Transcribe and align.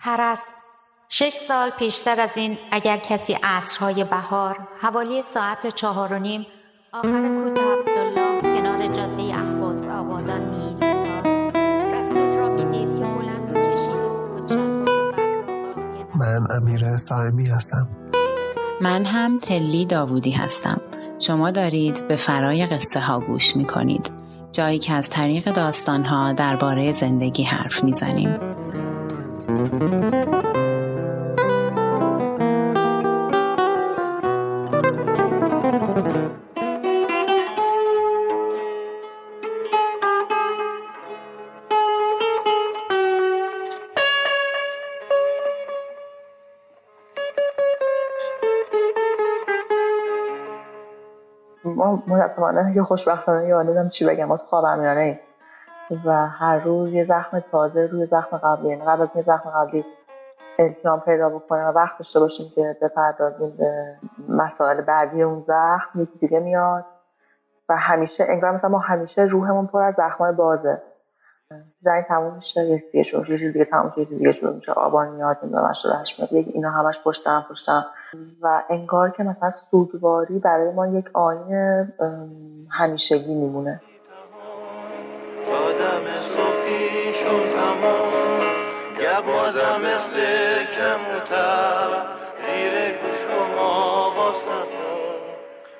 هرس 0.00 0.54
شش 1.08 1.32
سال 1.48 1.70
پیشتر 1.70 2.20
از 2.20 2.36
این 2.36 2.58
اگر 2.70 2.96
کسی 2.96 3.32
عصرهای 3.42 4.04
بهار 4.04 4.58
حوالی 4.80 5.22
ساعت 5.22 5.66
چهار 5.66 6.12
و 6.12 6.18
نیم 6.18 6.46
آخر 6.92 7.28
کوت 7.28 7.58
عبدالله 7.58 8.40
کنار 8.40 8.86
جاده 8.86 9.22
احواز 9.22 9.86
آبادان 9.86 10.40
می 10.40 10.72
رسول 11.92 12.36
را 12.36 12.48
می‌دید 12.48 12.98
که 12.98 13.04
بلند 13.04 13.56
و 13.56 13.72
کشیده 13.72 13.92
و 13.92 14.58
من 16.18 16.46
امیر 16.56 16.96
سایمی 16.96 17.46
هستم. 17.46 17.88
من 18.80 19.04
هم 19.04 19.38
تلی 19.38 19.86
داوودی 19.86 20.30
هستم. 20.30 20.80
شما 21.18 21.50
دارید 21.50 22.08
به 22.08 22.16
فرای 22.16 22.66
قصه 22.66 23.00
ها 23.00 23.20
گوش 23.20 23.56
می 23.56 23.64
کنید 23.64 24.10
جایی 24.52 24.78
که 24.78 24.92
از 24.92 25.10
طریق 25.10 25.52
داستان 25.52 26.04
ها 26.04 26.32
درباره 26.32 26.92
زندگی 26.92 27.42
حرف 27.42 27.84
می 27.84 27.94
زنیم. 27.94 28.47
ما 29.48 29.56
متاسفانه 52.06 52.76
یه 52.76 52.82
خوشبختانه 52.82 53.48
یا 53.48 53.62
نمی‌دونم 53.62 53.88
چی 53.88 54.06
بگم؟ 54.06 54.24
ما 54.24 54.36
تو 54.36 54.46
خاورمیانه 54.46 55.20
و 56.04 56.26
هر 56.26 56.58
روز 56.58 56.92
یه 56.92 57.04
زخم 57.04 57.40
تازه 57.40 57.86
روی 57.86 58.06
زخم 58.06 58.36
قبلی 58.36 58.68
یعنی 58.68 58.84
قبل 58.84 59.02
از 59.02 59.10
یه 59.14 59.22
زخم 59.22 59.50
قبلی 59.50 59.84
التیام 60.58 61.00
پیدا 61.00 61.28
بکنه 61.28 61.64
و 61.64 61.72
وقت 61.72 61.98
داشته 61.98 62.20
باشیم 62.20 62.46
که 62.54 62.76
بپردازیم 62.82 63.56
به 63.56 63.96
مسائل 64.28 64.80
بعدی 64.80 65.22
اون 65.22 65.44
زخم 65.46 66.02
یکی 66.02 66.18
دیگه 66.18 66.40
میاد 66.40 66.84
و 67.68 67.76
همیشه 67.76 68.24
انگار 68.28 68.52
مثلا 68.52 68.70
ما 68.70 68.78
همیشه 68.78 69.22
روحمون 69.22 69.66
پر 69.66 69.82
از 69.82 69.94
زخمای 69.94 70.32
بازه. 70.32 70.82
زنگ 71.80 72.04
تموم 72.04 72.34
میشه 72.34 72.60
یه 72.60 72.78
دیگه 72.78 73.02
شروع 73.02 73.30
یه 73.30 73.52
دیگه 73.52 73.64
تموم 73.64 73.92
میشه 73.96 74.14
دیگه 74.14 74.32
شروع 74.32 74.54
میشه 74.54 74.72
آبان 74.72 75.08
میاد 75.08 75.38
میاد 75.42 76.30
اینا 76.32 76.70
همش 76.70 77.00
پشتم 77.04 77.46
پشتم 77.50 77.86
و 78.42 78.62
انگار 78.70 79.10
که 79.10 79.22
مثلا 79.22 79.50
سوگواری 79.50 80.38
برای 80.38 80.72
ما 80.72 80.86
یک 80.86 81.10
آین 81.14 81.52
همیشگی 82.70 83.34
میمونه. 83.34 83.80
بازم 89.22 89.80
مثل 89.80 90.16
کموتر. 90.76 92.18
زیر 92.46 92.74
شما 93.28 94.10
باز 94.10 94.34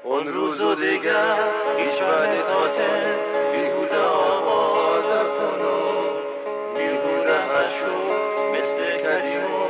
اون 0.05 0.27
روز 0.27 0.61
و 0.61 0.75
دیگر 0.75 1.49
هیچ 1.79 2.03
بعد 2.03 2.47
تاته 2.47 3.17
بیهوده 3.53 4.01
آواز 4.01 5.27
کنو 5.39 5.79
بیهوده 6.75 7.39
هشو 7.51 7.97
مثل 8.53 8.79
کدیمو 9.03 9.69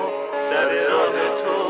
سر 0.51 0.89
راه 0.89 1.43
تو 1.43 1.69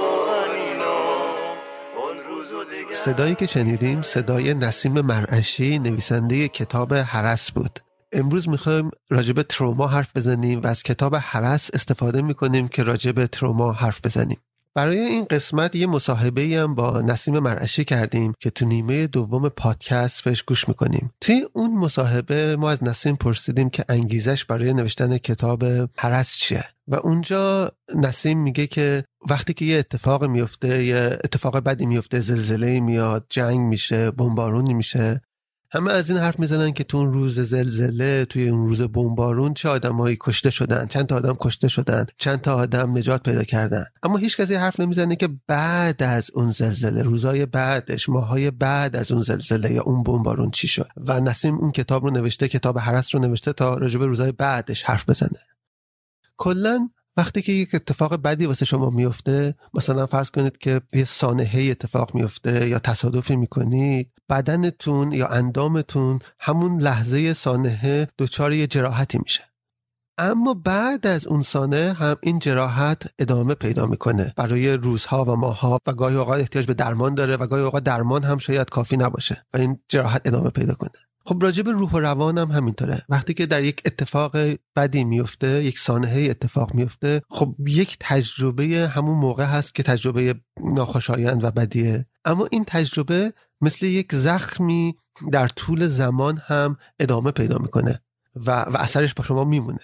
صدایی 2.92 3.34
که 3.34 3.46
شنیدیم 3.46 4.02
صدای 4.02 4.54
نسیم 4.54 5.00
مرعشی 5.00 5.78
نویسنده 5.78 6.48
کتاب 6.48 6.94
حرس 6.94 7.52
بود. 7.52 7.87
امروز 8.12 8.48
می‌خوایم 8.48 8.90
راجب 9.10 9.42
تروما 9.42 9.86
حرف 9.86 10.16
بزنیم 10.16 10.60
و 10.60 10.66
از 10.66 10.82
کتاب 10.82 11.16
حرس 11.16 11.70
استفاده 11.74 12.22
می‌کنیم 12.22 12.68
که 12.68 12.82
راجب 12.82 13.26
تروما 13.26 13.72
حرف 13.72 14.00
بزنیم. 14.04 14.38
برای 14.74 14.98
این 14.98 15.24
قسمت 15.24 15.74
یه 15.74 15.86
مصاحبه 15.86 16.42
هم 16.42 16.74
با 16.74 17.00
نسیم 17.00 17.38
مرعشی 17.38 17.84
کردیم 17.84 18.32
که 18.40 18.50
تو 18.50 18.66
نیمه 18.66 19.06
دوم 19.06 19.48
پادکست 19.48 20.24
بهش 20.24 20.42
گوش 20.42 20.68
می‌کنیم. 20.68 21.10
توی 21.20 21.46
اون 21.52 21.74
مصاحبه 21.74 22.56
ما 22.56 22.70
از 22.70 22.84
نسیم 22.84 23.16
پرسیدیم 23.16 23.70
که 23.70 23.84
انگیزش 23.88 24.44
برای 24.44 24.72
نوشتن 24.72 25.18
کتاب 25.18 25.64
حرس 25.96 26.36
چیه؟ 26.36 26.64
و 26.88 26.94
اونجا 26.94 27.72
نسیم 27.94 28.38
میگه 28.38 28.66
که 28.66 29.04
وقتی 29.30 29.54
که 29.54 29.64
یه 29.64 29.78
اتفاق 29.78 30.24
میفته 30.24 30.84
یه 30.84 31.18
اتفاق 31.24 31.58
بدی 31.58 31.86
میفته 31.86 32.20
زلزله 32.20 32.80
میاد 32.80 33.26
جنگ 33.30 33.60
میشه 33.60 34.10
بمبارونی 34.10 34.74
میشه 34.74 35.20
همه 35.70 35.92
از 35.92 36.10
این 36.10 36.18
حرف 36.18 36.38
می‌زنن 36.38 36.72
که 36.72 36.84
تو 36.84 36.98
اون 36.98 37.12
روز 37.12 37.40
زلزله 37.40 38.24
توی 38.24 38.48
اون 38.48 38.66
روز 38.66 38.82
بمبارون 38.82 39.54
چه 39.54 39.68
آدمایی 39.68 40.16
کشته 40.20 40.50
شدن 40.50 40.86
چند 40.86 41.06
تا 41.06 41.16
آدم 41.16 41.36
کشته 41.40 41.68
شدن 41.68 42.06
چند 42.18 42.40
تا 42.40 42.54
آدم 42.54 42.98
نجات 42.98 43.22
پیدا 43.22 43.44
کردن. 43.44 43.84
اما 44.02 44.16
هیچ 44.16 44.36
کسی 44.36 44.54
حرف 44.54 44.80
نمی‌زنه 44.80 45.16
که 45.16 45.28
بعد 45.46 46.02
از 46.02 46.30
اون 46.34 46.50
زلزله 46.50 47.02
روزای 47.02 47.46
بعدش 47.46 48.08
ماهای 48.08 48.50
بعد 48.50 48.96
از 48.96 49.12
اون 49.12 49.22
زلزله 49.22 49.72
یا 49.72 49.82
اون 49.82 50.02
بمبارون 50.02 50.50
چی 50.50 50.68
شد؟ 50.68 50.88
و 50.96 51.20
نسیم 51.20 51.54
اون 51.54 51.72
کتاب 51.72 52.04
رو 52.04 52.10
نوشته 52.10 52.48
کتاب 52.48 52.78
حرس 52.78 53.14
رو 53.14 53.20
نوشته 53.20 53.52
تا 53.52 53.76
راجب 53.76 54.02
روزای 54.02 54.32
بعدش 54.32 54.82
حرف 54.82 55.08
بزنه. 55.10 55.40
کلا 56.36 56.88
وقتی 57.16 57.42
که 57.42 57.52
یک 57.52 57.74
اتفاق 57.74 58.22
بدی 58.22 58.46
واسه 58.46 58.64
شما 58.64 58.90
میفته 58.90 59.54
مثلا 59.74 60.06
فرض 60.06 60.30
کنید 60.30 60.58
که 60.58 60.80
یه 60.92 61.04
سانحه 61.04 61.62
اتفاق 61.62 62.14
میفته 62.14 62.68
یا 62.68 62.78
تصادفی 62.78 63.36
می‌کنید 63.36 64.10
بدنتون 64.28 65.12
یا 65.12 65.26
اندامتون 65.26 66.18
همون 66.40 66.80
لحظه 66.80 67.32
سانحه 67.32 68.08
دچار 68.18 68.52
یه 68.52 68.66
جراحتی 68.66 69.18
میشه. 69.18 69.44
اما 70.18 70.54
بعد 70.54 71.06
از 71.06 71.26
اون 71.26 71.42
سانه 71.42 71.92
هم 71.92 72.16
این 72.20 72.38
جراحت 72.38 73.02
ادامه 73.18 73.54
پیدا 73.54 73.86
می‌کنه. 73.86 74.32
برای 74.36 74.72
روزها 74.72 75.24
و 75.24 75.36
ماهها 75.36 75.78
و 75.86 75.92
گاهی 75.92 76.16
اوقات 76.16 76.40
احتیاج 76.40 76.66
به 76.66 76.74
درمان 76.74 77.14
داره 77.14 77.36
و 77.36 77.46
گاهی 77.46 77.62
اوقات 77.62 77.84
درمان 77.84 78.24
هم 78.24 78.38
شاید 78.38 78.70
کافی 78.70 78.96
نباشه 78.96 79.46
و 79.54 79.56
این 79.56 79.78
جراحت 79.88 80.22
ادامه 80.24 80.50
پیدا 80.50 80.74
کنه. 80.74 80.90
خب 81.24 81.42
راجع 81.42 81.62
به 81.62 81.72
روح 81.72 81.90
و 81.90 81.98
روان 81.98 82.38
هم 82.38 82.50
همینطوره. 82.50 83.02
وقتی 83.08 83.34
که 83.34 83.46
در 83.46 83.62
یک 83.62 83.82
اتفاق 83.86 84.36
بدی 84.76 85.04
میفته 85.04 85.64
یک 85.64 85.78
سانحه 85.78 86.20
اتفاق 86.30 86.74
میفته 86.74 87.22
خب 87.30 87.54
یک 87.66 87.96
تجربه 88.00 88.64
همون 88.94 89.18
موقع 89.18 89.44
هست 89.44 89.74
که 89.74 89.82
تجربه 89.82 90.34
ناخوشایند 90.60 91.44
و 91.44 91.50
بدیه. 91.50 92.06
اما 92.24 92.46
این 92.50 92.64
تجربه 92.66 93.32
مثل 93.60 93.86
یک 93.86 94.14
زخمی 94.14 94.96
در 95.32 95.48
طول 95.48 95.86
زمان 95.86 96.38
هم 96.46 96.76
ادامه 96.98 97.30
پیدا 97.30 97.58
می‌کنه 97.58 98.02
و, 98.34 98.50
و 98.50 98.76
اثرش 98.76 99.14
با 99.14 99.24
شما 99.24 99.44
میمونه. 99.44 99.80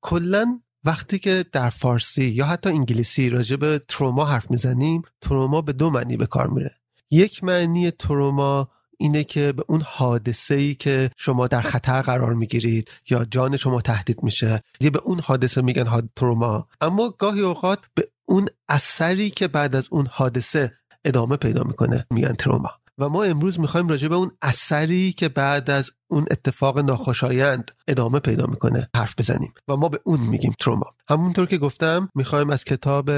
کلا 0.00 0.60
وقتی 0.84 1.18
که 1.18 1.44
در 1.52 1.70
فارسی 1.70 2.24
یا 2.24 2.46
حتی 2.46 2.70
انگلیسی 2.70 3.30
راجع 3.30 3.56
به 3.56 3.80
تروما 3.88 4.24
حرف 4.24 4.50
می‌زنیم 4.50 5.02
تروما 5.20 5.62
به 5.62 5.72
دو 5.72 5.90
معنی 5.90 6.16
به 6.16 6.26
کار 6.26 6.46
میره. 6.46 6.74
یک 7.10 7.44
معنی 7.44 7.90
تروما 7.90 8.68
اینه 8.98 9.24
که 9.24 9.52
به 9.52 9.64
اون 9.68 9.82
حادثه 9.86 10.54
ای 10.54 10.74
که 10.74 11.10
شما 11.16 11.46
در 11.46 11.60
خطر 11.60 12.02
قرار 12.02 12.34
می‌گیرید 12.34 12.90
یا 13.10 13.24
جان 13.24 13.56
شما 13.56 13.80
تهدید 13.80 14.22
میشه 14.22 14.62
یه 14.80 14.90
به 14.90 14.98
اون 14.98 15.20
حادثه 15.20 15.62
میگن 15.62 16.08
تروما. 16.16 16.68
اما 16.80 17.10
گاهی 17.10 17.40
اوقات 17.40 17.78
به 17.94 18.08
اون 18.24 18.48
اثری 18.68 19.30
که 19.30 19.48
بعد 19.48 19.76
از 19.76 19.88
اون 19.90 20.08
حادثه 20.10 20.77
ادامه 21.08 21.36
پیدا 21.36 21.62
می‌کنه 21.64 22.06
میگن 22.10 22.32
تروما. 22.32 22.70
و 22.98 23.08
ما 23.08 23.22
امروز 23.22 23.60
می‌خوایم 23.60 23.88
راجع 23.88 24.08
به 24.08 24.14
اون 24.14 24.30
اثری 24.42 25.12
که 25.12 25.28
بعد 25.28 25.70
از 25.70 25.90
اون 26.08 26.26
اتفاق 26.30 26.78
ناخوشایند 26.78 27.70
ادامه 27.88 28.20
پیدا 28.20 28.46
می‌کنه 28.46 28.88
حرف 28.96 29.14
بزنیم. 29.18 29.54
و 29.68 29.76
ما 29.76 29.88
به 29.88 30.00
اون 30.04 30.20
میگیم 30.20 30.54
تروما. 30.58 30.86
همونطور 31.08 31.46
که 31.46 31.58
گفتم 31.58 32.08
می‌خوایم 32.14 32.50
از 32.50 32.64
کتاب 32.64 33.10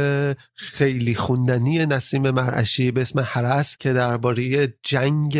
خیلی 0.54 1.14
خوندنی 1.14 1.86
نسیم 1.86 2.30
مرعشی 2.30 2.90
به 2.90 3.02
اسم 3.02 3.20
حرس 3.20 3.76
که 3.76 3.92
درباره 3.92 4.74
جنگ 4.82 5.38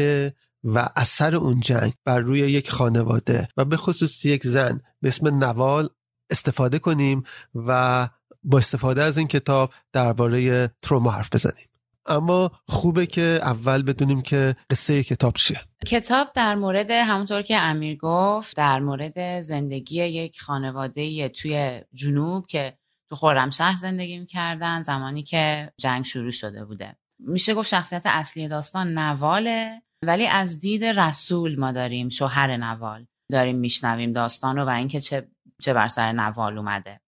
و 0.65 0.89
اثر 0.97 1.35
اون 1.35 1.61
جنگ 1.61 1.93
بر 2.05 2.19
روی 2.19 2.39
یک 2.39 2.71
خانواده 2.71 3.49
و 3.57 3.65
به 3.65 3.77
خصوص 3.77 4.25
یک 4.25 4.47
زن 4.47 4.81
به 5.03 5.09
اسم 5.09 5.45
نوال 5.45 5.89
استفاده 6.31 6.79
کنیم 6.79 7.23
و 7.55 8.09
با 8.43 8.59
استفاده 8.59 9.03
از 9.03 9.19
این 9.19 9.29
کتاب 9.29 9.73
درباره 9.93 10.71
تروما 10.83 11.11
حرف 11.11 11.35
بزنیم. 11.35 11.70
اما 12.07 12.51
خوبه 12.69 13.07
که 13.07 13.41
اول 13.43 13.83
بدونیم 13.83 14.23
که 14.23 14.57
قصه 14.71 15.05
کتاب 15.05 15.35
چیه. 15.35 15.61
کتاب 15.87 16.29
در 16.35 16.55
مورد 16.55 16.91
همونطور 16.91 17.43
که 17.43 17.57
امیر 17.57 17.97
گفت 17.97 18.57
در 18.57 18.81
مورد 18.81 19.41
زندگی 19.41 19.97
یک 19.97 20.41
خانواده 20.41 21.29
توی 21.29 21.81
جنوب 21.95 22.47
که 22.47 22.79
تو 23.11 23.17
خرمشهر 23.17 23.77
زندگی 23.77 24.19
می‌کردن 24.19 24.83
زمانی 24.83 25.23
که 25.23 25.73
جنگ 25.77 26.05
شروع 26.05 26.31
شده 26.31 26.65
بوده. 26.65 26.97
میشه 27.19 27.55
گفت 27.55 27.69
شخصیت 27.69 28.03
اصلی 28.05 28.49
داستان 28.49 28.99
نواله 28.99 29.83
ولی 30.03 30.27
از 30.27 30.61
دید 30.61 30.85
رسول 30.85 31.61
ما 31.61 31.73
داریم 31.73 32.09
شوهر 32.09 32.57
نوال. 32.57 33.07
داریم 33.31 33.57
میشنویم 33.57 34.13
داستان 34.13 34.57
رو 34.57 34.65
و 34.65 34.69
اینکه 34.69 35.01
چه 35.01 35.29
چه 35.63 35.75
بر 35.75 35.89
سر 35.89 36.13
نوال 36.13 36.59
اومده. 36.59 37.01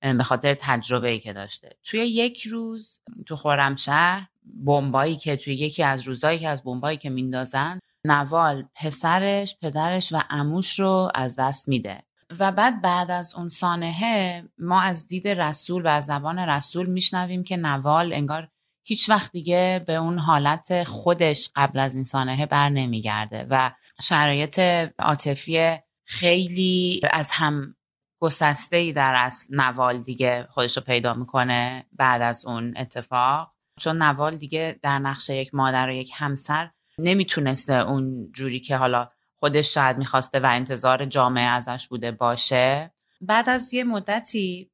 به 0.00 0.22
خاطر 0.22 0.56
تجربه 0.60 1.08
ای 1.08 1.20
که 1.20 1.32
داشته. 1.32 1.70
توی 1.84 2.00
یک 2.00 2.46
روز 2.46 3.00
تو 3.26 3.36
خرمشهر 3.36 4.26
بمبایی 4.66 5.16
که 5.16 5.36
توی 5.36 5.54
یکی 5.54 5.82
از 5.82 6.02
روزایی 6.02 6.38
که 6.38 6.48
از 6.48 6.64
بمبایی 6.64 6.98
که 6.98 7.10
میندازن 7.10 7.78
نوال 8.06 8.68
پسرش 8.74 9.56
پدرش 9.62 10.12
و 10.12 10.20
عموش 10.30 10.80
رو 10.80 11.10
از 11.14 11.38
دست 11.38 11.68
میده. 11.68 12.02
و 12.38 12.52
بعد 12.52 12.82
بعد 12.82 13.10
از 13.10 13.34
اون 13.34 13.48
سانحه 13.48 14.44
ما 14.58 14.80
از 14.80 15.06
دید 15.06 15.28
رسول 15.28 15.82
و 15.82 15.88
از 15.88 16.06
زبان 16.06 16.38
رسول 16.38 16.86
میشنویم 16.86 17.44
که 17.44 17.56
نوال 17.56 18.12
انگار 18.12 18.48
هیچ 18.86 19.10
وقت 19.10 19.32
دیگه 19.32 19.84
به 19.86 19.94
اون 19.94 20.18
حالت 20.18 20.84
خودش 20.84 21.50
قبل 21.56 21.78
از 21.78 21.94
این 21.94 22.04
سانحه 22.04 22.46
بر 22.46 22.68
نمیگرده 22.68 23.46
و 23.50 23.70
شرایط 24.02 24.58
عاطفی 24.98 25.78
خیلی 26.04 27.00
از 27.10 27.30
هم 27.32 27.74
گسسته 28.20 28.76
ای 28.76 28.92
در 28.92 29.14
از 29.14 29.46
نوال 29.50 30.02
دیگه 30.02 30.46
خودش 30.50 30.76
رو 30.76 30.82
پیدا 30.82 31.14
می‌کنه 31.14 31.86
بعد 31.92 32.22
از 32.22 32.46
اون 32.46 32.74
اتفاق. 32.76 33.53
چون 33.80 34.02
نوال 34.02 34.36
دیگه 34.36 34.78
در 34.82 34.98
نقش 34.98 35.30
یک 35.30 35.54
مادر 35.54 35.88
و 35.88 35.92
یک 35.92 36.10
همسر 36.14 36.70
نمی‌تونسته 36.98 37.74
اون 37.74 38.32
جوری 38.32 38.60
که 38.60 38.76
حالا 38.76 39.06
خودش 39.36 39.74
شاید 39.74 39.98
می‌خواسته 39.98 40.40
و 40.40 40.46
انتظار 40.46 41.04
جامعه 41.04 41.44
ازش 41.44 41.86
بوده 41.88 42.10
باشه. 42.10 42.94
بعد 43.20 43.48
از 43.48 43.74
یه 43.74 43.84
مدتی 43.84 44.70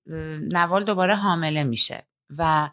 نوال 0.53 0.85
دوباره 0.85 1.15
حامله 1.15 1.65
میشه 1.65 2.07
و 2.39 2.71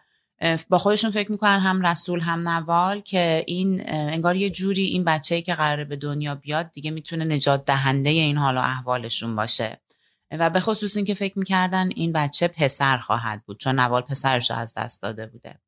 با 0.69 0.77
خودشون 0.77 1.11
فکر 1.11 1.31
می‌کنن 1.31 1.59
هم 1.59 1.85
رسول 1.85 2.19
هم 2.19 2.49
نوال 2.49 2.99
که 2.99 3.43
این 3.47 3.83
انگار 3.89 4.35
یه 4.35 4.49
جوری 4.49 4.85
این 4.85 5.03
بچه 5.03 5.41
که 5.41 5.55
قراره 5.55 5.85
به 5.85 5.95
دنیا 5.95 6.35
بیاد 6.35 6.71
دیگه 6.71 6.91
می‌تونه 6.91 7.25
نجات 7.25 7.65
دهنده 7.65 8.09
این 8.09 8.37
حال 8.37 8.57
و 8.57 8.61
احوالشون 8.61 9.35
باشه. 9.35 9.81
و 10.31 10.49
به 10.49 10.59
خصوص 10.59 10.97
این 10.97 11.05
که 11.05 11.13
فکر 11.13 11.39
می‌کردن 11.39 11.89
این 11.95 12.11
بچه 12.11 12.47
پسر 12.47 12.97
خواهد 12.97 13.43
بود 13.45 13.59
چون 13.59 13.79
نوال 13.79 14.01
پسرش 14.01 14.51
از 14.51 14.73
دست 14.77 15.01
داده 15.01 15.25
بوده. 15.25 15.59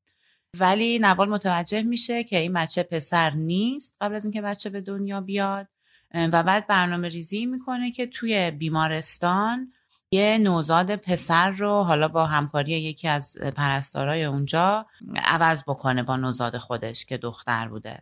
ولی 0.57 0.99
نوال 0.99 1.29
متوجه 1.29 1.83
میشه 1.83 2.23
که 2.23 2.37
این 2.37 2.53
بچه 2.53 2.83
پسر 2.83 3.29
نیست 3.29 3.95
قبل 4.01 4.15
از 4.15 4.23
اینکه 4.23 4.41
بچه 4.41 4.69
به 4.69 4.81
دنیا 4.81 5.21
بیاد. 5.21 5.67
و 6.13 6.43
بعد 6.43 6.67
برنامه 6.67 7.07
ریزی 7.07 7.45
می‌کنه 7.45 7.91
که 7.91 8.07
توی 8.07 8.51
بیمارستان 8.51 9.73
یه 10.11 10.37
نوزاد 10.37 10.95
پسر 10.95 11.51
رو 11.51 11.83
حالا 11.83 12.07
با 12.07 12.25
همکاری 12.25 12.71
یکی 12.71 13.07
از 13.07 13.37
پرستارای 13.55 14.25
اونجا 14.25 14.85
عوض 15.15 15.63
بکنه 15.63 16.03
با 16.03 16.17
نوزاد 16.17 16.57
خودش 16.57 17.05
که 17.05 17.17
دختر 17.17 17.67
بوده. 17.67 17.99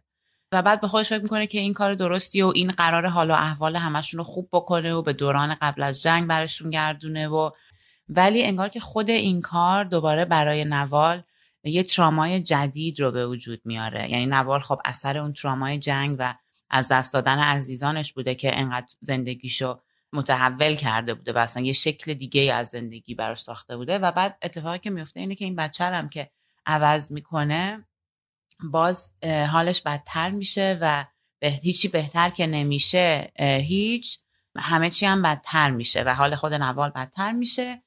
و 0.52 0.62
بعد 0.62 0.82
به 0.82 0.88
خودش 0.88 1.10
فکر 1.10 1.24
می‌کنه 1.24 1.48
که 1.48 1.60
این 1.60 1.74
کار 1.74 1.94
درستی 1.94 2.42
و 2.42 2.52
این 2.56 2.72
قرار 2.72 3.08
حالا 3.08 3.36
احوال 3.36 3.76
همشون 3.76 4.18
رو 4.18 4.24
خوب 4.24 4.50
بکنه 4.52 4.94
و 4.94 5.02
به 5.02 5.14
دوران 5.14 5.56
قبل 5.62 5.84
از 5.84 6.02
جنگ 6.02 6.28
برشون 6.28 6.70
گردونه 6.70 7.28
و 7.28 7.52
ولی 8.10 8.44
انگار 8.44 8.70
که 8.70 8.80
خود 8.80 9.10
این 9.10 9.42
کار 9.42 9.84
دوباره 9.84 10.26
برای 10.26 10.66
نوال 10.66 11.24
یه 11.70 11.84
ترامای 11.84 12.44
جدید 12.44 13.00
رو 13.00 13.12
به 13.12 13.28
وجود 13.28 13.62
میاره. 13.66 14.12
یعنی 14.12 14.26
نوال 14.26 14.60
خب 14.60 14.82
اثر 14.86 15.18
اون 15.18 15.34
ترامای 15.34 15.80
جنگ 15.80 16.16
و 16.20 16.36
از 16.70 16.88
دست 16.88 17.14
دادن 17.14 17.40
عزیزانش 17.40 18.14
بوده 18.14 18.36
که 18.36 18.60
انقدر 18.60 18.88
زندگیشو 19.02 19.82
متحول 20.14 20.76
کرده 20.76 21.14
بوده 21.14 21.34
و 21.34 21.38
اصلا 21.38 21.64
یه 21.64 21.74
شکل 21.74 22.14
دیگه 22.14 22.54
از 22.54 22.68
زندگی 22.68 23.16
براش 23.16 23.42
ساخته 23.42 23.78
بوده. 23.78 23.98
و 23.98 24.12
بعد 24.12 24.38
اتفاقی 24.42 24.80
که 24.80 24.90
میفته 24.90 25.20
اینه 25.20 25.36
که 25.36 25.46
این 25.46 25.56
بچه 25.56 25.84
هم 25.84 26.10
که 26.10 26.32
عوض 26.66 27.12
می‌کنه 27.12 27.88
باز 28.72 29.14
حالش 29.24 29.82
بدتر 29.82 30.30
میشه 30.30 30.78
و 30.82 31.06
به 31.40 31.48
هیچی 31.48 31.88
بهتر 31.88 32.30
که 32.30 32.48
نمیشه 32.48 33.32
هیچ 33.68 34.20
همه 34.58 34.90
چی 34.90 35.06
هم 35.06 35.22
بدتر 35.22 35.72
میشه 35.72 36.04
و 36.04 36.16
حال 36.16 36.36
خود 36.36 36.54
نوال 36.54 36.90
بدتر 36.90 37.32
میشه. 37.32 37.84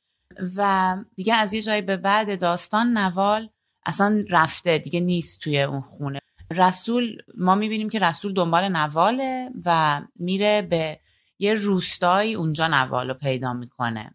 و 0.57 0.97
دیگه 1.17 1.35
از 1.35 1.53
یه 1.53 1.63
جایی 1.63 1.83
به 1.83 1.97
بعد 1.97 2.41
داستان 2.41 2.99
نوال 2.99 3.49
اصلا 3.87 4.25
رفته 4.31 4.79
دیگه 4.79 5.01
نیست 5.01 5.41
توی 5.41 5.63
اون 5.63 5.81
خونه. 5.81 6.21
رسول 6.51 7.23
ما 7.39 7.55
می‌بینیم 7.55 7.89
که 7.89 7.99
رسول 7.99 8.35
دنبال 8.35 8.69
نواله 8.69 9.51
و 9.65 10.01
میره 10.17 10.63
به 10.63 11.01
یه 11.39 11.55
روستایی 11.55 12.35
اونجا 12.35 12.69
نوال 12.69 13.09
رو 13.09 13.15
پیدا 13.15 13.53
می‌کنه 13.53 14.15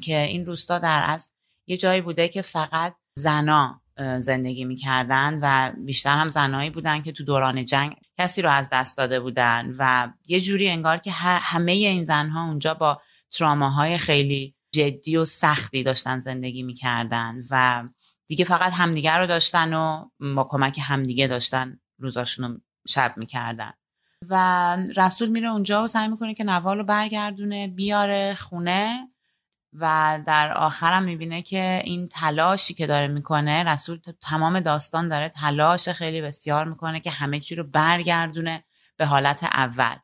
که 0.00 0.20
این 0.20 0.46
روستا 0.46 0.78
در 0.78 1.04
از 1.06 1.30
یه 1.66 1.76
جایی 1.76 2.00
بوده 2.00 2.28
که 2.28 2.42
فقط 2.42 2.94
زنا 3.18 3.80
زندگی 4.18 4.64
می‌کردن 4.64 5.38
و 5.42 5.72
بیشتر 5.84 6.16
هم 6.16 6.28
زنایی 6.28 6.70
بودن 6.70 7.02
که 7.02 7.12
تو 7.12 7.24
دوران 7.24 7.64
جنگ 7.64 7.96
کسی 8.18 8.42
رو 8.42 8.50
از 8.50 8.70
دست 8.72 8.96
داده 8.96 9.20
بودن 9.20 9.74
و 9.78 10.08
یه 10.26 10.40
جوری 10.40 10.68
انگار 10.68 10.98
که 10.98 11.10
همه 11.12 11.72
این 11.72 12.04
زنها 12.04 12.46
اونجا 12.46 12.74
با 12.74 13.00
تراماهای 13.30 13.98
خیلی 13.98 14.54
جدی 14.72 15.16
و 15.16 15.24
سختی 15.24 15.82
داشتن 15.82 16.20
زندگی 16.20 16.62
می‌کردن 16.62 17.42
و 17.50 17.84
دیگه 18.26 18.44
فقط 18.44 18.72
همدیگه 18.72 19.12
رو 19.12 19.26
داشتن 19.26 19.74
و 19.74 20.08
با 20.34 20.44
کمک 20.44 20.80
همدیگه 20.82 21.26
داشتن 21.26 21.80
روزاشون 21.98 22.52
رو 22.52 22.58
شب 22.88 23.12
می‌کردن. 23.16 23.72
و 24.28 24.76
رسول 24.96 25.28
میره 25.28 25.48
اونجا 25.48 25.84
و 25.84 25.86
سعی 25.86 26.08
می‌کنه 26.08 26.34
که 26.34 26.44
نوال 26.44 26.78
رو 26.78 26.84
برگردونه 26.84 27.68
بیاره 27.68 28.34
خونه 28.34 29.08
و 29.72 30.18
در 30.26 30.52
آخرم 30.52 31.02
می‌بینه 31.02 31.42
که 31.42 31.82
این 31.84 32.08
تلاشی 32.08 32.74
که 32.74 32.86
داره 32.86 33.08
می‌کنه 33.08 33.64
رسول 33.64 34.00
تمام 34.20 34.60
داستان 34.60 35.08
داره 35.08 35.28
تلاش 35.28 35.88
خیلی 35.88 36.20
بسیار 36.22 36.64
می‌کنه 36.64 37.00
که 37.00 37.10
همه 37.10 37.40
چی 37.40 37.54
رو 37.54 37.64
برگردونه 37.64 38.64
به 38.96 39.06
حالت 39.06 39.44
اول. 39.44 39.96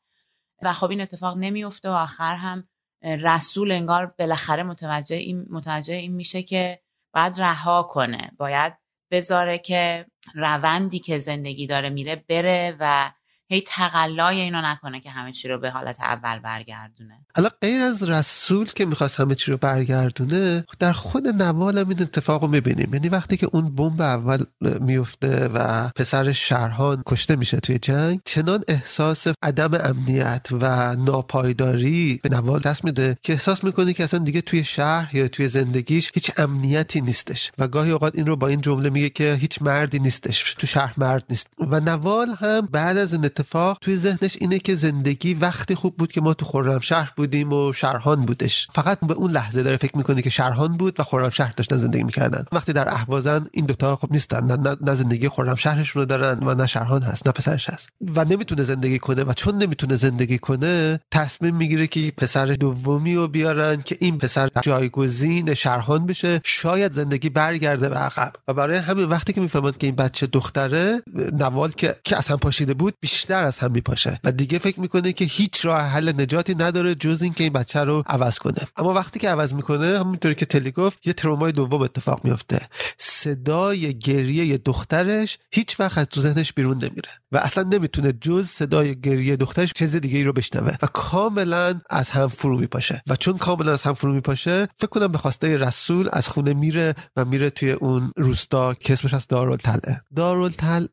و 0.63 0.73
خب 0.73 0.91
این 0.91 1.01
اتفاق 1.01 1.37
نمیفته 1.37 1.89
و 1.89 1.93
آخر 1.93 2.35
هم 2.35 2.69
رسول 3.03 3.73
انگار 3.73 4.07
بالاخره 4.19 4.63
متوجه 4.63 5.17
این, 5.17 5.47
متوجه 5.51 5.95
این 5.95 6.13
میشه 6.13 6.43
که 6.43 6.81
باید 7.14 7.41
رها 7.41 7.82
کنه. 7.82 8.31
باید 8.38 8.75
بذاره 9.11 9.59
که 9.59 10.06
روندی 10.35 10.99
که 10.99 11.19
زندگی 11.19 11.67
داره 11.67 11.91
میره 11.91 12.25
بره 12.29 12.76
و 12.81 13.12
هی 13.52 13.60
تقلای 13.66 14.40
اینو 14.40 14.60
نکنه 14.64 15.00
که 15.00 15.10
همه 15.10 15.32
چی 15.32 15.49
رو 15.49 15.58
به 15.58 15.70
حالت 15.70 16.00
اول 16.00 16.38
برگردونه. 16.38 17.14
حالا 17.37 17.49
غیر 17.60 17.81
از 17.81 18.02
رسول 18.02 18.66
که 18.66 18.87
می‌خواست 18.87 19.20
همه 19.20 19.34
چی 19.34 19.50
رو 19.50 19.56
برگردونه 19.56 20.64
در 20.78 20.93
خود 20.93 21.28
نوال 21.28 21.78
هم 21.78 21.88
این 21.88 22.02
اتفاق 22.02 22.43
رو 22.43 22.49
می‌بینیم. 22.49 22.94
یعنی 22.94 23.08
وقتی 23.08 23.37
که 23.37 23.49
اون 23.52 23.75
بمب 23.75 24.00
اول 24.00 24.44
میفته 24.60 25.49
و 25.54 25.88
پسر 25.96 26.32
شرحان 26.32 27.02
کشته 27.06 27.37
میشه 27.37 27.60
توی 27.60 27.78
جنگ 27.78 28.20
چنان 28.25 28.64
احساس 28.69 29.26
عدم 29.43 29.70
امنیت 29.75 30.46
و 30.52 30.96
ناپایداری 30.96 32.20
به 32.22 32.28
نوال 32.28 32.60
دست 32.60 32.84
میده 32.84 33.16
که 33.22 33.32
احساس 33.32 33.64
می‌کنه 33.64 33.93
که 33.93 34.04
اصلا 34.04 34.20
دیگه 34.20 34.40
توی 34.40 34.64
شهر 34.64 35.16
یا 35.16 35.28
توی 35.28 35.49
زندگیش 35.49 36.10
هیچ 36.14 36.31
امنیتی 36.37 37.00
نیستش. 37.00 37.52
و 37.58 37.69
گاهی 37.69 37.90
اوقات 37.90 38.16
این 38.16 38.26
رو 38.26 38.37
با 38.37 38.49
این 38.49 38.60
جمله 38.60 38.90
میگه 38.90 39.10
که 39.10 39.34
هیچ 39.40 39.62
مردی 39.62 39.99
نیستش 39.99 40.54
تو 40.58 40.66
شهر 40.66 40.94
مرد 40.96 41.25
نیست. 41.31 41.46
و 41.58 41.81
نوال 41.81 42.28
هم 42.40 42.66
بعد 42.66 42.96
از 42.96 43.12
این 43.12 43.28
توی 43.81 43.97
ذهنش 43.97 44.37
اینه 44.41 44.59
که 44.59 44.75
زندگی 44.75 45.35
وقتی 45.35 45.75
خوب 45.75 45.97
بود 45.97 46.12
که 46.12 46.21
ما 46.21 46.35
تو 46.35 46.44
خرمشهر 46.44 47.12
بودیم 47.17 47.53
و 47.53 47.73
شهرهان 47.73 48.27
بودش. 48.27 48.69
فقط 48.73 48.99
به 49.00 49.15
اون 49.15 49.31
لحظه 49.31 49.62
داره 49.62 49.77
فکر 49.77 49.97
می‌کنه 49.97 50.23
که 50.23 50.31
شهرهان 50.31 50.77
بود 50.77 51.00
و 51.00 51.03
خرمشهر 51.03 51.53
داشتن 51.56 51.79
زندگی 51.79 52.03
می‌کردن. 52.03 52.44
وقتی 52.53 52.73
در 52.73 52.88
اهوازن 52.88 53.47
این 53.52 53.66
دوتا 53.66 53.97
خب 53.97 54.12
نیستن. 54.12 54.45
نه, 54.45 54.57
نه, 54.57 54.76
نه 54.81 54.95
زندگی 54.95 55.28
خرمشهرشون 55.28 56.02
رو 56.02 56.07
دارن 56.07 56.38
و 56.43 56.55
نه 56.55 56.66
شهرهان 56.66 57.02
هست 57.02 57.26
نه 57.26 57.33
پسرش 57.33 57.71
هست. 57.71 57.88
و 58.14 58.25
نمی‌تونه 58.25 58.62
زندگی 58.62 58.99
کنه 58.99 59.25
و 59.25 59.33
چون 59.33 59.62
نمی‌تونه 59.62 59.97
زندگی 59.97 60.38
کنه 60.38 61.00
تصمیم 61.11 61.57
می‌گیره 61.57 61.87
که 61.87 62.12
پسر 62.16 62.47
دومی 62.47 63.14
رو 63.14 63.28
بیارن 63.28 63.83
که 63.83 63.97
این 64.00 64.19
پسر 64.19 64.49
جایگزین 64.62 65.55
شهرهان 65.55 66.07
بشه. 66.07 66.40
شاید 66.45 66.93
زندگی 66.93 67.28
برگرده 67.28 67.88
به 67.88 67.97
عقب. 67.97 68.33
و 68.49 68.55
برای 68.55 68.78
همین 68.78 69.05
وقتی 69.05 69.33
که 69.33 69.40
می‌فهمند 69.40 69.78
که 69.78 69.87
این 69.87 69.97
بچه 69.97 70.26
دختره 70.26 71.02
نوال 71.33 71.71
که 71.71 71.97
که 72.05 72.16
اصلا 72.16 72.37
پاشیده 72.37 72.75
بود 72.75 72.95
بیشتر 73.00 73.32
بیشتر 73.33 73.45
از 73.45 73.59
هم 73.59 73.73
میپاشه. 73.73 74.21
و 74.25 74.33
دیگه 74.33 74.59
فکر 74.59 74.81
می‌کنه 74.81 75.12
که 75.12 75.25
هیچ 75.25 75.65
راه 75.65 75.81
حل 75.81 76.21
نجاتی 76.21 76.55
نداره 76.55 76.95
جز 76.95 77.23
اینکه 77.23 77.45
این 77.45 77.53
بچه 77.53 77.81
رو 77.81 78.03
عوض 78.07 78.39
کنه. 78.39 78.69
اما 78.77 78.93
وقتی 78.93 79.19
که 79.19 79.29
عوض 79.29 79.55
می‌کنه 79.55 79.99
همونطوری 79.99 80.35
که 80.35 80.47
تلی 80.47 80.71
گفت 80.71 81.07
یه 81.07 81.12
ترومای 81.12 81.53
دوم 81.53 81.83
اتفاق 81.83 82.25
میفته 82.25 82.69
صدای 82.99 83.99
گریه 83.99 84.59
دخترش 84.59 85.39
هیچ 85.51 85.81
وقت 85.81 85.99
از 85.99 86.07
تو 86.07 86.21
ذهنش 86.21 86.53
بیرون 86.53 86.77
نمیره. 86.77 87.22
و 87.33 87.37
اصلا 87.37 87.62
نمی‌تونه 87.62 88.12
جز 88.12 88.47
صدای 88.47 89.01
گریه 89.01 89.37
دخترش 89.37 89.73
چیز 89.73 89.97
دیگه 89.97 90.19
ای 90.19 90.25
رو 90.25 90.33
بشنوه 90.33 90.75
و 90.83 90.87
کاملا 90.87 91.81
از 91.91 92.11
هم 92.11 92.29
فرو 92.29 92.59
میپاشه. 92.59 93.03
و 93.07 93.17
چون 93.17 93.39
کاملا 93.39 93.73
از 93.73 93.83
هم 93.83 93.93
فرو 93.95 94.12
میپاشه 94.12 94.69
فکر 94.77 94.87
کنم 94.87 95.12
به 95.12 95.19
خواسته 95.19 95.57
رسول 95.57 96.09
از 96.12 96.29
خونه 96.29 96.53
میره 96.53 96.95
و 97.17 97.25
میره 97.25 97.51
توی 97.51 97.71
اون 97.73 98.12
روستا 98.17 98.75
که 98.75 98.93
اسمش 98.93 99.15
از 99.15 99.27
دارالتله 99.27 100.01
دارالتله 100.17 100.89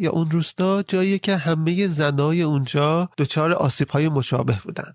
یا 0.00 0.10
اون 0.10 0.30
روستا 0.30 0.82
جایی 0.82 1.18
که 1.18 1.36
همه 1.36 1.88
زنای 1.88 2.42
اونجا 2.42 3.08
دچار 3.18 3.52
آسیب 3.52 3.88
های 3.88 4.08
مشابه 4.08 4.58
بودن. 4.64 4.94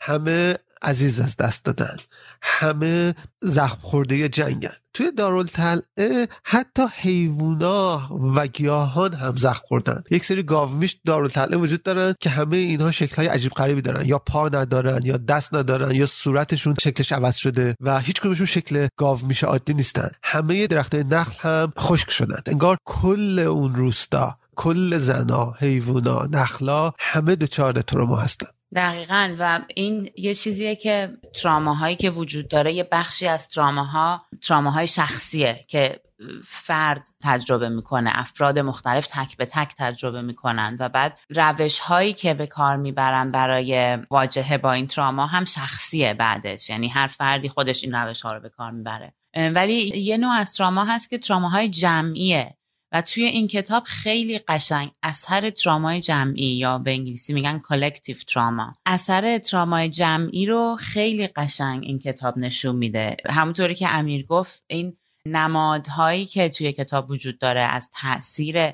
همه 0.00 0.56
عزیز 0.82 1.20
از 1.20 1.36
دست 1.36 1.64
دادن. 1.64 1.96
همه 2.42 3.14
زخم 3.42 3.78
خورده 3.80 4.28
جنگن. 4.28 4.72
توی 4.94 5.12
دارالتلعه 5.12 6.28
حتی 6.44 6.82
حیوونا 6.94 8.08
و 8.36 8.46
گیاهان 8.46 9.14
هم 9.14 9.36
زخم 9.36 9.62
خوردن 9.64 10.02
یک 10.10 10.24
سری 10.24 10.42
گاومیش 10.42 10.96
دارالتلعه 11.06 11.58
وجود 11.58 11.82
دارن 11.82 12.14
که 12.20 12.30
همه 12.30 12.56
اینها 12.56 12.90
شکل 12.90 13.16
های 13.16 13.26
عجیب 13.26 13.52
غریبی 13.52 13.82
دارن. 13.82 14.06
یا 14.06 14.18
پا 14.18 14.48
ندارن 14.48 15.00
یا 15.04 15.16
دست 15.16 15.54
ندارن 15.54 15.94
یا 15.94 16.06
صورتشون 16.06 16.74
شکلش 16.80 17.12
عوض 17.12 17.36
شده 17.36 17.74
و 17.80 18.00
هیچ 18.00 18.20
کدومشون 18.20 18.46
شکل 18.46 18.88
گاومیش 18.96 19.44
عادی 19.44 19.74
نیستن. 19.74 20.10
همه 20.22 20.66
درخت 20.66 20.94
نخل 20.94 21.48
هم 21.48 21.72
خشک 21.78 22.10
شدن 22.10 22.42
انگار 22.46 22.76
کل 22.84 23.38
اون 23.38 23.74
روستا 23.74 24.38
کل 24.56 24.98
زنا 24.98 25.54
حیوونا 25.58 26.28
نخلا 26.30 26.92
همه 26.98 27.36
دچار 27.36 27.82
تروما 27.82 28.16
هستن. 28.16 28.46
دقیقا. 28.74 29.36
و 29.38 29.60
این 29.74 30.10
یه 30.16 30.34
چیزیه 30.34 30.76
که 30.76 31.18
تراماهایی 31.42 31.96
که 31.96 32.10
وجود 32.10 32.48
داره 32.48 32.72
یه 32.72 32.88
بخشی 32.92 33.28
از 33.28 33.48
trauma 33.48 34.22
ها 34.42 34.47
trauma 34.47 34.76
های 34.76 34.86
شخصیه 34.86 35.64
که 35.68 36.00
فرد 36.46 37.08
تجربه 37.22 37.68
می‌کنه 37.68 38.10
افراد 38.14 38.58
مختلف 38.58 39.06
تک 39.06 39.36
به 39.36 39.46
تک 39.46 39.74
تجربه 39.78 40.22
می‌کنن 40.22 40.76
و 40.80 40.88
بعد 40.88 41.18
روش 41.28 41.78
هایی 41.78 42.12
که 42.12 42.34
به 42.34 42.46
کار 42.46 42.76
می‌برن 42.76 43.30
برای 43.30 43.98
مواجهه 44.10 44.58
با 44.58 44.72
این 44.72 44.86
تراما 44.86 45.26
هم 45.26 45.44
شخصیه 45.44 46.14
بعدش. 46.14 46.70
یعنی 46.70 46.88
هر 46.88 47.06
فردی 47.06 47.48
خودش 47.48 47.84
این 47.84 47.94
روش 47.94 48.20
ها 48.20 48.32
رو 48.32 48.40
به 48.40 48.48
کار 48.48 48.70
می‌بره. 48.70 49.14
ولی 49.36 49.98
یه 49.98 50.16
نوع 50.16 50.32
از 50.32 50.52
تراما 50.52 50.84
هست 50.84 51.10
که 51.10 51.18
تراماهای 51.18 51.68
جمعیه. 51.68 52.56
و 52.92 53.02
توی 53.02 53.24
این 53.24 53.48
کتاب 53.48 53.82
خیلی 53.84 54.38
قشنگ 54.38 54.90
اثر 55.02 55.50
ترامای 55.50 56.00
جمعی 56.00 56.56
یا 56.56 56.78
به 56.78 56.90
انگلیسی 56.90 57.32
میگن 57.32 57.58
collective 57.58 58.16
trauma 58.16 58.72
اثر 58.86 59.38
ترامای 59.38 59.90
جمعی 59.90 60.46
رو 60.46 60.76
خیلی 60.78 61.26
قشنگ 61.26 61.84
این 61.84 61.98
کتاب 61.98 62.38
نشون 62.38 62.76
میده. 62.76 63.16
همونطوری 63.30 63.74
که 63.74 63.88
امیر 63.88 64.26
گفت 64.26 64.64
این 64.70 64.96
نمادهایی 65.26 66.26
که 66.26 66.48
توی 66.48 66.72
کتاب 66.72 67.10
وجود 67.10 67.38
داره 67.38 67.60
از 67.60 67.90
تاثیر 67.92 68.72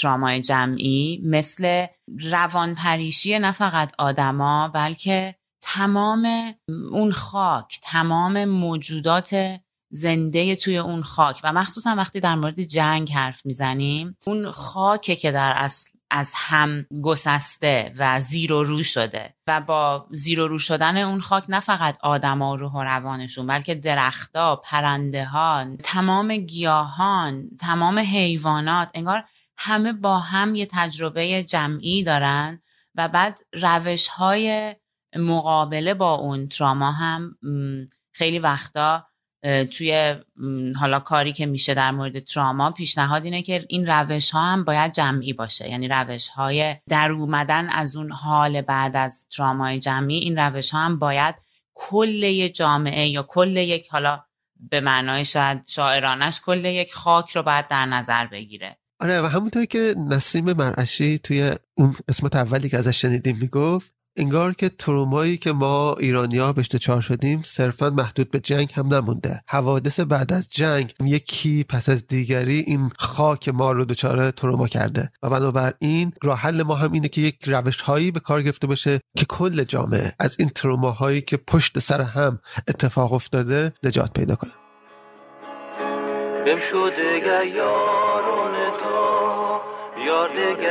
ترامای 0.00 0.42
جمعی 0.42 1.20
مثل 1.24 1.86
روانپریشی 2.30 3.38
نه 3.38 3.52
فقط 3.52 3.92
آدما 3.98 4.68
بلکه 4.68 5.34
تمام 5.62 6.54
اون 6.92 7.12
خاک 7.12 7.78
تمام 7.82 8.44
موجودات 8.44 9.60
زنده 9.90 10.56
توی 10.56 10.78
اون 10.78 11.02
خاک. 11.02 11.40
و 11.44 11.52
مخصوصا 11.52 11.94
وقتی 11.94 12.20
در 12.20 12.34
مورد 12.34 12.60
جنگ 12.60 13.12
حرف 13.12 13.46
می‌زنیم 13.46 14.16
اون 14.26 14.50
خاکه 14.50 15.16
که 15.16 15.32
در 15.32 15.52
اصل 15.56 15.90
از 16.10 16.32
هم 16.36 16.86
گسسته 17.02 17.94
و 17.98 18.20
زیر 18.20 18.52
و 18.52 18.64
رو 18.64 18.82
شده. 18.82 19.34
و 19.46 19.60
با 19.60 20.06
زیر 20.10 20.40
و 20.40 20.48
رو 20.48 20.58
شدن 20.58 20.96
اون 20.96 21.20
خاک 21.20 21.44
نه 21.48 21.60
فقط 21.60 21.98
آدما 22.02 22.52
و 22.52 22.56
روح 22.56 22.72
و 22.72 22.82
روانشون 22.82 23.46
بلکه 23.46 23.74
درختها 23.74 24.56
پرنده 24.56 25.24
ها 25.24 25.76
تمام 25.82 26.36
گیاهان 26.36 27.48
تمام 27.60 27.98
حیوانات 27.98 28.90
انگار 28.94 29.24
همه 29.56 29.92
با 29.92 30.18
هم 30.18 30.54
یه 30.54 30.66
تجربه 30.70 31.42
جمعی 31.42 32.02
دارن. 32.02 32.62
و 32.94 33.08
بعد 33.08 33.38
روش 33.52 34.08
های 34.08 34.76
مقابله 35.16 35.94
با 35.94 36.14
اون 36.14 36.48
تراما 36.48 36.92
هم 36.92 37.38
خیلی 38.12 38.38
وقتا 38.38 39.07
توی 39.42 40.16
حالا 40.80 41.00
کاری 41.00 41.32
که 41.32 41.46
میشه 41.46 41.74
در 41.74 41.90
مورد 41.90 42.18
تراما 42.18 42.70
پیشنهاد 42.70 43.24
اینه 43.24 43.42
که 43.42 43.66
این 43.68 43.86
روش 43.86 44.30
ها 44.30 44.44
هم 44.44 44.64
باید 44.64 44.92
جمعی 44.92 45.32
باشه. 45.32 45.70
یعنی 45.70 45.88
روش 45.88 46.28
های 46.28 46.76
در 46.88 47.12
اومدن 47.12 47.68
از 47.68 47.96
اون 47.96 48.12
حال 48.12 48.60
بعد 48.60 48.96
از 48.96 49.26
ترامای 49.36 49.80
جمعی 49.80 50.18
این 50.18 50.38
روش 50.38 50.70
ها 50.70 50.78
هم 50.78 50.98
باید 50.98 51.34
کل 51.74 52.48
جامعه 52.48 53.08
یا 53.08 53.22
کل 53.22 53.56
یک 53.56 53.88
حالا 53.88 54.24
به 54.70 54.80
معنای 54.80 55.24
شاید 55.24 55.66
شاعرانش 55.66 56.40
کل 56.40 56.64
یک 56.64 56.94
خاک 56.94 57.30
رو 57.30 57.42
باید 57.42 57.68
در 57.68 57.86
نظر 57.86 58.26
بگیره. 58.26 58.76
آره 59.00 59.20
و 59.20 59.26
همونطوری 59.26 59.66
که 59.66 59.94
نسیم 60.08 60.52
مرعشی 60.52 61.18
توی 61.18 61.52
اون 61.74 61.96
قسمت 62.08 62.36
اولی 62.36 62.68
که 62.68 62.78
ازش 62.78 63.00
شنیدیم 63.00 63.36
می‌گفت 63.36 63.97
انگار 64.18 64.54
که 64.54 64.68
ترومایی 64.68 65.36
که 65.36 65.52
ما 65.52 65.94
ایرانیا 65.94 66.52
بهش 66.52 66.68
دچار 66.68 67.00
شدیم 67.00 67.42
صرفا 67.44 67.90
محدود 67.90 68.30
به 68.30 68.40
جنگ 68.40 68.70
هم 68.74 68.94
نمونده. 68.94 69.42
حوادث 69.46 70.00
بعد 70.00 70.32
از 70.32 70.48
جنگ 70.48 70.94
یکی 71.00 71.64
پس 71.64 71.88
از 71.88 72.06
دیگری 72.06 72.58
این 72.58 72.90
خاک 72.98 73.48
ما 73.48 73.72
رو 73.72 73.84
دچار 73.84 74.30
تروما 74.30 74.68
کرده 74.68 75.10
و 75.22 75.30
بنابراین 75.30 76.12
راه 76.22 76.38
حل 76.38 76.62
ما 76.62 76.74
هم 76.74 76.92
اینه 76.92 77.08
که 77.08 77.20
یک 77.20 77.36
روش 77.46 77.80
هایی 77.80 78.10
به 78.10 78.20
کار 78.20 78.42
گرفته 78.42 78.66
باشه 78.66 79.00
که 79.16 79.24
کل 79.24 79.64
جامعه 79.64 80.12
از 80.18 80.36
این 80.38 80.48
تروماهایی 80.48 81.20
که 81.20 81.36
پشت 81.36 81.78
سر 81.78 82.00
هم 82.00 82.38
اتفاق 82.68 83.12
افتاده 83.12 83.72
نجات 83.84 84.12
پیدا 84.12 84.34
کنه. 84.34 84.52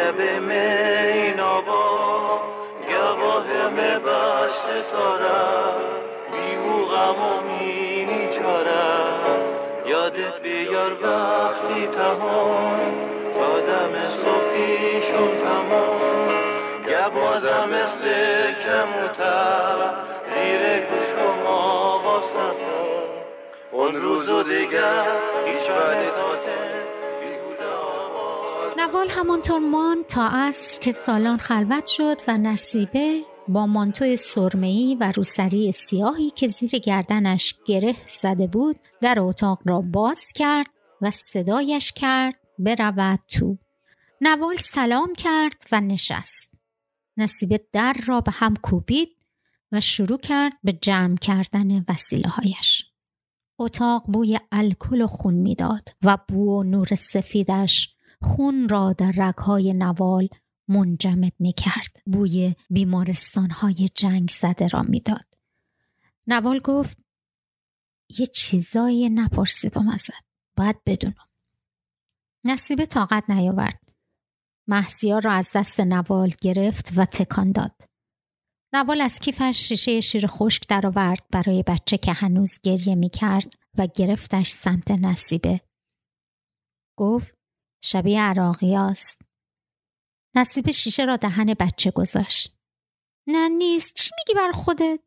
همه 0.07 0.47
میگو 6.97 7.13
غم 7.13 7.21
و 7.21 7.41
مینی 7.41 8.27
یادت 9.89 10.41
بیار 10.43 10.93
وقتی 11.03 11.87
تمام. 11.87 12.79
آدم 13.37 14.09
صبحیشون 14.09 15.37
تمام. 15.43 15.99
گه 16.87 17.09
بازم 17.09 17.69
مثل 17.69 18.03
کموتر 18.53 19.93
زیر 20.35 20.79
گوش 20.79 21.23
و 21.23 21.43
ما 21.43 21.97
باز 21.97 22.23
اون 23.71 23.95
روز 23.95 24.29
و 24.29 24.43
دیگر 24.43 25.05
هیچ 25.45 25.67
نوال 28.77 29.07
همانطور 29.09 29.59
ماند 29.59 30.05
تا 30.05 30.29
عصر 30.33 30.79
که 30.81 30.91
سالان 30.91 31.37
خلوت 31.37 31.87
شد 31.87 32.17
و 32.27 32.37
نصیبه 32.37 33.36
با 33.49 33.65
مانتوی 33.65 34.15
سرمه‌ای 34.15 34.97
و 34.99 35.11
روسری 35.15 35.71
سیاهی 35.71 36.29
که 36.29 36.47
زیر 36.47 36.69
گردنش 36.69 37.55
گره 37.65 37.95
زده 38.09 38.47
بود 38.47 38.79
در 39.01 39.19
اتاق 39.19 39.59
را 39.65 39.81
باز 39.81 40.25
کرد 40.35 40.67
و 41.01 41.11
صدایش 41.11 41.91
کرد 41.91 42.39
برود 42.59 43.19
تو 43.19 43.57
نوال 44.21 44.55
سلام 44.55 45.13
کرد 45.17 45.63
و 45.71 45.81
نشست 45.81 46.51
نصیبه 47.17 47.59
در 47.71 47.93
را 48.05 48.21
به 48.21 48.31
هم 48.31 48.55
کوبید 48.55 49.09
و 49.71 49.81
شروع 49.81 50.17
کرد 50.17 50.53
به 50.63 50.73
جمع 50.73 51.15
کردن 51.15 51.85
وسیله 51.89 52.29
هایش. 52.29 52.85
اتاق 53.59 54.03
بوی 54.07 54.39
الکل 54.51 55.01
و 55.01 55.07
خون 55.07 55.33
می‌داد 55.33 55.89
و 56.03 56.17
بو 56.27 56.59
و 56.59 56.63
نور 56.63 56.95
سفیدش 56.95 57.89
خون 58.21 58.69
را 58.69 58.93
در 58.93 59.13
رگهای 59.17 59.73
نوال 59.73 60.27
منجمد 60.67 61.33
می 61.39 61.53
کرد. 61.53 62.01
بوی 62.05 62.55
بیمارستان 62.69 63.49
های 63.49 63.89
جنگ 63.95 64.29
زده 64.29 64.67
را 64.67 64.81
می‌داد. 64.81 65.37
نوال 66.27 66.59
گفت 66.59 66.97
یه 68.19 68.25
چیزایی 68.25 69.09
نپرسیدم 69.09 69.87
ازت. 69.87 70.25
باید 70.57 70.83
بدونم. 70.85 71.27
نصیب 72.43 72.85
طاقت 72.85 73.29
نیاورد. 73.29 73.89
محزیار 74.67 75.21
را 75.21 75.31
از 75.31 75.51
دست 75.55 75.79
نوال 75.79 76.31
گرفت 76.41 76.91
و 76.95 77.05
تکان 77.05 77.51
داد. 77.51 77.81
نوال 78.73 79.01
از 79.01 79.19
کیفش 79.19 79.67
شیشه 79.67 79.99
شیر 79.99 80.27
خشک 80.27 80.67
درآورد 80.69 81.25
برای 81.31 81.63
بچه 81.67 81.97
که 81.97 82.13
هنوز 82.13 82.59
گریه 82.63 82.95
می 82.95 83.09
کرد 83.09 83.53
و 83.77 83.87
گرفتش 83.95 84.47
سمت 84.47 84.91
نصیبه. 84.91 85.61
گفت 86.97 87.33
شبیه 87.83 88.21
عراقی 88.21 88.75
است. 88.75 89.26
نصیب 90.37 90.71
شیشه 90.71 91.03
را 91.03 91.17
دهن 91.17 91.53
بچه 91.53 91.91
گذاشت. 91.91 92.55
نه 93.27 93.49
نیست 93.49 93.93
چی 93.95 94.11
میگی 94.17 94.39
بر 94.39 94.51
خودت؟ 94.51 94.99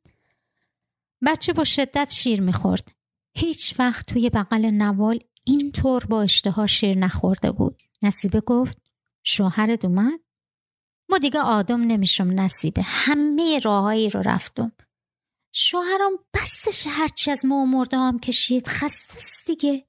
بچه 1.27 1.53
با 1.53 1.65
شدت 1.65 2.11
شیر 2.13 2.41
می‌خورد. 2.41 2.93
هیچ 3.37 3.75
وقت 3.79 4.07
توی 4.07 4.31
بغل 4.31 4.67
نوال 4.67 5.21
اینطور 5.47 6.05
با 6.05 6.23
اشتها 6.23 6.67
شیر 6.67 6.99
نخورده 6.99 7.53
بود. 7.53 7.83
نصیبه 8.03 8.41
گفت 8.41 8.79
شوهرت 9.25 9.85
اومد؟ 9.85 10.21
ما 11.09 11.19
دیگه 11.19 11.41
آدم 11.41 11.81
نمیشم 11.81 12.31
نصیبه 12.41 12.83
همه 12.85 13.59
راههایی 13.59 14.11
رو 14.11 14.23
رفتم 14.25 14.73
شوهرم 15.55 16.13
بستش 16.35 16.87
هرچی 16.87 17.31
از 17.31 17.45
ما 17.45 17.65
مرده 17.65 17.97
هم 17.97 18.19
کشید 18.19 18.67
خسته 18.67 19.19
دیگه 19.47 19.87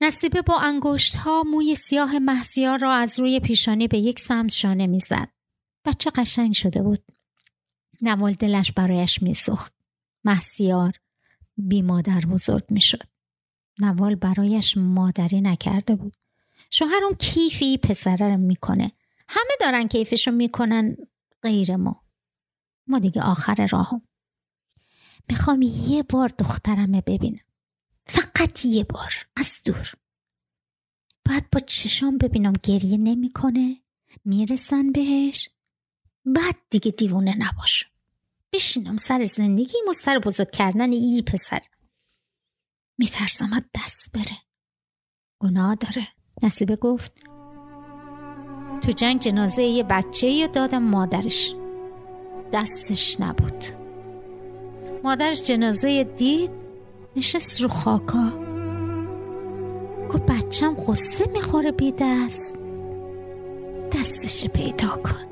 نصیبه 0.00 0.42
با 0.42 0.58
انگشت 0.58 1.16
ها 1.16 1.42
موی 1.42 1.74
سیاه 1.74 2.18
محزیار 2.18 2.78
را 2.78 2.92
از 2.92 3.20
روی 3.20 3.40
پیشانی 3.40 3.88
به 3.88 3.98
یک 3.98 4.18
سمت 4.20 4.52
شانه 4.52 4.86
می‌زد. 4.86 5.28
بچه 5.84 6.10
قشنگ 6.10 6.54
شده 6.54 6.82
بود. 6.82 7.04
نوال 8.02 8.32
دلش 8.32 8.72
برایش 8.72 9.22
میسوخت. 9.22 9.72
محسیار 10.24 10.92
بی 11.56 11.82
مادر 11.82 12.20
بزرگ 12.20 12.64
می‌شد. 12.68 13.02
نوال 13.78 14.14
برایش 14.14 14.76
مادری 14.76 15.40
نکرده 15.40 15.94
بود. 15.96 16.16
شوهرم 16.70 17.14
کیفی 17.18 17.78
پسره 17.78 18.28
رو 18.28 18.36
می‌کنه. 18.36 18.92
همه 19.28 19.52
دارن 19.60 19.88
کیفشو 19.88 20.30
می‌کنن 20.30 20.96
غیر 21.42 21.76
ما. 21.76 22.02
ما 22.86 22.98
دیگه 22.98 23.22
آخر 23.22 23.66
راهم. 23.72 24.02
می‌خوام 25.30 25.62
یه 25.62 26.02
بار 26.02 26.28
دخترم 26.28 26.92
ببینم. 26.92 27.47
فقط 28.08 28.64
یه 28.64 28.84
بار 28.84 29.14
از 29.36 29.60
دور. 29.64 29.92
بعد 31.24 31.50
با 31.50 31.60
چشام 31.60 32.18
ببینم 32.18 32.52
گریه 32.62 32.96
نمی‌کنه 32.96 33.76
می‌رسن 34.24 34.92
بهش. 34.92 35.48
بعد 36.24 36.56
دیگه 36.70 36.90
دیوونه 36.90 37.34
نباش 37.38 37.84
بشینم 38.52 38.96
سر 38.96 39.24
زندگی 39.24 39.76
و 39.88 39.92
سر 39.92 40.18
بزرگ 40.18 40.50
کردن 40.50 40.92
ای 40.92 41.22
پسر. 41.26 41.60
میترسم 42.98 43.64
دست 43.74 44.12
بره. 44.12 44.38
گناه 45.38 45.74
داره. 45.74 46.08
نصیبه 46.42 46.76
گفت 46.76 47.12
تو 48.82 48.92
جنگ 48.92 49.20
جنازه 49.20 49.62
یه 49.62 49.82
بچه 49.82 50.48
دادم 50.48 50.82
مادرش. 50.82 51.54
دستش 52.52 53.20
نبود. 53.20 53.64
مادرش 55.04 55.42
جنازه 55.42 56.04
دید 56.04 56.67
نشست 57.16 57.60
رو 57.60 57.68
خاکا. 57.68 58.30
گفت 60.10 60.22
بچم 60.26 60.74
قصه 60.74 61.24
می‌خوره 61.32 61.72
بی 61.72 61.94
دست. 61.98 62.54
دستش 63.92 64.44
پیدا 64.44 64.88
کن. 64.88 65.26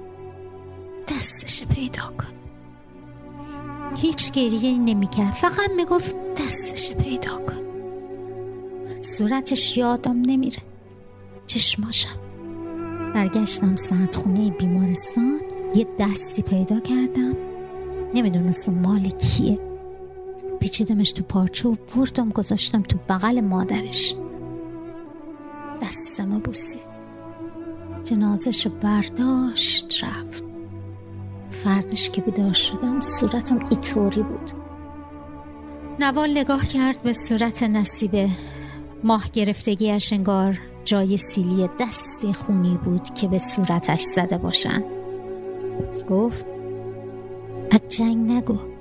دستش 1.08 1.64
پیدا 1.64 2.02
کن. 2.02 2.36
هیچ 3.96 4.32
گریه 4.32 4.78
نمی‌کرد. 4.78 5.32
فقط 5.32 5.70
می‌گفت 5.76 6.16
دستش 6.34 6.92
پیدا 6.92 7.36
کن. 7.36 7.62
صورتش 9.02 9.76
یادم 9.76 10.22
نمیره. 10.26 10.62
چشماشم. 11.46 12.18
برگشتم 13.14 13.76
ساعت 13.76 14.16
خونه 14.16 14.50
بیمارستان. 14.50 15.40
یه 15.74 15.86
دستی 15.98 16.42
پیدا 16.42 16.80
کردم. 16.80 17.36
نمی‌دونستم 18.14 18.74
مال 18.74 19.00
کیه. 19.00 19.65
پیچیدمش 20.60 21.12
تو 21.12 21.22
پارچه 21.22 21.68
و 21.68 21.74
بردم 21.96 22.30
گذاشتم 22.30 22.82
تو 22.82 22.98
بغل 23.08 23.40
مادرش. 23.40 24.14
دستم 25.82 26.38
بوسید. 26.38 26.96
جنازش 28.04 28.66
برداشت 28.66 30.04
رفت. 30.04 30.44
فردش 31.50 32.10
که 32.10 32.20
بیدار 32.20 32.52
شدم 32.52 33.00
صورتم 33.00 33.58
ایطوری 33.70 34.22
بود. 34.22 34.50
نوال 36.00 36.30
نگاه 36.38 36.66
کرد 36.66 37.02
به 37.02 37.12
صورت 37.12 37.62
نصیبه 37.62 38.28
ماه 39.04 39.24
گرفتگیش 39.32 40.12
انگار 40.12 40.60
جای 40.84 41.16
سیلی 41.16 41.68
دستی 41.80 42.32
خونی 42.32 42.78
بود 42.84 43.14
که 43.14 43.28
به 43.28 43.38
صورتش 43.38 44.00
زده 44.00 44.38
باشن. 44.38 44.84
گفت 46.08 46.46
از 47.70 47.80
جنگ 47.88 48.30
نگو. 48.32 48.75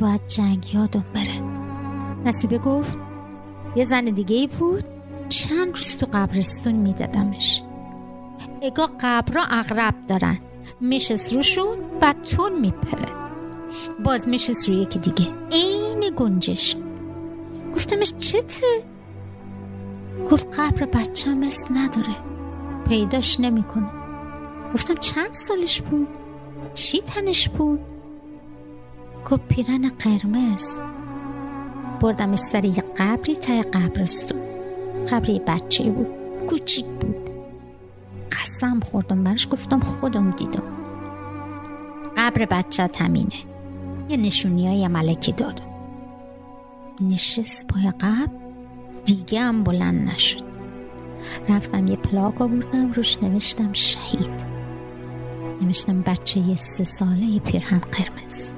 باید 0.00 0.26
جنگ 0.26 0.74
یادم 0.74 1.04
بره. 1.14 1.40
نصیبه 2.24 2.58
گفت 2.58 2.98
یه 3.76 3.84
زن 3.84 4.04
دیگه 4.04 4.36
ای 4.36 4.46
بود 4.46 4.84
چند 5.28 5.68
روز 5.68 5.96
تو 5.96 6.06
قبرستون 6.12 6.74
میدادمش. 6.74 7.62
اگا 8.62 8.90
قبرا 9.00 9.42
اغرب 9.42 9.94
دارن 10.08 10.38
میشست 10.80 11.32
روشون 11.32 11.78
بعد 12.00 12.22
تون 12.22 12.60
میپره. 12.60 13.08
باز 14.04 14.28
میشست 14.28 14.68
روی 14.68 14.78
یکی 14.78 14.98
دیگه 14.98 15.26
عین 15.52 16.12
گنجش. 16.16 16.76
گفتمش 17.74 18.12
چته؟ 18.18 18.82
گفت 20.30 20.60
قبر 20.60 20.86
بچم 20.86 21.42
اسم 21.42 21.78
نداره 21.78 22.16
پیداش 22.88 23.40
نمی‌کنه. 23.40 23.90
گفتم 24.74 24.94
چند 24.94 25.34
سالش 25.34 25.82
بود؟ 25.82 26.08
چی 26.74 27.00
تنش 27.00 27.48
بود؟ 27.48 27.80
گفت 29.30 29.48
پیرن 29.48 29.88
قرمز. 29.88 30.80
بردمش 32.00 32.38
سر 32.38 32.64
یه 32.64 32.84
قبری 32.96 33.36
تای 33.36 33.62
قبرستون 33.62 34.40
قبری 35.10 35.40
بچه 35.46 35.90
بود 35.90 36.06
کوچیک 36.48 36.84
بود. 36.86 37.16
قسم 38.30 38.80
خوردم 38.80 39.24
برش 39.24 39.48
گفتم 39.50 39.80
خودم 39.80 40.30
دیدم. 40.30 40.62
قبر 42.16 42.44
بچه 42.44 42.86
تمینه 42.86 43.36
یه 44.08 44.16
نشونی 44.16 44.68
های 44.68 44.88
ملکی 44.88 45.32
دادم. 45.32 45.66
نشست 47.00 47.66
پای 47.66 47.90
قبر 47.90 48.32
دیگه 49.04 49.40
هم 49.40 49.64
بلند 49.64 50.08
نشد. 50.08 50.44
رفتم 51.48 51.86
یه 51.86 51.96
پلاک 51.96 52.40
آوردم 52.42 52.92
روش 52.92 53.22
نوشتم 53.22 53.72
شهید. 53.72 54.46
نوشتم 55.62 56.02
بچه 56.02 56.40
یه 56.40 56.56
سه 56.56 56.84
ساله 56.84 57.38
پیرهن 57.38 57.78
قرمز. 57.78 58.55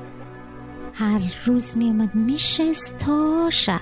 هر 0.99 1.21
روز 1.45 1.77
می 1.77 1.85
اومد 1.85 2.15
میشست 2.15 2.97
تا 2.97 3.51
شب. 3.53 3.81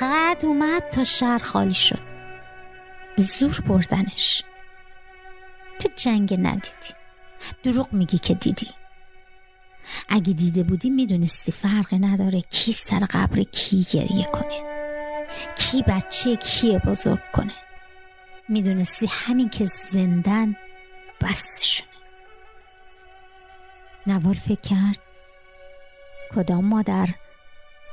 قد 0.00 0.40
اومد 0.44 0.90
تا 0.90 1.04
شهر 1.04 1.38
خالی 1.38 1.74
شد. 1.74 2.00
زور 3.16 3.60
بردنش. 3.60 4.42
تو 5.80 5.88
جنگ 5.96 6.36
ندیدی. 6.40 6.94
دروغ 7.62 7.92
میگی 7.92 8.18
که 8.18 8.34
دیدی. 8.34 8.70
اگه 10.08 10.32
دیده 10.32 10.62
بودی 10.62 10.90
می‌دونستی 10.90 11.52
فرق 11.52 11.94
نداره 12.00 12.40
کی 12.40 12.72
سر 12.72 13.06
قبر 13.10 13.42
کی 13.42 13.86
گریه 13.92 14.24
کنه. 14.32 14.62
کی 15.56 15.82
بچه 15.82 16.36
کی 16.36 16.78
بزرگ 16.78 17.32
کنه. 17.32 17.54
می‌دونستی 18.48 19.06
همین 19.10 19.48
که 19.48 19.64
زندن 19.64 20.56
بستشونه. 21.20 21.88
نوال 24.06 24.34
فکر 24.34 24.60
کرد 24.60 25.07
کدام 26.34 26.64
مادر 26.64 27.08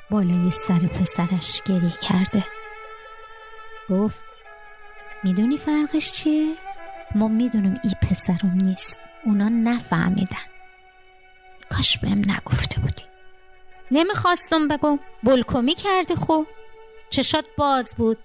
بالای 0.09 0.51
سر 0.51 0.79
پسرش 0.79 1.61
گریه 1.65 1.93
کرده؟ 2.01 2.43
گفت 3.89 4.23
می‌دونی 5.23 5.57
فرقش 5.57 6.11
چیه؟ 6.11 6.55
ما 7.15 7.27
می‌دونم 7.27 7.79
ای 7.83 7.91
پسرم 8.01 8.57
نیست. 8.63 8.99
اونا 9.25 9.49
نفهمیدن. 9.49 10.45
کاش 11.69 11.97
بهم 11.97 12.17
نگفته 12.17 12.81
بودی. 12.81 13.03
نمی‌خواستم 13.91 14.67
بگم 14.67 14.99
بلکمی 15.23 15.75
کردی 15.75 16.15
خب 16.15 16.45
چشات 17.09 17.45
باز 17.57 17.93
بود. 17.97 18.17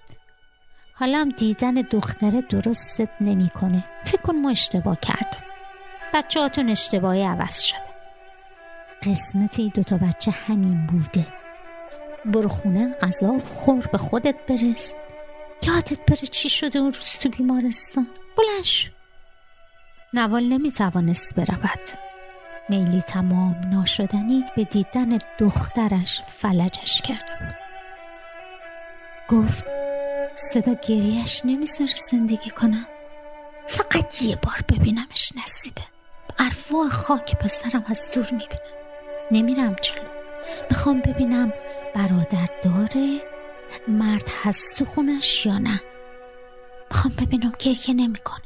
حالا 0.93 1.17
هم 1.17 1.29
دیدن 1.29 1.73
دختره 1.73 2.41
درستت 2.41 3.09
نمی‌کنه. 3.21 3.85
فکر 4.05 4.21
کن 4.21 4.35
ما 4.35 4.49
اشتباه 4.49 4.99
کردم 4.99 5.43
بچه 6.13 6.39
هاتون 6.39 6.69
اشتباهی 6.69 7.23
عوض 7.23 7.61
شده. 7.61 7.90
قسمت 9.05 9.61
دوتا 9.61 9.97
بچه 9.97 10.31
همین 10.31 10.87
بوده. 10.87 11.27
برو 12.25 12.49
خونه 12.49 12.93
غذا 12.93 13.39
خور 13.39 13.87
به 13.87 13.97
خودت 13.97 14.35
برس. 14.49 14.93
یادت 15.63 15.99
بره 16.07 16.27
چی 16.27 16.49
شده 16.49 16.79
اون 16.79 16.93
روز 16.93 17.17
تو 17.17 17.29
بیمارستان؟ 17.29 18.07
بلنش 18.37 18.91
نوال 20.13 20.43
نمی‌توانست 20.43 21.35
برود. 21.35 21.79
میلی 22.69 23.01
تمام 23.01 23.61
ناشدنی 23.71 24.45
به 24.55 24.63
دیدن 24.63 25.19
دخترش 25.39 26.21
فلجش 26.27 27.01
کرد. 27.01 27.57
گفت 29.29 29.65
صدا 30.35 30.73
گریهش 30.73 31.41
نمی‌ذاره 31.45 31.95
زندگی 32.11 32.49
کنم. 32.49 32.87
فقط 33.67 34.21
یه 34.21 34.35
بار 34.35 34.61
ببینمش 34.69 35.31
نصیبه. 35.37 35.81
ارواح 36.39 36.89
خاک 36.89 37.35
پسرم 37.35 37.83
از 37.87 38.11
دور 38.15 38.27
می‌بینم 38.31 38.80
نمیرم 39.31 39.75
جلو. 39.81 40.03
می‌خوام 40.69 41.01
ببینم 41.01 41.53
برادر 41.95 42.49
داره 42.63 43.21
مرد 43.87 44.29
هست 44.43 44.79
تو 44.79 44.85
خونش 44.85 45.45
یا 45.45 45.57
نه. 45.57 45.81
می‌خوام 46.91 47.13
ببینم 47.21 47.53
گریه 47.59 47.93
نمی‌کنه. 47.95 48.45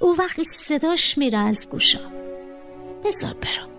او 0.00 0.16
وقتی 0.18 0.44
صداش 0.44 1.18
میره 1.18 1.38
از 1.38 1.68
گوشم. 1.70 2.12
بذار 3.04 3.34
برم. 3.34 3.70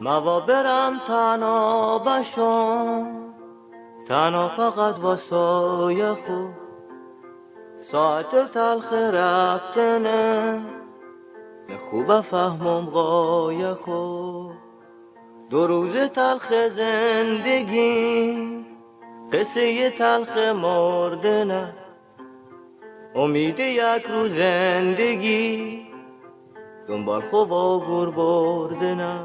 موا 0.00 0.40
برم 0.40 1.00
تنها 1.06 1.98
بشم 1.98 3.06
تنها 4.08 4.48
فقط 4.48 4.98
واسای 4.98 6.14
خود 6.14 6.54
ساعت 7.80 8.52
تلخ 8.52 8.92
رفتنه. 8.92 10.60
خوب 11.76 12.20
فهمم 12.20 12.86
غای 12.90 13.74
خود. 13.74 14.68
دو 15.50 15.66
روز 15.66 15.96
تلخ 15.96 16.52
زندگی 16.68 18.64
قصه 19.32 19.90
تلخ 19.90 20.36
مردنه 20.36 21.74
امید 23.14 23.60
یک 23.60 24.06
روز 24.08 24.34
زندگی 24.34 25.86
دنبال 26.88 27.20
خوب 27.20 27.48
گور 27.86 28.10
بردنه 28.10 29.20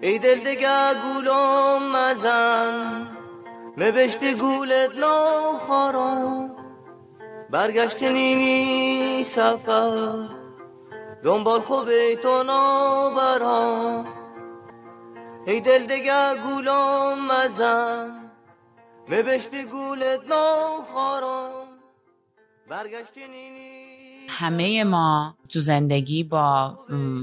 ای 0.00 0.18
دل 0.18 0.38
دگه 0.38 0.94
گولم 0.94 1.92
مزن 1.92 3.06
مبشت 3.76 4.34
گولت 4.34 4.94
نو 4.96 5.58
خارم 5.58 6.50
برگشت 7.50 8.02
نینی 8.02 9.24
سفر 9.24 10.37
دنبال 11.24 11.60
خوب 11.60 12.14
تو 12.22 12.42
نابرام 12.42 14.06
ای 15.46 15.60
دل 15.60 15.86
دگر 15.86 16.36
گولم 16.44 17.26
مزن. 17.32 18.30
مبشت 19.08 19.54
گولت 19.64 20.20
ناخارم 20.28 21.66
برگشت 22.70 23.14
همه 24.28 24.84
ما 24.84 25.36
تو 25.48 25.60
زندگی 25.60 26.24
با 26.24 26.78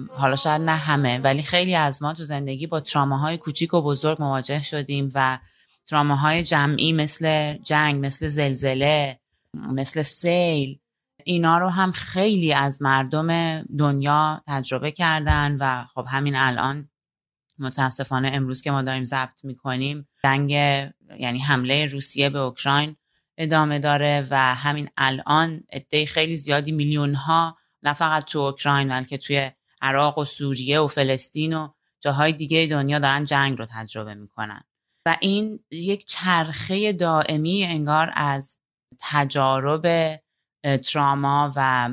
حالا 0.09 0.35
شاید 0.35 0.61
نه 0.61 0.71
همه 0.71 1.19
ولی 1.19 1.41
خیلی 1.41 1.75
از 1.75 2.03
ما 2.03 2.13
تو 2.13 2.23
زندگی 2.23 2.67
با 2.67 2.79
تراماهای 2.79 3.37
کوچیک 3.37 3.73
و 3.73 3.81
بزرگ 3.81 4.21
مواجه 4.21 4.63
شدیم 4.63 5.11
و 5.15 5.39
تراماهای 5.85 6.43
جمعی 6.43 6.93
مثل 6.93 7.53
جنگ 7.53 8.05
مثل 8.05 8.27
زلزله 8.27 9.19
مثل 9.53 10.01
سیل 10.01 10.79
اینا 11.27 11.57
رو 11.57 11.69
هم 11.69 11.91
خیلی 11.91 12.53
از 12.53 12.81
مردم 12.81 13.61
دنیا 13.61 14.43
تجربه 14.47 14.91
کردن 14.91 15.57
و 15.59 15.85
خب 15.93 16.05
همین 16.09 16.35
الان 16.35 16.89
متاسفانه 17.59 18.31
امروز 18.33 18.61
که 18.61 18.71
ما 18.71 18.81
داریم 18.81 19.03
ضبط 19.03 19.45
می‌کنیم 19.45 20.07
جنگ 20.23 20.51
یعنی 21.19 21.39
حمله 21.39 21.85
روسیه 21.85 22.29
به 22.29 22.39
اوکراین 22.39 22.95
ادامه 23.37 23.79
داره 23.79 24.27
و 24.31 24.55
همین 24.55 24.89
الان 24.97 25.63
عده 25.73 26.05
خیلی 26.05 26.35
زیادی 26.35 26.71
میلیون 26.71 27.13
ها 27.13 27.57
نه 27.83 27.93
فقط 27.93 28.25
تو 28.25 28.39
اوکراین 28.39 28.87
بلکه 28.87 29.17
توی 29.17 29.51
عراق 29.81 30.17
و 30.17 30.25
سوریه 30.25 30.79
و 30.79 30.87
فلسطین 30.87 31.53
و 31.53 31.69
جاهای 31.99 32.33
دیگه 32.33 32.67
دنیا 32.71 32.99
دارن 32.99 33.25
جنگ 33.25 33.57
رو 33.57 33.65
تجربه 33.69 34.13
می‌کنن. 34.13 34.63
و 35.05 35.17
این 35.21 35.59
یک 35.71 36.05
چرخه 36.05 36.93
دائمی 36.93 37.63
انگار 37.63 38.11
از 38.13 38.59
تجارب 38.99 39.85
تراما 40.83 41.53
و 41.55 41.89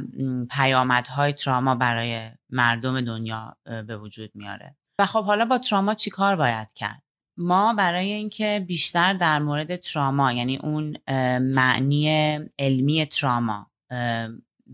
پیامدهای 0.50 1.32
تراما 1.32 1.74
برای 1.74 2.30
مردم 2.50 3.00
دنیا 3.00 3.56
به 3.86 3.96
وجود 3.96 4.30
میاره. 4.34 4.76
و 4.98 5.06
خب 5.06 5.24
حالا 5.24 5.44
با 5.44 5.58
تراما 5.58 5.94
چی 5.94 6.10
کار 6.10 6.36
باید 6.36 6.72
کرد؟ 6.72 7.02
ما 7.36 7.74
برای 7.74 8.12
اینکه 8.12 8.64
بیشتر 8.68 9.12
در 9.12 9.38
مورد 9.38 9.76
تراما 9.76 10.32
یعنی 10.32 10.56
اون 10.56 10.96
معنی 11.38 12.38
علمی 12.58 13.06
تراما 13.06 13.70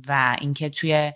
و 0.08 0.36
اینکه 0.40 0.70
توی 0.70 1.12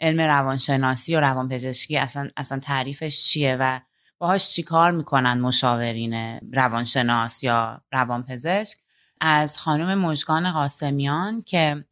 علم 0.00 0.20
روانشناسی 0.20 1.16
و 1.16 1.20
روانپزشکی 1.20 1.96
اصلا 1.96 2.28
اصلا 2.36 2.58
تعریفش 2.58 3.22
چیه 3.22 3.56
و 3.60 3.80
باهاش 4.18 4.48
چیکار 4.48 4.90
می‌کنن 4.90 5.40
مشاورین 5.40 6.40
روانشناس 6.52 7.44
یا 7.44 7.80
روانپزشک 7.92 8.78
از 9.20 9.58
خانم 9.58 9.98
مژگان 9.98 10.52
قاسمیان 10.52 11.42
که 11.42 11.84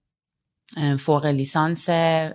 فوق 0.98 1.26
لیسانس 1.26 1.88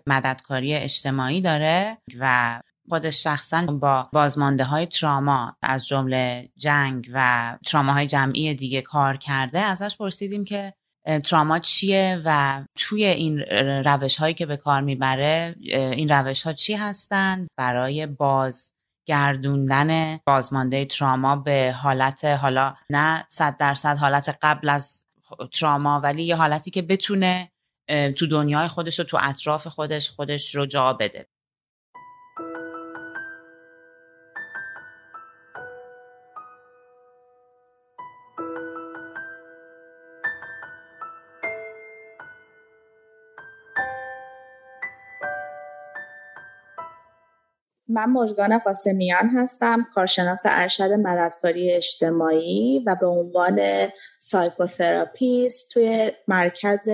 مددکاری 0.08 0.76
اجتماعی 0.76 1.42
داره 1.42 1.98
و 2.20 2.62
خودش 2.90 3.24
شخصا 3.24 3.66
با 3.66 4.10
بازمانده 4.14 4.64
های 4.64 4.86
تراما 4.86 5.58
از 5.62 5.88
جمله 5.88 6.50
جنگ 6.58 7.10
و 7.14 7.58
تراماهای 7.66 8.08
جمعی 8.08 8.54
دیگه 8.54 8.82
کار 8.82 9.18
کرده. 9.18 9.60
ازش 9.60 9.98
پرسیدیم 9.98 10.46
که 10.46 10.74
تراما 11.24 11.60
چیه 11.60 12.22
و 12.26 12.62
توی 12.76 13.06
این 13.06 13.40
روش 13.86 14.18
هایی 14.18 14.34
که 14.34 14.46
به 14.46 14.58
کار 14.58 14.82
می‌بره 14.82 15.56
این 15.72 16.10
روش 16.10 16.44
ها 16.44 16.54
چی 16.54 16.74
هستند 16.74 17.48
برای 17.58 18.06
باز 18.06 18.74
گردوندن 19.08 20.18
بازمانده 20.18 20.86
تراما 20.86 21.36
به 21.36 21.76
حالت 21.78 22.26
حالا 22.26 22.76
نه 22.90 23.26
صد 23.30 23.58
درصد 23.58 23.98
حالت 23.98 24.38
قبل 24.42 24.70
از 24.70 25.04
تراما 25.60 26.00
ولی 26.00 26.24
یه 26.24 26.36
حالتی 26.36 26.72
که 26.72 26.82
بتونه 26.82 27.52
تو 27.90 28.28
دنیای 28.28 28.68
خودش 28.68 29.00
و 29.00 29.04
تو 29.04 29.18
اطراف 29.22 29.68
خودش 29.68 30.10
خودش 30.10 30.56
رو 30.56 30.66
جا 30.66 30.94
بده. 30.94 31.28
من 47.90 48.06
مژگان 48.06 48.58
قاسمیان 48.58 49.30
هستم 49.36 49.88
کارشناس 49.96 50.42
ارشد 50.46 50.92
مددکاری 50.92 51.74
اجتماعی 51.74 52.84
و 52.88 52.96
به 52.96 53.08
عنوان 53.08 53.60
psychotherapist 54.20 55.74
توی 55.74 56.12
مرکز 56.28 56.90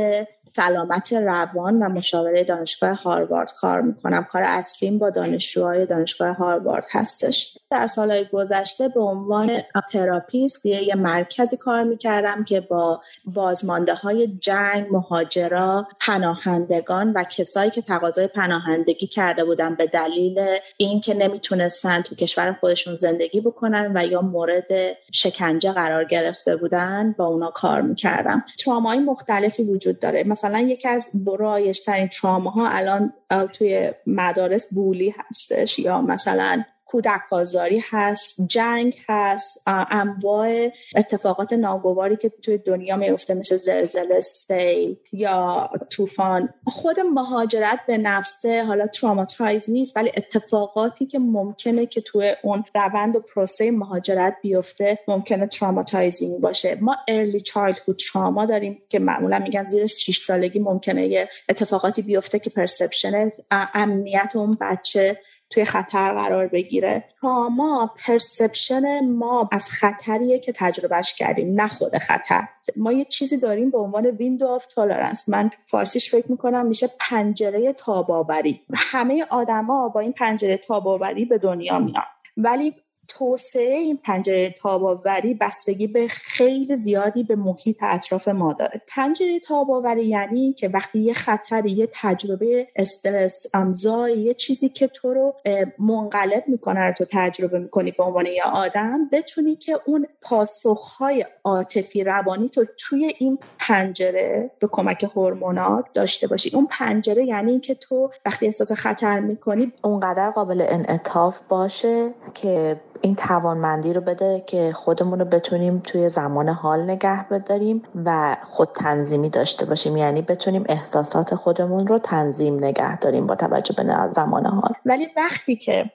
سلامت 0.50 1.14
روان 1.14 1.84
و 1.84 1.90
مشاوره 1.90 2.44
دانشگاه 2.44 3.02
هاروارد 3.02 3.54
کار 3.62 3.82
می‌کنم. 3.82 4.24
کار 4.24 4.44
اصلیم 4.44 5.00
با 5.00 5.10
دانشجوهای 5.10 5.86
دانشگاه 5.86 6.36
هاروارد 6.36 6.86
هستش. 6.92 7.58
در 7.72 7.88
سالهای 7.88 8.26
گذشته 8.26 8.88
به 8.88 9.00
عنوان 9.00 9.52
therapist 9.92 10.66
یه 10.66 10.96
مرکزی 10.96 11.58
کار 11.58 11.84
می‌کردم 11.84 12.44
که 12.44 12.62
با 12.62 13.02
بازمانده 13.26 13.94
های 13.94 14.28
جنگ 14.28 14.88
مهاجرا 14.92 15.88
پناهندگان 16.00 17.14
و 17.14 17.24
کسایی 17.24 17.72
که 17.72 17.82
تقاضای 17.82 18.28
پناهندگی 18.28 19.08
کرده 19.08 19.46
بودن 19.46 19.76
به 19.76 19.88
دلیل 19.88 20.40
اینکه 20.78 21.14
نمی‌تونستن 21.14 22.02
تو 22.02 22.16
کشور 22.16 22.54
خودشون 22.60 22.96
زندگی 22.96 23.42
بکنن 23.42 23.92
و 23.96 24.06
یا 24.06 24.22
مورد 24.22 24.68
شکنجه 25.12 25.72
قرار 25.72 26.06
گرفته 26.06 26.56
بودن 26.56 27.16
با 27.18 27.26
اونا 27.26 27.52
کار 27.52 27.82
می‌کردم. 27.82 28.44
ترامای 28.66 29.00
مختلفی 29.00 29.64
وجود 29.64 30.00
داره. 30.00 30.24
مثلا 30.36 30.60
یکی 30.60 30.88
از 30.88 31.08
رایشترین 31.40 32.08
تراماها 32.08 32.70
الان 32.70 33.14
توی 33.54 33.92
مدارس 34.08 34.74
bully 34.74 35.14
هستش 35.18 35.80
یا 35.80 36.02
مثلا 36.02 36.64
کودک 36.86 37.22
آزاری 37.32 37.84
هست 37.90 38.48
جنگ 38.48 38.98
هست 39.08 39.64
انواع 39.68 40.70
اتفاقات 40.96 41.54
ناگواری 41.54 42.18
که 42.18 42.30
توی 42.30 42.58
دنیا 42.58 42.96
میفته 42.96 43.34
مثل 43.34 43.58
زلزله 43.58 44.22
سیل 44.22 44.98
یا 45.12 45.70
طوفان. 45.90 46.54
خود 46.68 47.00
مهاجرت 47.00 47.80
به 47.88 47.98
نفسه 47.98 48.64
حالا 48.64 48.88
traumatize 48.88 49.70
نیست 49.70 49.98
ولی 49.98 50.12
اتفاقاتی 50.18 51.06
که 51.06 51.20
ممکنه 51.20 51.86
که 51.86 52.02
توی 52.02 52.36
اون 52.44 52.64
روند 52.76 53.16
و 53.16 53.20
پروسه 53.20 53.72
مهاجرت 53.72 54.36
بیفته 54.42 55.00
ممکنه 55.08 55.48
traumatizing 55.48 56.42
باشه. 56.42 56.78
ما 56.82 56.96
early 57.08 57.40
childhood 57.40 58.00
trauma 58.14 58.46
داریم 58.46 58.82
که 58.90 59.00
معمولا 59.00 59.40
میگن 59.40 59.64
زیر 59.66 59.86
6 59.86 60.18
سالگی 60.18 60.60
ممکنه 60.60 61.08
یه 61.08 61.30
اتفاقاتی 61.50 62.02
بیفته 62.02 62.40
که 62.40 62.50
perception 62.50 63.30
امنیت 63.52 64.32
اون 64.36 64.58
بچه 64.62 65.18
توی 65.56 65.66
خطر 65.66 66.14
قرار 66.14 66.48
بگیره. 66.48 67.04
trauma 67.22 67.92
perception 68.06 69.06
ما 69.12 69.50
از 69.52 69.70
خطریه 69.70 70.40
که 70.40 70.54
تجربهش 70.56 71.14
کردیم 71.14 71.62
نه 71.62 71.68
خود 71.68 71.98
خطر. 71.98 72.44
ما 72.76 72.92
یه 72.92 73.06
چیزی 73.06 73.38
داریم 73.38 73.72
به 73.72 73.78
عنوان 73.78 74.06
window 74.06 74.48
of 74.48 74.66
tolerance 74.66 75.30
من 75.30 75.50
فارسیش 75.66 76.12
فکر 76.12 76.32
می‌کنم 76.32 76.66
میشه 76.66 76.90
پنجره 77.00 77.74
تاباوری. 77.74 78.62
همه 78.74 79.26
آدما 79.30 79.90
با 79.90 80.00
این 80.00 80.12
پنجره 80.12 80.58
تاباوری 80.58 81.26
به 81.26 81.38
دنیا 81.38 81.80
میان. 81.80 82.04
ولی 82.38 82.74
توسعه 83.08 83.74
این 83.74 83.98
پنجره 84.04 84.52
تاباوری 84.52 85.34
بستگی 85.34 85.88
به 85.88 86.08
خیلی 86.08 86.78
زیادی 86.78 87.24
به 87.24 87.36
محیط 87.36 87.78
اطراف 87.82 88.28
ما 88.28 88.54
داره. 88.54 88.82
پنجره 88.88 89.40
تاباوری 89.40 90.06
یعنی 90.06 90.54
که 90.54 90.70
وقتی 90.70 91.00
یه 91.00 91.14
خطری 91.14 91.72
یه 91.72 91.90
تجربه 91.94 92.68
استرس 92.76 93.46
امضای 93.54 94.20
یه 94.20 94.34
چیزی 94.34 94.70
که 94.70 94.88
تو 94.88 95.14
رو 95.14 95.36
منقلب 95.80 96.44
می‌کنه 96.48 96.80
رو 96.80 96.94
تو 96.94 97.06
تجربه 97.12 97.60
می‌کنی 97.60 97.92
به 97.92 98.04
عنوان 98.04 98.26
یه 98.26 98.44
آدم 98.44 99.10
بتونی 99.12 99.56
که 99.56 99.80
اون 99.86 100.08
پاسخهای 100.22 101.26
عاطفی 101.44 102.04
روانی 102.04 102.50
تو 102.50 102.66
توی 102.78 103.14
این 103.18 103.38
پنجره 103.60 104.52
به 104.60 104.68
کمک 104.72 105.04
هورمونات 105.16 105.86
داشته 105.94 106.28
باشی. 106.28 106.52
اون 106.56 106.68
پنجره 106.72 107.26
یعنی 107.26 107.60
که 107.60 107.76
تو 107.76 108.12
وقتی 108.26 108.46
احساس 108.46 108.72
خطر 108.72 109.20
می‌کنی 109.20 109.74
اونقدر 109.84 110.32
قابل 110.32 110.66
انعطاف 110.70 111.40
باشه 111.50 112.14
که 112.34 112.82
این 113.02 113.16
توانمندی 113.16 113.94
رو 113.94 114.02
بده 114.02 114.44
که 114.48 114.72
خودمون 114.74 115.20
رو 115.20 115.26
بتونیم 115.26 115.80
توی 115.80 116.10
زمان 116.10 116.50
حال 116.50 116.84
نگه 116.84 117.30
بداریم 117.30 117.82
و 118.06 118.38
خود 118.44 118.70
تنظیمی 118.72 119.30
داشته 119.30 119.66
باشیم. 119.66 119.98
یعنی 119.98 120.22
بتونیم 120.22 120.64
احساسات 120.70 121.36
خودمون 121.36 121.88
رو 121.88 122.00
تنظیم 122.00 122.56
نگه 122.56 123.00
داریم 123.00 123.28
با 123.28 123.36
توجه 123.36 123.84
به 123.84 124.14
زمان 124.14 124.46
حال. 124.46 124.74
ولی 124.86 125.08
وقتی 125.18 125.56
که 125.56 125.92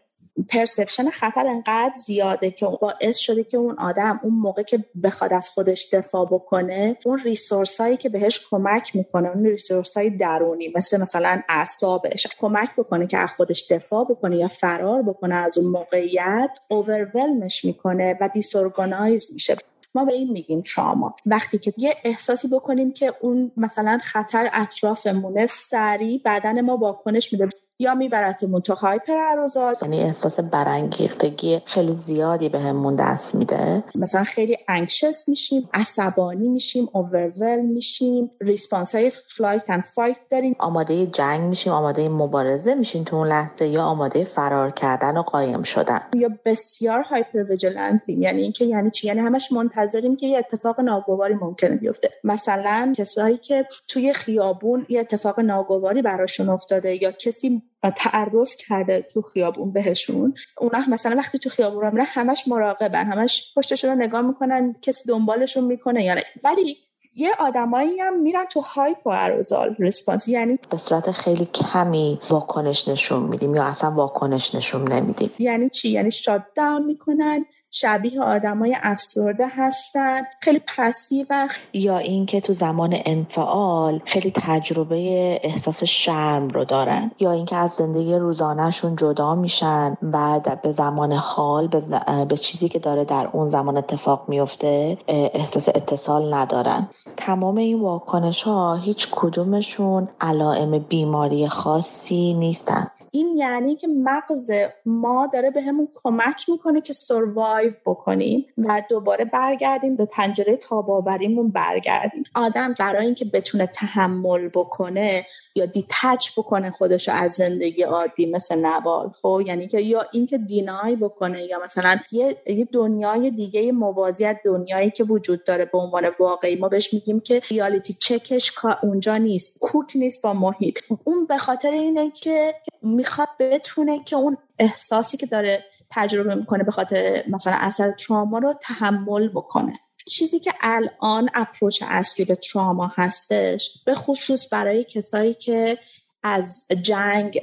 پرسپشن 0.48 1.10
خطر 1.10 1.46
انقدر 1.46 1.94
زیاده 2.06 2.50
که 2.50 2.66
باعث 2.80 3.16
شده 3.16 3.44
که 3.44 3.56
اون 3.56 3.78
آدم 3.78 4.20
اون 4.22 4.34
موقع 4.34 4.62
که 4.62 4.84
بخواد 5.02 5.32
از 5.32 5.48
خودش 5.48 5.94
دفاع 5.94 6.26
بکنه 6.26 6.96
اون 7.04 7.20
ریسورس 7.20 7.80
هایی 7.80 7.96
که 7.96 8.08
بهش 8.08 8.46
کمک 8.50 8.96
می‌کنه 8.96 9.28
اون 9.28 9.44
ریسورس 9.44 9.96
های 9.96 10.10
درونی 10.10 10.72
مثل 10.76 11.02
مثلا 11.02 11.42
اعصابش 11.48 12.26
کمک 12.40 12.76
بکنه 12.76 13.06
که 13.06 13.18
از 13.18 13.28
خودش 13.36 13.72
دفاع 13.72 14.04
بکنه 14.04 14.36
یا 14.36 14.48
فرار 14.48 15.02
بکنه 15.02 15.34
از 15.34 15.58
اون 15.58 15.70
موقعیت 15.70 16.50
اوورولمش 16.68 17.64
می‌کنه 17.64 18.18
و 18.20 18.28
دیسورگانایز 18.28 19.32
میشه. 19.32 19.56
ما 19.94 20.04
به 20.04 20.12
این 20.12 20.32
میگیم 20.32 20.62
تراما 20.62 21.16
وقتی 21.26 21.58
که 21.58 21.72
یه 21.76 21.94
احساسی 22.04 22.48
بکنیم 22.48 22.92
که 22.92 23.14
اون 23.20 23.52
مثلا 23.56 24.00
خطر 24.02 24.50
اطرافمونه 24.52 25.46
سریع 25.46 26.20
بدن 26.24 26.60
ما 26.60 26.76
واکنش 26.76 27.32
میده. 27.32 27.48
یا 27.80 27.94
میبرتمون 27.94 28.60
تو 28.60 28.74
hyper 28.74 29.12
arousal 29.12 29.74
یعنی 29.82 30.00
احساس 30.00 30.40
برانگیختگی 30.40 31.60
خیلی 31.64 31.94
زیادی 31.94 32.48
بهمون 32.48 32.96
به 32.96 33.02
دست 33.02 33.34
میده. 33.34 33.84
مثلا 33.94 34.24
خیلی 34.24 34.56
anxious 34.68 35.28
میشیم 35.28 35.68
عصبانی 35.74 36.48
میشیم 36.48 36.88
اوورول 36.92 37.60
میشیم 37.60 38.30
response 38.40 38.94
های 38.94 39.10
flight 39.10 39.70
and 39.70 39.84
fight 39.84 40.16
داریم. 40.30 40.56
آماده 40.58 41.06
جنگ 41.06 41.40
میشیم 41.40 41.72
آماده 41.72 42.08
مبارزه 42.08 42.74
میشیم 42.74 43.04
تو 43.04 43.16
اون 43.16 43.28
لحظه 43.28 43.66
یا 43.66 43.82
آماده 43.82 44.24
فرار 44.24 44.70
کردن 44.70 45.16
و 45.16 45.22
قایم 45.22 45.62
شدن. 45.62 46.00
یا 46.14 46.30
بسیار 46.44 47.02
hyper 47.02 47.42
vigilant 47.42 48.06
یم 48.06 48.22
یعنی 48.22 48.42
اینکه 48.42 48.64
یعنی 48.64 48.90
چی؟ 48.90 49.06
یعنی 49.06 49.20
همش 49.20 49.52
منتظریم 49.52 50.16
که 50.16 50.26
یه 50.26 50.38
اتفاق 50.38 50.80
ناگواری 50.80 51.34
ممکنه 51.34 51.76
بیفته. 51.76 52.10
مثلا 52.24 52.92
کسایی 52.96 53.36
که 53.36 53.66
توی 53.88 54.12
خیابون 54.12 54.86
یه 54.88 55.00
اتفاق 55.00 55.40
ناگواری 55.40 56.02
براشون 56.02 56.48
افتاده 56.48 57.02
یا 57.02 57.12
کسی 57.12 57.62
تعرض 57.90 58.56
کرده 58.56 59.02
تو 59.02 59.22
خیابون 59.22 59.72
بهشون. 59.72 60.34
اونا 60.58 60.78
مثلا 60.88 61.16
وقتی 61.16 61.38
تو 61.38 61.48
خیابون 61.48 61.82
رو 61.82 62.04
همش 62.06 62.48
مراقبن 62.48 63.04
همش 63.04 63.54
پشتشون 63.56 63.90
رو 63.90 63.96
نگاه 63.96 64.20
می‌کنن 64.20 64.74
کسی 64.82 65.08
دنبالشون 65.08 65.64
می‌کنه 65.64 66.04
یا 66.04 66.14
نه. 66.14 66.24
ولی 66.44 66.76
یه 67.14 67.30
آدمایی 67.38 68.00
هم 68.00 68.22
میرن 68.22 68.44
تو 68.44 68.60
hypoarousal 68.60 69.76
response 69.78 70.28
یعنی 70.28 70.58
به 70.70 70.76
صورت 70.76 71.10
خیلی 71.10 71.44
کمی 71.44 72.20
واکنش 72.30 72.88
نشون 72.88 73.22
میدیم 73.22 73.54
یا 73.54 73.64
اصلا 73.64 73.90
واکنش 73.90 74.54
نشون 74.54 74.92
نمیدیم. 74.92 75.30
یعنی 75.38 75.68
چی؟ 75.68 75.88
یعنی 75.88 76.10
shut 76.10 76.42
down 76.56 76.84
می‌کنن 76.84 77.44
شبیه 77.72 78.22
آدمای 78.22 78.76
افسرده 78.82 79.46
هستن 79.56 80.22
خیلی 80.40 80.60
passive 80.76 81.48
یا 81.72 81.98
اینکه 81.98 82.40
تو 82.40 82.52
زمان 82.52 82.96
انفعال 83.04 84.00
خیلی 84.04 84.32
تجربه 84.34 84.96
احساس 85.42 85.84
شرم 85.84 86.48
رو 86.48 86.64
دارن. 86.64 87.10
یا 87.18 87.32
اینکه 87.32 87.56
از 87.56 87.70
زندگی 87.70 88.14
روزانهشون 88.14 88.96
جدا 88.96 89.34
میشن 89.34 89.96
بعد 90.02 90.62
به 90.62 90.72
زمان 90.72 91.12
حال 91.12 91.68
به, 91.68 91.82
به 92.28 92.36
چیزی 92.36 92.68
که 92.68 92.78
داره 92.78 93.04
در 93.04 93.28
اون 93.32 93.48
زمان 93.48 93.76
اتفاق 93.76 94.24
میفته 94.28 94.98
احساس 95.08 95.68
اتصال 95.68 96.34
ندارن. 96.34 96.88
تمام 97.16 97.56
این 97.56 97.80
واکنش 97.80 98.42
ها 98.42 98.74
هیچ 98.74 99.08
کدومشون 99.10 100.08
علائم 100.20 100.78
بیماری 100.78 101.48
خاصی 101.48 102.34
نیستن. 102.34 102.90
این 103.12 103.36
یعنی 103.36 103.76
که 103.76 103.88
مغز 103.88 104.50
ما 104.86 105.30
داره 105.32 105.50
به 105.50 105.62
همون 105.62 105.88
کمک 106.04 106.48
می‌کنه 106.48 106.80
که 106.80 106.92
سروایو 106.92 107.59
بکنیم 107.86 108.46
و 108.58 108.82
دوباره 108.90 109.24
برگردیم 109.24 109.96
به 109.96 110.04
پنجره 110.04 110.56
تاباوریمون 110.56 111.50
برگردیم. 111.50 112.24
آدم 112.34 112.74
برای 112.78 113.04
اینکه 113.04 113.24
بتونه 113.24 113.66
تحمل 113.66 114.48
بکنه 114.48 115.26
یا 115.54 115.66
دیتچ 115.66 116.38
بکنه 116.38 116.70
خودش 116.70 117.08
از 117.08 117.32
زندگی 117.32 117.82
عادی 117.82 118.26
مثل 118.26 118.66
نوال 118.66 119.10
خب؟ 119.22 119.42
یعنی 119.46 119.68
که 119.68 119.80
یا 119.80 120.06
اینکه 120.12 120.38
دینای 120.38 120.96
بکنه 120.96 121.44
یا 121.44 121.60
مثلا 121.64 121.98
یه, 122.12 122.36
یه 122.46 122.68
دنیای 122.72 123.30
دیگه 123.30 123.72
موازی 123.72 124.24
از 124.24 124.36
دنیایی 124.44 124.90
که 124.90 125.04
وجود 125.04 125.44
داره 125.44 125.64
به 125.64 125.78
عنوان 125.78 126.10
واقعی. 126.18 126.56
ما 126.56 126.68
بهش 126.68 126.94
میگیم 126.94 127.20
که 127.20 127.42
ریالیتی 127.50 127.92
چکش 127.92 128.52
اونجا 128.82 129.16
نیست 129.16 129.58
کوک 129.58 129.92
نیست 129.94 130.22
با 130.22 130.32
محیط. 130.32 130.78
اون 131.04 131.26
به 131.26 131.38
خاطر 131.38 131.70
اینه 131.70 132.10
که 132.10 132.54
می‌خواد 132.82 133.28
بتونه 133.38 134.04
که 134.04 134.16
اون 134.16 134.36
احساسی 134.58 135.16
که 135.16 135.26
داره 135.26 135.64
تجربه 135.90 136.34
می‌کنه 136.34 136.64
به 136.64 136.70
خاطر 136.70 137.24
مثلا 137.28 137.54
اثر 137.56 137.90
تراما 137.92 138.38
رو 138.38 138.54
تحمل 138.62 139.28
بکنه. 139.28 139.72
چیزی 140.10 140.40
که 140.40 140.52
الان 140.60 141.28
اپروچ 141.34 141.82
اصلی 141.88 142.24
به 142.24 142.34
تراما 142.34 142.92
هستش 142.94 143.82
به 143.86 143.94
خصوص 143.94 144.52
برای 144.52 144.84
کسایی 144.84 145.34
که 145.34 145.78
از 146.22 146.66
جنگ 146.82 147.40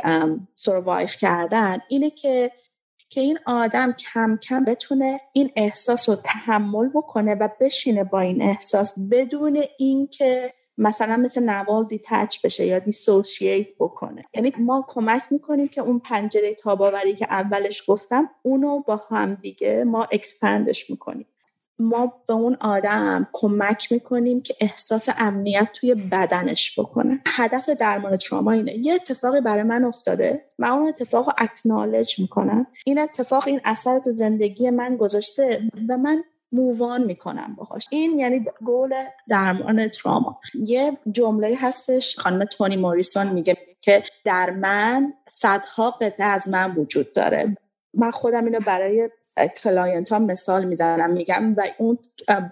survive 0.55 1.17
کردن 1.17 1.77
اینه 1.89 2.09
که 2.09 2.51
که 3.09 3.21
این 3.21 3.39
آدم 3.45 3.91
کم 3.91 4.37
کم 4.37 4.65
بتونه 4.65 5.21
این 5.33 5.51
احساس 5.55 6.09
رو 6.09 6.15
تحمل 6.15 6.89
بکنه 6.89 7.35
و 7.35 7.49
بشینه 7.59 8.03
با 8.03 8.19
این 8.19 8.41
احساس 8.41 8.93
بدون 9.11 9.63
اینکه 9.77 10.53
مثلا 10.77 11.17
مثل 11.17 11.43
نوال 11.43 11.85
detach 11.85 12.45
بشه 12.45 12.65
یا 12.65 12.79
dissociate 12.79 13.67
بکنه. 13.79 14.25
یعنی 14.33 14.53
ما 14.59 14.85
کمک 14.87 15.21
می‌کنیم 15.31 15.67
که 15.67 15.81
اون 15.81 15.99
پنجره 15.99 16.53
تاب‌آوری 16.53 17.15
که 17.15 17.25
اولش 17.29 17.83
گفتم 17.87 18.29
اونو 18.41 18.79
با 18.79 19.01
هم 19.09 19.33
دیگه 19.33 19.83
ما 19.83 20.07
expand 20.11 20.70
ش 20.70 20.89
می‌کنیم. 20.89 21.27
ما 21.79 22.13
به 22.27 22.33
اون 22.33 22.57
آدم 22.61 23.27
کمک 23.33 23.91
می‌کنیم 23.91 24.41
که 24.41 24.55
احساس 24.61 25.09
امنیت 25.17 25.67
توی 25.73 25.95
بدنش 25.95 26.79
بکنه. 26.79 27.21
هدف 27.27 27.69
درمان 27.69 28.15
تراما 28.15 28.51
اینه. 28.51 28.77
یه 28.77 28.93
اتفاقی 28.93 29.41
برای 29.41 29.63
من 29.63 29.83
افتاده. 29.83 30.45
و 30.59 30.65
اون 30.65 30.87
اتفاق 30.87 31.25
رو 31.25 31.33
acknowledge 31.37 32.19
می‌کنم. 32.19 32.67
این 32.85 32.99
اتفاق 32.99 33.47
این 33.47 33.61
اثر 33.65 33.99
تو 33.99 34.11
زندگی 34.11 34.69
من 34.69 34.97
گذاشته. 34.97 35.61
و 35.89 35.97
من 35.97 36.23
move 36.51 36.86
on 36.86 37.03
می‌کنم 37.03 37.55
باهاش. 37.57 37.87
این 37.91 38.19
یعنی 38.19 38.45
گول 38.65 38.93
درمان 39.29 39.87
تراما. 39.87 40.39
یه 40.53 40.97
جمله 41.11 41.55
هستش 41.59 42.19
خانم 42.19 42.45
تونی 42.45 42.75
موریسون 42.75 43.27
میگه 43.27 43.57
که 43.81 44.03
در 44.23 44.49
من 44.49 45.13
صدها 45.29 45.91
قطعه 45.91 46.25
از 46.25 46.49
من 46.49 46.75
وجود 46.75 47.13
داره. 47.13 47.57
من 47.93 48.11
خودم 48.11 48.45
اینو 48.45 48.59
برای 48.59 49.09
client 49.63 50.11
ها 50.11 50.19
مثال 50.19 50.65
می‌زنم 50.65 51.09
میگم 51.09 51.53
و 51.57 51.63
اون 51.77 51.97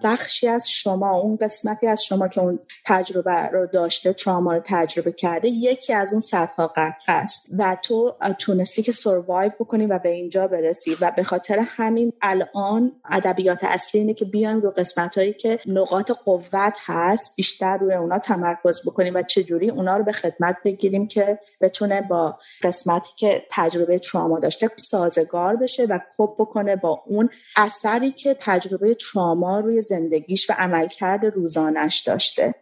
بخشی 0.03 0.47
از 0.47 0.69
شما 0.69 1.19
اون 1.19 1.35
قسمتی 1.35 1.87
از 1.87 2.03
شما 2.03 2.27
که 2.27 2.41
اون 2.41 2.59
تجربه 2.85 3.49
رو 3.51 3.65
داشته 3.65 4.13
تراما 4.13 4.53
رو 4.53 4.61
تجربه 4.65 5.11
کرده 5.11 5.47
یکی 5.47 5.93
از 5.93 6.11
اون 6.11 6.21
صدها 6.21 6.67
قطعه 6.67 7.13
است 7.13 7.49
و 7.57 7.77
تو 7.83 8.15
تونستی 8.39 8.83
که 8.83 8.91
survive 8.91 9.51
بکنی 9.59 9.85
و 9.85 9.99
به 9.99 10.09
اینجا 10.09 10.47
برسی 10.47 10.97
و 11.01 11.11
به 11.15 11.23
خاطر 11.23 11.59
همین 11.59 12.13
الان 12.21 12.91
ادبیات 13.11 13.63
اصلی 13.63 14.01
اینه 14.01 14.13
که 14.13 14.25
بیان 14.25 14.61
رو 14.61 14.71
قسمت 14.71 15.17
هایی 15.17 15.33
که 15.33 15.59
نقاط 15.65 16.11
قوت 16.11 16.77
هست 16.85 17.35
بیشتر 17.35 17.77
روی 17.77 17.93
اونا 17.93 18.19
تمرکز 18.19 18.81
بکنیم 18.87 19.15
و 19.15 19.21
چجوری 19.21 19.69
اونا 19.69 19.97
رو 19.97 20.03
به 20.03 20.11
خدمت 20.11 20.57
بگیریم 20.65 21.07
که 21.07 21.39
بتونه 21.61 22.01
با 22.01 22.37
قسمتی 22.63 23.09
که 23.17 23.43
تجربه 23.51 23.99
تراما 23.99 24.39
داشته 24.39 24.69
سازگار 24.75 25.55
بشه 25.55 25.85
و 25.85 25.99
cope 26.17 26.35
بکنه 26.39 26.74
با 26.75 27.03
اون 27.05 27.29
اثری 27.55 28.11
که 28.11 28.38
تجربه 28.41 28.95
تراما 28.95 29.59
روی 29.59 29.81
زندگیش 29.81 30.49
و 30.49 30.53
عملکرد 30.57 31.25
روزانش 31.25 32.03
داشته. 32.07 32.55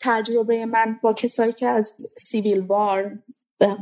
تجربه 0.00 0.66
من 0.66 0.98
با 1.02 1.12
کسایی 1.12 1.52
که 1.52 1.66
از 1.66 1.92
civil 2.18 2.60
war 2.60 3.18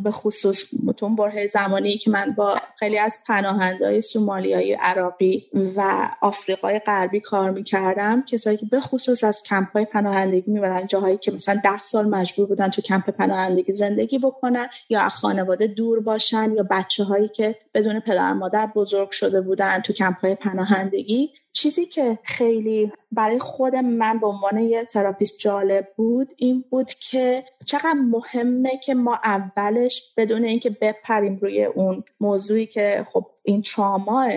به 0.05 0.11
خصوص 0.11 0.65
تو 0.85 1.01
اون 1.01 1.17
برهه 1.17 1.47
زمانی 1.47 1.97
که 1.97 2.11
من 2.11 2.35
با 2.37 2.61
خیلی 2.79 2.99
از 2.99 3.19
پناهندهای 3.27 4.01
سومالیایی 4.01 4.73
عراقی 4.73 5.47
و 5.77 6.09
آفریقای 6.21 6.79
غربی 6.79 7.21
کار 7.21 7.51
می‌کردم 7.51 8.23
کسایی 8.23 8.57
که 8.57 8.67
به 8.67 8.81
خصوص 8.81 9.25
از 9.25 9.43
کمپ 9.43 9.73
های 9.73 9.85
پناهندگی 9.85 10.51
می‌برن 10.51 10.87
جاهایی 10.87 11.19
که 11.19 11.33
مثلا 11.33 11.61
ده 11.65 11.83
سال 11.83 12.09
مجبور 12.09 12.47
بودن 12.47 12.69
تو 12.69 12.83
کمپ 12.83 13.11
پناهندگی 13.11 13.73
زندگی 13.73 14.19
بکنن 14.19 14.69
یا 14.89 15.09
خانواده 15.09 15.67
دور 15.67 16.01
باشن 16.01 16.53
یا 16.57 16.67
بچه 16.71 17.05
هایی 17.05 17.29
که 17.29 17.59
بدون 17.75 18.01
پدر 18.01 18.33
مادر 18.33 18.67
بزرگ 18.67 19.11
شده 19.11 19.41
بودن 19.41 19.81
تو 19.81 19.93
کمپ 19.93 20.19
های 20.19 20.35
پناهندگی. 20.35 21.31
چیزی 21.53 21.87
که 21.87 22.19
خیلی 22.23 22.93
برای 23.13 23.39
خود 23.39 23.75
من 23.75 24.19
به 24.19 24.27
عنوان 24.27 24.59
یه 24.59 24.85
تراپیست 24.85 25.39
جالب 25.39 25.89
بود 25.97 26.29
این 26.37 26.65
بود 26.71 26.93
که 26.93 27.45
چقدر 27.65 27.93
مهمه 27.93 28.79
که 28.85 28.95
ما 28.95 29.19
اولش 29.25 30.13
بدون 30.17 30.45
اینکه 30.45 30.71
بپریم 30.71 31.39
روی 31.43 31.65
اون 31.65 32.05
موضوعی 32.21 32.67
که 32.67 33.07
خب 33.09 33.27
این 33.43 33.63
تراما 33.63 34.29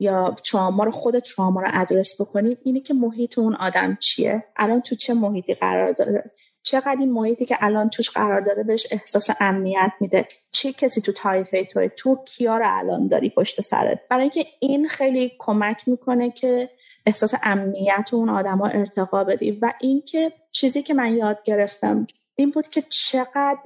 یا 0.00 0.36
تراما 0.44 0.84
رو 0.84 0.90
خود 0.90 1.18
تراما 1.18 1.60
رو 1.60 1.68
ادرس 1.72 2.20
بکنیم 2.20 2.58
اینه 2.62 2.80
که 2.80 2.94
محیط 2.94 3.38
اون 3.38 3.54
آدم 3.54 3.96
چیه؟ 4.00 4.44
الان 4.56 4.80
تو 4.80 4.94
چه 4.94 5.14
محیطی 5.14 5.54
قرار 5.54 5.92
داره؟ 5.92 6.30
چقدر 6.66 6.96
این 7.00 7.12
محیطی 7.12 7.44
که 7.44 7.56
الان 7.60 7.90
توش 7.90 8.10
قرار 8.10 8.40
داره 8.40 8.62
بهش 8.62 8.86
احساس 8.90 9.30
امنیت 9.40 9.92
میده؟ 10.00 10.28
چه 10.52 10.72
کسی 10.72 11.00
تو 11.00 11.12
تایفه 11.12 11.64
توی 11.64 11.90
تو 11.96 12.24
کیا 12.24 12.56
رو 12.56 12.64
الان 12.68 13.08
داری 13.08 13.30
پشت 13.30 13.60
سرت؟ 13.60 14.00
برای 14.10 14.22
اینکه 14.22 14.46
این 14.60 14.88
خیلی 14.88 15.32
کمک 15.38 15.88
می‌کنه 15.88 16.30
که 16.30 16.70
احساس 17.06 17.34
امنیت 17.42 18.10
اون 18.12 18.28
آدما 18.28 18.66
ارتقا 18.66 19.24
بدی 19.24 19.50
و 19.50 19.72
اینکه 19.80 20.32
چیزی 20.52 20.82
که 20.82 20.94
من 20.94 21.14
یاد 21.14 21.42
گرفتم 21.44 22.06
این 22.34 22.50
بود 22.50 22.68
که 22.68 22.82
چقدر 22.82 23.58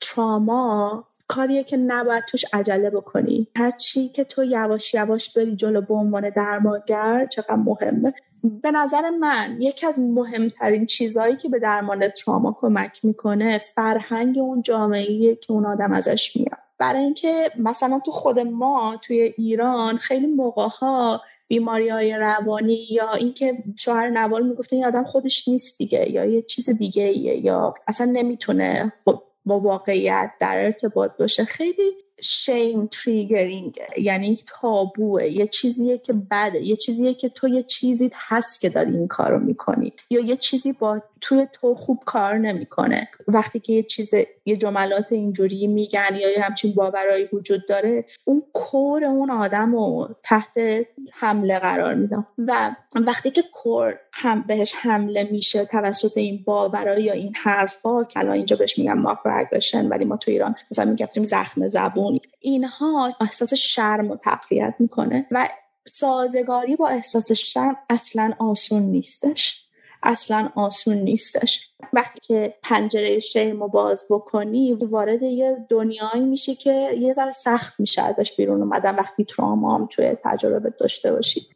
تراما 0.00 1.06
کاریه 1.30 1.64
که 1.64 1.76
نباید 1.76 2.24
توش 2.24 2.44
عجله 2.52 2.90
بکنی. 2.90 3.46
هر 3.56 3.70
چی 3.70 4.08
که 4.08 4.24
تو 4.24 4.44
یواش 4.44 4.94
یواش 4.94 5.36
بری 5.36 5.56
جلو 5.56 5.80
به 5.80 5.94
عنوان 5.94 6.30
درمانگر 6.30 7.26
چقدر 7.26 7.54
مهمه. 7.54 8.12
به 8.62 8.70
نظر 8.70 9.10
من 9.10 9.56
یکی 9.60 9.86
از 9.86 10.00
مهمترین 10.00 10.86
چیزهایی 10.86 11.36
که 11.36 11.48
به 11.48 11.58
درمان 11.58 12.08
تراما 12.08 12.56
کمک 12.60 13.04
می‌کنه 13.04 13.58
فرهنگ 13.58 14.38
اون 14.38 14.62
جامعه 14.62 15.34
که 15.34 15.52
اون 15.52 15.66
آدم 15.66 15.92
ازش 15.92 16.36
میاد. 16.36 16.58
برای 16.78 17.02
اینکه 17.02 17.50
مثلا 17.58 18.00
تو 18.04 18.10
خود 18.10 18.38
ما 18.38 18.96
توی 19.02 19.20
ایران 19.20 19.96
خیلی 19.96 20.26
موقع 20.26 20.68
ها 20.68 21.20
بیماری 21.48 21.88
های 21.88 22.14
روانی 22.14 22.86
یا 22.90 23.12
اینکه 23.12 23.58
شوهر 23.76 24.10
نوال 24.10 24.46
می‌گفته 24.46 24.76
این 24.76 24.84
آدم 24.84 25.04
خودش 25.04 25.48
نیست 25.48 25.78
دیگه 25.78 26.10
یا 26.10 26.24
یه 26.24 26.42
چیز 26.42 26.70
دیگه 26.70 27.02
ایه 27.02 27.44
یا 27.44 27.74
اصلا 27.86 28.06
نمی‌تونه 28.12 28.92
خود 29.04 29.22
با 29.50 29.60
واقعیت 29.60 30.32
در 30.40 30.64
ارتباط 30.64 31.10
باشه. 31.16 31.44
خیلی 31.44 31.92
شیم 32.22 32.86
تریگرینگ 32.86 33.80
یعنی 33.98 34.38
تابوه. 34.46 35.26
یه 35.26 35.46
چیزیه 35.46 35.98
که 35.98 36.12
بده. 36.12 36.60
یه 36.60 36.76
چیزیه 36.76 37.14
که 37.14 37.28
تو 37.28 37.48
یه 37.48 37.62
چیزی 37.62 38.10
هست 38.14 38.60
که 38.60 38.68
داری 38.68 38.96
این 38.96 39.08
کارو 39.08 39.38
می‌کنی. 39.38 39.92
یا 40.10 40.20
یه 40.20 40.36
چیزی 40.36 40.72
با 40.72 41.02
توی 41.20 41.46
تو 41.52 41.74
خوب 41.74 41.98
کار 42.04 42.38
نمی‌کنه. 42.38 43.08
وقتی 43.28 43.60
که 43.60 43.72
یه 43.72 43.82
چیز 43.82 44.14
یه 44.46 44.56
جملات 44.56 45.12
اینجوری 45.12 45.66
میگن 45.66 46.08
یا 46.20 46.30
یه 46.30 46.42
همچین 46.42 46.72
باورایی 46.72 47.28
وجود 47.32 47.66
داره 47.68 48.04
اون 48.24 48.42
کور 48.52 49.04
اون 49.04 49.30
آدم 49.30 49.72
رو 49.72 50.08
تحت 50.22 50.58
حمله 51.12 51.58
قرار 51.58 51.94
میدم 51.94 52.26
و 52.38 52.76
وقتی 52.94 53.30
که 53.30 53.42
کور 53.52 53.98
هم 54.12 54.44
بهش 54.46 54.74
حمله 54.74 55.28
میشه 55.32 55.64
توسط 55.64 56.16
این 56.16 56.42
باورایی 56.44 57.04
یا 57.04 57.12
این 57.12 57.34
حرفا 57.34 58.04
که 58.04 58.18
الان 58.18 58.34
اینجا 58.34 58.56
بهش 58.56 58.78
میگن 58.78 58.92
ماکرو 58.92 59.32
ولی 59.90 60.04
ما 60.04 60.16
تو 60.16 60.30
ایران 60.30 60.54
مثلا 60.70 60.84
می‌گفتیم 60.84 61.24
زخم 61.24 61.68
زبون 61.68 62.09
اینها 62.40 63.12
احساس 63.20 63.54
شرم 63.54 64.10
و 64.10 64.16
تقویت 64.16 64.74
می‌کنه 64.78 65.26
و 65.30 65.48
سازگاری 65.88 66.76
با 66.76 66.88
احساس 66.88 67.32
شرم 67.32 67.76
اصلا 67.90 68.32
آسون 68.38 68.82
نیستش. 68.82 69.66
اصلا 70.02 70.50
آسون 70.54 70.96
نیستش. 70.96 71.70
وقتی 71.92 72.20
که 72.20 72.54
پنجره 72.62 73.18
شیم 73.18 73.62
رو 73.62 73.68
باز 73.68 74.04
بکنی 74.10 74.74
وارد 74.74 75.22
یه 75.22 75.66
دنیایی 75.68 76.24
میشه 76.24 76.54
که 76.54 76.90
یه 77.00 77.12
ذره 77.12 77.32
سخت 77.32 77.80
میشه 77.80 78.02
ازش 78.02 78.36
بیرون 78.36 78.62
اومدن. 78.62 78.94
وقتی 78.94 79.24
تراما 79.24 79.74
هم 79.74 79.86
توی 79.86 80.16
تجربه 80.24 80.70
داشته 80.70 81.12
باشی. 81.12 81.46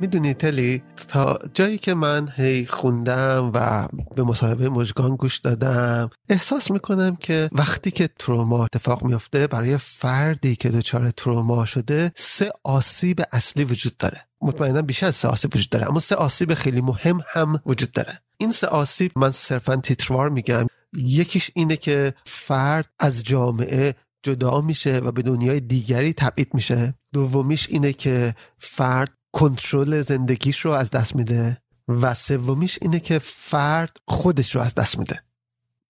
می‌دونی 0.00 0.34
تلی 0.34 0.82
تا 1.08 1.38
جایی 1.54 1.78
که 1.78 1.94
من 1.94 2.32
هی 2.36 2.66
خوندم 2.66 3.50
و 3.54 3.88
به 4.16 4.22
مصاحبه 4.22 4.68
مجگان 4.68 5.16
گوش 5.16 5.38
دادم 5.38 6.10
احساس 6.28 6.70
می‌کنم 6.70 7.16
که 7.16 7.48
وقتی 7.52 7.90
که 7.90 8.08
تروما 8.18 8.64
اتفاق 8.64 9.04
میفته 9.04 9.46
برای 9.46 9.78
فردی 9.78 10.56
که 10.56 10.68
دچار 10.68 11.10
تروما 11.10 11.64
شده 11.64 12.12
سه 12.16 12.52
آسیب 12.64 13.22
اصلی 13.32 13.64
وجود 13.64 13.96
داره. 13.96 14.26
مطمئنا 14.42 14.82
بیش 14.82 15.02
از 15.02 15.16
سه 15.16 15.28
آسیب 15.28 15.54
وجود 15.54 15.68
داره 15.68 15.88
اما 15.88 16.00
سه 16.00 16.14
آسیب 16.14 16.54
خیلی 16.54 16.80
مهم 16.80 17.20
هم 17.28 17.60
وجود 17.66 17.92
داره. 17.92 18.20
این 18.38 18.52
سه 18.52 18.66
آسیب 18.66 19.12
من 19.16 19.30
صرفا 19.30 19.76
تیتروار 19.76 20.28
میگم. 20.28 20.66
یکیش 20.96 21.50
اینه 21.54 21.76
که 21.76 22.14
فرد 22.26 22.86
از 22.98 23.22
جامعه 23.22 23.94
جدا 24.22 24.60
میشه 24.60 24.96
و 24.96 25.12
به 25.12 25.22
دنیای 25.22 25.60
دیگری 25.60 26.12
تبعید 26.12 26.54
میشه. 26.54 26.94
دومیش 27.12 27.68
اینه 27.70 27.92
که 27.92 28.34
فرد 28.58 29.12
کنترل 29.32 30.02
زندگیش 30.02 30.60
رو 30.60 30.70
از 30.70 30.90
دست 30.90 31.16
میده 31.16 31.62
و 31.88 32.14
سومیش 32.14 32.78
اینه 32.82 33.00
که 33.00 33.18
فرد 33.18 33.96
خودش 34.08 34.54
رو 34.54 34.60
از 34.60 34.74
دست 34.74 34.98
میده. 34.98 35.22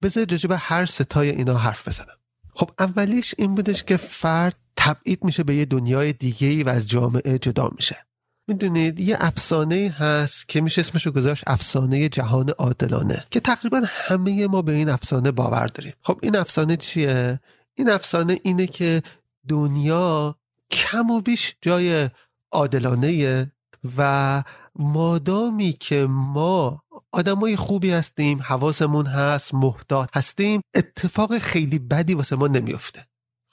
بذار 0.03 0.27
راجع 0.31 0.57
هر 0.59 0.87
ستای 0.87 1.31
اینا 1.31 1.59
حرف 1.59 1.89
بزنم. 1.89 2.17
خب 2.55 2.71
اولیش 2.79 3.35
این 3.39 3.55
بودش 3.55 3.85
که 3.85 3.97
فرد 3.97 4.57
تبعید 4.77 5.25
میشه 5.25 5.43
به 5.43 5.55
یه 5.55 5.65
دنیای 5.65 6.13
دیگه 6.13 6.49
ای 6.49 6.63
و 6.63 6.69
از 6.69 6.89
جامعه 6.89 7.39
جدا 7.39 7.71
میشه. 7.77 8.07
می‌دونید 8.49 9.01
یه 9.01 9.17
افسانه 9.21 9.95
هست 9.99 10.49
که 10.49 10.61
میشه 10.61 10.81
اسمش 10.81 11.07
رو 11.07 11.13
گذاشت 11.13 11.45
افسانه 11.47 12.09
جهان 12.09 12.51
عادلانه 12.51 13.27
که 13.31 13.41
تقریبا 13.41 13.83
همه 13.85 14.47
ما 14.47 14.63
به 14.63 14.73
این 14.73 14.89
افسانه 14.89 15.31
باور 15.31 15.67
داریم. 15.67 15.93
خب 16.03 16.19
این 16.23 16.37
افسانه 16.37 16.77
چیه؟ 16.77 17.41
این 17.75 17.91
افسانه 17.91 18.39
اینه 18.43 18.67
که 18.67 19.03
دنیا 19.49 20.37
کم 20.71 21.11
و 21.11 21.21
بیش 21.21 21.57
جای 21.63 22.09
عادلانه 22.53 23.53
و 23.97 24.43
مادامی 24.77 25.73
که 25.73 26.07
ما 26.09 26.83
آدمای 27.13 27.57
خوبی 27.57 27.91
هستیم 27.91 28.41
حواسمون 28.43 29.07
هست 29.07 29.55
محتاط 29.55 30.09
هستیم 30.15 30.61
اتفاق 30.75 31.39
خیلی 31.39 31.79
بدی 31.79 32.15
واسه 32.15 32.37
ما 32.37 32.47
نمیافته. 32.47 33.07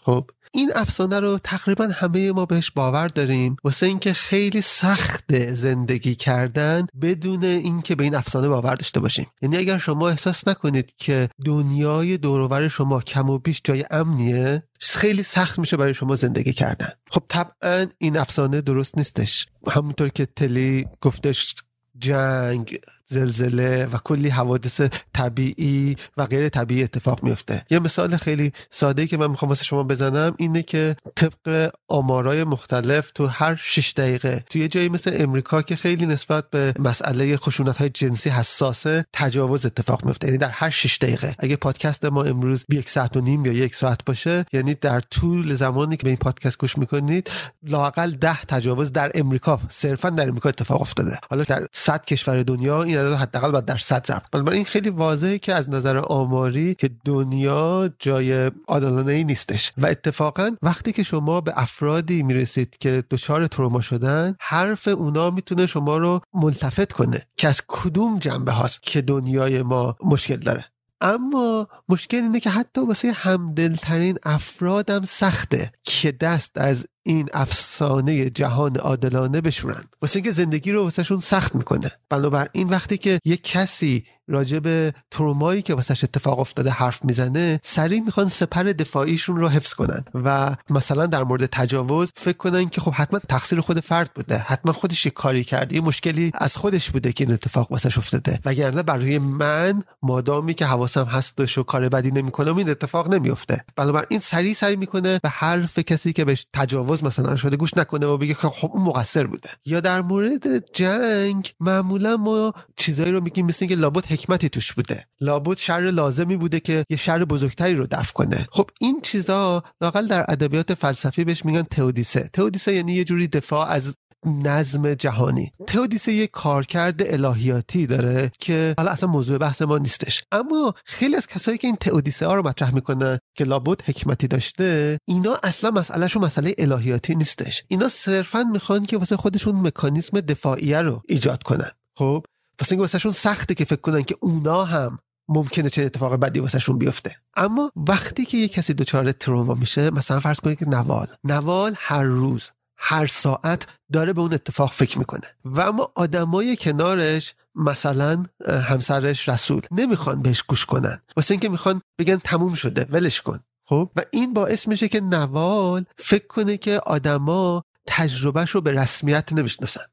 خب؟ 0.03 0.29
این 0.53 0.71
افسانه 0.75 1.19
رو 1.19 1.39
تقریبا 1.43 1.87
همه 1.95 2.31
ما 2.31 2.45
بهش 2.45 2.71
باور 2.71 3.07
داریم. 3.07 3.55
واسه 3.63 3.85
اینکه 3.85 4.13
خیلی 4.13 4.61
سخت 4.61 5.53
زندگی 5.53 6.15
کردن 6.15 6.87
بدون 7.01 7.43
اینکه 7.43 7.95
به 7.95 8.03
این 8.03 8.15
افسانه 8.15 8.47
باور 8.47 8.75
داشته 8.75 8.99
باشیم. 8.99 9.27
یعنی 9.41 9.57
اگر 9.57 9.77
شما 9.77 10.09
احساس 10.09 10.47
نکنید 10.47 10.93
که 10.97 11.29
دنیای 11.45 12.17
دورور 12.17 12.67
شما 12.67 13.01
کم 13.01 13.29
و 13.29 13.37
بیش 13.37 13.61
جای 13.63 13.85
امنیه 13.91 14.63
خیلی 14.79 15.23
سخت 15.23 15.59
میشه 15.59 15.77
برای 15.77 15.93
شما 15.93 16.15
زندگی 16.15 16.53
کردن. 16.53 16.89
خب 17.11 17.23
طبعا 17.27 17.85
این 17.97 18.17
افسانه 18.17 18.61
درست 18.61 18.97
نیستش. 18.97 19.47
همونطور 19.71 20.09
که 20.09 20.25
تلی 20.25 20.87
گفتش 21.01 21.55
جنگ 21.97 22.79
زلزله 23.07 23.85
و 23.85 23.97
کلی 24.03 24.29
حوادث 24.29 24.81
طبیعی 25.13 25.95
و 26.17 26.25
غیر 26.25 26.49
طبیعی 26.49 26.83
اتفاق 26.83 27.23
میفته 27.23 27.65
یه 27.69 27.79
مثال 27.79 28.17
خیلی 28.17 28.51
ساده 28.69 29.07
که 29.07 29.17
من 29.17 29.27
می‌خوام 29.27 29.49
واسه 29.49 29.63
شما 29.63 29.83
بزنم 29.83 30.35
اینه 30.37 30.63
که 30.63 30.95
طبق 31.15 31.71
آمارای 31.87 32.43
مختلف 32.43 33.11
تو 33.11 33.27
هر 33.27 33.55
6 33.55 33.93
دقیقه 33.97 34.43
توی 34.49 34.61
یه 34.61 34.67
جایی 34.67 34.89
مثل 34.89 35.15
امریکا 35.19 35.61
که 35.61 35.75
خیلی 35.75 36.05
نسبت 36.05 36.49
به 36.49 36.73
مسئله 36.79 37.37
خشونت 37.37 37.77
های 37.77 37.89
جنسی 37.89 38.29
حساسه 38.29 39.05
تجاوز 39.13 39.65
اتفاق 39.65 40.05
میفته 40.05 40.27
یعنی 40.27 40.37
در 40.37 40.49
هر 40.49 40.69
6 40.69 40.97
دقیقه. 41.01 41.35
اگه 41.39 41.55
پادکست 41.55 42.05
ما 42.05 42.23
امروز 42.23 42.65
یک 42.69 42.89
ساعت 42.89 43.17
و 43.17 43.21
نیم 43.21 43.45
یا 43.45 43.53
یک 43.53 43.75
ساعت 43.75 44.05
باشه 44.05 44.45
یعنی 44.53 44.73
در 44.73 45.01
طول 45.01 45.53
زمانی 45.53 45.97
که 45.97 46.03
به 46.03 46.09
این 46.09 46.17
پادکست 46.17 46.57
گوش 46.57 46.77
می‌کنید 46.77 47.31
لاقل 47.63 48.11
ده 48.11 48.45
تجاوز 48.45 48.91
در 48.91 49.11
امریکا 49.15 49.59
صرفا 49.69 50.09
در 50.09 50.27
امریکا 50.27 50.49
اتفاق 50.49 50.81
افتاده. 50.81 51.19
حالا 51.29 51.43
در 51.43 51.67
100 51.71 52.05
کشور 52.05 52.43
دنیا 52.43 52.83
این 52.83 52.96
عدد 52.97 53.13
حداقل 53.13 53.51
باید 53.51 53.65
در 53.65 53.77
صد 53.77 54.07
ضرب 54.07 54.23
بنابراین 54.31 54.57
این 54.57 54.65
خیلی 54.65 54.89
واضحه 54.89 55.39
که 55.39 55.53
از 55.53 55.69
نظر 55.69 55.97
آماری 55.97 56.75
که 56.75 56.89
دنیا 57.05 57.89
جای 57.99 58.51
عادلانه 58.67 59.13
ای 59.13 59.23
نیستش. 59.23 59.73
و 59.77 59.85
اتفاقا 59.85 60.55
وقتی 60.61 60.91
که 60.91 61.03
شما 61.03 61.41
به 61.41 61.53
افرادی 61.55 62.23
می‌رسید 62.23 62.77
که 62.79 63.03
دچار 63.11 63.47
تروما 63.47 63.81
شدن 63.81 64.35
حرف 64.39 64.87
اونا 64.87 65.29
می‌تونه 65.29 65.65
شما 65.65 65.97
رو 65.97 66.21
ملتفت 66.33 66.91
کنه 66.91 67.27
که 67.37 67.47
از 67.47 67.61
کدوم 67.67 68.19
جنبه 68.19 68.51
هاست 68.51 68.83
که 68.83 69.01
دنیای 69.01 69.61
ما 69.61 69.95
مشکل 70.03 70.37
داره. 70.37 70.65
اما 71.01 71.67
مشکل 71.89 72.17
اینه 72.17 72.39
که 72.39 72.49
حتی 72.49 72.81
واسه 72.81 73.11
همدلترین 73.11 74.17
افرادم 74.23 75.05
سخته 75.05 75.71
که 75.83 76.11
دست 76.11 76.51
از 76.55 76.87
این 77.07 77.29
افسانه 77.33 78.29
جهان 78.29 78.77
عادلانه 78.77 79.41
بشورن. 79.41 79.83
واسه 80.01 80.17
اینکه 80.17 80.31
زندگی 80.31 80.71
رو 80.71 80.83
واسهشون 80.83 81.19
سخت 81.19 81.55
می‌کنه. 81.55 81.91
بنابراین 82.09 82.69
وقتی 82.69 82.97
که 82.97 83.19
یک 83.25 83.43
کسی 83.43 84.03
راجع 84.29 84.59
به 84.59 84.93
ترومایی 85.11 85.61
که 85.61 85.73
واسش 85.73 86.03
اتفاق 86.03 86.39
افتاده 86.39 86.69
حرف 86.69 87.05
می‌زنه 87.05 87.59
سریع 87.63 87.99
می‌خوان 87.99 88.29
سپر 88.29 88.63
دفاعیشون 88.63 89.37
رو 89.37 89.47
حفظ 89.47 89.73
کنن. 89.73 90.05
و 90.13 90.55
مثلا 90.69 91.05
در 91.05 91.23
مورد 91.23 91.45
تجاوز 91.45 92.11
فکر 92.15 92.37
کنن 92.37 92.69
که 92.69 92.81
خب 92.81 92.93
حتما 92.93 93.19
تقصیر 93.19 93.61
خود 93.61 93.79
فرد 93.79 94.11
بوده. 94.15 94.37
حتما 94.37 94.71
خودش 94.73 95.05
یه 95.05 95.11
کاری 95.11 95.43
کرده 95.43 95.75
یه 95.75 95.81
مشکلی 95.81 96.31
از 96.33 96.57
خودش 96.57 96.91
بوده 96.91 97.13
که 97.13 97.23
این 97.23 97.33
اتفاق 97.33 97.71
واسش 97.71 97.97
افتاده. 97.97 98.39
وگرنه 98.45 98.83
برای 98.83 99.19
من 99.19 99.83
مادامی 100.01 100.53
که 100.53 100.65
حواسم 100.65 101.05
هستش 101.05 101.57
و 101.57 101.63
کار 101.63 101.89
بدی 101.89 102.11
نمی‌کنم 102.11 102.57
این 102.57 102.69
اتفاق 102.69 103.13
نمیفته 103.13 103.65
بنابراین 103.75 104.19
سریع 104.19 104.53
سعی 104.53 104.75
می‌کنه 104.75 105.19
به 105.23 105.29
حرف 105.29 105.79
کسی 105.79 106.13
که 106.13 106.25
بهش 106.25 106.45
تجاوز 106.53 106.96
مثلا 107.03 107.35
شده 107.35 107.57
گوش 107.57 107.77
نکنه 107.77 108.05
و 108.05 108.17
بگه 108.17 108.33
خب 108.33 108.71
اون 108.73 108.83
مقصر 108.83 109.27
بوده. 109.27 109.49
یا 109.65 109.79
در 109.79 110.01
مورد 110.01 110.71
جنگ 110.73 111.51
معمولا 111.59 112.17
ما 112.17 112.53
چیزایی 112.75 113.11
رو 113.11 113.21
میگیم 113.21 113.45
مثل 113.45 113.57
اینکه 113.61 113.75
لابد 113.75 114.05
حکمتی 114.05 114.49
توش 114.49 114.73
بوده. 114.73 115.07
لابد 115.21 115.57
شر 115.57 115.79
لازمی 115.79 116.37
بوده 116.37 116.59
که 116.59 116.85
یه 116.89 116.97
شر 116.97 117.25
بزرگتری 117.25 117.75
رو 117.75 117.87
دفع 117.91 118.13
کنه. 118.13 118.47
خب 118.51 118.69
این 118.79 119.01
چیزا 119.01 119.63
لاقل 119.81 120.07
در 120.07 120.25
ادبیات 120.31 120.73
فلسفی 120.73 121.23
بهش 121.23 121.45
میگن 121.45 121.63
تئودیسه. 121.63 122.29
تئودیسه 122.33 122.73
یعنی 122.73 122.93
یه 122.93 123.03
جوری 123.03 123.27
دفاع 123.27 123.67
از 123.69 123.95
نظم 124.27 124.93
جهانی. 124.93 125.51
تئودیسه 125.67 126.11
یک 126.11 126.31
کارکرد 126.31 127.01
الهیاتی 127.13 127.87
داره 127.87 128.31
که 128.39 128.73
حالا 128.77 128.91
اصلا 128.91 129.09
موضوع 129.09 129.37
بحث 129.37 129.61
ما 129.61 129.77
نیستش. 129.77 130.23
اما 130.31 130.73
خیلی 130.85 131.15
از 131.15 131.27
کسایی 131.27 131.57
که 131.57 131.67
این 131.67 131.75
تئودیسه 131.75 132.27
ها 132.27 132.35
رو 132.35 132.47
مطرح 132.47 132.73
می‌کنن 132.73 133.19
که 133.35 133.43
لابد 133.43 133.81
حکمتی 133.81 134.27
داشته 134.27 134.99
اینا 135.05 135.37
اصلا 135.43 135.71
مسئلهشون 135.71 136.25
مسئله 136.25 136.55
الهیاتی 136.57 137.15
نیستش. 137.15 137.63
اینا 137.67 137.89
صرفا 137.89 138.43
می‌خوان 138.43 138.85
که 138.85 138.97
واسه 138.97 139.17
خودشون 139.17 139.55
مکانیزم 139.55 140.19
دفاعیه 140.19 140.81
رو 140.81 141.01
ایجاد 141.07 141.43
کنن. 141.43 141.71
خب؟ 141.97 142.25
واسه 142.59 142.71
اینکه 142.71 142.81
واسهشون 142.81 143.11
سخته 143.11 143.53
که 143.55 143.65
فکر 143.65 143.81
کنن 143.81 144.03
که 144.03 144.15
اونا 144.19 144.63
هم 144.65 144.99
ممکنه 145.29 145.69
چه 145.69 145.83
اتفاق 145.83 146.15
بدی 146.15 146.39
واسهشون 146.39 146.77
بیفته. 146.77 147.15
اما 147.35 147.71
وقتی 147.75 148.25
که 148.25 148.37
یه 148.37 148.47
کسی 148.47 148.73
دچار 148.73 149.11
تروما 149.11 149.53
میشه 149.53 149.89
مثلا 149.89 150.19
فرض 150.19 150.39
کنید 150.39 150.59
که 150.59 150.69
نوال. 150.69 151.07
نوال 151.23 151.75
هر 151.77 152.03
روز 152.03 152.51
هر 152.77 153.07
ساعت 153.07 153.67
داره 153.93 154.13
به 154.13 154.21
اون 154.21 154.33
اتفاق 154.33 154.71
فکر 154.71 154.99
می‌کنه. 154.99 155.35
و 155.45 155.61
اما 155.61 155.91
آدمای 155.95 156.55
کنارش 156.55 157.35
مثلا 157.55 158.23
همسرش 158.47 159.29
رسول 159.29 159.61
نمی‌خوان 159.71 160.21
بهش 160.21 160.41
گوش 160.41 160.65
کنن. 160.65 161.01
واسه 161.17 161.31
اینکه 161.31 161.49
می‌خوان 161.49 161.81
بگن 161.99 162.17
تموم 162.17 162.53
شده 162.53 162.87
ولش 162.89 163.21
کن. 163.21 163.39
خب؟ 163.65 163.91
و 163.95 164.01
این 164.11 164.33
باعث 164.33 164.67
میشه 164.67 164.87
که 164.87 165.01
نوال 165.01 165.85
فکر 165.97 166.27
کنه 166.27 166.57
که 166.57 166.79
آدما 166.79 167.63
تجربهش 167.87 168.49
رو 168.49 168.61
به 168.61 168.71
رسمیت 168.71 169.33
نمی‌شناسن. 169.33 169.85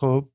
خب؟ 0.00 0.28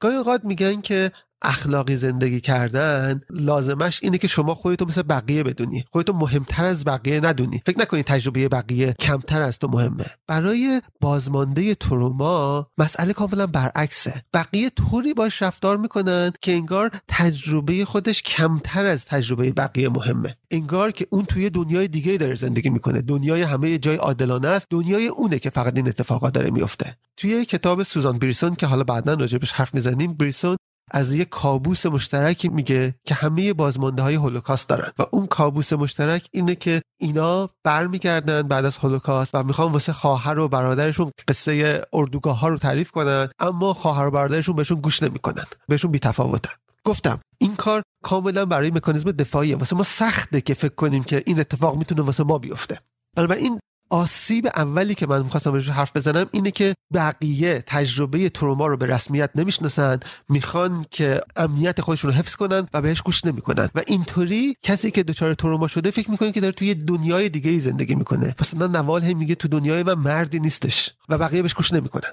گاهی 0.00 0.16
اوقات 0.16 0.44
میگن 0.44 0.80
که 0.80 1.12
اخلاقی 1.44 1.96
زندگی 1.96 2.40
کردن 2.40 3.20
لازمش 3.30 4.00
اینه 4.02 4.18
که 4.18 4.28
شما 4.28 4.54
خودتو 4.54 4.84
مثل 4.84 5.02
بقیه 5.02 5.42
بدونی. 5.42 5.84
خودتو 5.92 6.12
مهمتر 6.12 6.64
از 6.64 6.84
بقیه 6.84 7.20
ندونی. 7.20 7.62
فکر 7.66 7.80
نکنی 7.80 8.02
تجربه 8.02 8.48
بقیه 8.48 8.94
کمتر 9.00 9.42
از 9.42 9.58
تو 9.58 9.68
مهمه. 9.68 10.06
برای 10.26 10.82
بازمانده 11.00 11.74
تروما 11.74 12.66
مسئله 12.78 13.12
کاملا 13.12 13.46
برعکسه. 13.46 14.24
بقیه 14.34 14.70
طوری 14.70 15.14
باش 15.14 15.42
رفتار 15.42 15.76
می‌کنن 15.76 16.32
که 16.42 16.52
انگار 16.52 16.90
تجربه 17.08 17.84
خودش 17.84 18.22
کمتر 18.22 18.86
از 18.86 19.04
تجربه 19.04 19.52
بقیه 19.52 19.88
مهمه. 19.88 20.36
انگار 20.50 20.90
که 20.90 21.06
اون 21.10 21.24
توی 21.24 21.50
دنیای 21.50 21.88
دیگه 21.88 22.16
داره 22.16 22.34
زندگی 22.34 22.70
می‌کنه. 22.70 23.00
دنیای 23.00 23.42
همه 23.42 23.78
جای 23.78 23.96
عادلانه 23.96 24.48
است. 24.48 24.66
دنیای 24.70 25.06
اونه 25.06 25.38
که 25.38 25.50
فقط 25.50 25.76
این 25.76 25.88
اتفاقات 25.88 26.32
داره 26.32 26.50
میفته 26.50 26.96
توی 27.16 27.44
کتاب 27.44 27.82
سوزان 27.82 28.18
بریسون 28.18 28.54
که 28.54 28.66
حالا 28.66 28.84
بعدا 28.84 29.14
راجبش 29.14 29.52
حرف 29.52 29.74
می‌زنیم 29.74 30.12
بریسون 30.12 30.56
از 30.90 31.12
یک 31.12 31.28
کابوس 31.28 31.86
مشترکی 31.86 32.48
میگه 32.48 32.94
که 33.06 33.14
همه 33.14 33.52
بازمانده 33.52 34.02
های 34.02 34.14
هولوکاست 34.14 34.68
دارن. 34.68 34.92
و 34.98 35.04
اون 35.10 35.26
کابوس 35.26 35.72
مشترک 35.72 36.28
اینه 36.32 36.54
که 36.54 36.82
اینا 37.00 37.50
برمیگردن 37.64 38.42
بعد 38.42 38.64
از 38.64 38.76
هولوکاست 38.76 39.34
و 39.34 39.42
می‌خوان 39.42 39.72
واسه 39.72 39.92
خواهر 39.92 40.38
و 40.38 40.48
برادرشون 40.48 41.10
قصه 41.28 41.82
اردوگاه 41.92 42.40
ها 42.40 42.48
رو 42.48 42.58
تعریف 42.58 42.90
کنن 42.90 43.28
اما 43.38 43.74
خواهر 43.74 44.06
و 44.06 44.10
برادرشون 44.10 44.56
بهشون 44.56 44.80
گوش 44.80 45.02
نمی‌کنن 45.02 45.44
بهشون 45.68 45.90
بیتفاوتن. 45.90 46.52
گفتم 46.84 47.20
این 47.38 47.56
کار 47.56 47.82
کاملا 48.04 48.46
برای 48.46 48.70
مکانیزم 48.70 49.12
دفاعیه. 49.12 49.56
واسه 49.56 49.76
ما 49.76 49.82
سخته 49.82 50.40
که 50.40 50.54
فکر 50.54 50.74
کنیم 50.74 51.04
که 51.04 51.22
این 51.26 51.40
اتفاق 51.40 51.76
می‌تونه 51.76 52.02
واسه 52.02 52.24
ما 52.24 52.38
بیفته. 52.38 52.80
این 53.16 53.60
آسیب 53.90 54.46
اولی 54.46 54.94
که 54.94 55.06
من 55.06 55.22
می‌خواستم 55.22 55.52
روش 55.52 55.68
حرف 55.68 55.96
بزنم 55.96 56.26
اینه 56.32 56.50
که 56.50 56.74
بقیه 56.94 57.64
تجربه 57.66 58.28
تروما 58.28 58.66
رو 58.66 58.76
به 58.76 58.86
رسمیت 58.86 59.30
نمی‌شناسن 59.34 60.00
می‌خوان 60.28 60.86
که 60.90 61.20
امنیت 61.36 61.80
خودشون 61.80 62.10
رو 62.10 62.16
حفظ 62.16 62.36
کنن 62.36 62.68
و 62.74 62.82
بهش 62.82 63.02
گوش 63.02 63.24
نمی‌کنن. 63.24 63.68
و 63.74 63.82
اینطوری 63.86 64.54
کسی 64.62 64.90
که 64.90 65.02
دچار 65.02 65.34
تروما 65.34 65.68
شده 65.68 65.90
فکر 65.90 66.10
می‌کنه 66.10 66.32
که 66.32 66.40
داره 66.40 66.52
توی 66.52 66.74
دنیای 66.74 67.28
دیگه 67.28 67.50
ای 67.50 67.60
زندگی 67.60 67.94
می‌کنه. 67.94 68.34
مثلا 68.40 68.66
نوال 68.66 69.02
هم 69.02 69.18
میگه 69.18 69.34
تو 69.34 69.48
دنیای 69.48 69.82
من 69.82 69.94
مردی 69.94 70.40
نیستش 70.40 70.90
و 71.08 71.18
بقیه 71.18 71.42
بهش 71.42 71.54
گوش 71.54 71.72
نمی‌کنن. 71.72 72.12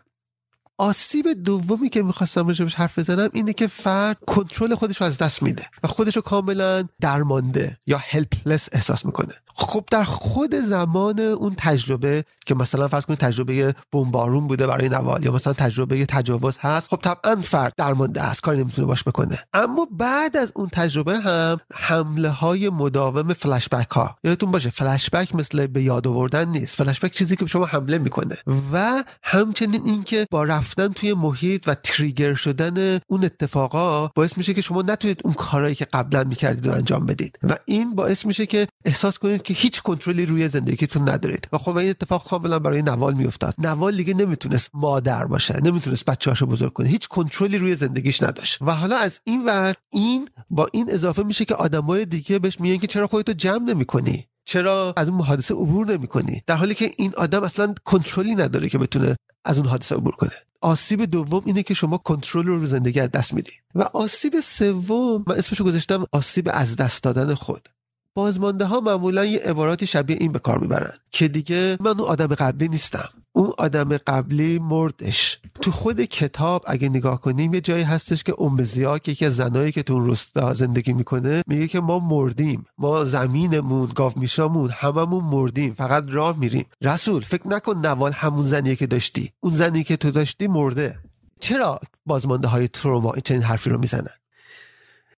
آسیب 0.78 1.44
دومی 1.44 1.90
که 1.90 2.04
می‌خواستم 2.04 2.48
راجبش 2.48 2.76
حرف 2.76 3.00
بزنم 3.00 3.30
اینه 3.34 3.54
که 3.54 3.68
فرد 3.68 4.18
کنترل 4.28 4.76
خودش 4.76 5.02
رو 5.02 5.08
از 5.08 5.18
دست 5.18 5.44
میده 5.44 5.66
و 5.84 5.88
خودش 5.88 6.16
رو 6.16 6.22
کاملا 6.22 6.84
درمانده 7.02 7.78
یا 7.88 8.00
هلپلس 8.10 8.70
احساس 8.72 9.06
می‌کنه. 9.06 9.34
خب 9.54 9.84
در 9.92 10.04
خود 10.04 10.56
زمان 10.56 11.20
اون 11.20 11.56
تجربه 11.58 12.26
که 12.46 12.56
مثلا 12.56 12.88
فرض 12.88 13.06
کنید 13.06 13.20
تجربه 13.20 13.76
بمبارون 13.92 14.48
بوده 14.48 14.68
برای 14.68 14.90
نوال 14.90 15.26
یا 15.26 15.32
مثلا 15.32 15.54
تجربه 15.54 16.06
تجاوز 16.06 16.58
هست 16.60 16.88
خب 16.90 17.00
طبعا 17.04 17.36
فرد 17.36 17.74
درمانده 17.78 18.22
است 18.22 18.42
کاری 18.42 18.60
نمی‌تونه 18.60 18.88
باش 18.88 19.04
بکنه. 19.04 19.40
اما 19.54 19.88
بعد 19.92 20.38
از 20.38 20.52
اون 20.56 20.70
تجربه 20.70 21.20
هم 21.20 21.60
حمله 21.74 22.30
های 22.30 22.70
مداوم 22.70 23.34
فلش 23.34 23.68
ها 23.92 24.16
یادتون 24.24 24.52
باشه 24.52 24.70
فلش 24.70 25.10
مثل 25.34 25.68
به 25.68 25.84
یاد 25.84 26.08
آوردن 26.08 26.48
نیست. 26.48 26.76
فلش 26.76 27.00
چیزی 27.12 27.36
که 27.36 27.46
به 27.46 27.50
شما 27.50 27.66
حمله 27.66 27.98
می‌کنه. 27.98 28.38
و 28.74 29.04
همچنین 29.24 29.82
اینکه 29.86 30.28
با 30.32 30.44
رفتن 30.72 30.94
توی 30.94 31.14
محیط 31.14 31.68
و 31.68 31.76
تریگر 31.76 32.34
شدن 32.34 33.00
اون 33.08 33.26
اتفاقا 33.26 34.08
باعث 34.08 34.38
میشه 34.38 34.54
که 34.54 34.62
شما 34.62 34.82
نتونید 34.82 35.22
اون 35.26 35.34
کارهایی 35.34 35.76
که 35.76 35.86
قبلا 35.86 36.24
می‌کردید 36.24 36.68
رو 36.68 36.74
انجام 36.74 37.06
بدید. 37.06 37.40
و 37.44 37.58
این 37.66 37.96
باعث 37.96 38.26
میشه 38.26 38.46
که 38.46 38.68
احساس 38.86 39.20
کنید 39.20 39.42
که 39.42 39.54
هیچ 39.54 39.82
کنترلی 39.82 40.26
روی 40.26 40.48
زندگیتون 40.48 41.10
ندارید. 41.10 41.48
و 41.54 41.58
خب 41.58 41.78
این 41.78 41.90
اتفاق 41.90 42.30
کاملا 42.30 42.60
برای 42.60 42.82
نوال 42.82 43.14
میافتاد. 43.14 43.56
نوال 43.58 43.98
دیگه 43.98 44.14
نمی‌تونست 44.14 44.70
مادر 44.74 45.26
باشه 45.26 45.62
نمی‌تونست 45.64 46.06
بچه‌هاشو 46.06 46.46
بزرگ 46.46 46.74
کنه. 46.74 46.90
هیچ 46.90 47.08
کنترلی 47.08 47.58
روی 47.58 47.76
زندگیش 47.76 48.24
نداشت. 48.24 48.58
و 48.62 48.76
حالا 48.76 48.98
از 48.98 49.22
این 49.24 49.46
ور 49.46 49.76
این 49.94 50.30
با 50.50 50.68
این 50.74 50.92
اضافه 50.92 51.24
میشه 51.24 51.46
که 51.46 51.56
آدمای 51.56 52.06
دیگه 52.06 52.40
بهش 52.40 52.60
میگن 52.60 52.78
که 52.78 52.88
چرا 52.88 53.08
خودتو 53.08 53.34
جمع 53.34 53.64
نمی‌کنی؟ 53.64 54.28
چرا 54.46 54.94
از 54.98 55.10
اون 55.10 55.22
حادثه 55.22 55.54
عبور 55.54 55.92
نمی‌کنی؟ 55.98 56.44
در 56.48 56.56
حالی 56.56 56.76
که 56.76 56.92
این 56.98 57.14
آدم 57.18 57.44
اصلا 57.44 57.74
کنترلی 57.86 58.36
نداره 58.36 58.70
که 58.70 58.78
بتونه 58.78 59.16
از 59.46 59.58
اون 59.58 59.68
حادثه 59.68 59.96
عبور 59.96 60.16
کنه. 60.16 60.32
آسیب 60.62 61.06
دوم 61.06 61.42
اینه 61.46 61.64
که 61.64 61.74
شما 61.74 61.98
کنترل 61.98 62.46
رو 62.46 62.66
زندگی 62.66 63.00
از 63.00 63.12
دست 63.12 63.34
میدی. 63.34 63.52
و 63.76 63.82
آسیب 63.82 64.40
سوم 64.40 65.24
من 65.28 65.36
اسمشو 65.36 65.64
گذاشتم 65.64 66.06
آسیب 66.12 66.50
از 66.54 66.76
دست 66.76 67.04
دادن 67.04 67.34
خود. 67.34 67.70
بازمانده 68.14 68.66
ها 68.66 68.80
معمولا 68.80 69.26
یه 69.26 69.40
عباراتی 69.40 69.88
شبیه 69.88 70.18
این 70.20 70.32
به 70.32 70.40
کار 70.40 70.58
می‌برن 70.60 70.94
که 71.12 71.28
دیگه 71.28 71.78
من 71.80 71.92
اون 71.92 72.10
آدم 72.10 72.28
قبلی 72.28 72.68
نیستم. 72.68 73.10
اون 73.34 73.52
آدم 73.58 73.98
قبلی 73.98 74.60
مردش. 74.60 75.40
تو 75.62 75.72
خود 75.72 76.02
کتاب 76.02 76.64
اگه 76.68 76.90
نگاه 76.90 77.22
کنیم 77.22 77.54
یه 77.54 77.62
جایی 77.62 77.84
هستش 77.84 78.24
که 78.24 78.36
ام 78.40 78.58
که 79.04 79.12
یکی 79.12 79.26
از 79.26 79.36
زنایی 79.36 79.72
که 79.72 79.84
تو 79.84 79.94
اون 79.94 80.10
رستا 80.10 80.54
زندگی 80.54 80.94
می‌کنه 80.94 81.44
میگه 81.48 81.68
که 81.68 81.80
ما 81.80 82.00
مردیم. 82.00 82.66
ما 82.78 83.06
زمینمون 83.06 83.90
گاو 83.96 84.12
میشامون 84.16 84.70
هممون 84.70 85.24
مردیم. 85.24 85.74
فقط 85.74 86.06
راه 86.10 86.40
میریم. 86.40 86.66
رسول 86.82 87.22
فکر 87.22 87.48
نکن 87.48 87.78
نوال 87.78 88.12
همون 88.12 88.42
زنیه 88.42 88.76
که 88.76 88.88
داشتی. 88.88 89.32
اون 89.40 89.56
زنی 89.56 89.84
که 89.84 89.98
تو 89.98 90.12
داشتی 90.12 90.48
مرده. 90.48 91.00
چرا 91.40 91.80
بازمانده 92.06 92.48
های 92.48 92.68
تروما 92.68 93.16
چنین 93.24 93.42
حرفی 93.42 93.70
رو 93.70 93.78
می‌زنن؟ 93.78 94.16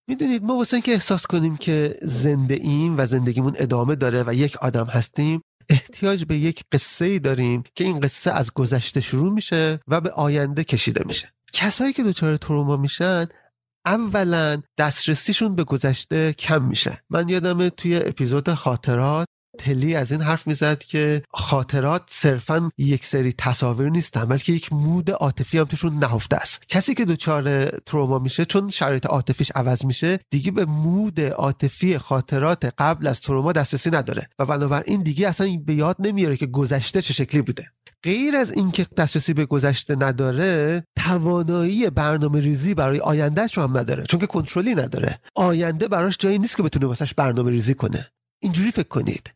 می‌دونید 0.08 0.44
ما 0.44 0.56
واسه 0.56 0.80
که 0.80 0.92
احساس 0.92 1.26
کنیم 1.26 1.56
که 1.56 1.98
زنده 2.02 2.54
ایم 2.54 2.94
و 2.98 3.06
زندگیمون 3.06 3.54
ادامه 3.56 3.94
داره 3.94 4.24
و 4.26 4.34
یک 4.34 4.56
آدم 4.56 4.84
هستیم 4.84 5.40
احتیاج 5.68 6.24
به 6.24 6.36
یک 6.36 6.64
قصه 6.72 7.04
ای 7.04 7.18
داریم 7.18 7.62
که 7.74 7.84
این 7.84 8.00
قصه 8.00 8.30
از 8.30 8.52
گذشته 8.52 9.00
شروع 9.00 9.32
میشه 9.32 9.80
و 9.88 10.00
به 10.00 10.10
آینده 10.10 10.64
کشیده 10.64 11.04
میشه. 11.06 11.32
کسایی 11.52 11.92
که 11.92 12.02
دچار 12.02 12.36
تروما 12.36 12.76
میشن 12.76 13.26
اولا 13.86 14.62
دسترسیشون 14.78 15.54
به 15.54 15.64
گذشته 15.64 16.32
کم 16.32 16.62
میشه. 16.62 17.02
من 17.10 17.28
یادم 17.28 17.68
توی 17.68 17.96
اپیزود 17.96 18.54
خاطرات 18.54 19.26
تلی 19.58 19.94
از 19.94 20.12
این 20.12 20.20
حرف 20.20 20.46
می‌زد 20.46 20.78
که 20.78 21.22
خاطرات 21.30 22.02
صرفا 22.10 22.70
یک 22.78 23.06
سری 23.06 23.32
تصاویر 23.38 23.88
نیستن 23.88 24.24
بلکه 24.24 24.52
یک 24.52 24.72
مود 24.72 25.10
عاطفی 25.10 25.58
هم 25.58 25.64
توشون 25.64 25.94
نهفته 25.94 26.36
است. 26.36 26.62
کسی 26.68 26.94
که 26.94 27.04
دچار 27.04 27.68
تروما 27.68 28.18
میشه 28.18 28.44
چون 28.44 28.70
شرایط 28.70 29.06
عاطفیش 29.06 29.52
عوض 29.54 29.84
میشه 29.84 30.18
دیگه 30.30 30.50
به 30.50 30.64
مود 30.64 31.20
عاطفی 31.20 31.98
خاطرات 31.98 32.74
قبل 32.78 33.06
از 33.06 33.20
تروما 33.20 33.52
دسترسی 33.52 33.90
نداره. 33.90 34.28
و 34.38 34.46
بنابراین 34.46 35.02
دیگه 35.02 35.28
اصلا 35.28 35.58
به 35.66 35.74
یاد 35.74 35.96
نمیاره 35.98 36.36
که 36.36 36.46
گذشته 36.46 37.02
چه 37.02 37.12
شکلی 37.12 37.42
بوده. 37.42 37.70
غیر 38.02 38.36
از 38.36 38.52
اینکه 38.52 38.86
دسترسی 38.96 39.34
به 39.34 39.44
گذشته 39.46 39.96
نداره 39.96 40.84
توانایی 40.96 41.90
برنامه 41.90 42.40
ریزی 42.40 42.74
برای 42.74 43.00
آیندهش 43.00 43.56
رو 43.56 43.62
هم 43.62 43.78
نداره 43.78 44.04
چون 44.04 44.20
که 44.20 44.26
کنترلی 44.26 44.74
نداره. 44.74 45.20
آینده 45.34 45.88
براش 45.88 46.16
جایی 46.18 46.38
نیست 46.38 46.56
که 46.56 46.62
بتونه 46.62 46.86
واسش 46.86 47.14
برنامه 47.14 47.50
ریزی 47.50 47.74
کنه. 47.74 48.10
اینجوری 48.44 48.70
فکر 48.70 48.88
کنید. 48.88 49.34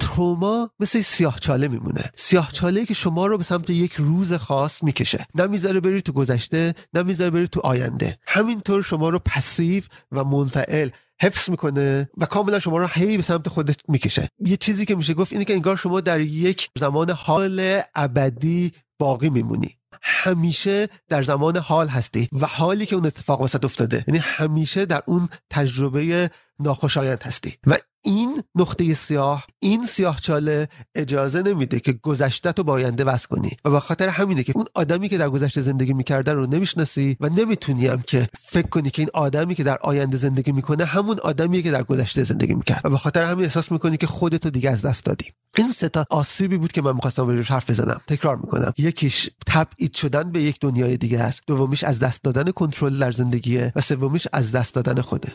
تروما 0.00 0.70
مثل 0.80 1.00
سیاه 1.00 1.38
چاله 1.38 1.68
میمونه. 1.68 2.10
سیاه 2.14 2.52
چاله 2.52 2.86
که 2.86 2.94
شما 2.94 3.26
رو 3.26 3.38
به 3.38 3.44
سمت 3.44 3.70
یک 3.70 3.92
روز 3.92 4.32
خاص 4.32 4.82
می‌کشه. 4.82 5.26
نمی‌ذاره 5.34 5.80
بری 5.80 6.00
تو 6.00 6.12
گذشته 6.12 6.74
نمی‌ذاره 6.94 7.30
بری 7.30 7.48
تو 7.48 7.60
آینده. 7.60 8.18
همینطور 8.26 8.82
شما 8.82 9.08
رو 9.08 9.18
پسیو 9.18 9.82
و 10.12 10.24
منفعل 10.24 10.90
حفظ 11.22 11.50
می‌کنه 11.50 12.10
و 12.16 12.26
کاملا 12.26 12.58
شما 12.58 12.78
رو 12.78 12.86
هی 12.86 13.16
به 13.16 13.22
سمت 13.22 13.48
خودش 13.48 13.74
می‌کشه. 13.88 14.28
یه 14.40 14.56
چیزی 14.56 14.84
که 14.84 14.94
میشه 14.94 15.14
گفت 15.14 15.32
اینه 15.32 15.44
که 15.44 15.54
انگار 15.54 15.76
شما 15.76 16.00
در 16.00 16.20
یک 16.20 16.68
زمان 16.78 17.10
حال 17.10 17.80
ابدی 17.94 18.72
باقی 18.98 19.30
میمونی. 19.30 19.78
همیشه 20.02 20.88
در 21.08 21.22
زمان 21.22 21.56
حال 21.56 21.88
هستی 21.88 22.28
و 22.32 22.46
حالی 22.46 22.86
که 22.86 22.96
اون 22.96 23.06
اتفاق 23.06 23.40
وسط 23.40 23.64
افتاده. 23.64 24.04
یعنی 24.08 24.18
همیشه 24.18 24.86
در 24.86 25.02
اون 25.06 25.28
تجربه 25.50 26.30
ناخوشایند 26.60 27.22
هستی. 27.22 27.54
و 27.66 27.76
این 28.06 28.42
نقطه 28.54 28.94
سیاه 28.94 29.46
این 29.58 29.86
سیاه 29.86 30.20
چاله 30.20 30.68
اجازه 30.94 31.42
نمیده 31.42 31.80
که 31.80 31.92
گذشته 31.92 32.52
تو 32.52 32.64
با 32.64 32.72
آینده 32.72 33.04
کنی. 33.30 33.56
و 33.64 33.70
به 33.70 33.80
خاطر 33.80 34.08
همینه 34.08 34.42
که 34.42 34.52
اون 34.56 34.64
آدمی 34.74 35.08
که 35.08 35.18
در 35.18 35.28
گذشته 35.28 35.60
زندگی 35.60 35.92
می‌کرده 35.92 36.32
رو 36.32 36.46
نمی‌شناسی 36.46 37.16
و 37.20 37.28
نمی‌تونی 37.28 37.86
هم 37.86 38.02
که 38.02 38.28
فکر 38.38 38.66
کنی 38.66 38.90
که 38.90 39.02
این 39.02 39.08
آدمی 39.14 39.54
که 39.54 39.64
در 39.64 39.78
آینده 39.80 40.16
زندگی 40.16 40.52
می‌کنه 40.52 40.84
همون 40.84 41.18
آدمیه 41.18 41.62
که 41.62 41.70
در 41.70 41.82
گذشته 41.82 42.24
زندگی 42.24 42.54
می‌کرد. 42.54 42.80
و 42.84 42.90
به 42.90 42.98
خاطر 42.98 43.24
همین 43.24 43.44
احساس 43.44 43.72
می‌کنی 43.72 43.96
که 43.96 44.06
خودتو 44.06 44.50
دیگه 44.50 44.70
از 44.70 44.82
دست 44.82 45.04
دادی. 45.04 45.32
این 45.56 45.72
ستا 45.72 46.04
آسیبی 46.10 46.56
بود 46.56 46.72
که 46.72 46.82
من 46.82 46.92
می‌خواستم 46.92 47.26
روش 47.26 47.50
حرف 47.50 47.70
بزنم. 47.70 48.00
تکرار 48.06 48.36
می‌کنم. 48.36 48.72
یکیش 48.78 49.30
تبعید 49.46 49.94
شدن 49.94 50.32
به 50.32 50.42
یک 50.42 50.56
دنیای 50.60 50.96
دیگه 50.96 51.20
است. 51.20 51.40
دومیش 51.46 51.84
از 51.84 51.98
دست 51.98 52.22
دادن 52.22 52.50
کنترل 52.50 52.98
در 52.98 53.12
زندگیه. 53.12 53.72
و 53.76 53.80
سومیش 53.80 54.28
از 54.32 54.52
دست 54.52 54.74
دادن 54.74 55.00
خوده. 55.00 55.32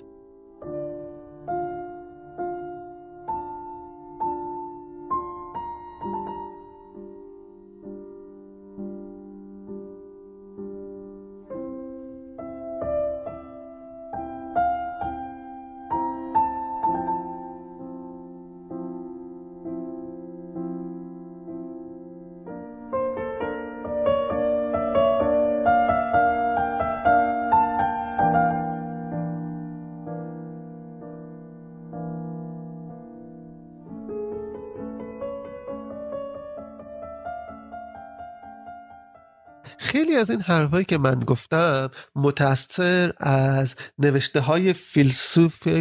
خیلی 40.11 40.21
از 40.21 40.29
این 40.29 40.41
حرفهایی 40.41 40.85
که 40.85 40.97
من 40.97 41.19
گفتم 41.19 41.91
متأثر 42.15 43.13
از 43.17 43.75
نوشته 43.99 44.39
های 44.39 44.73
فیلسوفی 44.73 45.71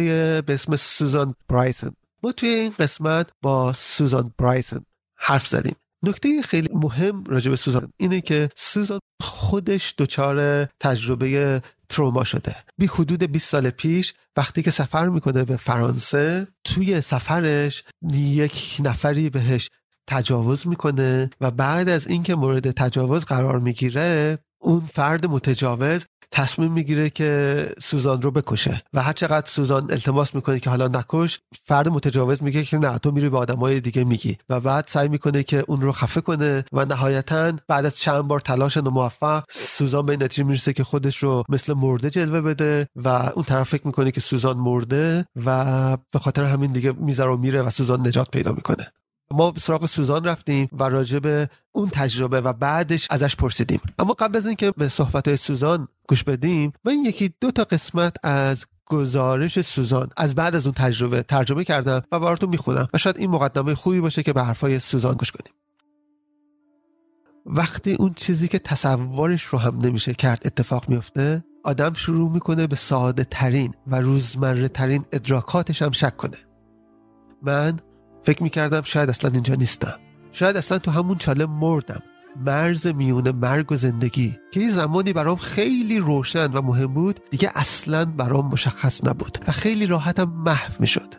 به 0.41 0.53
اسم 0.53 0.75
سوزان 0.75 1.35
برایسن. 1.49 1.91
ما 2.23 2.31
توی 2.31 2.49
این 2.49 2.73
قسمت 2.79 3.29
با 3.41 3.73
سوزان 3.73 4.33
برایسن 4.37 4.79
حرف 5.17 5.47
زدیم. 5.47 5.75
نکته 6.03 6.41
خیلی 6.41 6.69
مهم 6.73 7.23
راجع 7.23 7.49
به 7.49 7.57
سوزان 7.57 7.91
اینه 7.97 8.21
که 8.21 8.49
سوزان 8.55 8.99
خودش 9.21 9.95
دچار 9.97 10.65
تجربه 10.65 11.61
تروما 11.89 12.23
شده. 12.23 12.55
بی 12.77 12.85
حدود 12.85 13.23
20 13.23 13.49
سال 13.49 13.69
پیش 13.69 14.13
وقتی 14.37 14.61
که 14.61 14.71
سفر 14.71 15.09
می‌کنه 15.09 15.43
به 15.43 15.57
فرانسه 15.57 16.47
توی 16.63 17.01
سفرش 17.01 17.83
یک 18.13 18.77
نفری 18.79 19.29
بهش 19.29 19.69
تجاوز 20.11 20.67
می‌کنه 20.67 21.29
و 21.41 21.51
بعد 21.51 21.89
از 21.89 22.07
اینکه 22.07 22.35
مورد 22.35 22.71
تجاوز 22.71 23.25
قرار 23.25 23.59
می‌گیره 23.59 24.37
اون 24.61 24.79
فرد 24.93 25.25
متجاوز 25.25 26.05
تصمیم 26.33 26.71
می‌گیره 26.71 27.09
که 27.09 27.65
سوزان 27.81 28.21
رو 28.21 28.31
بکشه 28.31 28.83
و 28.93 29.01
هر 29.01 29.13
چقدر 29.13 29.47
سوزان 29.47 29.91
التماس 29.91 30.35
می‌کنه 30.35 30.59
که 30.59 30.69
حالا 30.69 30.87
نکش 30.87 31.39
فرد 31.65 31.87
متجاوز 31.87 32.43
میگه 32.43 32.63
که 32.63 32.77
نه 32.77 32.97
تو 32.97 33.11
میری 33.11 33.29
به 33.29 33.37
آدمای 33.37 33.79
دیگه 33.79 34.03
میگی 34.03 34.37
و 34.49 34.59
بعد 34.59 34.85
سعی 34.87 35.07
می‌کنه 35.07 35.43
که 35.43 35.63
اون 35.67 35.81
رو 35.81 35.91
خفه 35.91 36.21
کنه 36.21 36.65
و 36.73 36.85
نهایتا 36.85 37.53
بعد 37.67 37.85
از 37.85 37.95
چند 37.95 38.21
بار 38.21 38.39
تلاش 38.39 38.77
موفق 38.77 39.43
سوزان 39.49 40.05
به 40.05 40.17
نتیجه 40.17 40.43
می‌رسه 40.43 40.73
که 40.73 40.83
خودش 40.83 41.17
رو 41.17 41.43
مثل 41.49 41.73
مرده 41.73 42.09
جلوه 42.09 42.41
بده 42.41 42.87
و 42.95 43.07
اون 43.07 43.43
طرف 43.43 43.69
فکر 43.69 43.87
می‌کنه 43.87 44.11
که 44.11 44.21
سوزان 44.21 44.57
مرده 44.57 45.25
و 45.45 45.97
به 46.11 46.19
خاطر 46.19 46.43
همین 46.43 46.71
دیگه 46.71 46.91
می‌ذاره 46.91 47.31
و 47.31 47.37
میره 47.37 47.61
و 47.61 47.69
سوزان 47.69 48.07
نجات 48.07 48.31
پیدا 48.31 48.51
می‌کنه. 48.51 48.91
ما 49.31 49.53
سراغ 49.57 49.85
سوزان 49.85 50.23
رفتیم 50.23 50.69
و 50.71 50.83
راجع 50.83 51.19
به 51.19 51.49
اون 51.71 51.89
تجربه 51.89 52.41
و 52.41 52.53
بعدش 52.53 53.07
ازش 53.09 53.35
پرسیدیم. 53.35 53.81
اما 53.99 54.13
قبل 54.13 54.37
از 54.37 54.45
اینکه 54.45 54.71
به 54.77 54.89
صحبت 54.89 55.35
سوزان 55.35 55.87
گوش 56.07 56.23
بدیم 56.23 56.73
من 56.85 56.93
یکی 56.93 57.33
دو 57.41 57.51
تا 57.51 57.63
قسمت 57.63 58.25
از 58.25 58.65
گزارش 58.85 59.61
سوزان 59.61 60.09
از 60.17 60.35
بعد 60.35 60.55
از 60.55 60.67
اون 60.67 60.73
تجربه 60.77 61.23
ترجمه 61.23 61.63
کردم 61.63 62.01
و 62.11 62.19
براتون 62.19 62.49
می‌خونم 62.49 62.87
و 62.93 62.97
شاید 62.97 63.17
این 63.17 63.29
مقدمه 63.29 63.75
خوبی 63.75 63.99
باشه 63.99 64.23
که 64.23 64.33
به 64.33 64.43
حرفای 64.43 64.79
سوزان 64.79 65.15
گوش 65.15 65.31
کنیم. 65.31 65.53
وقتی 67.45 67.93
اون 67.93 68.13
چیزی 68.13 68.47
که 68.47 68.59
تصورش 68.59 69.43
رو 69.43 69.59
هم 69.59 69.79
نمیشه 69.79 70.13
کرد 70.13 70.41
اتفاق 70.45 70.89
میفته 70.89 71.43
آدم 71.63 71.93
شروع 71.93 72.31
می‌کنه 72.31 72.67
به 72.67 72.75
ساده 72.75 73.23
ترین 73.23 73.73
و 73.87 74.01
روزمره 74.01 74.67
ترین 74.67 75.05
ادراکاتش 75.11 75.81
هم 75.81 75.91
شک 75.91 76.17
کنه. 76.17 76.37
من 77.41 77.79
فکر 78.23 78.43
می‌کردم 78.43 78.81
شاید 78.81 79.09
اصلا 79.09 79.31
اینجا 79.31 79.55
نیستم. 79.55 79.95
شاید 80.31 80.57
اصلا 80.57 80.77
تو 80.79 80.91
همون 80.91 81.17
چاله 81.17 81.45
مردم. 81.45 82.01
مرز 82.45 82.87
میون 82.87 83.31
مرگ 83.31 83.71
و 83.71 83.75
زندگی. 83.75 84.37
که 84.51 84.59
یه 84.59 84.71
زمانی 84.71 85.13
برام 85.13 85.35
خیلی 85.35 85.99
روشن 85.99 86.51
و 86.51 86.61
مهم 86.61 86.93
بود 86.93 87.19
دیگه 87.31 87.51
اصلا 87.55 88.05
برام 88.05 88.51
مشخص 88.51 89.05
نبود 89.05 89.37
و 89.47 89.51
خیلی 89.51 89.87
راحتم 89.87 90.33
محو 90.45 90.73
می‌شد. 90.79 91.13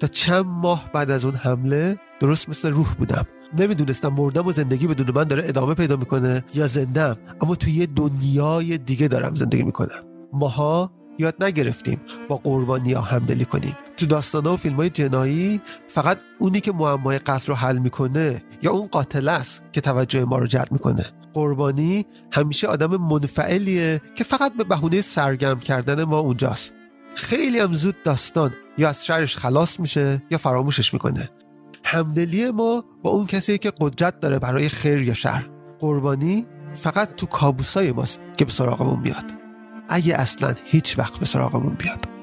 تا 0.00 0.06
چند 0.06 0.44
ماه 0.46 0.90
بعد 0.92 1.10
از 1.10 1.24
اون 1.24 1.34
حمله 1.34 1.98
درست 2.20 2.48
مثل 2.48 2.70
روح 2.70 2.94
بودم. 2.94 3.26
نمی‌دونستم 3.54 4.08
مردم 4.08 4.46
و 4.46 4.52
زندگی 4.52 4.86
بدون 4.86 5.10
من 5.14 5.24
داره 5.24 5.48
ادامه 5.48 5.74
پیدا 5.74 5.96
می‌کنه 5.96 6.44
یا 6.54 6.66
زندم 6.66 7.16
اما 7.40 7.54
توی 7.54 7.72
یه 7.72 7.86
دنیای 7.86 8.78
دیگه 8.78 9.08
دارم 9.08 9.34
زندگی 9.34 9.62
می‌کنم. 9.62 10.04
ماها 10.32 10.92
یاد 11.18 11.44
نگرفتیم. 11.44 12.00
با 12.28 12.36
قربانی 12.36 12.92
ها 12.92 13.00
همدلی 13.00 13.44
کنیم. 13.44 13.76
تو 13.96 14.06
داستان 14.06 14.46
و 14.46 14.56
فیلم 14.56 14.76
های 14.76 14.90
جنایی 14.90 15.60
فقط 15.88 16.18
اونی 16.38 16.60
که 16.60 16.72
معمای 16.72 17.18
قتل 17.18 17.46
رو 17.46 17.54
حل 17.54 17.78
می‌کنه 17.78 18.42
یا 18.62 18.70
اون 18.72 18.86
قاتل 18.86 19.28
است 19.28 19.62
که 19.72 19.80
توجه 19.80 20.24
ما 20.24 20.38
رو 20.38 20.46
جلب 20.46 20.72
می‌کنه. 20.72 21.06
قربانی 21.34 22.06
همیشه 22.32 22.66
آدم 22.66 22.96
منفعلیه 22.96 24.00
که 24.14 24.24
فقط 24.24 24.52
به 24.56 24.64
بهونه 24.64 25.00
سرگرم 25.00 25.58
کردن 25.58 26.04
ما 26.04 26.18
اونجاست. 26.18 26.74
خیلی 27.14 27.58
هم 27.58 27.72
زود 27.72 28.02
داستان 28.02 28.54
یا 28.78 28.88
از 28.88 29.06
شرش 29.06 29.36
خلاص 29.36 29.80
میشه 29.80 30.22
یا 30.30 30.38
فراموشش 30.38 30.92
می‌کنه. 30.92 31.30
همدلی 31.84 32.50
ما 32.50 32.84
با 33.02 33.10
اون 33.10 33.26
کسی 33.26 33.58
که 33.58 33.72
قدرت 33.80 34.20
داره 34.20 34.38
برای 34.38 34.68
خیر 34.68 35.02
یا 35.02 35.14
شر. 35.14 35.44
قربانی 35.78 36.46
فقط 36.74 37.14
تو 37.16 37.26
کابوسای 37.26 37.92
ماست 37.92 38.20
که 38.36 38.44
به 38.44 38.50
سراغمون 38.50 39.00
میاد. 39.00 39.24
اگه 39.88 40.14
اصلا 40.14 40.54
هیچ 40.64 40.98
وقت 40.98 41.18
به 41.18 41.26
سراغمون 41.26 41.74
بیاد. 41.74 42.17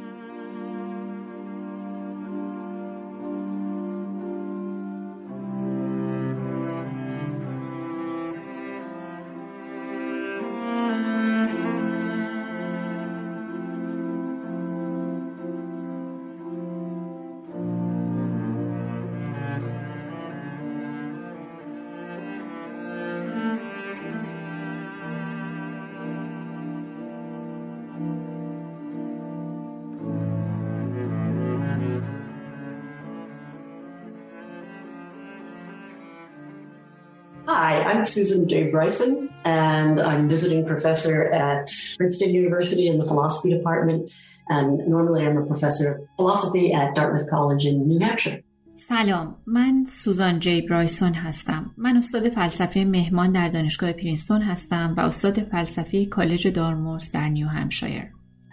I'm 37.95 38.05
Susan 38.05 38.49
J. 38.49 38.71
Bryson, 38.71 39.29
and 39.45 40.01
I'm 40.01 40.29
visiting 40.29 40.67
professor 40.67 41.33
at 41.33 41.71
Princeton 41.99 42.35
University 42.35 42.89
in 42.89 42.99
the 42.99 43.07
philosophy 43.07 43.51
department. 43.51 44.11
And 44.49 44.79
normally 44.89 45.25
I'm 45.27 45.37
a 45.37 45.47
professor 45.47 45.93
of 45.93 45.99
philosophy 46.17 46.73
at 46.73 46.95
Dartmouth 46.97 47.29
College 47.31 47.67
in 47.67 47.87
New 47.87 48.01
Hampshire. 48.01 48.43
سلام 48.89 49.37
من 49.47 49.85
سوزان 49.89 50.39
جی 50.39 50.63
برایسون 50.63 51.15
هستم 51.15 51.71
من 51.77 51.97
استاد 51.97 52.29
فلسفه 52.29 52.85
مهمان 52.85 53.33
در 53.33 53.49
دانشگاه 53.49 53.93
پرینستون 53.93 54.43
هستم 54.43 54.95
و 54.97 55.01
استاد 55.01 55.43
فلسفه 55.43 56.07
کالج 56.07 56.49
دارمورس 56.49 57.11
در 57.11 57.29
نیو 57.29 57.49
همشایر 57.49 58.05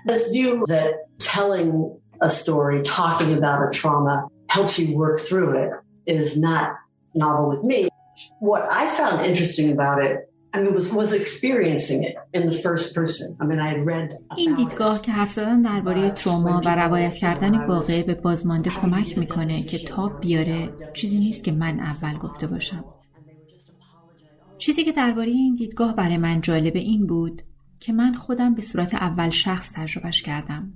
This 0.08 0.32
view 0.32 0.66
that 0.68 0.94
telling 1.20 1.98
a 2.22 2.30
story, 2.30 2.82
talking 2.84 3.34
about 3.38 3.68
a 3.68 3.70
trauma 3.80 4.28
helps 4.50 4.80
you 4.80 4.98
work 4.98 5.20
through 5.20 5.50
it 5.64 5.70
is 6.06 6.38
not 6.38 6.68
novel 7.16 7.50
with 7.50 7.64
me. 7.64 7.90
What 8.51 8.63
I 8.83 8.85
found 8.99 9.17
interesting 9.31 9.69
about 9.77 9.99
it 10.09 10.15
I 10.55 10.61
mean, 10.61 10.75
was, 10.75 10.93
was 10.93 11.13
experiencing 11.15 12.05
it 12.05 12.15
in 12.37 12.43
the 12.51 12.53
first 12.53 12.95
person. 12.95 13.37
I 13.41 13.45
mean, 13.45 13.59
I 13.59 13.69
had 13.73 13.87
read 13.87 14.09
این 14.37 14.55
دیدگاه 14.55 15.03
که 15.03 15.13
حرف 15.13 15.33
زدن 15.33 15.63
درباره 15.63 16.11
تروما 16.11 16.61
و 16.65 16.75
روایت 16.75 17.15
کردن 17.15 17.67
واقعه 17.67 18.03
به 18.03 18.15
بازمانده 18.15 18.71
کمک 18.71 19.19
می‌کنه 19.19 19.63
که 19.63 19.79
تاب 19.79 20.21
بیاره 20.21 20.73
چیزی 20.95 21.19
نیست 21.19 21.45
که 21.45 21.53
من 21.53 21.81
اول 21.81 22.19
گفته 22.19 22.47
باشم. 22.47 22.85
چیزی 24.59 24.85
که 24.85 24.93
درباره 24.93 25.31
این 25.31 25.55
دیدگاه 25.55 25.97
برای 25.97 26.17
من 26.17 26.41
جالب 26.41 26.77
این 26.77 27.07
بود 27.07 27.43
که 27.81 27.93
من 27.93 28.15
خودم 28.15 28.55
به 28.55 28.63
صورت 28.63 28.95
اول 28.95 29.31
شخص 29.31 29.73
تجربهش 29.75 30.23
کردم. 30.23 30.73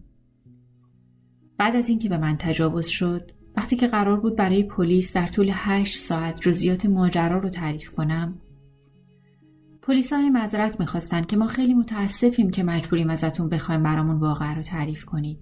بعد 1.58 1.76
از 1.76 1.88
اینکه 1.88 2.08
به 2.08 2.16
من 2.16 2.36
تجاوز 2.36 2.86
شد 2.86 3.30
وقتی 3.56 3.76
که 3.76 3.86
قرار 3.86 4.20
بود 4.20 4.36
برای 4.36 4.62
پلیس 4.62 5.12
در 5.12 5.26
طول 5.26 5.50
هشت 5.52 5.98
ساعت 5.98 6.40
جزئیات 6.40 6.86
ماجرا 6.86 7.38
رو 7.38 7.48
تعریف 7.48 7.90
کنم 7.90 8.40
پلیس 9.82 10.12
های 10.12 10.30
معذرت 10.30 10.80
می‌خواستن 10.80 11.22
که 11.22 11.36
ما 11.36 11.46
خیلی 11.46 11.74
متاسفیم 11.74 12.50
که 12.50 12.62
مجبوریم 12.62 13.10
ازتون 13.10 13.48
بخوایم 13.48 13.82
برامون 13.82 14.16
واقعا 14.16 14.52
رو 14.52 14.62
تعریف 14.62 15.04
کنید. 15.04 15.38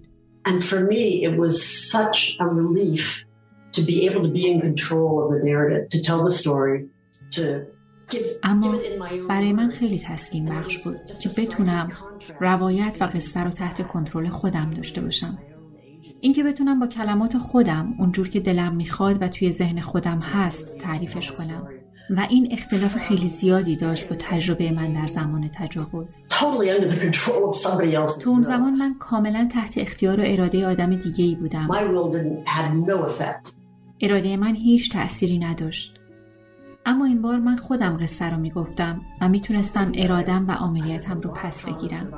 And 0.47 0.63
for 0.63 0.81
me, 0.93 1.25
it 1.27 1.33
was 1.43 1.55
such 1.95 2.37
a 2.39 2.45
relief 2.61 3.25
to 3.75 3.81
be 3.81 4.07
able 4.07 4.21
to 4.27 4.33
be 4.39 4.45
in 4.51 4.61
control 4.61 5.11
of 5.23 5.27
the 5.33 5.41
narrative, 5.49 5.89
to 5.89 5.99
tell 6.07 6.23
the 6.23 6.31
story, 6.31 6.77
to 7.35 7.41
اما 8.43 8.77
برای 9.29 9.53
من 9.53 9.69
خیلی 9.69 9.99
تسکین 9.99 10.45
بخش 10.45 10.83
بود 10.83 10.95
که 11.21 11.29
بتونم 11.37 11.89
روایت 12.41 12.97
و 13.01 13.03
قصه 13.03 13.39
رو 13.39 13.51
تحت 13.51 13.87
کنترل 13.87 14.29
خودم 14.29 14.71
داشته 14.71 15.01
باشم. 15.01 15.37
اینکه 16.25 16.43
بتونم 16.43 16.79
با 16.79 16.87
کلمات 16.87 17.37
خودم 17.37 17.95
اونجور 17.99 18.29
که 18.29 18.39
دلم 18.39 18.75
می‌خواد 18.75 19.21
و 19.21 19.27
توی 19.27 19.51
ذهن 19.51 19.81
خودم 19.81 20.19
هست 20.19 20.77
تعریفش 20.77 21.31
کنم. 21.31 21.67
و 22.09 22.27
این 22.29 22.47
اختلاف 22.51 22.97
خیلی 22.97 23.27
زیادی 23.27 23.75
داشت 23.75 24.09
با 24.09 24.15
تجربه 24.19 24.71
من 24.71 24.93
در 24.93 25.07
زمان 25.07 25.49
تجاوز. 25.53 26.15
تو 28.23 28.29
اون 28.29 28.43
زمان 28.43 28.73
من 28.73 28.95
کاملا 28.99 29.49
تحت 29.51 29.77
اختیار 29.77 30.19
و 30.19 30.23
اراده 30.25 30.67
آدم 30.67 30.95
دیگه 30.95 31.25
ای 31.25 31.35
بودم 31.35 31.67
اراده 34.01 34.37
من 34.37 34.55
هیچ 34.55 34.91
تأثیری 34.91 35.39
نداشت. 35.39 35.94
اما 36.87 37.05
این 37.05 37.21
بار 37.21 37.37
من 37.37 37.57
خودم 37.57 37.97
قصه 37.97 38.25
رو 38.25 38.37
می‌گفتم 38.37 39.01
و 39.21 39.29
می‌تونستم 39.29 39.91
ارادم 39.95 40.47
و 40.47 40.51
عملیاتم 40.51 41.21
رو 41.21 41.31
پس 41.31 41.65
بگیرم 41.65 42.13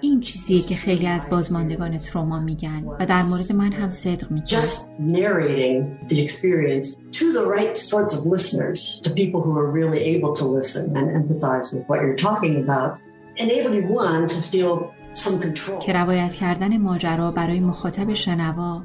این 0.00 0.20
چیزیه 0.20 0.58
که 0.58 0.74
خیلی 0.74 1.06
از 1.06 1.28
بازماندگان 1.30 1.96
تروما 1.96 2.40
میگن 2.40 2.84
و 3.00 3.06
در 3.06 3.22
مورد 3.22 3.52
من 3.52 3.72
هم 3.72 3.90
صدق 3.90 4.30
میگن 4.30 4.62
just 4.62 4.94
narrating 4.98 6.08
the 6.08 6.26
experience 6.26 6.96
to 7.18 7.24
the 7.32 7.46
right 7.56 7.76
sorts 7.76 8.12
of 8.18 8.26
listeners, 8.34 9.00
to 9.04 9.10
people 9.10 9.40
who 9.42 9.56
are 9.60 9.70
really 9.70 10.02
able 10.14 10.32
to 10.40 10.44
listen 10.58 10.96
and 10.96 11.06
empathize 11.18 11.66
with 11.74 11.84
what 11.88 11.98
you're 12.02 12.22
talking 12.28 12.54
about, 12.64 12.92
enabling 13.36 13.88
one 13.88 14.22
to 14.26 14.40
feel 14.52 14.72
some 15.12 15.38
control. 15.40 15.80
که 15.82 15.92
روایت 15.92 16.32
کردن 16.32 16.76
ماجرا 16.78 17.30
برای 17.30 17.60
مخاطب 17.60 18.14
شنوا 18.14 18.82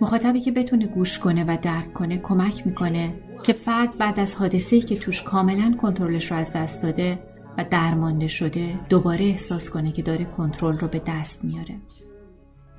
مخاطبی 0.00 0.40
که 0.40 0.52
بتونه 0.52 0.86
گوش 0.86 1.18
کنه 1.18 1.44
و 1.44 1.58
درک 1.62 1.92
کنه 1.92 2.18
کمک 2.18 2.66
می‌کنه 2.66 3.14
که 3.46 3.52
فرد 3.52 3.98
بعد 3.98 4.20
از 4.20 4.34
حادثه‌ای 4.34 4.82
که 4.82 4.96
توش 4.96 5.22
کاملا 5.22 5.76
کنترلش 5.82 6.30
رو 6.30 6.36
از 6.36 6.52
دست 6.52 6.82
داده 6.82 7.18
و 7.58 7.64
درمانده 7.70 8.28
شده 8.28 8.80
دوباره 8.88 9.24
احساس 9.24 9.70
کنه 9.70 9.92
که 9.92 10.02
داره 10.02 10.24
کنترل 10.24 10.78
رو 10.78 10.88
به 10.88 11.02
دست 11.06 11.44
میاره. 11.44 11.74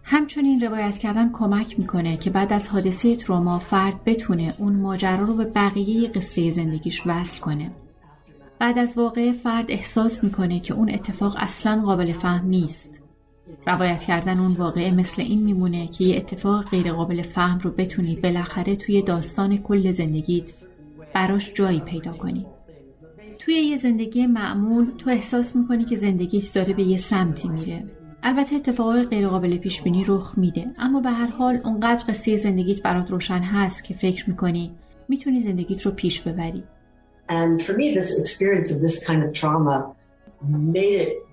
همچنین 0.04 0.62
روایت 0.62 0.98
کردن 0.98 1.32
کمک 1.32 1.80
می‌کنه 1.80 2.18
که 2.18 2.30
بعد 2.30 2.54
از 2.54 2.68
حادثه 2.68 3.16
تروما 3.16 3.60
فرد 3.60 4.04
بتونه 4.04 4.54
اون 4.58 4.76
ماجرا 4.76 5.26
رو 5.26 5.38
به 5.38 5.46
بقیه 5.46 6.10
قصه 6.10 6.52
زندگیش 6.52 7.04
وصل 7.06 7.40
کنه. 7.40 7.72
بعد 8.60 8.80
از 8.80 8.98
واقع 8.98 9.32
فرد 9.32 9.66
احساس 9.70 10.24
می‌کنه 10.24 10.60
که 10.60 10.74
اون 10.74 10.90
اتفاق 10.90 11.36
اصلا 11.38 11.80
قابل 11.80 12.14
فهم 12.14 12.48
نیست. 12.48 12.90
روایت 13.68 14.04
کردن 14.04 14.40
اون 14.40 14.52
واقعه 14.52 14.92
مثل 14.92 15.22
این 15.22 15.44
میمونه 15.44 15.88
که 15.88 16.04
یه 16.04 16.18
اتفاق 16.18 16.70
غیر 16.70 16.94
قابل 16.94 17.22
فهم 17.22 17.60
رو 17.60 17.72
بتونی 17.72 18.16
بالاخره 18.16 18.76
توی 18.76 19.02
داستان 19.02 19.58
کل 19.58 19.92
زندگیت 19.92 20.52
براش 21.14 21.54
جایی 21.54 21.80
پیدا 21.80 22.14
کنی. 22.14 22.46
توی 23.40 23.56
یه 23.56 23.78
زندگی 23.78 24.28
معمول 24.28 24.92
تو 24.98 25.10
احساس 25.10 25.56
می‌کنی 25.56 25.86
که 25.86 25.96
زندگیت 25.96 26.54
داره 26.54 26.74
به 26.74 26.84
یه 26.84 26.98
سمتی 26.98 27.48
میره 27.48 27.84
البته 28.24 28.56
اتفاقای 28.56 29.04
غیرقابل 29.04 29.58
پیش 29.58 29.82
بینی 29.82 30.06
رخ 30.08 30.34
میده 30.38 30.66
اما 30.78 31.02
به 31.02 31.10
هر 31.10 31.28
حال 31.28 31.58
اونقدر 31.66 32.04
قصه 32.08 32.36
زندگیت 32.36 32.82
برات 32.82 33.12
روشن 33.12 33.40
هست 33.40 33.84
که 33.84 33.94
فکر 33.94 34.30
می‌کنی 34.30 34.72
می‌تونی 35.08 35.40
زندگیت 35.40 35.82
رو 35.82 35.92
پیش 35.92 36.22
ببری 36.22 36.64
And 37.30 37.62
for 37.62 37.74
me, 37.74 37.94
this 37.94 38.12
experience 38.24 38.72
of 38.72 38.80
this 38.82 39.06
kind 39.08 39.22
of 39.26 39.34
trauma 39.34 39.78
made 40.78 41.00
it, 41.06 41.27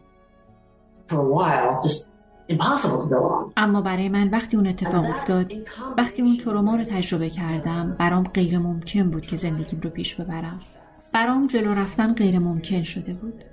اما 3.57 3.81
برای 3.81 4.09
من 4.09 4.31
وقتی 4.31 4.57
اون 4.57 4.67
اتفاق 4.67 5.05
افتاد 5.05 5.53
وقتی 5.99 6.23
اون 6.23 6.37
تروما 6.37 6.77
رو 6.77 6.85
تجربه 6.85 7.31
کردم 7.31 7.97
برام 7.99 8.25
غیر 8.25 8.59
ممکن 8.59 9.11
بود 9.11 9.27
که 9.27 9.37
زندگیم 9.37 9.81
رو 9.81 9.91
پیش 9.91 10.15
ببرم 10.15 10.61
برام 11.15 11.47
جلو 11.47 11.75
رفتن 11.75 12.15
غیر 12.15 12.39
ممکن 12.39 12.83
شده 12.83 13.15
بود. 13.23 13.45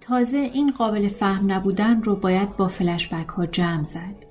تازه 0.00 0.38
این 0.38 0.70
قابل 0.70 1.08
فهم 1.08 1.52
نبودن 1.52 2.02
رو 2.02 2.16
باید 2.16 2.56
با 2.58 2.68
فلشبک 2.68 3.28
ها 3.28 3.46
جمع 3.46 3.84
زد. 3.84 4.30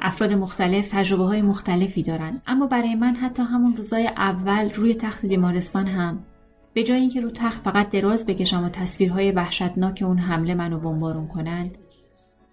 افراد 0.00 0.32
مختلف 0.32 0.88
تجربه 0.90 1.24
های 1.24 1.42
مختلفی 1.42 2.02
دارن 2.02 2.42
اما 2.46 2.66
برای 2.66 2.94
من 2.94 3.14
حتی 3.14 3.42
همون 3.42 3.76
روزای 3.76 4.06
اول 4.06 4.70
روی 4.70 4.94
تخت 4.94 5.26
بیمارستان 5.26 5.86
هم 5.86 6.18
به 6.74 6.82
جای 6.82 7.00
اینکه 7.00 7.20
رو 7.20 7.30
تخت 7.30 7.62
فقط 7.64 7.90
دراز 7.90 8.26
بکشم 8.26 8.64
و 8.64 8.68
تصویرهای 8.68 9.32
وحشتناک 9.32 10.02
اون 10.06 10.18
حمله 10.18 10.54
منو 10.54 10.78
بمبارون 10.78 11.28
کنند 11.28 11.78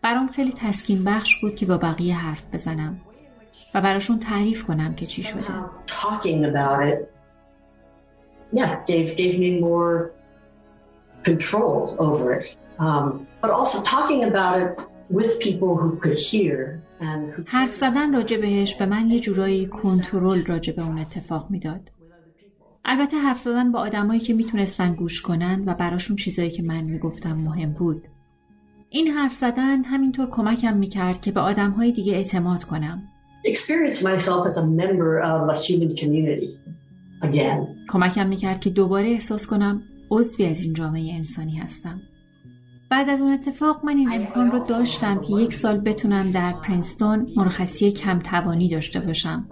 برام 0.02 0.28
خیلی 0.28 0.54
تسکین 0.58 1.04
بخش 1.04 1.41
بود 1.41 1.56
که 1.56 1.66
با 1.66 1.78
بقیه 1.78 2.16
حرف 2.16 2.43
بزنم 2.54 3.02
و 3.74 3.82
براشون 3.82 4.20
تعریف 4.20 4.64
کنم 4.64 4.95
که 4.95 5.06
چی 5.06 5.22
شده 5.22 5.41
yeah, 8.54 8.84
gave 8.86 9.16
gave 9.18 9.39
me 9.39 9.60
more 9.60 10.12
control 11.24 11.95
over 11.99 12.34
it. 12.34 12.47
Um, 12.80 13.28
but 13.41 13.52
also 13.52 13.82
talking 13.84 14.22
about 14.32 14.56
it 14.62 14.72
with 15.10 15.39
people 15.39 15.72
who 15.82 15.89
could 16.04 16.20
hear 16.20 16.82
and 16.99 17.34
who 17.34 17.43
حرف 17.45 17.76
زدن 17.76 18.14
راجع 18.14 18.38
بهش 18.38 18.74
به 18.74 18.86
من 18.86 19.10
یه 19.10 19.20
جورایی 19.20 19.68
کنترل 19.68 20.45
راجع 20.45 20.74
به 20.74 20.86
اون 20.88 20.99
اتفاق 20.99 21.49
می‌داد. 21.49 21.91
البته 22.86 23.18
حرف 23.18 23.39
زدن 23.39 23.72
با 23.72 23.80
آدمایی 23.80 24.20
که 24.20 24.34
می‌تونستن 24.34 24.93
گوش 24.93 25.22
کنن 25.22 25.64
و 25.66 25.74
براشون 25.74 26.16
چیزایی 26.16 26.52
که 26.52 26.64
من 26.64 26.82
می‌گفتم 26.82 27.34
مهم 27.34 27.74
بود. 27.74 28.08
این 28.93 29.07
حرف 29.07 29.33
زدن 29.33 29.83
همینطور 29.83 30.29
کمکم 30.29 30.77
می‌کرد 30.77 31.21
که 31.21 31.31
به 31.31 31.39
آدمهای 31.39 31.91
دیگه 31.91 32.13
اعتماد 32.13 32.63
کنم. 32.63 33.03
Experience 33.47 33.97
myself 33.97 34.45
as 34.47 34.57
a 34.57 34.65
member 34.81 35.23
of 35.23 35.49
a 35.49 35.61
human 35.65 35.89
community. 36.01 36.51
again. 37.21 37.67
کمکم 37.89 38.27
می‌کرد 38.27 38.59
که 38.59 38.69
دوباره 38.69 39.09
احساس 39.09 39.47
کنم 39.47 39.83
عضوی 40.11 40.45
از 40.45 40.61
این 40.61 40.73
جامعه 40.73 41.13
انسانی 41.13 41.57
هستم. 41.57 42.01
بعد 42.89 43.09
از 43.09 43.21
اون 43.21 43.33
اتفاق 43.33 43.85
من 43.85 43.97
این 43.97 44.09
امکان 44.13 44.51
رو 44.51 44.59
داشتم 44.59 45.21
که 45.21 45.33
یک 45.33 45.53
سال 45.53 45.77
بتونم 45.77 46.31
در 46.31 46.51
پرینستون 46.51 47.27
مرخصی 47.35 47.91
کم 47.91 48.19
توانی 48.19 48.69
داشته 48.69 48.99
باشم 48.99 49.49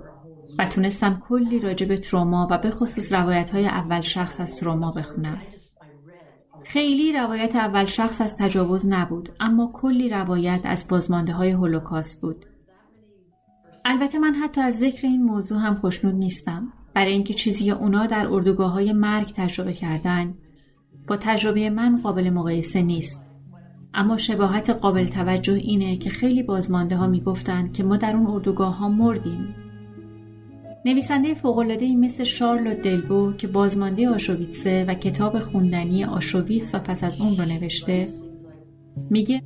و 0.60 0.66
تونستم 0.66 1.22
کلی 1.30 1.60
راجع 1.60 1.86
به 1.86 1.98
تروما 1.98 2.48
و 2.52 2.58
به 2.58 2.70
خصوص 2.72 3.14
روایت 3.14 3.50
های 3.50 3.66
اول 3.66 4.02
شخص 4.02 4.40
از 4.40 4.56
تروما 4.56 4.92
بخونم. 4.92 5.38
خیلی 6.70 7.14
روایت 7.14 7.56
اول 7.56 7.86
شخص 7.86 8.22
از 8.22 8.36
تجاوز 8.38 8.88
نبود 8.88 9.30
اما 9.40 9.72
کلی 9.74 10.10
روایت 10.10 10.62
از 10.64 10.88
بازمانده 10.88 11.34
های 11.34 11.52
هولوکاست 11.52 12.22
بود. 12.22 12.46
البته 13.86 14.20
من 14.20 14.34
حتی 14.34 14.62
از 14.62 14.80
ذکر 14.80 15.08
این 15.08 15.24
موضوع 15.24 15.60
هم 15.60 15.76
خوشنود 15.76 16.16
نیستم. 16.16 16.74
برای 16.94 17.12
اینکه 17.12 17.34
چیزی 17.34 17.72
اونا 17.72 18.06
در 18.06 18.28
اردوگاه 18.28 18.72
های 18.72 18.94
مرگ 18.94 19.34
تجربه 19.36 19.74
کردن 19.74 20.34
با 21.08 21.18
تجربه 21.18 21.70
من 21.70 21.98
قابل 21.98 22.30
مقایسه 22.30 22.82
نیست. 22.82 23.26
اما 23.94 24.18
شباهت 24.18 24.70
قابل 24.70 25.08
توجه 25.08 25.54
اینه 25.54 25.98
که 25.98 26.10
خیلی 26.10 26.44
بازمانده 26.44 26.96
ها 26.96 27.08
می‌گفتند 27.08 27.74
که 27.74 27.84
ما 27.84 27.98
در 27.98 28.16
اون 28.16 28.28
اردوگاه 28.28 28.78
ها 28.78 28.90
مردیم. 28.90 29.56
نویسنده 30.90 31.34
فوق‌العاده‌ای 31.34 31.96
مثل 31.96 32.24
شارلوت 32.24 32.82
دلبو 32.82 33.34
که 33.34 33.48
بازمانده 33.48 34.10
آشویتسه 34.10 34.86
و 34.88 34.94
کتاب 34.94 35.40
خوندنی 35.40 36.04
آشویتس 36.04 36.76
و 36.76 36.80
پس 36.80 37.04
از 37.04 37.22
اون 37.22 37.38
رو 37.38 37.46
نوشته 37.46 38.08
میگه 39.10 39.42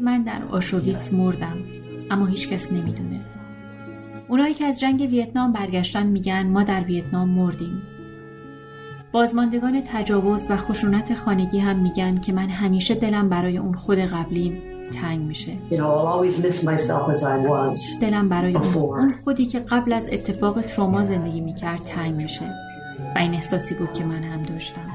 من 0.00 0.22
در 0.22 0.42
آشویتس 0.50 1.12
مردم 1.12 1.56
اما 2.10 2.26
هیچکس 2.26 2.72
نمی‌دونه. 2.72 3.20
اونایی 4.28 4.54
که 4.54 4.64
از 4.64 4.80
جنگ 4.80 5.00
ویتنام 5.00 5.52
برگشتن 5.52 6.06
میگن 6.06 6.46
ما 6.46 6.62
در 6.62 6.80
ویتنام 6.80 7.28
مردیم. 7.28 7.82
بازماندگان 9.12 9.82
تجاوز 9.86 10.46
و 10.50 10.56
خشونت 10.56 11.14
خانگی 11.14 11.58
هم 11.58 11.82
میگن 11.82 12.20
که 12.20 12.32
من 12.32 12.48
همیشه 12.48 12.94
دلم 12.94 13.28
برای 13.28 13.58
اون 13.58 13.74
خود 13.74 13.98
قبلیم. 13.98 14.75
تنگ 14.90 15.20
میشه. 15.20 15.56
دلم 18.00 18.28
برای 18.28 18.56
اون, 18.56 19.14
خودی 19.24 19.46
که 19.46 19.58
قبل 19.58 19.92
از 19.92 20.08
اتفاق 20.12 20.62
تروما 20.62 21.04
زندگی 21.04 21.40
می‌کرد 21.40 21.80
تنگ 21.80 22.22
میشه 22.22 22.44
و 23.14 23.18
این 23.18 23.34
احساسی 23.34 23.74
بود 23.74 23.92
که 23.92 24.04
من 24.04 24.22
هم 24.22 24.42
داشتم. 24.42 24.90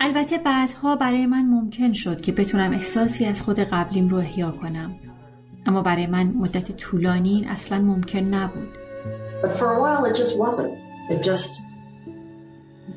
البته 0.00 0.38
بعدها 0.38 0.96
برای 0.96 1.26
من 1.26 1.42
ممکن 1.42 1.92
شد 1.92 2.20
که 2.20 2.32
بتونم 2.32 2.72
احساسی 2.72 3.24
از 3.24 3.42
خود 3.42 3.58
قبلیم 3.58 4.08
رو 4.08 4.16
احیا 4.16 4.50
کنم 4.50 4.94
اما 5.66 5.82
برای 5.82 6.06
من 6.06 6.26
مدت 6.26 6.76
طولانی 6.76 7.46
اصلا 7.50 7.78
ممکن 7.78 8.18
نبود. 8.18 8.68
But 9.42 9.52
for 9.52 9.68
a 9.72 9.80
while 9.82 10.04
it 10.04 10.14
just 10.14 10.38
wasn't. 10.38 10.74
It 11.10 11.22
just 11.22 11.50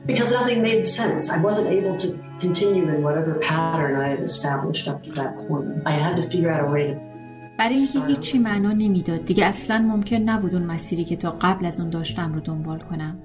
because 0.06 0.32
nothing 0.32 0.62
made 0.62 0.88
sense. 0.88 1.30
I 1.30 1.38
wasn't 1.48 1.68
able 1.78 1.96
to 2.04 2.31
continue 2.42 2.88
in 2.94 3.04
whatever 3.08 3.34
pattern 3.36 3.94
I 4.06 4.08
had 4.14 4.22
established 4.32 4.88
up 4.92 5.00
to 5.06 5.12
that 5.20 5.32
point. 5.48 5.68
I 5.86 5.92
had 5.92 6.14
to 6.20 6.24
figure 6.24 6.52
out 6.52 6.64
a 6.68 6.72
way 6.72 6.84
to 6.88 7.12
برای 7.58 7.76
اینکه 7.76 8.00
هیچی 8.08 8.40
معنا 8.40 8.72
نمی‌داد 8.72 9.26
دیگه 9.26 9.46
اصلا 9.46 9.78
ممکن 9.78 10.16
نبود 10.16 10.54
اون 10.54 10.64
مسیری 10.64 11.06
که 11.06 11.16
تا 11.16 11.32
قبل 11.32 11.66
از 11.66 11.80
اون 11.80 11.90
داشتم 11.90 12.34
رو 12.34 12.40
دنبال 12.40 12.80
کنم 12.80 13.20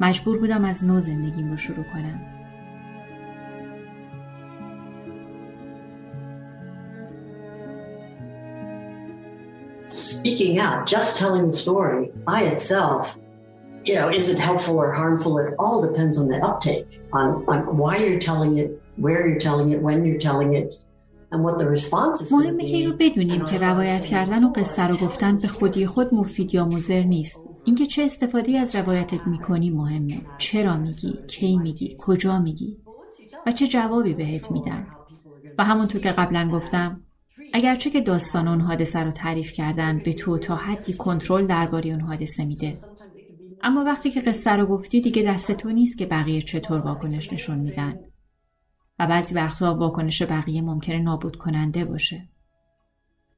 مجبور 0.00 0.38
بودم 0.38 0.64
از 0.64 0.84
نو 0.84 1.00
زندگیم 1.00 1.50
رو 1.50 1.56
شروع 1.56 1.84
کنم 1.84 2.20
Speaking 9.88 10.58
out, 10.58 10.86
just 10.86 11.18
telling 11.18 11.44
the 11.50 11.56
story 11.64 12.04
by 12.24 12.40
itself, 12.54 13.18
you 13.88 13.94
know, 13.98 14.08
isn't 14.10 14.38
helpful 14.38 14.76
or 14.84 14.92
harmful. 14.92 15.32
It 15.38 15.54
all 15.58 15.78
depends 15.88 16.14
on 16.20 16.26
the 16.28 16.38
uptake, 16.48 16.86
on, 17.12 17.44
on 17.52 17.58
why 17.80 17.96
you're 17.96 18.24
telling 18.30 18.52
it, 18.62 18.68
where 18.96 19.20
you're 19.28 19.44
telling 19.48 19.68
it, 19.74 19.78
when 19.86 20.04
you're 20.04 20.22
telling 20.30 20.54
it, 20.54 20.68
مهمه 21.34 22.64
که 22.64 22.76
این 22.76 22.90
رو 22.90 22.96
بدونیم 22.98 23.44
که 23.44 23.58
روایت 23.58 24.02
کردن 24.02 24.44
و 24.44 24.52
قصه 24.52 24.82
رو 24.82 24.94
گفتن 24.94 25.36
به 25.36 25.48
خودی 25.48 25.86
خود 25.86 26.14
مفید 26.14 26.54
یا 26.54 26.64
مضر 26.64 27.02
نیست. 27.02 27.40
اینکه 27.64 27.86
چه 27.86 28.02
استفاده 28.02 28.58
از 28.58 28.74
روایتت 28.74 29.26
می‌کنی 29.26 29.70
مهمه. 29.70 30.20
چرا 30.38 30.76
میگی؟ 30.76 31.18
کی 31.26 31.56
میگی؟ 31.56 31.96
کجا 31.98 32.38
میگی؟ 32.38 32.76
و 33.46 33.52
چه 33.52 33.66
جوابی 33.66 34.14
بهت 34.14 34.50
میدن؟ 34.50 34.86
و 35.58 35.64
همونطور 35.64 36.00
که 36.00 36.10
قبلا 36.10 36.48
گفتم 36.52 37.00
اگرچه 37.52 37.90
که 37.90 38.00
داستان 38.00 38.48
اون 38.48 38.60
حادثه 38.60 38.98
رو 38.98 39.10
تعریف 39.10 39.52
کردن 39.52 39.98
به 40.04 40.12
تو 40.12 40.38
تا 40.38 40.56
حدی 40.56 40.92
کنترل 40.92 41.46
درباره 41.46 41.90
اون 41.90 42.00
حادثه 42.00 42.44
میده. 42.44 42.72
اما 43.62 43.84
وقتی 43.84 44.10
که 44.10 44.20
قصه 44.20 44.50
رو 44.50 44.66
گفتی 44.66 45.00
دیگه 45.00 45.22
دست 45.22 45.52
تو 45.52 45.70
نیست 45.70 45.98
که 45.98 46.06
بقیه 46.06 46.42
چطور 46.42 46.78
واکنش 46.78 47.32
نشون 47.32 47.58
میدن 47.58 48.00
و 48.98 49.06
بعضی 49.06 49.34
وقتها 49.34 49.74
واکنش 49.74 50.22
بقیه 50.22 50.62
ممکنه 50.62 50.98
نابود 50.98 51.36
کننده 51.36 51.84
باشه. 51.84 52.28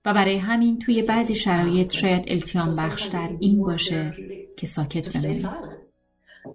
و 0.04 0.14
برای 0.14 0.36
همین 0.36 0.78
توی 0.78 1.02
بعضی 1.02 1.34
شرایط 1.34 1.92
شاید 1.92 2.24
التیام 2.28 2.76
بخشتر 2.76 3.36
این 3.40 3.62
باشه 3.62 4.14
که 4.56 4.66
ساکت 4.66 5.16
بمونی. 5.16 5.42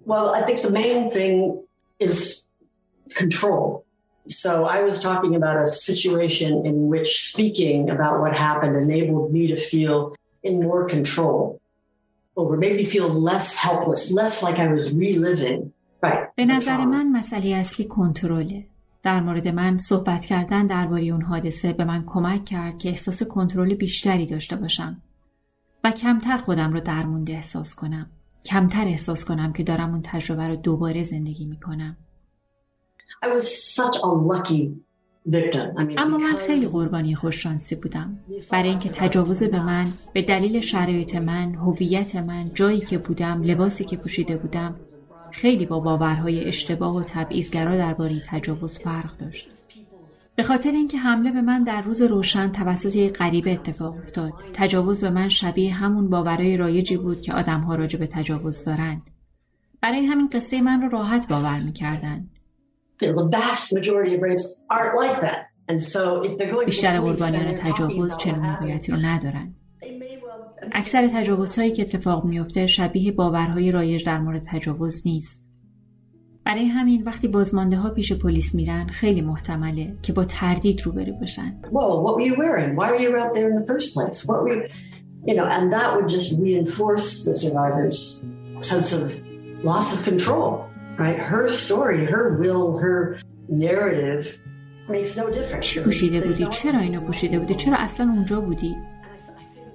Well, 0.06 0.28
I 0.28 0.42
think 0.42 0.62
the 0.62 0.70
main 0.70 1.10
thing 1.10 1.64
is 1.98 2.50
control. 3.22 3.84
So 4.28 4.50
I 4.76 4.82
was 4.82 5.00
talking 5.00 5.34
about 5.34 5.56
a 5.58 5.68
situation 5.68 6.64
in 6.64 6.76
which 6.92 7.10
speaking 7.32 7.90
about 7.90 8.20
what 8.22 8.32
happened 8.36 8.76
enabled 8.76 9.32
me 9.32 9.48
to 9.48 9.56
feel 9.56 10.14
in 10.42 10.62
more 10.62 10.84
control 10.96 11.59
over, 12.40 12.56
made 12.56 12.76
me 12.80 12.84
feel 12.94 13.08
less 13.30 13.48
helpless, 13.66 14.02
less 14.20 14.34
like 14.44 14.58
I 14.58 14.68
was 14.76 14.84
reliving. 15.02 15.60
Right. 16.02 16.28
به 16.36 16.44
نظر 16.44 16.84
من 16.84 17.12
مسئله 17.12 17.48
اصلی 17.50 17.84
کنترله. 17.84 18.66
در 19.02 19.20
مورد 19.20 19.48
من 19.48 19.78
صحبت 19.78 20.24
کردن 20.24 20.66
درباره 20.66 21.04
اون 21.04 21.22
حادثه 21.22 21.72
به 21.72 21.84
من 21.84 22.04
کمک 22.06 22.44
کرد 22.44 22.78
که 22.78 22.88
احساس 22.88 23.22
کنترل 23.22 23.74
بیشتری 23.74 24.26
داشته 24.26 24.56
باشم 24.56 25.02
و 25.84 25.90
کمتر 25.90 26.38
خودم 26.38 26.72
رو 26.72 26.80
درمونده 26.80 27.32
احساس 27.32 27.74
کنم. 27.74 28.10
کمتر 28.44 28.84
احساس 28.84 29.24
کنم 29.24 29.52
که 29.52 29.62
دارم 29.62 29.90
اون 29.90 30.02
تجربه 30.04 30.48
رو 30.48 30.56
دوباره 30.56 31.04
زندگی 31.04 31.46
می 31.46 31.60
کنم. 31.60 31.96
اما 35.98 36.18
من 36.18 36.34
خیلی 36.46 36.68
قربانی 36.68 37.14
خوششانسی 37.14 37.74
بودم. 37.74 38.18
برای 38.52 38.68
اینکه 38.68 38.88
تجاوز 38.88 39.42
به 39.42 39.64
من 39.64 39.88
به 40.14 40.22
دلیل 40.22 40.60
شرایط 40.60 41.14
من، 41.14 41.54
هویت 41.54 42.16
من، 42.16 42.50
جایی 42.54 42.80
که 42.80 42.98
بودم، 42.98 43.42
لباسی 43.42 43.84
که 43.84 43.96
پوشیده 43.96 44.36
بودم 44.36 44.76
خیلی 45.30 45.66
با 45.66 45.80
باورهای 45.80 46.44
اشتباه 46.44 46.96
و 46.96 47.02
تبعیضگرا 47.02 47.76
درباره 47.76 48.22
تجاوز 48.28 48.78
فرق 48.78 49.16
داشت. 49.18 49.48
به 50.36 50.42
خاطر 50.42 50.70
اینکه 50.70 50.98
حمله 50.98 51.32
به 51.32 51.42
من 51.42 51.64
در 51.64 51.82
روز 51.82 52.02
روشن 52.02 52.52
توسط 52.52 52.96
یک 52.96 53.12
غریبه 53.12 53.52
اتفاق 53.52 53.96
افتاد. 53.96 54.32
تجاوز 54.52 55.00
به 55.00 55.10
من 55.10 55.28
شبیه 55.28 55.74
همون 55.74 56.10
باورهای 56.10 56.56
رایجی 56.56 56.96
بود 56.96 57.20
که 57.20 57.34
آدمها 57.34 57.74
راجع 57.74 57.98
به 57.98 58.06
تجاوز 58.06 58.64
دارند. 58.64 59.02
برای 59.80 60.06
همین 60.06 60.28
قصه 60.28 60.60
من 60.60 60.82
رو 60.82 60.88
راحت 60.88 61.28
باور 61.28 61.58
می‌کردند. 61.58 62.30
بیشتر 66.66 67.00
قربانیان 67.00 67.54
تجاوز 67.54 68.16
چنین 68.16 68.40
موقعیتی 68.40 68.92
رو 68.92 68.98
ندارند 68.98 69.56
اکثر 70.72 71.10
تجاوزهایی 71.14 71.72
که 71.72 71.82
اتفاق 71.82 72.24
میافته 72.24 72.66
شبیه 72.66 73.12
باورهای 73.12 73.72
رایج 73.72 74.04
در 74.04 74.18
مورد 74.18 74.42
تجاوز 74.46 75.02
نیست. 75.06 75.40
برای 76.46 76.64
همین 76.64 77.02
وقتی 77.02 77.28
بازمانده 77.28 77.76
ها 77.76 77.90
پیش 77.90 78.12
پلیس 78.12 78.54
میرن 78.54 78.86
خیلی 78.86 79.20
محتمله 79.20 79.96
که 80.02 80.12
با 80.12 80.24
تردید 80.24 80.82
روبرو 80.82 81.12
باشن. 81.12 81.60
Well, 81.62 82.04
what 82.04 82.16
were 82.16 82.22
you 82.22 82.34
wearing? 82.38 82.76
Why 82.76 82.90
were 82.90 83.00
you 83.00 83.16
out 83.16 83.34
there 83.34 83.50
in 83.50 83.56
the 83.56 83.66
first 83.66 83.94
place? 83.94 84.26
What 84.26 84.42
were 84.42 84.54
you... 84.54 84.68
You 85.28 85.34
know, 85.34 85.46
and 85.56 85.70
that 85.72 85.88
would 85.94 86.08
just 86.08 86.28
reinforce 86.40 87.24
the 87.26 87.34
survivor's 87.34 88.00
sense 88.70 88.90
of 88.98 89.04
loss 89.62 89.88
of 89.94 90.02
control, 90.10 90.50
right? 90.98 91.18
Her 91.18 91.48
story, 91.50 92.04
her 92.06 92.36
will, 92.42 92.78
her 92.78 93.18
narrative 93.48 94.24
makes 94.88 95.16
no 95.16 95.30
difference. 95.30 95.78
پوشیده 95.84 96.20
بودی؟ 96.20 96.46
چرا 96.46 96.78
اینو 96.78 97.00
پوشیده 97.00 97.38
بودی؟ 97.38 97.54
چرا 97.54 97.76
اصلا 97.76 98.12
اونجا 98.12 98.40
بودی؟ 98.40 98.76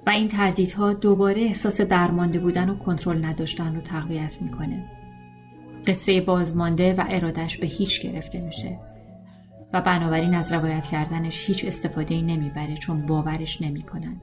و 0.06 0.10
این 0.10 0.28
تردیدها 0.28 0.92
دوباره 0.92 1.40
احساس 1.40 1.80
درمانده 1.80 2.38
بودن 2.38 2.68
و 2.68 2.78
کنترل 2.78 3.24
نداشتن 3.24 3.74
رو 3.74 3.80
تقویت 3.80 4.42
می‌کنه. 4.42 4.84
قصه 5.86 6.20
بازمانده 6.20 6.94
و 6.94 7.04
ارادش 7.08 7.58
به 7.58 7.66
هیچ 7.66 8.02
گرفته 8.02 8.40
میشه 8.40 8.78
و 9.72 9.80
بنابراین 9.80 10.34
از 10.34 10.52
روایت 10.52 10.84
کردنش 10.84 11.48
هیچ 11.48 11.64
استفاده 11.64 12.14
ای 12.14 12.22
نمی‌بره 12.22 12.76
چون 12.76 13.06
باورش 13.06 13.62
نمی‌کنن. 13.62 14.20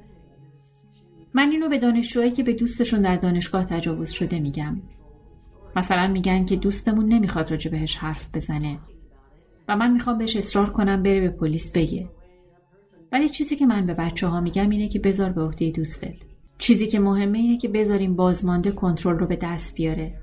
من 1.33 1.49
اینو 1.49 1.69
به 1.69 1.79
دانشجوهایی 1.79 2.31
که 2.31 2.43
به 2.43 2.53
دوستشون 2.53 3.01
در 3.01 3.15
دانشگاه 3.15 3.65
تجاوز 3.65 4.11
شده 4.11 4.39
میگم. 4.39 4.81
مثلا 5.75 6.07
میگن 6.07 6.45
که 6.45 6.55
دوستمون 6.55 7.05
نمی‌خواد 7.05 7.51
راجع 7.51 7.71
بهش 7.71 7.95
حرف 7.95 8.29
بزنه. 8.33 8.79
و 9.67 9.75
من 9.77 9.91
می‌خوام 9.91 10.17
بهش 10.17 10.35
اصرار 10.35 10.69
کنم 10.69 11.03
بره 11.03 11.21
به 11.21 11.29
پلیس 11.29 11.71
بگه. 11.71 12.09
ولی 13.11 13.29
چیزی 13.29 13.55
که 13.55 13.65
من 13.65 13.85
به 13.85 13.93
بچه 13.93 14.27
ها 14.27 14.41
میگم 14.41 14.69
اینه 14.69 14.87
که 14.87 14.99
بذار 14.99 15.31
به 15.31 15.41
عهده 15.41 15.69
دوستت. 15.69 16.15
چیزی 16.57 16.87
که 16.87 16.99
مهمه 16.99 17.37
اینه 17.37 17.57
که 17.57 17.67
بذاریم 17.67 18.15
بازمانده 18.15 18.71
کنترل 18.71 19.19
رو 19.19 19.27
به 19.27 19.35
دست 19.35 19.75
بیاره. 19.75 20.13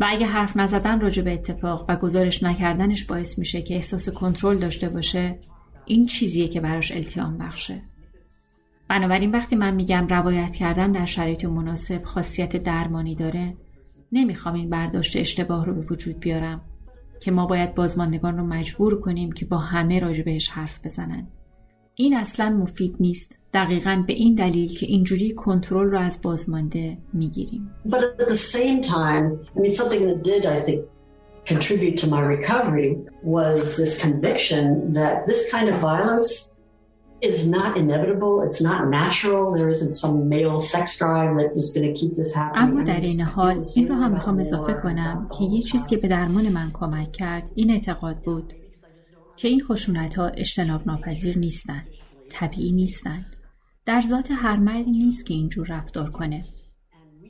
و 0.00 0.06
اگه 0.08 0.26
حرف 0.26 0.56
نزدن 0.56 1.00
راجع 1.00 1.22
به 1.22 1.32
اتفاق 1.32 1.84
و 1.88 1.96
گزارش 1.96 2.42
نکردنش 2.42 3.04
باعث 3.04 3.38
میشه 3.38 3.62
که 3.62 3.74
احساس 3.74 4.08
کنترل 4.08 4.56
داشته 4.56 4.88
باشه 4.88 5.38
این 5.84 6.06
چیزیه 6.06 6.48
که 6.48 6.60
براش 6.60 6.92
التیام 6.92 7.38
بخشه. 7.38 7.82
بنابراین 8.88 9.30
وقتی 9.30 9.56
من 9.56 9.74
میگم 9.74 10.06
روایت 10.06 10.56
کردن 10.56 10.92
در 10.92 11.06
شرایط 11.06 11.44
مناسب 11.44 12.04
خاصیت 12.04 12.56
درمانی 12.56 13.14
داره 13.14 13.54
نمی‌خوام 14.12 14.54
این 14.54 14.70
برداشت 14.70 15.16
اشتباه 15.16 15.66
رو 15.66 15.74
به 15.74 15.80
وجود 15.80 16.20
بیارم 16.20 16.60
که 17.20 17.30
ما 17.30 17.46
باید 17.46 17.74
بازماندگان 17.74 18.38
رو 18.38 18.44
مجبور 18.44 19.00
کنیم 19.00 19.32
که 19.32 19.44
با 19.44 19.58
همه 19.58 20.00
راجع 20.00 20.22
بهش 20.22 20.48
حرف 20.48 20.86
بزنن. 20.86 21.26
این 21.94 22.16
اصلا 22.16 22.50
مفید 22.50 22.96
نیست. 23.00 23.32
دقیقا 23.54 24.04
به 24.06 24.12
این 24.12 24.34
دلیل 24.34 24.68
که 24.68 24.86
اینجوری 24.86 25.34
کنترل 25.34 25.90
رو 25.90 25.98
از 25.98 26.18
بازمانده 26.22 26.98
می‌گیریم. 27.12 27.70
But 27.88 27.94
at 28.20 28.28
the 28.28 28.34
same 28.34 28.82
time, 28.82 29.24
I 29.56 29.60
mean 29.60 29.72
something 29.72 30.02
that 30.06 30.22
did 30.22 30.46
I 30.46 30.60
think 30.60 30.80
contribute 31.46 31.96
to 32.02 32.06
my 32.06 32.20
recovery 32.36 32.90
was 33.22 33.62
this 33.76 34.02
conviction 34.04 34.92
that 34.98 35.14
this 35.26 35.42
kind 35.52 35.68
of 35.72 35.76
violence 35.90 36.50
is 37.22 37.48
not 37.48 37.76
inevitable, 37.76 38.42
it's 38.46 38.60
not 38.60 38.88
natural, 38.88 39.54
there 39.54 39.70
isn't 39.70 39.94
some 39.94 40.28
male 40.28 40.58
sex 40.58 40.98
drive 40.98 41.36
that 41.38 41.50
is 41.60 41.66
going 41.74 41.86
to 41.90 41.94
keep 42.00 42.14
this 42.14 42.34
happening. 42.34 42.62
اما 42.62 42.82
در 42.82 43.00
این 43.00 43.20
حال 43.20 43.64
این 43.76 43.88
رو 43.88 43.94
هم 43.94 44.12
می‌خوام 44.12 44.38
اضافه 44.38 44.74
کنم 44.74 45.28
که 45.38 45.44
یه 45.44 45.62
چیز 45.62 45.86
که 45.86 45.96
به 45.96 46.08
درمان 46.08 46.48
من 46.48 46.70
کمک 46.72 47.12
کرد 47.12 47.50
این 47.54 47.70
اعتقاد 47.70 48.16
بود 48.22 48.52
که 49.36 49.48
این 49.48 49.60
خشونت 49.60 50.14
ها 50.14 50.26
اجتناب 50.26 50.86
ناپذیر 50.86 51.38
نیستند 51.38 51.86
طبیعی 52.30 52.72
نیستند 52.72 53.26
در 53.86 54.00
ذات 54.00 54.30
هر 54.30 54.56
مردی 54.56 54.90
نیست 54.90 55.26
که 55.26 55.34
اینجور 55.34 55.66
رفتار 55.66 56.10
کنه. 56.10 56.44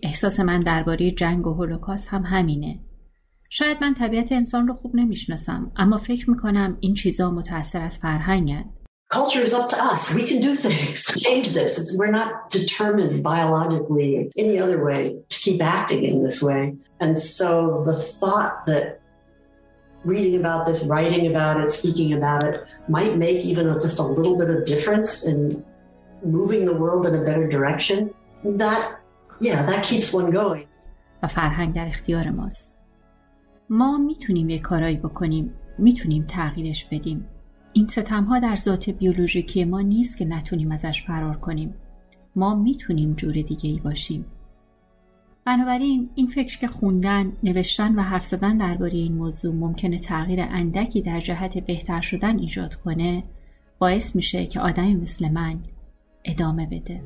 احساس 0.03 0.41
من 0.41 0.61
درباره 0.61 1.11
جنگ 1.11 1.47
و 1.47 1.55
هولوکاست 1.55 2.09
هم 2.09 2.23
همینه. 2.23 2.79
شاید 3.51 3.79
من 3.81 3.95
طبیعت 3.95 4.33
انسان 4.33 4.69
رو 4.69 4.75
خوب 4.75 4.97
نمی‌شناسم 4.97 5.73
اما 5.77 5.97
فکر 5.97 6.31
می‌کنم 6.31 6.77
این 6.81 6.95
چیزا 6.95 7.31
متأثر 7.31 7.81
از 7.81 7.99
فرهنگن. 7.99 8.65
Culture 9.10 9.42
is 9.42 9.54
up 9.54 9.70
to 9.70 9.78
us. 9.92 10.14
We 10.14 10.26
can 10.26 10.40
do 10.40 10.56
things, 10.56 11.06
change 11.28 11.50
this. 11.52 11.78
It's, 11.80 11.98
we're 11.98 12.12
not 12.12 12.50
determined 12.50 13.22
biologically 13.24 14.32
any 14.38 14.58
other 14.58 14.84
way 14.86 15.02
to 15.28 15.38
keep 15.40 15.62
acting 15.62 16.04
in 16.06 16.24
this 16.24 16.42
way. 16.42 16.76
And 17.02 17.20
so 17.20 17.84
the 17.86 17.98
thought 18.20 18.66
that 18.68 19.02
reading 20.06 20.36
about 20.40 20.66
this, 20.66 20.84
writing 20.86 21.28
about 21.28 21.60
it, 21.62 21.72
speaking 21.72 22.14
about 22.14 22.44
it 22.44 22.66
might 22.88 23.18
make 23.18 23.44
even 23.52 23.66
just 23.82 24.00
a 24.00 24.04
little 24.04 24.38
bit 24.38 24.50
of 24.50 24.66
difference 24.66 25.26
in 25.28 25.64
moving 26.24 26.66
the 26.66 26.74
world 26.74 27.06
in 27.06 27.14
a 27.16 27.24
better 27.30 27.48
direction. 27.48 28.14
That, 28.44 29.00
yeah, 29.42 29.66
that 29.66 29.84
keeps 29.84 30.14
one 30.14 30.32
going. 30.32 30.68
و 31.24 31.28
فرهنگ 31.28 31.76
در 31.76 31.88
اختیار 31.88 32.30
ماست. 32.30 32.74
ما 33.70 33.98
میتونیم 33.98 34.50
یه 34.50 34.60
کارایی 34.60 34.98
بکنیم، 34.98 35.54
میتونیم 35.78 36.26
تغییرش 36.28 36.86
بدیم. 36.86 37.28
این 37.77 37.89
ستمها 37.89 38.39
در 38.39 38.57
ذات 38.57 38.91
بیولوژیکی 38.91 39.65
ما 39.65 39.81
نیست 39.81 40.17
که 40.17 40.25
نتونیم 40.25 40.73
ازش 40.73 41.03
فرار 41.03 41.37
کنیم 41.37 41.75
ما 42.37 42.55
می‌تونیم 42.55 43.15
جور 43.15 43.33
دیگه 43.33 43.71
ای 43.71 43.79
باشیم 43.79 44.25
بنابراین 45.45 46.11
این 46.15 46.27
فکر 46.27 46.59
که 46.59 46.69
خوندن، 46.69 47.33
نوشتن 47.43 47.95
و 47.95 48.03
حرف 48.03 48.27
زدن 48.27 48.57
درباره 48.57 48.93
این 48.93 49.13
موضوع 49.13 49.55
ممکنه 49.55 49.99
تغییر 49.99 50.41
اندکی 50.41 51.01
در 51.01 51.21
جهت 51.21 51.59
بهتر 51.59 52.01
شدن 52.01 52.39
ایجاد 52.39 52.75
کنه 52.75 53.25
باعث 53.79 54.17
میشه 54.17 54.47
که 54.47 54.61
آدمی 54.61 54.95
مثل 54.95 55.29
من 55.29 55.55
ادامه 56.25 56.67
بده. 56.67 57.03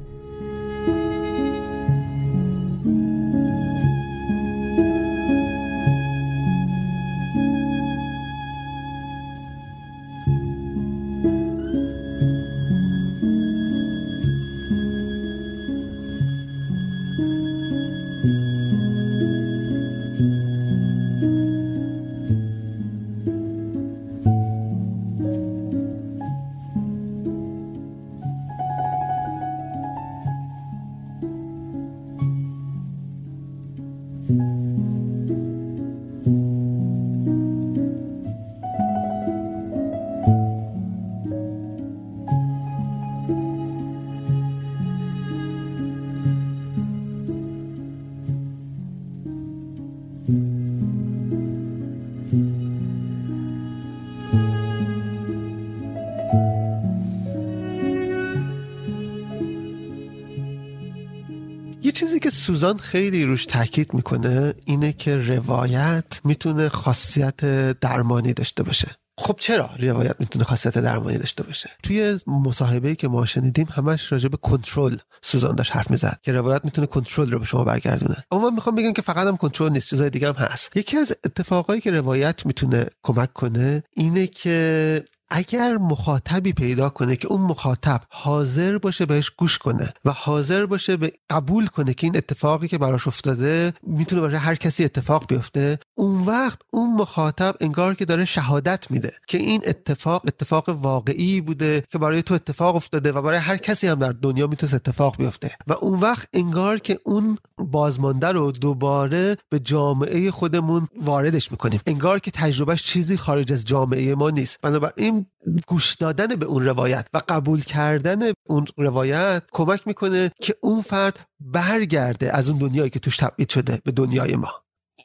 سوزان 62.40 62.78
خیلی 62.78 63.24
روش 63.24 63.46
تاکید 63.46 63.94
می‌کنه 63.94 64.54
اینه 64.64 64.92
که 64.92 65.16
روایت 65.16 66.20
می‌تونه 66.24 66.68
خاصیت 66.68 67.40
درمانی 67.80 68.32
داشته 68.32 68.62
باشه. 68.62 68.88
خب 69.18 69.36
چرا 69.40 69.70
روایت 69.78 70.16
می‌تونه 70.18 70.44
خاصیت 70.44 70.78
درمانی 70.78 71.18
داشته 71.18 71.42
باشه؟ 71.42 71.70
توی 71.82 72.18
مصاحبه 72.26 72.94
که 72.94 73.08
ما 73.08 73.26
شنیدیم 73.26 73.68
همش 73.72 74.12
راجع 74.12 74.28
به 74.28 74.36
کنترل 74.36 74.96
سوزان 75.22 75.54
داشت 75.54 75.76
حرف 75.76 75.90
می‌زد 75.90 76.18
که 76.22 76.32
روایت 76.32 76.64
می‌تونه 76.64 76.86
کنترل 76.86 77.30
رو 77.30 77.38
به 77.38 77.44
شما 77.44 77.64
برگردونه. 77.64 78.24
اما 78.30 78.48
من 78.48 78.54
می‌خوام 78.54 78.74
بگم 78.74 78.92
که 78.92 79.02
فقط 79.02 79.26
هم 79.26 79.36
کنترل 79.36 79.72
نیست 79.72 79.88
چیزای 79.88 80.10
دیگه 80.10 80.28
هم 80.28 80.34
هست. 80.34 80.76
یکی 80.76 80.96
از 80.96 81.12
اتفاقایی 81.24 81.80
که 81.80 81.90
روایت 81.90 82.46
می‌تونه 82.46 82.86
کمک 83.02 83.32
کنه 83.32 83.82
اینه 83.96 84.26
که 84.26 85.04
اگر 85.30 85.76
مخاطبی 85.76 86.52
پیدا 86.52 86.88
کنه 86.88 87.16
که 87.16 87.28
اون 87.28 87.40
مخاطب 87.40 88.00
حاضر 88.10 88.78
باشه 88.78 89.06
بهش 89.06 89.30
گوش 89.30 89.58
کنه 89.58 89.92
و 90.04 90.10
حاضر 90.10 90.66
باشه 90.66 90.96
به 90.96 91.12
قبول 91.30 91.66
کنه 91.66 91.94
که 91.94 92.06
این 92.06 92.16
اتفاقی 92.16 92.68
که 92.68 92.78
براش 92.78 93.06
افتاده 93.08 93.72
می‌تونه 93.82 94.22
برای 94.22 94.36
هر 94.36 94.54
کسی 94.54 94.84
اتفاق 94.84 95.26
بیفته 95.26 95.78
اون 95.94 96.20
وقت 96.20 96.58
اون 96.72 96.94
مخاطب 96.94 97.54
انگار 97.60 97.94
که 97.94 98.04
داره 98.04 98.24
شهادت 98.24 98.90
میده 98.90 99.12
که 99.26 99.38
این 99.38 99.62
اتفاق 99.66 100.22
اتفاق 100.26 100.68
واقعی 100.68 101.40
بوده 101.40 101.84
که 101.90 101.98
برای 101.98 102.22
تو 102.22 102.34
اتفاق 102.34 102.76
افتاده 102.76 103.12
و 103.12 103.22
برای 103.22 103.38
هر 103.38 103.56
کسی 103.56 103.86
هم 103.86 103.98
در 103.98 104.12
دنیا 104.12 104.46
می‌تونه 104.46 104.74
اتفاق 104.74 105.16
بیفته. 105.16 105.50
و 105.66 105.72
اون 105.72 106.00
وقت 106.00 106.28
انگار 106.32 106.78
که 106.78 106.98
اون 107.04 107.38
بازمانده 107.58 108.28
رو 108.28 108.52
دوباره 108.52 109.36
به 109.48 109.58
جامعه 109.58 110.30
خودمون 110.30 110.88
واردش 111.02 111.50
می‌کنیم. 111.50 111.80
انگار 111.86 112.18
که 112.18 112.30
تجربهش 112.30 112.82
چیزی 112.82 113.16
خارج 113.16 113.52
از 113.52 113.64
جامعه 113.64 114.14
ما 114.14 114.30
نیست. 114.30 114.58
بنابراین 114.62 115.19
گوش 115.66 115.94
دادن 115.94 116.26
به 116.26 116.46
اون 116.46 116.64
روایت 116.64 117.06
و 117.14 117.22
قبول 117.28 117.62
کردن 117.62 118.32
اون 118.46 118.66
روایت 118.76 119.42
کمک 119.52 119.86
می‌کنه 119.86 120.30
که 120.40 120.54
اون 120.62 120.82
فرد 120.82 121.26
برگرده 121.40 122.36
از 122.36 122.48
اون 122.48 122.58
دنیایی 122.58 122.90
که 122.90 122.98
توش 122.98 123.16
تبعید 123.16 123.48
شده 123.48 123.80
به 123.84 123.92
دنیای 123.92 124.36
ما. 124.36 124.50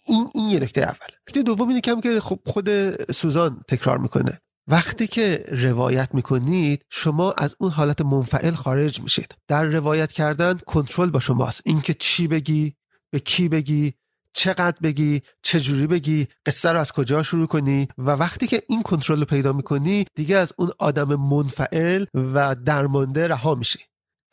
این 0.08 0.28
این 0.36 0.50
یه 0.50 0.60
نکته 0.60 0.82
اول. 0.82 1.08
نکته 1.28 1.44
دوم 1.44 1.68
اینه 1.70 1.82
کم 1.82 2.02
که 2.02 2.20
خب 2.20 2.40
خود 2.46 2.70
سوزان 3.12 3.62
تکرار 3.68 3.98
می‌کنه. 3.98 4.42
وقتی 4.68 5.08
که 5.08 5.46
روایت 5.52 6.10
می‌کنید 6.14 6.86
شما 6.90 7.32
از 7.32 7.56
اون 7.60 7.72
حالت 7.72 8.02
منفعل 8.02 8.54
خارج 8.54 9.02
میشید. 9.02 9.36
در 9.48 9.66
روایت 9.66 10.12
کردن 10.12 10.60
کنترل 10.66 11.10
با 11.10 11.20
شماست. 11.20 11.62
اینکه 11.66 11.94
چی 11.94 12.28
بگی 12.28 12.76
به 13.12 13.20
کی 13.20 13.50
بگی 13.50 13.94
چقدر 14.36 14.78
بگی 14.84 15.22
چجوری 15.42 15.88
بگی 15.88 16.28
قصه 16.46 16.72
رو 16.72 16.80
از 16.80 16.92
کجا 16.92 17.24
شروع 17.24 17.48
کنی 17.48 17.88
و 17.98 18.12
وقتی 18.12 18.48
که 18.48 18.62
این 18.70 18.84
کنترل 18.84 19.20
رو 19.20 19.26
پیدا 19.26 19.54
می‌کنی 19.54 20.06
دیگه 20.16 20.38
از 20.38 20.54
اون 20.58 20.72
آدم 20.80 21.16
منفعل 21.16 22.06
و 22.14 22.56
درمانده 22.56 23.28
رها 23.28 23.56
میشی. 23.56 23.80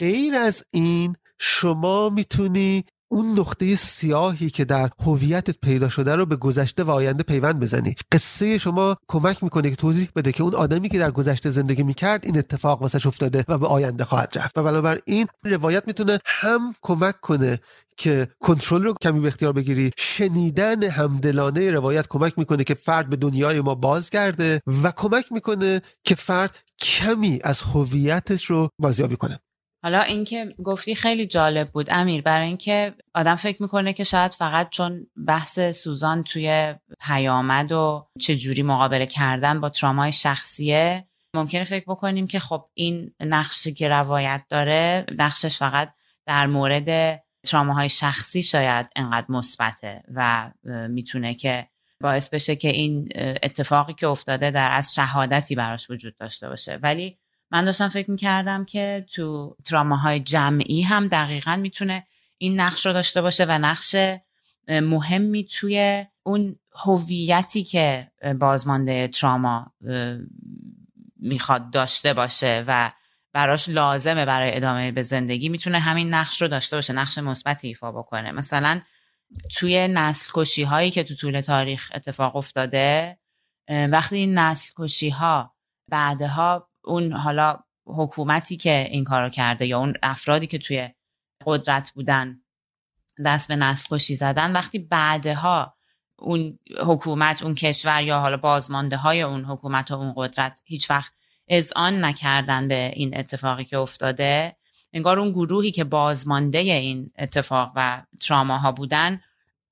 غیر 0.01 0.35
از 0.35 0.63
این 0.71 1.17
شما 1.39 2.09
می‌تونی 2.09 2.85
اون 3.11 3.39
نقطه 3.39 3.77
سیاهی 3.77 4.51
که 4.51 4.65
در 4.65 4.91
هویتت 5.01 5.57
پیدا 5.63 5.89
شده 5.89 6.15
رو 6.15 6.27
به 6.27 6.37
گذشته 6.37 6.85
و 6.85 6.91
آینده 6.91 7.23
پیوند 7.23 7.61
بزنی. 7.61 7.95
قصه 8.13 8.59
شما 8.59 8.97
کمک 9.09 9.45
می‌کنه 9.45 9.71
که 9.71 9.77
توضیح 9.77 10.09
بده 10.17 10.33
که 10.33 10.43
اون 10.43 10.55
آدمی 10.55 10.89
که 10.89 10.99
در 10.99 11.11
گذشته 11.11 11.51
زندگی 11.51 11.83
می‌کرد 11.83 12.27
این 12.27 12.39
اتفاق 12.39 12.83
واسش 12.83 13.07
افتاده 13.07 13.45
و 13.49 13.59
به 13.59 13.67
آینده 13.67 14.05
خواهد 14.05 14.39
رفت. 14.39 14.59
و 14.59 14.63
بنابراین 14.63 15.27
روایت 15.45 15.87
می‌تونه 15.87 16.19
هم 16.27 16.75
کمک 16.83 17.21
کنه 17.21 17.61
که 17.97 18.29
کنترل 18.41 18.83
رو 18.83 18.95
کمی 19.03 19.21
به 19.21 19.29
اختیار 19.29 19.53
بگیری 19.53 19.91
شنیدن 19.99 20.83
همدلانه 20.83 21.71
روایت 21.71 22.07
کمک 22.09 22.39
می‌کنه 22.39 22.65
که 22.65 22.75
فرد 22.75 23.11
به 23.11 23.17
دنیای 23.17 23.61
ما 23.61 23.75
بازگرده 23.75 24.61
و 24.83 24.93
کمک 24.97 25.33
می‌کنه 25.33 25.81
که 26.05 26.15
فرد 26.15 26.59
کمی 26.81 27.41
از 27.45 27.63
هویتش 27.63 28.45
رو 28.45 28.69
بازیابی 28.79 29.17
کنه. 29.17 29.39
حالا 29.85 30.01
اینکه 30.01 30.55
گفتی 30.65 30.95
خیلی 30.95 31.27
جالب 31.27 31.71
بود 31.71 31.87
امیر 31.91 32.23
برای 32.23 32.47
اینکه 32.47 32.95
آدم 33.15 33.37
فکر 33.37 33.63
می‌کنه 33.63 33.93
که 33.93 34.05
شاید 34.05 34.33
فقط 34.33 34.71
چون 34.71 35.07
بحث 35.27 35.61
سوزان 35.61 36.23
توی 36.23 36.75
پیامد 37.01 37.73
و 37.73 38.07
چجوری 38.21 38.63
مقابله 38.63 39.07
کردن 39.07 39.61
با 39.61 39.69
ترامای 39.69 40.13
شخصیه 40.13 41.09
ممکنه 41.35 41.65
فکر 41.65 41.85
بکنیم 41.89 42.27
که 42.27 42.39
خب 42.39 42.65
این 42.75 43.15
نقشی 43.21 43.75
که 43.75 43.89
روایت 43.89 44.43
داره 44.49 45.07
نقشش 45.19 45.57
فقط 45.57 45.95
در 46.27 46.47
مورد 46.47 47.21
تراماهای 47.47 47.89
شخصی 47.89 48.43
شاید 48.43 48.87
انقدر 48.97 49.27
مثبته 49.29 50.03
و 50.15 50.51
می‌تونه 50.89 51.35
که 51.35 51.69
باعث 52.01 52.29
بشه 52.29 52.57
که 52.57 52.69
این 52.69 53.09
اتفاقی 53.43 53.95
که 53.95 54.07
افتاده 54.07 54.51
در 54.51 54.73
از 54.73 54.95
شهادتی 54.95 55.55
براش 55.55 55.91
وجود 55.91 56.17
داشته 56.17 56.49
باشه. 56.49 56.79
ولی 56.83 57.19
من 57.51 57.65
داشتم 57.65 57.89
فکر 57.89 58.11
می‌کردم 58.11 58.65
که 58.65 59.07
تو 59.13 59.57
تراماهای 59.65 60.21
جمعی 60.21 60.83
هم 60.83 61.09
دقیقا 61.09 61.57
می‌تونه 61.57 62.07
این 62.39 62.61
نقش 62.61 62.87
رو 62.87 62.93
داشته 62.93 63.23
باشه 63.23 63.45
و 63.49 63.59
نقش 63.59 63.97
مهمی 64.69 65.45
توی 65.45 66.07
اون 66.23 66.57
هویتی 66.73 67.65
که 67.65 68.11
بازمانده 68.41 69.09
تراما 69.09 69.73
می‌خواد 71.17 71.71
داشته 71.71 72.15
باشه 72.15 72.65
و 72.67 72.91
براش 73.33 73.69
لازمه 73.69 74.25
برای 74.25 74.57
ادامه 74.57 74.93
به 74.93 75.03
زندگی. 75.03 75.49
می‌تونه 75.49 75.79
همین 75.79 76.15
نقش 76.15 76.43
رو 76.43 76.49
داشته 76.49 76.77
باشه 76.77 76.93
نقش 76.93 77.19
مثبتی 77.19 77.69
ایفا 77.69 77.93
بکنه. 77.93 78.33
مثلا 78.33 78.81
توی 79.51 79.89
نسل 79.89 80.31
کشی 80.35 80.63
هایی 80.63 80.91
که 80.91 81.05
تو 81.05 81.15
طول 81.15 81.41
تاریخ 81.41 81.91
اتفاق 81.95 82.37
افتاده 82.37 83.19
وقتی 83.69 84.17
این 84.17 84.39
نسل 84.39 84.73
کشی 84.77 85.11
ها 85.11 85.55
بعدها 85.89 86.69
اون 86.85 87.13
حالا 87.13 87.59
حکومتی 87.87 88.57
که 88.57 88.87
این 88.91 89.05
کارو 89.05 89.29
کرده 89.29 89.67
یا 89.67 89.79
اون 89.79 89.95
افرادی 90.03 90.47
که 90.47 90.59
توی 90.59 90.89
قدرت 91.47 91.91
بودن 91.91 92.41
دست 93.25 93.49
به 93.49 93.57
نسل 93.57 93.97
کشی 93.97 94.15
زدن 94.15 94.53
وقتی 94.53 94.79
بعدها 94.79 95.75
اون 96.19 96.59
حکومت 96.81 97.43
اون 97.43 97.55
کشور 97.55 98.03
یا 98.03 98.21
حالا 98.21 98.37
بازمانده 98.37 98.97
های 98.97 99.23
اون 99.23 99.45
حکومت 99.45 99.91
و 99.91 99.95
اون 99.95 100.13
قدرت 100.17 100.61
هیچ 100.65 100.91
وقت 100.91 101.13
آن 101.77 102.05
نکردن 102.05 102.69
به 102.69 102.93
این 102.97 103.19
اتفاقی 103.19 103.65
که 103.65 103.79
افتاده 103.79 104.57
انگار 104.93 105.19
اون 105.19 105.31
گروهی 105.31 105.71
که 105.71 105.85
بازمانده 105.85 106.59
این 106.59 107.11
اتفاق 107.19 107.73
و 107.77 108.03
تراماها 108.21 108.73
بودن 108.73 109.21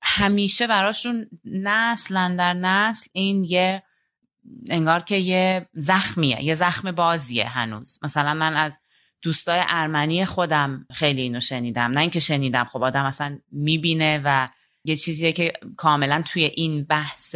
همیشه 0.01 0.67
براشون 0.67 1.25
نسل 1.45 2.35
در 2.35 2.53
نسل 2.53 3.07
این 3.13 3.43
یه 3.43 3.83
انگار 4.69 4.99
که 4.99 5.15
یه 5.15 5.69
زخمیه 5.73 6.43
یه 6.43 6.55
زخم 6.55 6.91
بازیه 6.91 7.47
هنوز. 7.47 7.99
مثلا 8.01 8.33
من 8.33 8.55
از 8.55 8.79
دوستای 9.21 9.61
ارمنی 9.67 10.25
خودم 10.25 10.85
خیلی 10.93 11.21
اینو 11.21 11.39
شنیدم. 11.39 11.91
نه 11.91 12.01
اینکه 12.01 12.19
شنیدم 12.19 12.63
خب 12.63 12.83
آدم 12.83 13.03
اصلا 13.03 13.39
می‌بینه 13.51 14.21
و 14.25 14.47
یه 14.83 14.95
چیزیه 14.95 15.31
که 15.31 15.53
کاملا 15.77 16.23
توی 16.25 16.43
این 16.43 16.83
بحث 16.83 17.35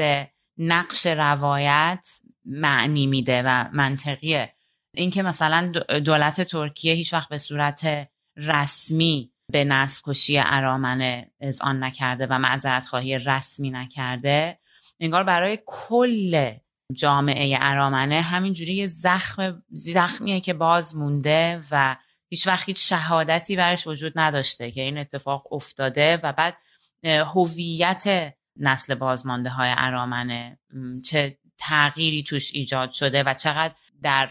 نقش 0.57 1.05
روایت 1.05 2.09
معنی 2.46 3.08
میده 3.08 3.43
و 3.46 3.66
منطقیه. 3.74 4.54
اینکه 4.96 5.24
مثلا 5.24 5.72
دولت 6.06 6.41
ترکیه 6.41 6.93
هیچ 6.93 7.14
وقت 7.14 7.30
به 7.30 7.38
صورت 7.38 8.10
رسمی 8.38 9.32
به 9.52 9.64
نسل 9.64 10.02
کشی 10.06 10.38
ارامنه 10.39 11.32
اذعان 11.39 11.84
نکرده 11.84 12.28
و 12.30 12.39
معذرت 12.39 12.86
خواهی 12.86 13.18
رسمی 13.18 13.70
نکرده 13.70 14.60
انگار 15.00 15.24
برای 15.24 15.60
کل 15.66 16.52
جامعه 16.93 17.58
ارامنه 17.60 18.22
همینجوری 18.22 18.74
یه 18.74 18.88
زخم 18.88 19.64
زخمیه 19.70 20.39
که 20.39 20.54
باز 20.54 20.96
مونده 20.96 21.62
و 21.72 21.96
هیچ 22.30 22.48
وقت 22.48 22.66
هیچ 22.66 22.89
شهادتی 22.89 23.56
برش 23.56 23.88
وجود 23.88 24.14
نداشته 24.16 24.72
که 24.72 24.82
این 24.82 24.98
اتفاق 24.98 25.54
افتاده 25.54 26.20
و 26.24 26.34
بعد 26.34 26.58
هویت 27.04 28.34
نسل 28.58 28.96
بازمانده 28.96 29.50
های 29.50 29.74
ارامنه 29.78 30.60
چه 31.06 31.38
تغییری 31.58 32.24
توش 32.24 32.51
ایجاد 32.53 32.91
شده 32.91 33.24
و 33.24 33.34
چقدر 33.34 33.74
در 34.03 34.30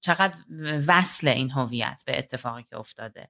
چقدر 0.00 0.38
وصل 0.86 1.28
این 1.28 1.50
هویت 1.50 2.02
به 2.06 2.18
اتفاقی 2.18 2.62
که 2.62 2.76
افتاده. 2.76 3.28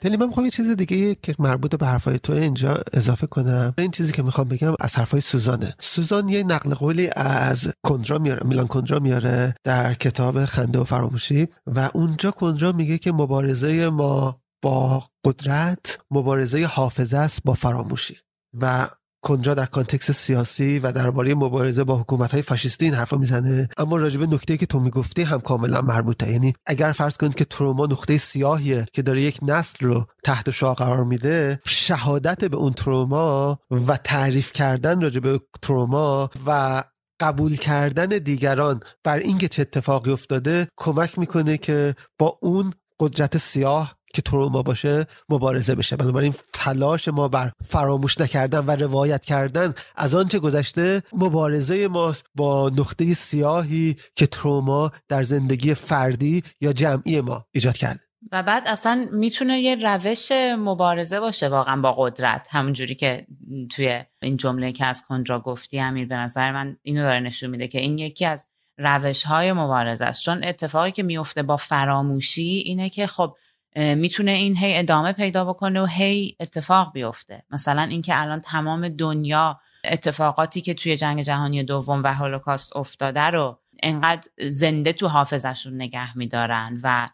دلی 0.00 0.16
من 0.16 0.26
می‌خوام 0.26 0.46
یه 0.46 0.50
چیز 0.50 0.70
دیگه 0.70 1.14
که 1.14 1.34
مربوط 1.38 1.74
به 1.74 1.86
حرفای 1.86 2.18
تو 2.18 2.32
اینجا 2.32 2.82
اضافه 2.92 3.26
کنم. 3.26 3.74
این 3.78 3.90
چیزی 3.90 4.12
که 4.12 4.22
می‌خوام 4.22 4.48
بگم 4.48 4.74
از 4.80 4.96
حرفای 4.96 5.20
سوزانه. 5.20 5.74
سوزان 5.80 6.28
یه 6.28 6.42
نقل 6.42 6.74
قولی 6.74 7.10
از 7.16 7.72
کندرا 7.82 8.18
میاره 8.18 8.46
میلان 8.46 8.66
کندرا 8.66 8.98
میاره 8.98 9.54
در 9.64 9.94
کتاب 9.94 10.44
خنده 10.44 10.78
و 10.78 10.84
فراموشی 10.84 11.48
و 11.66 11.90
اونجا 11.94 12.30
کندرا 12.30 12.72
میگه 12.72 12.98
که 12.98 13.12
مبارزه 13.12 13.88
ما 13.88 14.42
با 14.62 15.08
قدرت 15.24 15.98
مبارزه 16.10 16.64
حافظه 16.64 17.16
است 17.16 17.40
با 17.44 17.54
فراموشی 17.54 18.16
و 18.54 18.88
کنجا 19.22 19.54
در 19.54 19.66
کانتکس 19.66 20.10
سیاسی 20.10 20.78
و 20.78 20.92
درباره 20.92 21.34
مبارزه 21.34 21.84
با 21.84 21.96
حکومت 21.96 22.32
های 22.32 22.42
فاشیستی 22.42 22.84
این 22.84 22.94
حرفا 22.94 23.16
می‌زنه. 23.16 23.68
اما 23.78 23.96
راجبه 23.96 24.26
نکته 24.26 24.56
که 24.56 24.66
تو 24.66 24.80
می‌گفتی 24.80 25.22
هم 25.22 25.40
کاملا 25.40 25.80
مربوطه. 25.80 26.30
یعنی 26.30 26.54
اگر 26.66 26.92
فرض 26.92 27.16
کنید 27.16 27.34
که 27.34 27.44
تروما 27.44 27.86
نقطه 27.86 28.18
سیاهیه 28.18 28.86
که 28.92 29.02
داره 29.02 29.20
یک 29.20 29.38
نسل 29.42 29.86
رو 29.86 30.06
تحت 30.24 30.50
شعا 30.50 30.74
قرار 30.74 31.04
میده 31.04 31.60
شهادت 31.66 32.44
به 32.44 32.56
اون 32.56 32.72
تروما 32.72 33.58
و 33.70 33.96
تعریف 33.96 34.52
کردن 34.52 35.00
راجبه 35.00 35.40
تروما 35.62 36.30
و 36.46 36.82
قبول 37.20 37.56
کردن 37.56 38.06
دیگران 38.06 38.80
بر 39.04 39.18
اینکه 39.18 39.48
چه 39.48 39.62
اتفاقی 39.62 40.10
افتاده 40.10 40.68
کمک 40.76 41.18
می‌کنه 41.18 41.58
که 41.58 41.94
با 42.18 42.38
اون 42.42 42.72
قدرت 43.00 43.38
سیاه 43.38 43.96
که 44.14 44.22
تروما 44.22 44.62
باشه 44.62 45.06
مبارزه 45.28 45.74
بشه. 45.74 45.96
بنابراین 45.96 46.34
تلاش 46.54 47.08
ما 47.08 47.28
بر 47.28 47.52
فراموش 47.64 48.20
نکردن 48.20 48.58
و 48.58 48.70
روایت 48.70 49.24
کردن 49.24 49.74
از 49.96 50.14
آنچه 50.14 50.38
گذشته 50.38 51.02
مبارزه 51.12 51.88
ماست 51.88 52.26
با 52.34 52.68
نقطه 52.68 53.14
سیاهی 53.14 53.96
که 54.16 54.26
تروما 54.26 54.90
در 55.08 55.22
زندگی 55.22 55.74
فردی 55.74 56.42
یا 56.60 56.72
جمعی 56.72 57.20
ما 57.20 57.46
ایجاد 57.52 57.76
کرده. 57.76 58.00
و 58.32 58.42
بعد 58.42 58.62
اصلا 58.66 59.06
می‌تونه 59.12 59.60
یه 59.60 59.74
روش 59.74 60.32
مبارزه 60.58 61.20
باشه 61.20 61.48
واقعا 61.48 61.80
با 61.80 61.92
قدرت. 61.92 62.48
همونجوری 62.50 62.94
که 62.94 63.26
توی 63.70 64.04
این 64.22 64.36
جمله 64.36 64.72
که 64.72 64.86
از 64.86 65.02
کنجا 65.08 65.38
گفتی 65.38 65.80
امیر 65.80 66.08
به 66.08 66.14
نظر 66.14 66.52
من 66.52 66.76
اینو 66.82 67.02
داره 67.02 67.20
نشون 67.20 67.50
میده 67.50 67.68
که 67.68 67.80
این 67.80 67.98
یکی 67.98 68.24
از 68.26 68.44
روش 68.78 69.22
های 69.22 69.52
مبارزه 69.52 70.04
است. 70.04 70.22
چون 70.22 70.44
اتفاقی 70.44 70.92
که 70.92 71.02
میفته 71.02 71.42
با 71.42 71.56
فراموشی 71.56 72.62
اینه 72.64 72.90
که 72.90 73.06
خب 73.06 73.36
می‌تونه 73.76 74.30
این 74.30 74.56
هی 74.56 74.78
ادامه 74.78 75.12
پیدا 75.12 75.44
بکنه 75.44 75.82
و 75.82 75.86
هی 75.86 76.36
اتفاق 76.40 76.92
بیفته. 76.92 77.42
مثلا 77.50 77.82
اینکه 77.82 78.20
الان 78.20 78.40
تمام 78.40 78.88
دنیا 78.88 79.60
اتفاقاتی 79.84 80.60
که 80.60 80.74
توی 80.74 80.96
جنگ 80.96 81.22
جهانی 81.22 81.64
دوم 81.64 82.02
و 82.02 82.14
هولوکاست 82.14 82.76
افتاده 82.76 83.20
رو 83.20 83.58
انقدر 83.82 84.28
زنده 84.48 84.92
تو 84.92 85.08
حافظشون 85.08 85.74
نگه 85.74 86.18
میدارن 86.18 86.80
و 86.82 87.08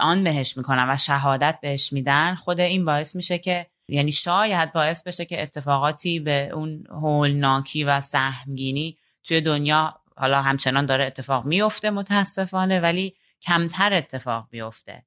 آن 0.00 0.24
بهش 0.24 0.56
می‌کنن 0.56 0.90
و 0.90 0.96
شهادت 0.96 1.58
بهش 1.62 1.92
میدن 1.92 2.34
خود 2.34 2.60
این 2.60 2.84
باعث 2.84 3.16
میشه 3.16 3.38
که 3.38 3.66
یعنی 3.88 4.12
شاید 4.12 4.72
باعث 4.72 5.02
بشه 5.02 5.24
که 5.24 5.42
اتفاقاتی 5.42 6.20
به 6.20 6.50
اون 6.54 6.84
هولناکی 6.90 7.84
و 7.84 8.00
سهمگینی 8.00 8.98
توی 9.24 9.40
دنیا 9.40 9.94
حالا 10.16 10.42
همچنان 10.42 10.86
داره 10.86 11.04
اتفاق 11.06 11.44
میفته 11.44 11.90
متاسفانه 11.90 12.80
ولی 12.80 13.14
کمتر 13.42 13.94
اتفاق 13.94 14.46
بیفته. 14.50 15.02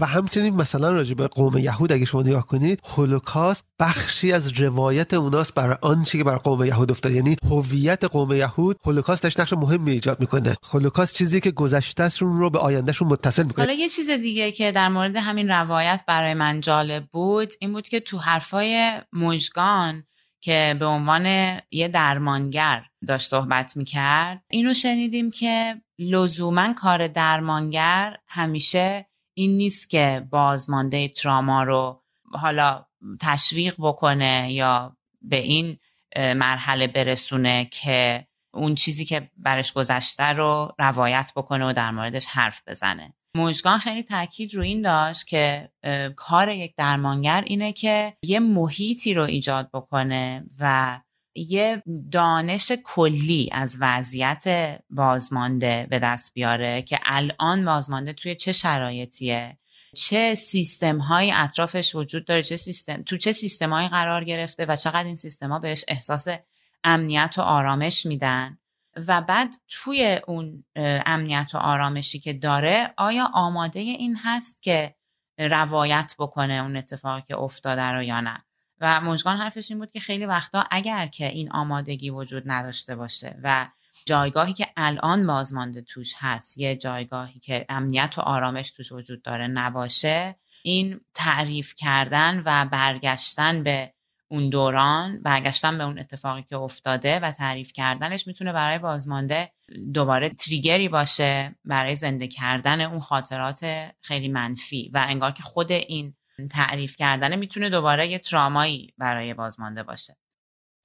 و 0.00 0.06
همچنین 0.06 0.54
مثلا 0.54 0.92
راجع 0.92 1.14
به 1.14 1.26
قوم 1.26 1.58
یهود 1.58 1.92
اگه 1.92 2.04
شما 2.04 2.22
نگاه 2.22 2.46
کنید 2.46 2.80
هولوکاست 2.96 3.64
بخشی 3.80 4.32
از 4.32 4.52
روایت 4.60 5.14
اوناست 5.14 5.54
برای 5.54 5.76
آنچه 5.82 6.18
که 6.18 6.24
بر 6.24 6.36
قوم 6.36 6.64
یهود 6.64 6.90
افتاد. 6.90 7.12
یعنی 7.12 7.36
هویت 7.50 8.04
قوم 8.04 8.32
یهود 8.32 8.76
هولوکاست 8.84 9.40
نقش 9.40 9.52
مهمی 9.52 9.90
ایجاد 9.90 10.20
می‌کنه. 10.20 10.56
هولوکاست 10.72 11.14
چیزی 11.14 11.40
که 11.40 11.50
گذشتهشون 11.50 12.38
رو 12.38 12.50
به 12.50 12.58
آیندهشون 12.58 13.08
متصل 13.08 13.42
می‌کنه. 13.42 13.64
حالا 13.64 13.78
یه 13.78 13.88
چیز 13.88 14.10
دیگه 14.10 14.52
که 14.52 14.72
در 14.72 14.88
مورد 14.88 15.16
همین 15.16 15.48
روایت 15.48 16.02
برای 16.08 16.34
من 16.34 16.60
جالب 16.60 17.06
بود 17.12 17.52
این 17.60 17.72
بود 17.72 17.88
که 17.88 18.00
تو 18.00 18.18
حرفای 18.18 19.00
مژگان 19.12 20.04
که 20.40 20.76
به 20.78 20.86
عنوان 20.86 21.26
یه 21.70 21.88
درمانگر 21.88 22.82
داشت 23.06 23.30
صحبت 23.30 23.76
می‌کرد 23.76 24.42
اینو 24.50 24.74
شنیدیم 24.74 25.30
که 25.30 25.74
لزوما 25.98 26.72
کار 26.72 27.08
درمانگر 27.08 28.16
همیشه 28.26 29.06
این 29.38 29.56
نیست 29.56 29.90
که 29.90 30.26
بازمانده 30.30 31.08
تراما 31.08 31.62
رو 31.62 32.02
حالا 32.32 32.84
تشویق 33.20 33.74
بکنه 33.78 34.52
یا 34.52 34.96
به 35.22 35.36
این 35.36 35.78
مرحله 36.16 36.86
برسونه 36.86 37.64
که 37.64 38.26
اون 38.54 38.74
چیزی 38.74 39.04
که 39.04 39.30
برش 39.36 39.72
گذشته 39.72 40.24
رو 40.24 40.74
روایت 40.78 41.32
بکنه 41.36 41.66
و 41.66 41.72
در 41.72 41.90
موردش 41.90 42.26
حرف 42.26 42.62
بزنه. 42.66 43.14
مژگان 43.34 43.78
خیلی 43.78 44.02
تاکید 44.02 44.54
رو 44.54 44.62
این 44.62 44.82
داشت 44.82 45.26
که 45.26 45.70
کار 46.16 46.48
یک 46.48 46.74
درمانگر 46.76 47.44
اینه 47.46 47.72
که 47.72 48.16
یه 48.22 48.40
محیطی 48.40 49.14
رو 49.14 49.22
ایجاد 49.22 49.70
بکنه 49.74 50.44
و 50.60 50.98
یه 51.36 51.82
دانش 52.12 52.72
کلی 52.84 53.48
از 53.52 53.76
وضعیت 53.80 54.78
بازمانده 54.90 55.86
به 55.90 55.98
دست 55.98 56.34
بیاره 56.34 56.82
که 56.82 56.98
الان 57.02 57.64
بازمانده 57.64 58.12
توی 58.12 58.34
چه 58.34 58.52
شرایطیه؟ 58.52 59.58
چه 59.96 60.34
سیستم 60.34 60.98
های 60.98 61.32
اطرافش 61.34 61.94
وجود 61.94 62.24
داره؟ 62.24 62.42
چه 62.42 62.56
سیستم 62.56 63.02
تو 63.02 63.16
چه 63.16 63.32
سیستم 63.32 63.72
های 63.72 63.88
قرار 63.88 64.24
گرفته 64.24 64.66
و 64.66 64.76
چقدر 64.76 65.04
این 65.04 65.16
سیستم 65.16 65.52
ها 65.52 65.58
بهش 65.58 65.84
احساس 65.88 66.28
امنیت 66.84 67.34
و 67.38 67.42
آرامش 67.42 68.06
میدن؟ 68.06 68.58
و 68.96 69.20
بعد 69.20 69.54
توی 69.68 70.20
اون 70.26 70.64
امنیت 71.06 71.50
و 71.54 71.58
آرامشی 71.58 72.18
که 72.18 72.32
داره 72.32 72.94
آیا 72.96 73.30
آماده 73.34 73.80
این 73.80 74.18
هست 74.22 74.62
که 74.62 74.94
روایت 75.38 76.14
بکنه 76.18 76.52
اون 76.52 76.76
اتفاقی 76.76 77.22
که 77.28 77.36
افتاده 77.36 77.82
رو 77.82 78.02
یا 78.02 78.20
نه؟ 78.20 78.45
و 78.80 79.00
مژگان 79.00 79.36
حرفش 79.36 79.70
این 79.70 79.78
بود 79.78 79.90
که 79.90 80.00
خیلی 80.00 80.26
وقتا 80.26 80.64
اگر 80.70 81.06
که 81.06 81.26
این 81.26 81.52
آمادگی 81.52 82.10
وجود 82.10 82.42
نداشته 82.46 82.96
باشه 82.96 83.38
و 83.42 83.68
جایگاهی 84.06 84.52
که 84.52 84.68
الان 84.76 85.26
بازمانده 85.26 85.82
توش 85.82 86.14
هست 86.18 86.58
یه 86.58 86.76
جایگاهی 86.76 87.40
که 87.40 87.66
امنیت 87.68 88.14
و 88.18 88.20
آرامش 88.20 88.70
توش 88.70 88.92
وجود 88.92 89.22
داره 89.22 89.46
نباشه 89.46 90.36
این 90.62 91.00
تعریف 91.14 91.74
کردن 91.74 92.42
و 92.46 92.68
برگشتن 92.72 93.62
به 93.62 93.92
اون 94.28 94.48
دوران 94.48 95.22
برگشتن 95.22 95.78
به 95.78 95.84
اون 95.84 95.98
اتفاقی 95.98 96.42
که 96.42 96.56
افتاده 96.56 97.20
و 97.20 97.30
تعریف 97.30 97.72
کردنش 97.72 98.26
می‌تونه 98.26 98.52
برای 98.52 98.78
بازمانده 98.78 99.52
دوباره 99.94 100.28
تریگری 100.28 100.88
باشه 100.88 101.54
برای 101.64 101.94
زنده 101.94 102.28
کردن 102.28 102.80
اون 102.80 103.00
خاطرات 103.00 103.90
خیلی 104.00 104.28
منفی 104.28 104.90
و 104.94 105.06
انگار 105.08 105.32
که 105.32 105.42
خود 105.42 105.72
این 105.72 106.14
تعریف 106.50 106.96
کردنه 106.96 107.36
می‌تونه 107.36 107.70
دوباره 107.70 108.06
یه 108.06 108.18
ترامایی 108.18 108.94
برای 108.98 109.34
بازمانده 109.34 109.82
باشه. 109.82 110.16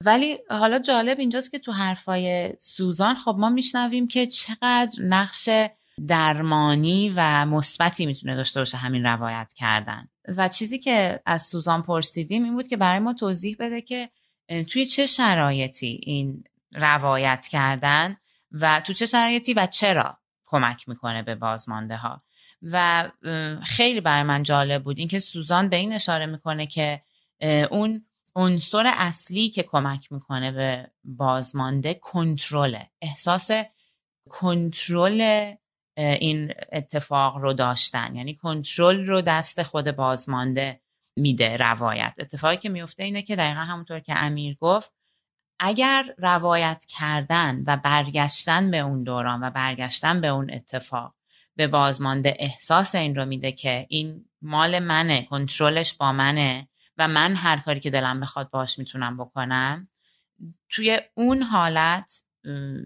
ولی 0.04 0.38
حالا 0.50 0.78
جالب 0.78 1.18
اینجاست 1.18 1.50
که 1.50 1.58
تو 1.58 1.72
حرفای 1.72 2.52
سوزان 2.60 3.14
خب 3.14 3.36
ما 3.38 3.50
میشنویم 3.50 4.08
که 4.08 4.26
چقدر 4.26 5.02
نقش 5.02 5.48
درمانی 6.06 7.12
و 7.16 7.46
مثبتی 7.46 8.06
می‌تونه 8.06 8.36
داشته 8.36 8.60
باشه 8.60 8.76
همین 8.76 9.06
روایت 9.06 9.52
کردن. 9.56 10.02
و 10.36 10.48
چیزی 10.48 10.78
که 10.78 11.20
از 11.26 11.42
سوزان 11.42 11.82
پرسیدیم 11.82 12.44
این 12.44 12.54
بود 12.54 12.68
که 12.68 12.76
برای 12.76 12.98
ما 12.98 13.12
توضیح 13.12 13.56
بده 13.58 13.80
که 13.80 14.10
توی 14.70 14.86
چه 14.86 15.06
شرایطی 15.06 16.00
این 16.02 16.44
روایت 16.72 17.48
کردن 17.50 18.16
و 18.52 18.80
تو 18.80 18.92
چه 18.92 19.06
شرایطی 19.06 19.54
و 19.54 19.66
چرا 19.66 20.18
کمک 20.46 20.88
می‌کنه 20.88 21.22
به 21.22 21.34
بازمانده 21.34 21.96
ها 21.96 22.22
و 22.62 23.10
خیلی 23.62 24.00
برای 24.00 24.22
من 24.22 24.42
جالب 24.42 24.82
بود. 24.82 24.98
اینکه 24.98 25.18
سوزان 25.18 25.68
به 25.68 25.76
این 25.76 25.92
اشاره 25.92 26.26
می‌کنه 26.26 26.66
که 26.66 27.02
اون 27.70 28.06
عنصر 28.36 28.92
اصلی 28.96 29.48
که 29.48 29.62
کمک 29.62 30.12
می‌کنه 30.12 30.52
به 30.52 30.90
بازمانده 31.04 31.94
کنترله. 31.94 32.90
احساس 33.00 33.50
کنترل 34.30 35.52
این 35.96 36.54
اتفاق 36.72 37.36
رو 37.36 37.52
داشتن. 37.52 38.16
یعنی 38.16 38.34
کنترل 38.34 39.06
رو 39.06 39.20
دست 39.20 39.62
خود 39.62 39.90
بازمانده 39.90 40.80
میده 41.16 41.56
روایت. 41.56 42.14
اتفاقی 42.18 42.56
که 42.56 42.68
میفته 42.68 43.02
اینه 43.02 43.22
که 43.22 43.36
دقیقا 43.36 43.60
همونطور 43.60 44.00
که 44.00 44.14
امیر 44.16 44.56
گفت 44.60 44.92
اگر 45.60 46.14
روایت 46.18 46.84
کردن 46.88 47.64
و 47.66 47.76
برگشتن 47.76 48.70
به 48.70 48.78
اون 48.78 49.02
دوران 49.02 49.42
و 49.42 49.50
برگشتن 49.50 50.20
به 50.20 50.28
اون 50.28 50.50
اتفاق 50.50 51.14
به 51.56 51.66
بازمانده 51.66 52.36
احساس 52.38 52.94
این 52.94 53.16
رو 53.16 53.24
میده 53.24 53.52
که 53.52 53.86
این 53.88 54.24
مال 54.42 54.78
منه 54.78 55.22
کنترلش 55.22 55.94
با 55.94 56.12
منه 56.12 56.68
و 56.98 57.08
من 57.08 57.34
هر 57.34 57.58
کاری 57.58 57.80
که 57.80 57.90
دلم 57.90 58.20
بخواد 58.20 58.50
باش 58.50 58.78
می‌تونم 58.78 59.16
بکنم 59.16 59.88
توی 60.68 61.00
اون 61.14 61.42
حالت 61.42 62.22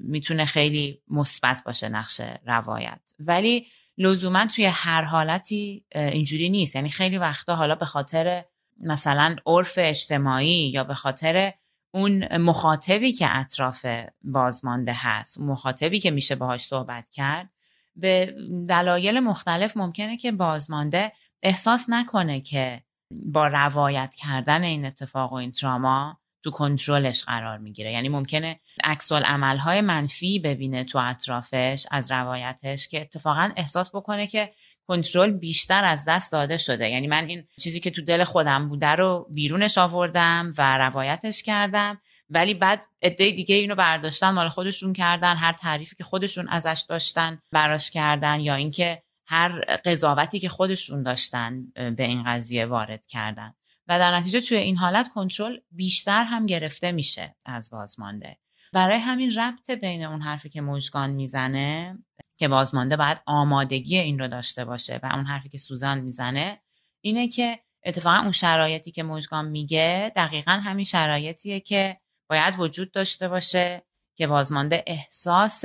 می‌تونه 0.01 0.45
خیلی 0.45 1.03
مثبت 1.09 1.63
باشه 1.65 1.89
نقش 1.89 2.21
روایت. 2.47 3.01
ولی 3.19 3.67
لزوما 3.99 4.47
توی 4.47 4.65
هر 4.65 5.03
حالتی 5.03 5.85
اینجوری 5.95 6.49
نیست. 6.49 6.77
یعنی 6.77 6.89
خیلی 6.89 7.19
وقتا 7.19 7.57
حالا 7.57 7.75
به 7.75 7.85
خاطر 7.85 8.45
مثلا 8.81 9.37
عرف 9.47 9.75
اجتماعی 9.77 10.71
یا 10.71 10.85
به 10.85 10.95
خاطر 10.95 11.53
اون 11.95 12.37
مخاطبی 12.37 13.13
که 13.13 13.37
اطراف 13.37 13.87
بازمانده 14.23 14.93
هست 14.97 15.41
مخاطبی 15.41 16.01
که 16.01 16.11
میشه 16.11 16.35
باهاش 16.35 16.65
صحبت 16.65 17.11
کرد 17.13 17.51
به 17.97 18.35
دلایل 18.69 19.21
مختلف 19.21 19.77
ممکنه 19.77 20.17
که 20.17 20.33
بازمانده 20.33 21.13
احساس 21.43 21.87
نکنه 21.89 22.41
که 22.41 22.83
با 23.11 23.49
روایت 23.49 24.15
کردن 24.15 24.63
این 24.63 24.85
اتفاق 24.85 25.33
و 25.33 25.35
این 25.35 25.53
تراما 25.53 26.19
تو 26.43 26.51
کنترلش 26.51 27.25
قرار 27.25 27.59
می‌گیره. 27.59 27.93
یعنی 27.93 28.09
ممکنه 28.09 28.61
عکس 28.85 29.13
های 29.13 29.81
منفی 29.81 30.39
ببینه 30.39 30.85
تو 30.85 30.99
اطرافش 30.99 31.87
از 31.91 32.11
روایتش 32.11 32.89
که 32.89 33.01
اتفاقا 33.01 33.51
احساس 33.57 33.95
بکنه 33.95 34.27
که 34.27 34.53
کنترل 34.89 35.31
بیشتر 35.31 35.85
از 35.85 36.05
دست 36.09 36.33
داده 36.33 36.59
شده. 36.59 36.89
یعنی 36.89 37.07
من 37.07 37.27
این 37.27 37.45
چیزی 37.61 37.81
که 37.81 37.91
تو 37.91 38.03
دل 38.03 38.25
خودم 38.25 38.69
بوده 38.69 38.87
رو 38.87 39.27
بیرونش 39.31 39.79
آوردم 39.79 40.53
و 40.59 40.79
روایتش 40.79 41.43
کردم. 41.43 42.01
ولی 42.31 42.55
بعد 42.55 42.85
عده 43.03 43.31
دیگه 43.31 43.55
اینو 43.55 43.75
برداشتن 43.75 44.31
مال 44.31 44.49
خودشون 44.49 44.93
کردن 44.93 45.37
هر 45.37 45.53
تعریفی 45.53 45.97
که 45.97 46.05
خودشون 46.05 46.49
ازش 46.49 46.85
داشتن 46.89 47.39
براش 47.53 47.91
کردن 47.91 48.41
یا 48.41 48.55
اینکه 48.55 49.03
هر 49.27 49.61
قضاوتی 49.61 50.41
که 50.41 50.49
خودشون 50.49 51.03
داشتن 51.03 51.67
به 51.75 52.05
این 52.05 52.23
قضیه 52.27 52.67
وارد 52.67 53.07
کردن. 53.07 53.55
و 53.89 53.99
در 53.99 54.17
نتیجه 54.17 54.41
توی 54.41 54.57
این 54.57 54.77
حالت 54.77 55.09
کنترل 55.09 55.59
بیشتر 55.71 56.25
هم 56.25 56.47
گرفته 56.47 56.93
میشه 56.93 57.37
از 57.45 57.71
بازمانده. 57.71 58.39
برای 58.73 58.99
همین 58.99 59.35
ربط 59.39 59.71
بین 59.71 60.05
اون 60.05 60.21
حرفی 60.21 60.49
که 60.49 60.61
مژگان 60.61 61.11
می‌زنه 61.11 61.99
که 62.37 62.49
بازمانده 62.49 62.97
باید 62.97 63.19
آمادگی 63.27 63.99
این 63.99 64.19
رو 64.19 64.29
داشته 64.29 64.65
باشه 64.65 65.01
و 65.03 65.07
اون 65.15 65.25
حرفی 65.25 65.49
که 65.49 65.59
سوزان 65.59 66.01
می‌زنه 66.01 66.61
اینه 67.01 67.29
که 67.29 67.59
اتفاقا 67.85 68.17
اون 68.17 68.33
شرایطی 68.33 68.91
که 68.91 69.03
مژگان 69.03 69.49
میگه 69.49 70.13
دقیقا 70.17 70.53
همین 70.53 70.85
شرایطیه 70.85 71.61
که 71.61 72.01
باید 72.31 72.55
وجود 72.59 72.91
داشته 72.93 73.29
باشه 73.29 73.83
که 74.17 74.27
بازمانده 74.27 74.85
احساس 74.87 75.65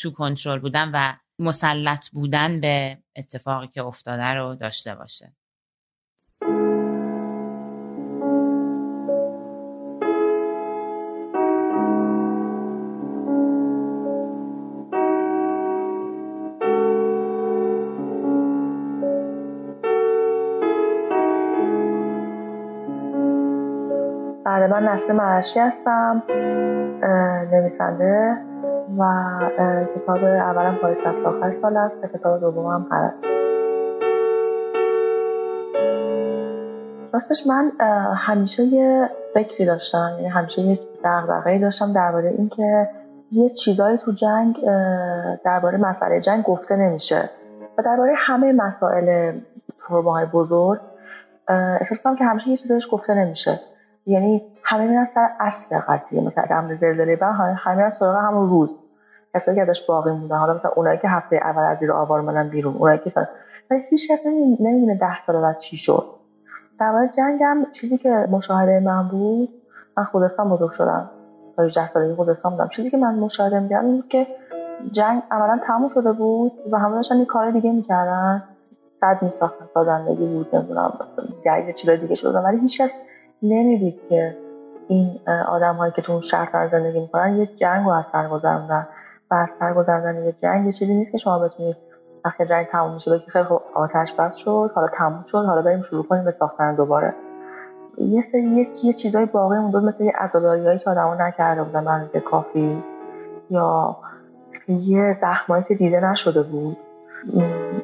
تو 0.00 0.10
کنترل 0.10 0.58
بودن 0.58 0.90
و 0.94 1.16
مسلط 1.38 2.08
بودن 2.08 2.60
به 2.60 2.98
اتفاقی 3.16 3.68
که 3.68 3.82
افتاده 3.82 4.24
رو 4.24 4.54
داشته 4.54 4.94
باشه. 4.94 5.36
بله 24.62 24.80
من 24.80 24.88
نسل 24.88 25.12
مرشی 25.12 25.60
هستم 25.60 26.22
نویسنده 27.52 28.36
و 28.98 29.04
کتاب 29.96 30.24
اولم 30.24 30.76
پاییز 30.76 31.02
هست 31.02 31.22
آخر 31.22 31.50
سال 31.50 31.76
است 31.76 32.04
و 32.04 32.06
کتاب 32.18 32.40
دومم 32.40 32.86
هست 32.90 33.32
راستش 37.12 37.46
من 37.46 37.72
همیشه 38.16 38.62
یه 38.62 39.10
فکری 39.34 39.66
داشتم 39.66 40.10
یعنی 40.16 40.28
همیشه 40.28 40.62
یک 40.62 40.80
دغدغه‌ای 41.04 41.58
داشتم 41.58 41.92
درباره 41.92 42.28
اینکه 42.28 42.88
یه 43.30 43.48
چیزایی 43.48 43.98
تو 43.98 44.12
جنگ 44.12 44.64
درباره 45.44 45.78
مسئله 45.78 46.20
جنگ 46.20 46.44
گفته 46.44 46.76
نمیشه 46.76 47.30
و 47.78 47.82
درباره 47.82 48.14
همه 48.16 48.52
مسائل 48.52 49.32
های 49.88 50.26
بزرگ 50.26 50.80
احساس 51.48 52.02
کنم 52.02 52.16
که 52.16 52.24
همیشه 52.24 52.48
یه 52.48 52.56
چیزایش 52.56 52.88
گفته 52.92 53.14
نمیشه. 53.14 53.60
یعنی 54.06 54.42
همه 54.64 54.86
میرن 54.86 55.04
سر 55.04 55.28
اصل 55.40 55.78
قضیه 55.78 56.20
مثلا 56.20 56.44
اگه 56.44 56.76
زلزله 56.76 57.16
بعد 57.16 57.34
همه 57.34 57.74
میرن 57.76 57.90
سراغ 57.90 58.16
همون 58.16 58.48
روز. 58.48 58.80
کسایی 59.34 59.56
که 59.56 59.62
ازش 59.62 59.82
باقی 59.86 60.10
موندن 60.10 60.36
حالا 60.36 60.54
مثلا 60.54 60.70
اونایی 60.76 60.98
که 60.98 61.08
هفته 61.08 61.36
اول 61.36 61.62
از 61.62 61.78
زیر 61.78 61.92
آوار 61.92 62.20
اومدن 62.20 62.48
بیرون 62.48 62.74
اونایی 62.74 62.98
که 62.98 63.12
ولی 63.70 63.82
هیچ 63.90 64.10
کس 64.10 64.26
نمی‌دونه 64.26 64.94
ده 64.94 65.18
سال 65.20 65.40
بعد 65.40 65.58
چی 65.58 65.76
شد. 65.76 66.04
در 66.78 66.90
مورد 66.90 67.12
جنگم 67.12 67.66
چیزی 67.72 67.98
که 67.98 68.26
مشاهده 68.30 68.80
من 68.80 69.08
بود 69.08 69.48
من 69.96 70.04
خودستان 70.04 70.48
بزرگ 70.48 70.70
شدم. 70.70 71.10
تا 71.56 71.62
18 71.62 71.86
سالگی 71.86 72.14
خودستان 72.14 72.52
بودم. 72.52 72.68
چیزی 72.68 72.90
که 72.90 72.96
من 72.96 73.14
مشاهده 73.14 73.60
می‌کردم 73.60 73.86
این 73.86 74.04
که 74.08 74.26
جنگ 74.92 75.22
عملا 75.30 75.60
تموم 75.66 75.88
شده 75.88 76.12
بود 76.12 76.52
و 76.70 76.78
همه 76.78 76.94
داشتن 76.94 77.16
یه 77.16 77.24
کار 77.24 77.50
دیگه 77.50 77.72
می‌کردن. 77.72 78.42
صد 79.00 79.18
میساختن 79.22 79.66
سازندگی 79.74 80.26
بود 80.26 80.56
نمی‌دونم 80.56 80.92
درگیر 81.44 81.74
چیزای 81.74 81.96
دیگه 81.96 82.14
شده 82.14 82.38
ولی 82.38 82.58
هیچکس 82.58 82.96
نمی‌دید 83.42 84.00
که 84.08 84.36
این 84.92 85.20
آدم 85.48 85.74
هایی 85.74 85.92
که 85.92 86.02
تو 86.02 86.12
اون 86.12 86.20
شهر 86.20 86.68
زندگی 86.68 87.00
می‌کنن 87.00 87.36
یه 87.36 87.46
جنگ 87.46 87.86
رو 87.86 87.92
از 87.92 88.06
سر 88.06 88.28
گذروندن. 88.28 88.86
و 89.30 89.34
از 89.34 89.48
سر 89.58 89.74
گذروندن 89.74 90.24
یه 90.24 90.34
جنگ 90.42 90.66
یه 90.66 90.72
چیزی 90.72 90.94
نیست 90.94 91.12
که 91.12 91.18
شما 91.18 91.38
بتونید 91.38 91.76
وقتی 92.24 92.46
جنگ 92.46 92.66
تموم 92.66 92.92
میشه 92.94 93.10
بگید 93.10 93.28
خیلی 93.28 93.44
خب 93.44 93.60
آتش 93.74 94.14
بس 94.14 94.36
شد 94.36 94.70
حالا 94.74 94.88
تموم 94.88 95.22
شد 95.26 95.44
حالا 95.44 95.62
بریم 95.62 95.80
شروع 95.80 96.04
کنیم 96.04 96.24
به 96.24 96.30
ساختن 96.30 96.74
دوباره. 96.74 97.14
یه 97.98 98.22
سری 98.22 98.42
یه, 98.42 98.66
یه 98.84 98.92
چیزای 98.92 99.26
باقی 99.26 99.58
مونده 99.58 99.80
مثل 99.80 100.04
یه 100.04 100.12
هایی 100.34 100.78
که 100.78 100.90
آدما 100.90 101.14
نکرده 101.14 101.62
بودن 101.62 102.10
به 102.12 102.20
کافی 102.20 102.82
یا 103.50 103.96
یه 104.68 105.16
زخمایی 105.20 105.64
که 105.68 105.74
دیده 105.74 106.00
نشده 106.00 106.42
بود. 106.42 106.76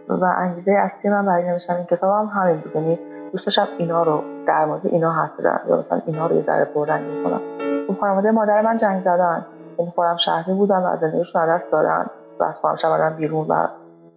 و 0.08 0.24
انگیزه 0.24 0.72
اصلی 0.72 1.10
من 1.10 1.26
برای 1.26 1.48
نوشتن 1.48 1.74
این 1.74 1.86
کتاب 1.86 2.28
هم 2.28 2.40
همین 2.40 2.56
بود. 2.56 2.76
یعنی 2.76 2.98
دوست 3.32 3.46
داشتم 3.46 3.66
اینا 3.78 4.02
رو 4.02 4.22
در 4.46 4.64
مورد 4.64 4.80
اینا 4.84 5.12
حرف 5.12 5.30
بزنم. 5.38 5.60
یا 5.68 5.76
مثلا 5.76 6.00
اینا 6.06 6.26
رو 6.26 6.36
یه 6.36 6.42
ذره 6.42 6.64
پررنگ 6.64 7.24
کنم 7.24 7.40
اون 7.88 7.96
خانواده 8.00 8.30
مادر 8.30 8.62
من 8.62 8.76
جنگ 8.76 9.00
زدن. 9.00 9.46
اون 9.76 9.90
خودم 9.90 10.16
شهری 10.16 10.54
بودن 10.54 10.78
و 10.78 10.86
از 10.86 11.00
زندگیشون 11.00 11.46
دست 11.46 11.72
دارن 11.72 12.06
و 12.40 12.44
از 12.44 12.58
خودم 12.58 12.74
شدن 12.74 13.16
بیرون 13.16 13.46
و 13.46 13.66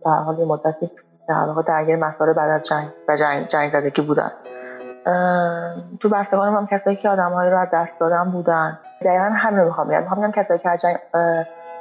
در 0.06 0.12
حال 0.12 0.40
یه 0.40 0.46
مدتی 0.46 0.92
در 1.28 1.36
واقع 1.36 1.62
درگیر 1.62 1.96
مسائل 1.96 2.34
بعد 2.34 2.50
از 2.50 2.64
جنگ 2.64 2.88
و 3.08 3.18
جنگ, 3.18 3.48
جنگ 3.48 3.72
زدگی 3.72 4.02
بودن. 4.02 4.32
تو 6.00 6.10
بستگان 6.10 6.54
هم 6.54 6.68
کسایی 6.68 6.96
که 6.96 7.10
آدمهایی 7.10 7.52
رو 7.52 7.58
از 7.58 7.68
دست 7.74 7.92
دادن 8.00 8.24
بودن. 8.24 8.80
دقیقا 9.02 9.24
همین 9.24 9.60
رو 9.60 9.66
می‌خوام 9.66 9.88
بگم. 9.88 10.02
می‌خوام 10.02 10.32
کسایی 10.32 10.60
که 10.60 10.70
از 10.70 10.82
جنگ 10.82 10.96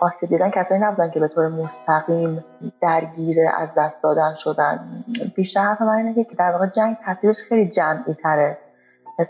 آسیب 0.01 0.29
دیدن 0.29 0.51
کسایی 0.51 0.81
نبودن 0.81 1.11
که 1.11 1.21
به 1.21 1.29
طور 1.29 1.49
مستقیم 1.49 2.45
درگیر 2.81 3.37
از 3.59 3.69
دست 3.77 4.03
دادن 4.03 4.35
شدن. 4.35 5.05
بیشتر 5.35 5.61
حرف 5.61 5.83
من 5.83 5.95
اینه 5.95 6.25
که 6.25 6.37
در 6.39 6.53
واقع 6.53 6.67
جنگ 6.67 6.97
تاثیرش 7.05 7.43
خیلی 7.43 7.71
جمعی 7.71 8.15
تره. 8.15 8.59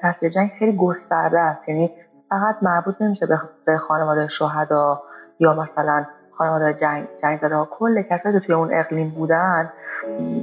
تاثیر 0.03 0.31
جنگ 0.31 0.51
خیلی 0.59 0.77
گسترده 0.77 1.41
است. 1.41 1.69
یعنی 1.69 1.91
فقط 2.29 2.57
مربوط 2.63 3.03
نمیشه 3.03 3.27
به 3.65 3.79
خانواده 3.79 4.29
شهدا 4.29 5.03
یا 5.39 5.55
مثلا 5.55 6.07
خانواده 6.33 6.75
جنگ, 6.75 7.09
جنگ 7.23 7.39
زده 7.39 7.55
ها 7.57 7.69
کل 7.71 8.03
کسایی 8.03 8.41
که 8.41 8.47
توی 8.47 8.55
اون 8.55 8.69
اقلیم 8.73 9.11
بودن 9.11 9.73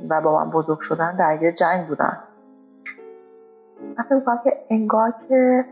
و 0.10 0.22
با 0.22 0.44
من 0.44 0.52
بزرگ 0.52 0.80
شدن 0.80 1.16
درگیر 1.16 1.52
جنگ 1.52 1.88
بودن. 1.88 2.18
من 4.26 4.40
که 4.44 4.54
انگار 4.70 5.14
که 5.30 5.66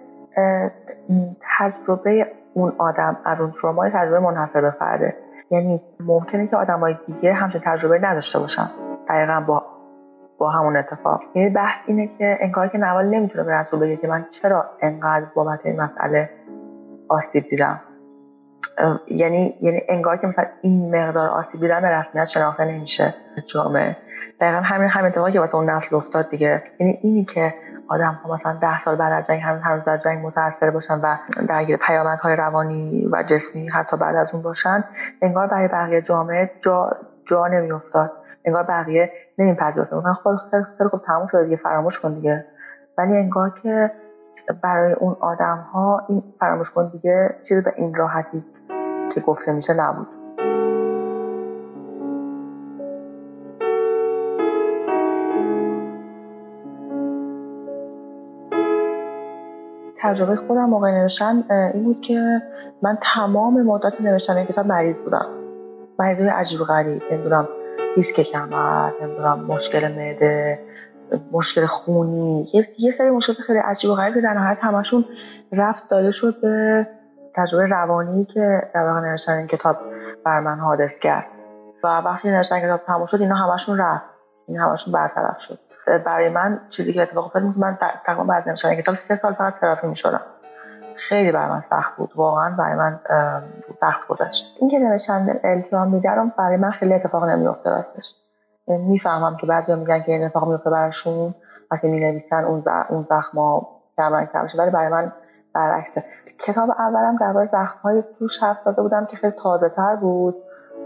تجربه 1.57 2.31
اون 2.55 2.73
آدم 2.77 3.17
از 3.25 3.41
اون 3.41 3.51
تروما 3.61 3.89
تجربه 3.89 4.19
منحصر 4.19 4.71
فرده. 4.71 5.15
یعنی 5.51 5.81
ممکنه 5.99 6.47
که 6.47 6.57
آدمای 6.57 6.95
دیگه 7.07 7.33
همچین 7.33 7.61
تجربه 7.65 7.99
نداشته 7.99 8.39
باشن. 8.39 8.65
دقیقا 9.09 9.43
با 9.47 9.65
با 10.37 10.49
همون 10.49 10.77
اتفاق. 10.77 11.21
یعنی 11.35 11.49
بحث 11.49 11.79
اینه 11.85 12.09
که 12.17 12.37
انگار 12.41 12.67
که 12.67 12.77
نوال 12.77 13.05
نمی‌تونه 13.05 13.43
به 13.43 13.53
رسول 13.53 13.79
بگه 13.79 13.97
که 13.97 14.07
من 14.07 14.25
چرا 14.29 14.65
انقدر 14.81 15.25
بابت 15.35 15.59
این 15.63 15.81
مسئله 15.81 16.29
آسیب 17.09 17.43
دیدم. 17.49 17.81
یعنی 19.07 19.55
یعنی 19.61 19.81
انگار 19.89 20.17
که 20.17 20.27
مثلا 20.27 20.45
این 20.61 20.95
مقدار 20.95 21.29
آسیب 21.29 21.61
دیدن 21.61 21.81
به 21.81 21.87
رسمیت 21.87 22.25
شناخته 22.25 22.65
نمیشه 22.65 23.13
جامعه. 23.53 23.97
دقیقا 24.41 24.61
همین 24.61 24.89
همین 24.89 25.07
اتفاقی 25.07 25.31
که 25.31 25.39
واسه 25.39 25.55
اون 25.55 25.69
نسل 25.69 25.95
افتاد 25.95 26.29
دیگه. 26.29 26.63
یعنی 26.79 26.99
اینی 27.01 27.25
که 27.25 27.53
آدم 27.87 28.19
ها 28.23 28.35
مثلا 28.35 28.57
ده 28.61 28.81
سال 28.81 28.95
بعد 28.95 29.13
از 29.13 29.27
جنگ 29.27 29.41
هنوز 29.41 29.61
هنوز 29.61 29.83
در 29.83 29.97
جنگ 29.97 30.25
متاثر 30.25 30.69
باشن 30.69 31.01
و 31.01 31.17
درگیر 31.47 31.79
های 32.21 32.35
روانی 32.35 33.07
و 33.11 33.23
جسمی 33.23 33.67
حتی 33.69 33.97
بعد 33.97 34.15
از 34.15 34.27
اون 34.33 34.43
باشن 34.43 34.83
انگار 35.21 35.47
برای 35.47 35.67
بقیه 35.67 36.01
جامعه 36.01 36.51
جا, 36.61 36.97
جا 37.25 37.47
نمیافتاد. 37.47 38.11
انگار 38.45 38.63
بقیه 38.63 39.11
نمیپذیرفتن 39.37 39.97
مثلا 39.97 40.13
خب 40.13 40.29
خیلی 40.77 40.89
خب 40.89 41.01
تموم 41.05 41.25
شده 41.25 41.43
دیگه 41.43 41.55
فراموش 41.55 41.99
کن 41.99 42.13
دیگه. 42.13 42.45
ولی 42.97 43.17
انگار 43.17 43.59
که 43.63 43.91
برای 44.63 44.93
اون 44.93 45.15
آدم 45.19 45.57
ها 45.73 46.05
این 46.09 46.23
فراموش 46.39 46.71
کن 46.71 46.89
دیگه 46.89 47.35
چیزی 47.43 47.61
به 47.61 47.73
این 47.75 47.95
راحتی 47.95 48.45
که 49.15 49.21
گفته 49.21 49.53
میشه 49.53 49.73
نبود. 49.73 50.07
تجربه 60.05 60.35
خودم 60.35 60.65
موقع 60.65 60.91
نوشتن 60.91 61.43
این 61.73 61.83
بود 61.83 62.01
که 62.01 62.41
من 62.81 62.97
تمام 63.15 63.61
مدت 63.61 64.01
نوشتن 64.01 64.37
این 64.37 64.45
کتاب 64.45 64.65
مریض 64.65 64.99
بودم. 64.99 65.25
مریض 65.99 66.19
های 66.19 66.29
عجیب 66.29 66.59
غریب 66.59 67.01
نمی‌دونم 67.11 67.47
دیسک 67.95 68.21
کمر 68.21 68.91
نمی‌دونم 69.01 69.39
مشکل 69.39 69.91
معده 69.91 70.59
مشکل 71.31 71.65
خونی 71.65 72.47
یه 72.79 72.91
سری 72.91 73.09
مشکل 73.09 73.33
خیلی 73.33 73.59
عجیب 73.59 73.91
و 73.91 73.95
غریب 73.95 74.13
که 74.13 74.21
در 74.21 74.33
نهایت 74.33 74.57
همشون 74.61 75.05
رفت 75.51 75.89
داده 75.89 76.11
شد 76.11 76.41
به 76.41 76.87
تجربه 77.35 77.65
روانی 77.65 78.25
که 78.25 78.61
در 78.73 78.87
واقع 78.87 78.99
نوشتن 78.99 79.33
این 79.37 79.47
کتاب 79.47 79.77
بر 80.25 80.39
من 80.39 80.59
حادث 80.59 80.99
کرد. 80.99 81.25
و 81.83 81.87
وقتی 81.87 82.29
نوشتن 82.31 82.61
کتاب 82.61 82.81
تموم 82.87 83.05
شد 83.05 83.21
اینا 83.21 83.35
همشون 83.35 83.77
رفت. 83.77 84.05
این 84.47 84.59
همشون 84.59 84.93
برطرف 84.93 85.39
شد. 85.39 85.57
برای 85.85 86.29
من 86.29 86.61
چیزی 86.69 86.93
که 86.93 87.01
اتفاق 87.01 87.25
افتاد 87.25 87.43
من 87.43 87.77
تقریبا 88.05 88.23
بعد 88.23 88.49
نوشتن 88.49 88.75
کتاب 88.75 88.95
سه 88.95 89.15
سال 89.15 89.33
فقط 89.33 89.53
تراپی 89.61 89.87
می‌شدم. 89.87 90.21
خیلی 91.09 91.31
برای 91.31 91.49
من 91.49 91.63
سخت 91.69 91.95
بود 91.95 92.11
واقعا 92.15 92.55
برای 92.57 92.75
من 92.75 92.99
سخت 93.75 94.01
این 94.59 94.69
که 94.69 94.79
نوشتن 94.79 95.39
التیام 95.43 95.87
میدرم 95.87 96.33
برای 96.37 96.57
من 96.57 96.71
خیلی 96.71 96.93
اتفاق 96.93 97.23
نمیفته 97.23 97.69
راستش. 97.69 98.15
می‌فهمم 98.67 99.37
که 99.37 99.47
بعضیا 99.47 99.75
میگن 99.75 100.03
که 100.03 100.11
این 100.11 100.25
اتفاق 100.25 100.49
میفته 100.49 100.69
براشون 100.69 101.35
وقتی 101.71 101.87
می 101.87 101.99
نویسن 101.99 102.43
اون 102.43 102.63
اون 102.89 103.03
زخما 103.03 103.67
کمرنگ 103.97 104.27
کم 104.31 104.47
ولی 104.57 104.71
برای 104.71 104.89
من 104.89 105.11
برعکسه. 105.53 106.03
کتاب 106.39 106.69
اولم 106.71 107.17
درباره 107.17 107.45
زخم 107.45 107.79
های 107.83 108.03
توش 108.19 108.43
حرف 108.43 108.59
زده 108.59 108.81
بودم 108.81 109.05
که 109.05 109.17
خیلی 109.17 109.33
تازه 109.43 109.69
تر 109.69 109.95
بود 109.95 110.35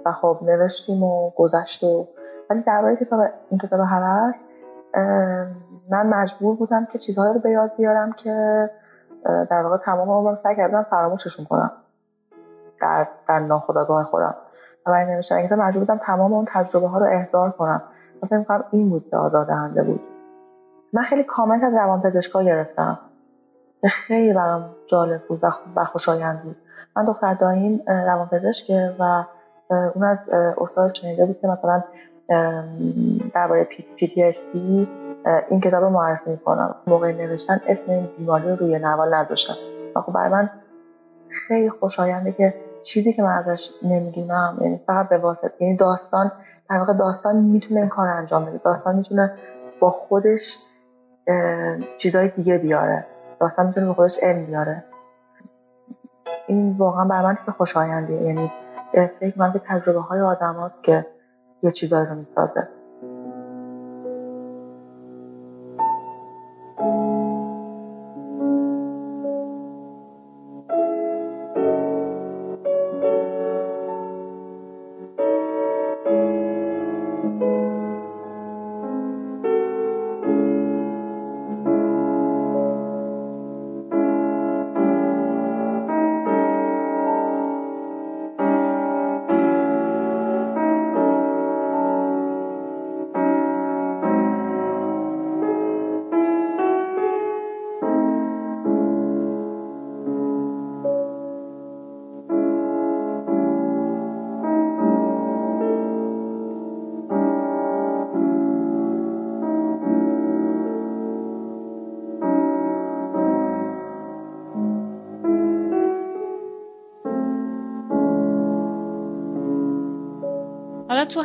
و 0.05 0.11
خب 0.11 0.39
نوشتیم 0.41 1.03
و 1.03 1.30
گذشت 1.30 1.84
و 1.84 2.07
ولی 2.49 2.61
درباره 2.61 2.95
کتاب 2.95 3.21
این 3.49 3.59
کتاب 3.59 3.80
هست 3.84 4.45
من 5.90 6.07
مجبور 6.07 6.56
بودم 6.56 6.86
که 6.86 6.99
چیزهایی 6.99 7.34
رو 7.34 7.40
به 7.40 7.49
یاد 7.49 7.76
بیارم 7.78 8.14
که 8.14 8.70
در 9.24 9.61
واقع 9.61 9.78
تمام 9.78 10.10
عمرم 10.10 10.36
سعی 10.36 10.56
کردم 10.56 10.84
فراموششون 10.84 11.45
کنم. 11.45 11.72
در 12.82 13.07
در 13.28 13.40
ناخودآگاه 13.40 14.03
خودم. 14.03 14.36
و 14.86 14.91
برای 14.91 15.22
کتاب 15.22 15.60
مجبور 15.60 15.80
بودم 15.80 15.98
تمام 15.98 16.34
اون 16.34 16.45
تجربه 16.48 16.88
ها 16.88 16.98
رو 16.98 17.06
احضار 17.06 17.52
کنم. 17.52 17.82
و 18.24 18.26
فکر 18.26 18.44
کنم 18.44 18.64
این 18.72 18.90
بود 18.90 19.07
که 19.10 19.18
آزادهنده 19.18 19.84
بود. 19.84 20.02
من 20.94 21.03
خیلی 21.03 21.24
کامنت 21.24 21.64
از 21.64 21.74
روان 21.76 22.02
پزشکا 22.02 22.44
گرفتم 22.44 22.99
خیلی 23.84 24.34
برام 24.34 24.70
جالب 24.88 25.22
بود 25.28 25.40
و 25.76 25.86
خوشایند 25.86 26.44
بود. 26.44 26.56
من 26.95 27.06
دختر 27.06 27.34
داییم 27.34 27.82
روان 27.88 28.28
پزشکه 28.28 28.95
و 28.99 29.24
اون 29.70 30.03
از 30.03 30.30
استاد 30.57 30.94
شنیده 30.94 31.26
بود 31.26 31.40
که 31.40 31.48
مثلا 31.48 31.84
درباره 33.34 33.64
پی 33.64 33.85
این 35.49 35.61
کتاب 35.61 35.84
رو 35.84 35.89
معرفی 35.89 36.30
می‌کنم. 36.30 36.76
موقع 36.88 37.11
نوشتن 37.11 37.61
اسم 37.68 37.91
این 37.91 38.10
بیماری 38.18 38.49
رو 38.49 38.56
روی 38.56 38.80
نوال 38.80 39.14
نداشتم. 39.14 39.53
و 39.95 40.01
خب 40.01 40.14
برای 40.14 40.30
من 40.30 40.49
خیلی 41.30 41.69
خوشاینده 41.69 42.31
که 42.31 42.53
چیزی 42.84 43.14
که 43.14 43.23
من 43.23 43.34
ازش 43.34 43.69
نمی‌دونم 43.84 44.57
یعنی 44.61 44.80
فقط 44.88 45.10
به 45.10 45.18
واسطه 45.18 45.64
یعنی 45.64 45.77
داستان 45.77 46.31
در 46.69 46.77
واقع 46.77 46.93
داستان 46.93 47.35
می‌تونه 47.35 47.80
این 47.80 47.89
کار 47.89 48.07
انجام 48.07 48.45
بده. 48.45 48.57
داستان 48.57 48.95
می‌تونه 48.95 49.34
با 49.80 49.91
خودش 49.91 50.57
چیزای 51.97 52.27
دیگه 52.27 52.57
بیاره. 52.57 53.06
داستان 53.39 53.68
می‌تونه 53.68 53.88
به 53.88 53.93
خودش 53.93 54.23
علم 54.23 54.45
بیاره. 54.45 54.84
این 56.47 56.77
واقعا 56.77 57.06
برای 57.06 57.26
من 57.26 57.35
چیز 57.35 57.49
خوشایندیه. 57.49 58.22
یعنی 58.22 58.51
فکر 59.19 59.34
من 59.35 59.51
به 59.51 59.61
تجربه 59.68 59.99
های 59.99 60.22
آدم 60.22 60.72
که 60.84 61.06
یه 61.64 61.72
چیزایی 61.72 62.07
رو 62.07 62.15
می‌سازه. 62.15 62.69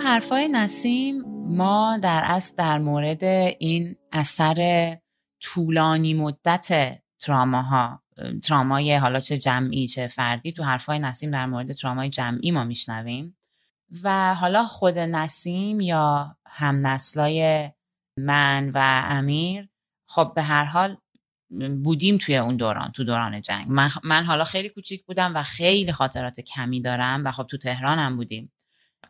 حرفای 0.05 0.49
نسیم 0.49 1.23
ما 1.49 1.99
در 2.03 2.23
اصل 2.25 2.55
در 2.57 2.79
مورد 2.79 3.25
این 3.59 3.97
اثر 4.13 4.97
طولانی 5.41 6.15
مدت 6.15 6.99
تراماها 7.19 8.03
ترامای 8.43 8.97
حالا 8.97 9.21
چه 9.21 9.39
جمعی 9.39 9.89
چه 9.89 10.07
فردی 10.07 10.53
تو 10.53 10.63
حرفای 10.63 10.99
نسیم 10.99 11.31
در 11.31 11.47
مورد 11.47 11.73
ترامای 11.73 12.11
جمعی 12.11 12.51
ما 12.51 12.65
میشنویم. 12.65 13.37
و 14.03 14.35
حالا 14.35 14.67
خود 14.67 14.99
نسیم 14.99 15.81
یا 15.81 16.37
هم 16.47 16.87
نسلای 16.87 17.71
من 18.19 18.71
و 18.75 19.05
امیر 19.09 19.69
خب 20.09 20.33
به 20.35 20.43
هر 20.43 20.65
حال 20.65 20.97
بودیم 21.85 22.19
توی 22.19 22.37
اون 22.37 22.57
دوران 22.57 22.93
تو 22.93 23.05
دوران 23.05 23.41
جنگ. 23.41 23.67
من, 23.69 23.91
من 24.05 24.25
حالا 24.25 24.45
خیلی 24.45 24.69
کوچیک 24.69 25.05
بودم 25.07 25.37
و 25.37 25.43
خیلی 25.43 25.93
خاطرات 25.93 26.41
کمی 26.41 26.81
دارم 26.81 27.25
و 27.25 27.33
خب 27.33 27.47
تو 27.47 27.59
تهران 27.59 27.99
هم 27.99 28.17
بودیم. 28.17 28.53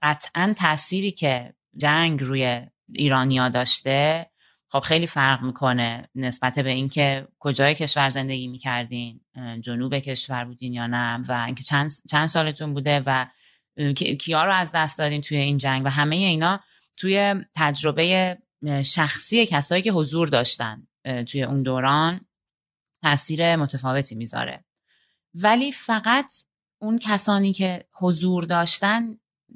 قطعا 0.02 0.54
تأثیری 0.56 1.12
که 1.12 1.54
جنگ 1.76 2.22
روی 2.22 2.66
ایرانیا 2.88 3.48
داشته 3.48 4.30
خب 4.68 4.80
خیلی 4.80 5.06
فرق 5.06 5.42
می‌کنه 5.42 6.08
نسبت 6.14 6.58
به 6.58 6.70
اینکه 6.70 7.28
کجای 7.38 7.74
کشور 7.74 8.10
زندگی 8.10 8.48
می‌کردین 8.48 9.20
جنوب 9.60 9.98
کشور 9.98 10.44
بودین 10.44 10.72
یا 10.72 10.86
نه 10.86 11.24
و 11.28 11.32
اینکه 11.46 11.64
چند, 11.64 11.90
چند 12.10 12.26
سالتون 12.26 12.74
بوده 12.74 13.02
و 13.06 13.26
کیا 14.20 14.44
رو 14.44 14.52
از 14.52 14.72
دست 14.74 14.98
دادین 14.98 15.20
توی 15.20 15.36
این 15.36 15.58
جنگ 15.58 15.84
و 15.84 15.88
همه 15.88 16.16
اینا 16.16 16.60
توی 16.96 17.34
تجربه 17.54 18.38
شخصی 18.84 19.46
کسایی 19.46 19.82
که 19.82 19.92
حضور 19.92 20.28
داشتن 20.28 20.86
توی 21.28 21.42
اون 21.42 21.62
دوران 21.62 22.20
تاثیر 23.02 23.56
متفاوتی 23.56 24.14
می‌ذاره. 24.14 24.64
ولی 25.34 25.72
فقط 25.72 26.32
اون 26.78 26.98
کسانی 26.98 27.52
که 27.52 27.84
حضور 27.92 28.44
داشتن 28.44 29.02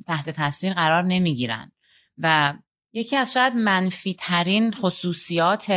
تحت 0.07 0.31
تاثیر 0.31 0.75
قرار 0.75 1.03
نمی‌گیرن. 1.03 1.73
و 2.19 2.55
یکی 2.93 3.17
از 3.17 3.33
شاید 3.33 3.55
منفی 3.55 4.15
ترین 4.19 4.73
خصوصیات 4.73 5.73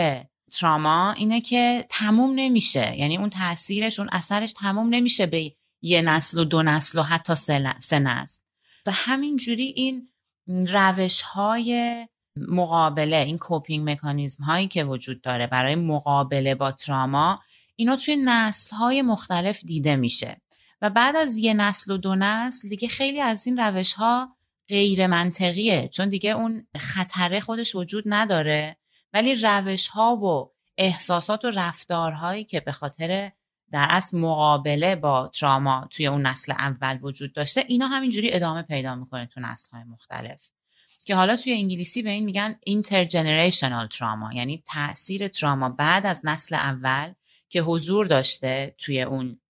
تراما 0.51 1.11
اینه 1.11 1.41
که 1.41 1.85
تموم 1.89 2.31
نمیشه. 2.35 2.97
یعنی 2.97 3.17
اون 3.17 3.29
تاثیرش 3.29 3.99
اون 3.99 4.09
اثرش 4.11 4.53
تموم 4.53 4.89
نمیشه 4.89 5.25
به 5.25 5.51
یه 5.81 6.01
نسل 6.01 6.39
و 6.39 6.43
دو 6.43 6.63
نسل 6.63 6.99
و 6.99 7.01
حتی 7.01 7.35
سه 7.35 7.99
نسل. 7.99 8.41
و 8.85 8.91
همینجوری 8.91 9.63
این 9.63 10.07
روش 10.47 11.21
های 11.21 12.07
مقابله 12.35 13.15
این 13.15 13.37
کوپینگ 13.37 13.89
مکانیزم 13.89 14.43
هایی 14.43 14.67
که 14.67 14.83
وجود 14.83 15.21
داره 15.21 15.47
برای 15.47 15.75
مقابله 15.75 16.55
با 16.55 16.71
تراما 16.71 17.39
اینا 17.75 17.95
توی 17.95 18.15
نسل 18.25 18.75
های 18.75 19.01
مختلف 19.01 19.61
دیده 19.65 19.95
میشه. 19.95 20.40
و 20.81 20.89
بعد 20.89 21.15
از 21.15 21.37
یه 21.37 21.53
نسل 21.53 21.91
و 21.91 21.97
دو 21.97 22.15
نسل 22.15 22.69
دیگه 22.69 22.87
خیلی 22.87 23.21
از 23.21 23.47
این 23.47 23.57
روش 23.57 23.93
ها 23.93 24.35
غیر 24.67 25.07
منطقیه 25.07 25.87
چون 25.87 26.09
دیگه 26.09 26.29
اون 26.29 26.67
خطره 26.77 27.39
خودش 27.39 27.75
وجود 27.75 28.03
نداره. 28.05 28.77
ولی 29.13 29.35
روش 29.35 29.87
ها 29.87 30.15
و 30.15 30.51
احساسات 30.77 31.45
و 31.45 31.51
رفتارهایی 31.51 32.43
که 32.43 32.59
به 32.59 32.71
خاطر 32.71 33.31
در 33.71 33.87
اصل 33.89 34.17
مقابله 34.17 34.95
با 34.95 35.27
تراما 35.27 35.87
توی 35.91 36.07
اون 36.07 36.21
نسل 36.21 36.51
اول 36.51 36.99
وجود 37.01 37.33
داشته 37.33 37.65
اینا 37.67 37.87
همینجوری 37.87 38.33
ادامه 38.33 38.61
پیدا 38.61 38.95
می‌کنه 38.95 39.25
تو 39.25 39.39
نسل 39.39 39.69
های 39.71 39.83
مختلف. 39.83 40.49
که 41.05 41.15
حالا 41.15 41.35
توی 41.35 41.53
انگلیسی 41.53 42.01
به 42.01 42.09
این 42.09 42.25
میگن 42.25 42.59
intergenerational 42.69 43.97
تراما 43.97 44.33
یعنی 44.33 44.63
تاثیر 44.67 45.27
تراما 45.27 45.69
بعد 45.69 46.05
از 46.05 46.21
نسل 46.23 46.55
اول 46.55 47.13
که 47.49 47.61
حضور 47.61 48.05
داشته 48.05 48.75
توی 48.77 49.01
اون 49.01 49.40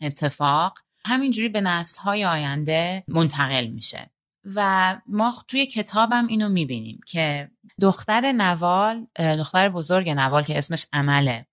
اتفاق 0.00 0.78
همینجوری 1.04 1.48
به 1.48 1.60
نسل 1.60 2.02
های 2.02 2.24
آینده 2.24 3.04
منتقل 3.08 3.66
میشه. 3.66 4.10
و 4.54 5.00
ما 5.06 5.34
توی 5.48 5.66
کتابم 5.66 6.26
اینو 6.26 6.48
می‌بینیم 6.48 7.00
که 7.06 7.50
دختر 7.80 8.32
نوال 8.32 9.06
دختر 9.18 9.68
بزرگ 9.68 10.10
نوال 10.10 10.42
که 10.42 10.58
اسمش 10.58 10.86
عمله 10.92 11.46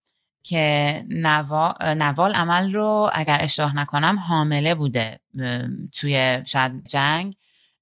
که 0.44 1.04
نوال 1.96 2.34
عمل 2.34 2.74
رو 2.74 3.10
اگر 3.14 3.38
اشتباه 3.42 3.76
نکنم 3.76 4.20
حامله 4.20 4.76
بوده 4.76 5.20
توی 5.94 6.44
شاید 6.46 6.88
جنگ. 6.88 7.36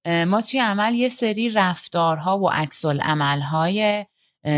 ما 0.06 0.40
توی 0.40 0.60
عمل 0.60 0.94
یه 0.94 1.08
سری 1.08 1.50
رفتارها 1.50 2.38
و 2.38 2.50
عکس 2.50 2.84
های 2.84 4.06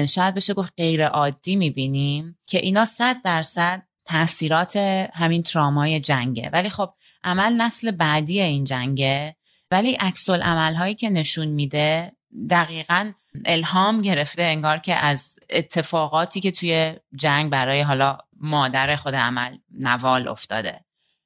شاید 0.09 0.35
بشه 0.35 0.55
گفت 0.55 0.73
غیر 0.77 1.07
عادی 1.07 1.57
می‌بینیم 1.57 2.39
که 2.47 2.59
اینا 2.59 2.85
صد 2.85 3.23
درصد 3.23 3.83
تاثیرات 4.07 4.77
همین 5.15 5.43
ترامای 5.43 6.01
جنگه. 6.01 6.51
ولی 6.53 6.71
خب 6.71 6.95
عمل 7.25 7.53
نسل 7.53 7.91
بعدی 7.91 8.41
این 8.41 8.65
جنگه. 8.65 9.37
ولی 9.71 9.93
عکس 9.93 10.31
هایی 10.31 10.95
که 10.95 11.11
نشون 11.11 11.49
میده 11.49 12.13
دقیقا 12.51 13.13
الهام 13.45 14.03
گرفته 14.03 14.43
انگار 14.43 14.79
که 14.79 14.95
از 14.95 15.39
اتفاقاتی 15.51 16.41
که 16.41 16.51
توی 16.51 16.95
جنگ 17.17 17.51
برای 17.51 17.81
حالا 17.81 18.19
مادر 18.41 18.97
خود 18.97 19.15
عمل 19.15 19.57
نوال 19.71 20.29
افتاده. 20.29 20.85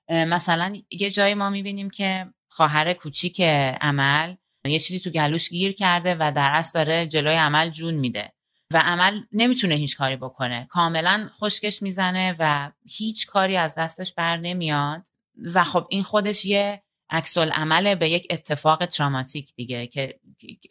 مثلا 0.08 0.76
یه 0.90 1.10
جایی 1.10 1.34
ما 1.34 1.50
می‌بینیم 1.50 1.90
که 1.90 2.26
خواهر 2.48 2.92
کوچیک 2.92 3.40
عمل 3.80 4.34
یه 4.64 4.78
چیزی 4.78 5.00
تو 5.00 5.10
گلوش 5.10 5.48
گیر 5.48 5.72
کرده 5.72 6.14
و 6.14 6.32
در 6.36 6.50
اصل 6.52 6.70
داره 6.74 7.06
جلوی 7.06 7.34
عمل 7.34 7.70
جون 7.70 7.94
میده. 7.94 8.32
و 8.72 8.78
عمل 8.78 9.20
نمی‌تونه 9.32 9.74
هیچ 9.74 9.96
کاری 9.96 10.16
بکنه. 10.16 10.66
کاملا 10.70 11.30
خشکش 11.40 11.82
می‌زنه 11.82 12.36
و 12.38 12.70
هیچ 12.84 13.26
کاری 13.26 13.56
از 13.56 13.74
دستش 13.74 14.14
بر 14.14 14.36
نمیاد. 14.36 15.02
و 15.54 15.64
خب 15.64 15.86
این 15.90 16.02
خودش 16.02 16.44
یه 16.44 16.82
عکس 17.10 17.38
عمل 17.38 17.94
به 17.94 18.10
یک 18.10 18.26
اتفاق 18.30 18.86
تراماتیک 18.86 19.54
دیگه 19.54 19.86
که 19.86 20.20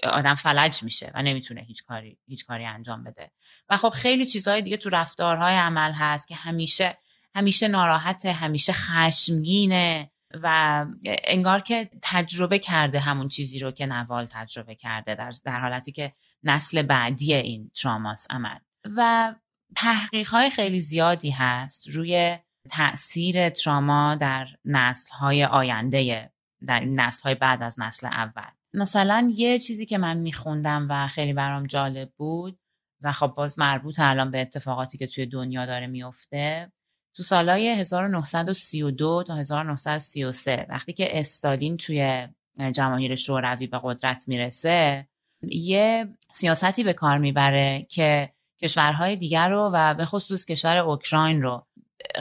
آدم 0.04 0.36
فلج 0.36 0.84
میشه 0.84 1.12
و 1.16 1.22
نمی‌تونه 1.22 1.62
هیچ 1.62 1.84
کاری 1.84 2.18
هیچ 2.28 2.46
کاری 2.46 2.66
انجام 2.66 3.04
بده. 3.04 3.32
و 3.70 3.78
خب 3.78 3.90
خیلی 3.90 4.26
چیزهای 4.26 4.62
دیگه 4.62 4.78
تو 4.78 4.90
رفتارهای 4.90 5.56
عمل 5.56 5.92
هست 5.92 6.28
که 6.28 6.36
همیشه 6.36 6.98
همیشه 7.36 7.68
ناراحته 7.68 8.32
همیشه 8.32 8.74
خشمگینه 8.74 10.12
و 10.44 10.86
انگار 11.24 11.60
که 11.60 11.90
تجربه 12.02 12.60
کرده 12.60 13.00
همون 13.00 13.28
چیزی 13.28 13.60
رو 13.60 13.72
که 13.72 13.86
نوال 13.86 14.26
تجربه 14.26 14.76
کرده 14.76 15.16
در, 15.16 15.32
در 15.46 15.60
حالتی 15.60 15.92
که 15.92 16.14
نسل 16.44 16.82
بعدی 16.82 17.34
این 17.34 17.72
تراماس 17.82 18.28
عمل. 18.30 18.58
و 18.98 19.34
تحقیق 19.76 20.28
های 20.28 20.50
خیلی 20.50 20.80
زیادی 20.80 21.30
هست 21.30 21.90
روی 21.90 22.38
تاثیر 22.72 23.50
تراما 23.50 24.16
در 24.16 24.48
نسل 24.66 25.10
های 25.10 25.46
آینده 25.46 26.32
در 26.68 26.80
نسل 26.80 27.22
های 27.22 27.36
بعد 27.36 27.64
از 27.64 27.80
نسل 27.80 28.08
اول. 28.08 28.52
مثلا 28.74 29.32
یه 29.36 29.60
چیزی 29.60 29.86
که 29.86 29.98
من 29.98 30.18
میخوندم 30.18 30.88
و 30.90 31.08
خیلی 31.08 31.34
برام 31.34 31.68
جالب 31.68 32.12
بود 32.18 32.60
و 33.02 33.12
خب 33.12 33.28
باز 33.28 33.60
مربوط 33.60 34.00
الان 34.00 34.32
به 34.32 34.42
اتفاقاتی 34.42 34.98
که 34.98 35.08
توی 35.08 35.26
دنیا 35.26 35.66
داره 35.66 35.88
میفته 35.88 36.72
تو 37.16 37.24
سالهای 37.24 37.70
1932 37.70 39.24
تا 39.28 39.36
1933 39.36 40.66
وقتی 40.70 40.94
که 40.94 41.20
استالین 41.20 41.78
توی 41.78 42.28
جماهیر 42.76 43.16
شوروی 43.16 43.68
به 43.68 43.80
قدرت 43.84 44.28
می‌رسه 44.28 45.08
یه 45.42 46.08
سیاستی 46.32 46.84
به 46.84 46.94
کار 46.94 47.18
می‌بره 47.18 47.86
که 47.90 48.34
کشورهای 48.62 49.16
دیگر 49.16 49.50
رو 49.50 49.72
و 49.74 49.94
به 49.94 50.06
خصوص 50.06 50.46
کشور 50.46 50.78
اوکراین 50.78 51.42
رو 51.42 51.66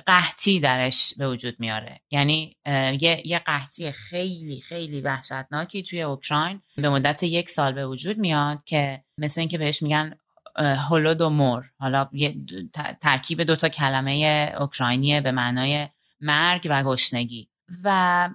قحطی 0.07 0.61
درش 0.61 1.15
به 1.19 1.29
وجود 1.29 1.61
میاره. 1.61 2.01
یعنی 2.11 2.57
یه, 3.01 3.23
یه 3.25 3.39
قحطی 3.39 3.93
خیلی 3.93 4.61
خیلی 4.61 5.01
وحشتناکی 5.01 5.83
توی 5.83 6.03
اوکراین 6.03 6.63
به 6.77 6.89
مدت 6.89 7.23
یک 7.23 7.51
سال 7.51 7.73
به 7.73 7.87
وجود 7.87 8.19
میاد 8.19 8.65
که 8.65 9.05
مثل 9.19 9.41
اینکه 9.41 9.59
بهش 9.59 9.83
میگن 9.83 10.15
هولود 10.59 11.21
و 11.21 11.31
مور 11.31 11.71
حالا 11.79 12.09
یه 12.13 12.37
ترکیب 13.01 13.43
دوتا 13.43 13.69
کلمه 13.69 14.53
اوکراینیه 14.61 15.21
به 15.21 15.33
معنای 15.33 15.89
مرگ 16.21 16.67
و 16.71 16.83
گشنگی. 16.83 17.49
و 17.85 18.31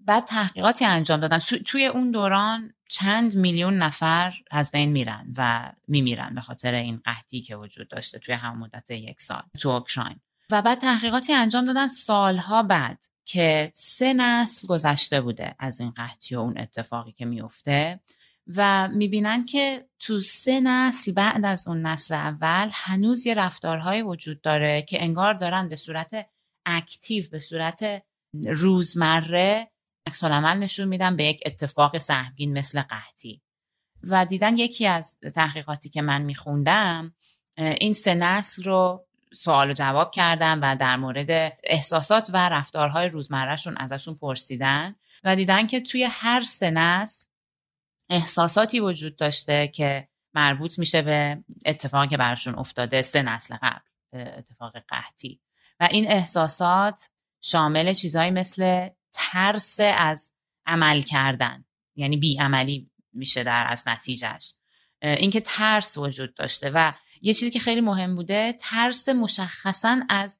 بعد 0.00 0.24
تحقیقاتی 0.24 0.84
انجام 0.84 1.20
دادن. 1.20 1.38
توی 1.38 1.86
اون 1.86 2.10
دوران 2.10 2.72
چند 2.90 3.36
میلیون 3.36 3.74
نفر 3.74 4.34
از 4.50 4.70
بین 4.70 4.92
میرن 4.92 5.34
و 5.36 5.72
میمیرن 5.88 6.34
به 6.34 6.40
خاطر 6.40 6.74
این 6.74 7.00
قحطی 7.04 7.40
که 7.40 7.56
وجود 7.56 7.88
داشته 7.88 8.18
توی 8.18 8.34
هم 8.34 8.58
مدت 8.58 8.90
یک 8.90 9.20
سال 9.22 9.42
تو 9.60 9.68
اوکراین. 9.68 10.20
و 10.50 10.62
بعد 10.62 10.78
تحقیقاتی 10.78 11.32
انجام 11.32 11.66
دادن 11.66 11.88
سالها 11.88 12.62
بعد 12.62 13.04
که 13.24 13.72
سه 13.74 14.12
نسل 14.12 14.66
گذشته 14.66 15.20
بوده 15.20 15.54
از 15.58 15.80
این 15.80 15.90
قحطی 15.90 16.34
و 16.34 16.38
اون 16.38 16.58
اتفاقی 16.58 17.12
که 17.12 17.24
میفته 17.24 18.00
و 18.56 18.88
می‌بینن 18.88 19.44
که 19.46 19.88
تو 19.98 20.20
سه 20.20 20.60
نسل 20.60 21.12
بعد 21.12 21.44
از 21.44 21.68
اون 21.68 21.86
نسل 21.86 22.14
اول 22.14 22.68
هنوز 22.72 23.26
یه 23.26 23.34
رفتارهای 23.34 24.02
وجود 24.02 24.40
داره 24.40 24.82
که 24.82 25.02
انگار 25.02 25.34
دارن 25.34 25.68
به 25.68 25.76
صورت 25.76 26.26
اکتیو 26.66 27.24
به 27.30 27.38
صورت 27.38 28.02
روزمره 28.44 29.70
عکس 30.10 30.24
نشون 30.24 30.88
میدن 30.88 31.16
به 31.16 31.24
یک 31.24 31.42
اتفاق 31.46 31.98
سهمگین 31.98 32.58
مثل 32.58 32.82
قحطی. 32.82 33.42
و 34.02 34.26
دیدن 34.26 34.58
یکی 34.58 34.86
از 34.86 35.18
تحقیقاتی 35.34 35.88
که 35.88 36.02
من 36.02 36.22
میخوندم 36.22 37.14
این 37.56 37.92
سه 37.92 38.14
نسل 38.14 38.62
رو 38.62 39.06
سوال 39.34 39.70
و 39.70 39.72
جواب 39.72 40.10
کردن 40.10 40.58
و 40.58 40.76
در 40.76 40.96
مورد 40.96 41.58
احساسات 41.64 42.30
و 42.32 42.48
رفتارهای 42.48 43.08
روزمرهشون 43.08 43.76
ازشون 43.76 44.14
پرسیدن 44.14 44.94
و 45.24 45.36
دیدن 45.36 45.66
که 45.66 45.80
توی 45.80 46.04
هر 46.10 46.42
سه 46.42 46.70
نسل 46.70 47.26
احساساتی 48.10 48.80
وجود 48.80 49.16
داشته 49.16 49.68
که 49.68 50.08
مربوط 50.34 50.78
میشه 50.78 51.02
به 51.02 51.44
اتفاقی 51.64 52.08
که 52.08 52.16
براشون 52.16 52.54
افتاده 52.54 53.02
سه 53.02 53.22
نسل 53.22 53.56
قبل 53.62 53.80
اتفاق 54.12 54.78
قحطی. 54.88 55.40
و 55.80 55.88
این 55.90 56.10
احساسات 56.10 57.10
شامل 57.40 57.92
چیزهایی 57.92 58.30
مثل 58.30 58.88
ترس 59.12 59.76
از 59.80 60.32
عمل 60.66 61.00
کردن. 61.00 61.64
یعنی 61.96 62.16
بیعملی 62.16 62.90
میشه 63.12 63.44
در 63.44 63.66
از 63.68 63.88
نتیجهش 63.88 64.54
اینکه 65.02 65.40
ترس 65.40 65.98
وجود 65.98 66.34
داشته. 66.34 66.70
و 66.74 66.92
یه 67.22 67.34
چیزی 67.34 67.50
که 67.50 67.58
خیلی 67.58 67.80
مهم 67.80 68.16
بوده 68.16 68.54
ترس 68.60 69.08
مشخصا 69.08 70.00
از 70.08 70.38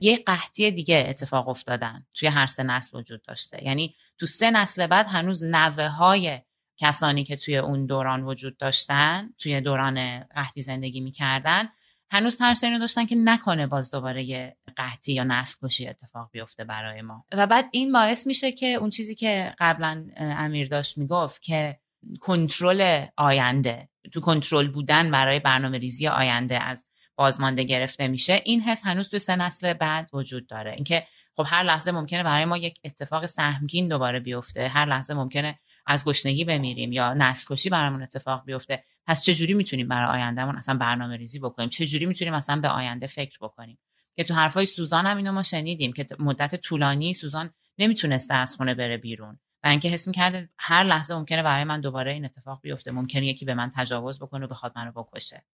یه 0.00 0.16
قحطی 0.16 0.70
دیگه 0.70 1.06
اتفاق 1.08 1.48
افتادن 1.48 2.06
توی 2.14 2.28
هر 2.28 2.46
سه 2.46 2.62
نسل 2.62 2.98
وجود 2.98 3.22
داشته. 3.22 3.64
یعنی 3.64 3.94
تو 4.18 4.26
سه 4.26 4.50
نسل 4.50 4.86
بعد 4.86 5.06
هنوز 5.06 5.42
نوه 5.42 5.86
های 5.86 6.40
کسانی 6.76 7.24
که 7.24 7.36
توی 7.36 7.56
اون 7.56 7.86
دوران 7.86 8.22
وجود 8.22 8.56
داشتن 8.56 9.30
توی 9.38 9.60
دوران 9.60 10.20
قحطی 10.20 10.62
زندگی 10.62 11.00
می‌کردن 11.00 11.68
هنوز 12.10 12.36
ترس 12.36 12.64
اینو 12.64 12.78
داشتن 12.78 13.06
که 13.06 13.16
نکنه 13.16 13.66
باز 13.66 13.90
دوباره 13.90 14.24
یه 14.24 14.56
قحطی 14.76 15.12
یا 15.12 15.24
نسل 15.24 15.54
کشی 15.62 15.88
اتفاق 15.88 16.30
بیفته 16.32 16.64
برای 16.64 17.02
ما. 17.02 17.24
و 17.32 17.46
بعد 17.46 17.68
این 17.72 17.92
باعث 17.92 18.26
میشه 18.26 18.52
که 18.52 18.66
اون 18.66 18.90
چیزی 18.90 19.14
که 19.14 19.54
قبلا 19.58 20.06
امیر 20.16 20.68
داشت 20.68 20.98
می‌گفت 20.98 21.42
که 21.42 21.80
کنترل 22.20 23.06
آینده 23.16 23.88
تو 24.12 24.20
کنترل 24.20 24.68
بودن 24.68 25.10
برای 25.10 25.40
برنامه 25.40 25.78
ریزی 25.78 26.08
آینده 26.08 26.62
از 26.62 26.86
بازمانده 27.16 27.64
گرفته 27.64 28.08
میشه. 28.08 28.42
این 28.44 28.60
حس 28.60 28.86
هنوز 28.86 29.08
تو 29.08 29.18
سه 29.18 29.36
نسل 29.36 29.72
بعد 29.72 30.10
وجود 30.12 30.46
داره. 30.46 30.72
اینکه 30.72 31.06
خب 31.36 31.44
هر 31.46 31.62
لحظه 31.62 31.92
ممکنه 31.92 32.22
برای 32.22 32.44
ما 32.44 32.56
یک 32.56 32.78
اتفاق 32.84 33.26
سهمگین 33.26 33.88
دوباره 33.88 34.20
بیفته 34.20 34.68
هر 34.68 34.86
لحظه 34.86 35.14
ممکنه 35.14 35.58
از 35.86 36.04
گشنگی 36.04 36.44
بمیریم 36.44 36.92
یا 36.92 37.14
نسل 37.14 37.44
کشی 37.48 37.70
برامون 37.70 38.02
اتفاق 38.02 38.44
بیفته 38.44 38.84
پس 39.06 39.22
چه 39.22 39.34
جوری 39.34 39.54
می‌تونیم 39.54 39.88
برای 39.88 40.20
آیندهمون 40.20 40.56
اصلا 40.56 40.74
برنامه 40.74 41.16
ریزی 41.16 41.38
بکنیم؟ 41.38 41.68
چه 41.68 41.86
جوری 41.86 42.06
می‌تونیم 42.06 42.34
اصلا 42.34 42.60
به 42.60 42.68
آینده 42.68 43.06
فکر 43.06 43.38
بکنیم؟ 43.40 43.78
که 44.16 44.24
تو 44.24 44.34
حرفای 44.34 44.66
سوزان 44.66 45.06
هم 45.06 45.16
اینو 45.16 45.32
ما 45.32 45.42
شنیدیم 45.42 45.92
که 45.92 46.06
مدت 46.18 46.56
طولانی 46.56 47.14
سوزان 47.14 47.50
نمی‌تونسته 47.78 48.34
از 48.34 48.54
خونه 48.54 48.74
بره 48.74 48.96
بیرون 48.96 49.38
و 49.64 49.68
اینکه 49.68 49.88
حس 49.88 50.06
می‌کرده 50.06 50.48
هر 50.58 50.84
لحظه 50.84 51.14
ممکنه 51.14 51.42
برای 51.42 51.64
من 51.64 51.80
دوباره 51.80 52.12
این 52.12 52.24
اتفاق 52.24 52.60
بیفته 52.62 52.90
ممکنه 52.90 53.26
یکی 53.26 53.44
به 53.44 53.54
من 53.54 53.70
تجاوز 53.76 54.18
بکنه 54.18 54.46
و 54.46 54.48
بخواد 54.48 54.72
منو 54.76 54.92
بکشه. 54.92 55.44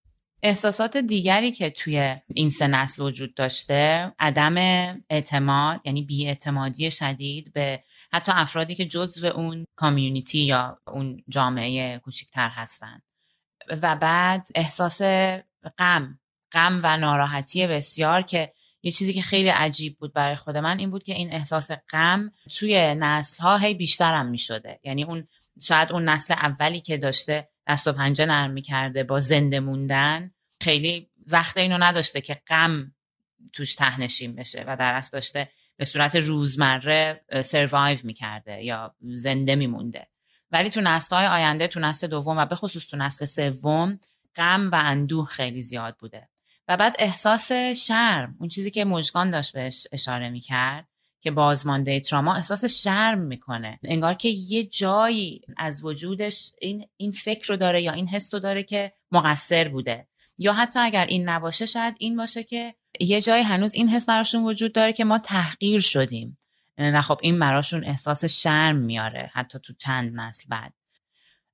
احساسات 0.42 0.96
دیگری 0.96 1.52
که 1.52 1.70
توی 1.70 2.16
این 2.34 2.50
سه 2.50 2.66
نسل 2.66 3.02
وجود 3.02 3.34
داشته 3.34 4.12
عدم 4.18 4.56
اعتماد 5.10 5.80
یعنی 5.84 6.02
بیاعتمادی 6.02 6.90
شدید 6.90 7.52
به 7.52 7.84
حتی 8.14 8.32
افرادی 8.34 8.74
که 8.74 8.86
جزو 8.86 9.26
اون 9.26 9.64
کامیونیتی 9.76 10.38
یا 10.38 10.78
اون 10.86 11.24
جامعه 11.28 11.98
کوچکتر 11.98 12.48
هستند 12.48 13.02
و 13.68 13.96
بعد 13.96 14.48
احساس 14.54 15.02
غم 15.78 16.18
غم 16.52 16.80
و 16.82 16.96
ناراحتی 16.96 17.66
بسیار 17.66 18.22
که 18.22 18.52
یه 18.82 18.90
چیزی 18.90 19.12
که 19.12 19.22
خیلی 19.22 19.48
عجیب 19.48 19.98
بود 19.98 20.12
برای 20.12 20.36
خود 20.36 20.56
من 20.56 20.78
این 20.78 20.90
بود 20.90 21.04
که 21.04 21.14
این 21.14 21.32
احساس 21.32 21.70
غم 21.90 22.32
توی 22.58 22.94
نسل 22.94 23.42
ها 23.42 23.56
هی 23.56 23.74
بیشترم 23.74 24.26
می 24.26 24.38
شده 24.38 24.80
یعنی 24.84 25.04
اون 25.04 25.28
شاید 25.62 25.92
اون 25.92 26.08
نسل 26.08 26.34
اولی 26.34 26.80
که 26.80 26.96
داشته 26.96 27.48
دست 27.66 27.88
و 27.88 27.92
پنجه 27.92 28.26
نرم 28.26 28.60
کرده 28.60 29.04
با 29.04 29.18
زنده 29.18 29.60
موندن 29.60 30.30
خیلی 30.60 31.10
وقت 31.26 31.56
اینو 31.56 31.78
نداشته 31.78 32.20
که 32.20 32.42
غم 32.46 32.94
توش 33.52 33.74
تهنشین 33.74 34.34
بشه 34.34 34.64
و 34.66 34.76
در 34.76 34.94
اصل 34.94 35.10
داشته 35.12 35.48
به 35.82 35.86
صورت 35.86 36.16
روزمره 36.16 37.24
سروایو 37.44 37.98
می‌کرده 38.02 38.64
یا 38.64 38.94
زنده 39.00 39.54
میمونده. 39.54 40.06
ولی 40.50 40.70
تو 40.70 40.98
های 41.10 41.26
آینده 41.26 41.68
تو 41.68 41.80
نسل 41.80 42.06
دوم 42.06 42.38
و 42.38 42.46
به 42.46 42.56
خصوص 42.56 42.86
تو 42.86 42.96
نسل 42.96 43.24
سوم 43.24 43.98
غم 44.36 44.70
و 44.70 44.74
اندوه 44.74 45.26
خیلی 45.26 45.62
زیاد 45.62 45.96
بوده. 46.00 46.28
و 46.68 46.76
بعد 46.76 46.96
احساس 46.98 47.52
شرم 47.86 48.36
اون 48.40 48.48
چیزی 48.48 48.70
که 48.70 48.84
مژگان 48.84 49.30
داشت 49.30 49.52
بهش 49.52 49.86
اشاره 49.92 50.30
می‌کرد 50.30 50.88
که 51.20 51.30
بازمانده 51.30 52.00
تراما 52.00 52.34
احساس 52.34 52.64
شرم 52.64 53.18
می‌کنه. 53.18 53.78
انگار 53.84 54.14
که 54.14 54.28
یه 54.28 54.64
جایی 54.64 55.40
از 55.56 55.84
وجودش 55.84 56.52
این 56.60 56.86
این 56.96 57.12
فکر 57.12 57.48
رو 57.48 57.56
داره 57.56 57.82
یا 57.82 57.92
این 57.92 58.08
حس 58.08 58.34
رو 58.34 58.40
داره 58.40 58.62
که 58.62 58.92
مقصر 59.12 59.68
بوده. 59.68 60.08
یا 60.42 60.52
حتی 60.52 60.78
اگر 60.78 61.06
این 61.06 61.28
نباشه 61.28 61.66
شاید 61.66 61.94
این 61.98 62.16
باشه 62.16 62.44
که 62.44 62.74
یه 63.00 63.20
جایی 63.20 63.42
هنوز 63.44 63.74
این 63.74 63.88
حس 63.88 64.06
براشون 64.06 64.44
وجود 64.44 64.72
داره 64.72 64.92
که 64.92 65.04
ما 65.04 65.18
تحقیر 65.18 65.80
شدیم. 65.80 66.38
و 66.78 67.02
خب 67.02 67.18
این 67.22 67.38
براشون 67.38 67.84
احساس 67.84 68.24
شرم 68.24 68.76
میاره 68.76 69.30
حتی 69.32 69.58
تو 69.58 69.72
چند 69.72 70.20
نسل 70.20 70.44
بعد. 70.48 70.72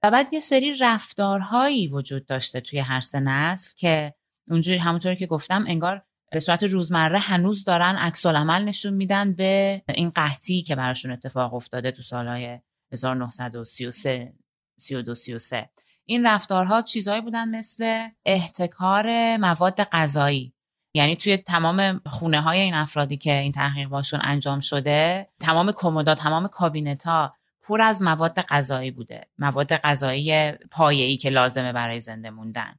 و 0.03 0.11
بعد 0.11 0.33
یه 0.33 0.41
سری 0.41 0.77
رفتارهایی 0.81 1.89
وجود 1.89 2.27
داشته 2.27 2.61
توی 2.61 2.79
هر 2.79 3.01
سه 3.01 3.21
نسل 3.21 3.71
که 3.77 4.15
اونجوری 4.51 4.79
همونطوری 4.79 5.17
که 5.17 5.27
گفتم 5.27 5.65
انگار 5.69 6.03
به 6.31 6.41
صورت 6.41 6.63
روزمره 6.63 7.19
هنوز 7.19 7.65
دارن 7.65 7.97
عکس 7.97 8.27
عمل 8.27 8.65
نشون 8.65 8.95
میدن 8.95 9.33
به 9.35 9.83
این 9.89 10.11
قحطی 10.11 10.63
که 10.63 10.77
براشون 10.77 11.11
اتفاق 11.11 11.55
افتاده 11.55 11.91
تو 11.91 12.03
سالهای 12.03 12.59
1933 12.93 14.33
32 14.79 15.15
33 15.15 15.71
این 16.11 16.27
رفتارها 16.27 16.83
چیزهایی 16.83 17.21
بودن 17.21 17.49
مثل 17.49 18.09
احتکار 18.27 19.37
مواد 19.37 19.83
غذایی. 19.83 20.53
یعنی 20.95 21.17
توی 21.17 21.37
تمام 21.37 22.01
خونه 22.07 22.41
های 22.41 22.61
این 22.61 22.75
افرادی 22.75 23.17
که 23.17 23.33
این 23.33 23.53
تحقیق 23.53 23.89
باشون 23.89 24.21
انجام 24.23 24.61
شده 24.61 25.29
تمام 25.41 25.73
کمودا 25.73 26.15
تمام 26.15 26.49
کابینت 26.49 27.07
ها 27.07 27.35
پر 27.63 27.81
از 27.81 28.03
مواد 28.03 28.41
غذایی 28.41 28.91
بوده. 28.91 29.27
مواد 29.39 29.77
غذایی 29.77 30.53
پایه‌ای 30.53 31.17
که 31.17 31.31
لازمه 31.31 31.73
برای 31.73 32.01
زنده 32.01 32.31
موندن. 32.31 32.75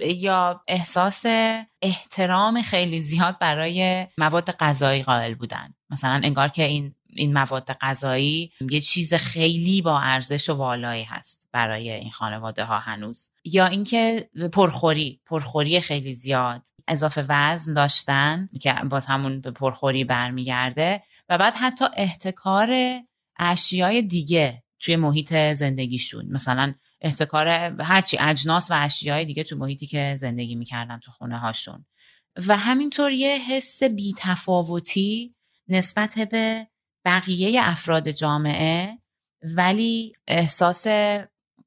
یا 0.00 0.60
احساس 0.68 1.26
احترام 1.82 2.62
خیلی 2.62 3.00
زیاد 3.00 3.38
برای 3.38 4.06
مواد 4.18 4.50
غذایی 4.50 5.02
قائل 5.02 5.34
بودن. 5.34 5.74
مثلا 5.90 6.20
انگار 6.24 6.48
که 6.48 6.62
این 6.62 6.94
این 7.10 7.32
مواد 7.32 7.72
غذایی 7.80 8.52
یه 8.70 8.80
چیز 8.80 9.14
خیلی 9.14 9.82
با 9.82 10.00
ارزش 10.00 10.50
و 10.50 10.54
والایی 10.54 11.04
هست 11.04 11.48
برای 11.52 11.90
این 11.90 12.10
خانواده 12.10 12.64
ها 12.64 12.78
هنوز. 12.78 13.30
یا 13.44 13.66
اینکه 13.66 14.30
پرخوری 14.52 15.20
پرخوری 15.26 15.80
خیلی 15.80 16.12
زیاد 16.12 16.62
اضافه 16.88 17.24
وزن 17.28 17.74
داشتن 17.74 18.48
که 18.60 18.74
باز 18.90 19.06
همون 19.06 19.40
به 19.40 19.50
پرخوری 19.50 20.04
برمیگرده 20.04 21.02
و 21.28 21.38
بعد 21.38 21.54
حتی 21.54 21.84
احتکار 21.96 23.00
اشیای 23.38 24.02
دیگه 24.02 24.62
توی 24.80 24.96
محیط 24.96 25.34
زندگیشون. 25.52 26.26
مثلا 26.30 26.74
احتکار 27.00 27.48
هرچی 27.82 28.18
اجناس 28.20 28.70
و 28.70 28.74
اشیای 28.76 29.24
دیگه 29.24 29.44
تو 29.44 29.56
محیطی 29.56 29.86
که 29.86 30.14
زندگی 30.18 30.54
می‌کردن 30.54 30.98
تو 30.98 31.10
خونه 31.10 31.38
هاشون. 31.38 31.86
و 32.46 32.56
همینطور 32.56 33.10
یه 33.10 33.38
حس 33.38 33.82
بیتفاوتی 33.82 35.34
نسبت 35.68 36.28
به 36.30 36.66
بقیه 37.08 37.60
افراد 37.64 38.10
جامعه 38.10 38.98
ولی 39.42 40.12
احساس 40.26 40.86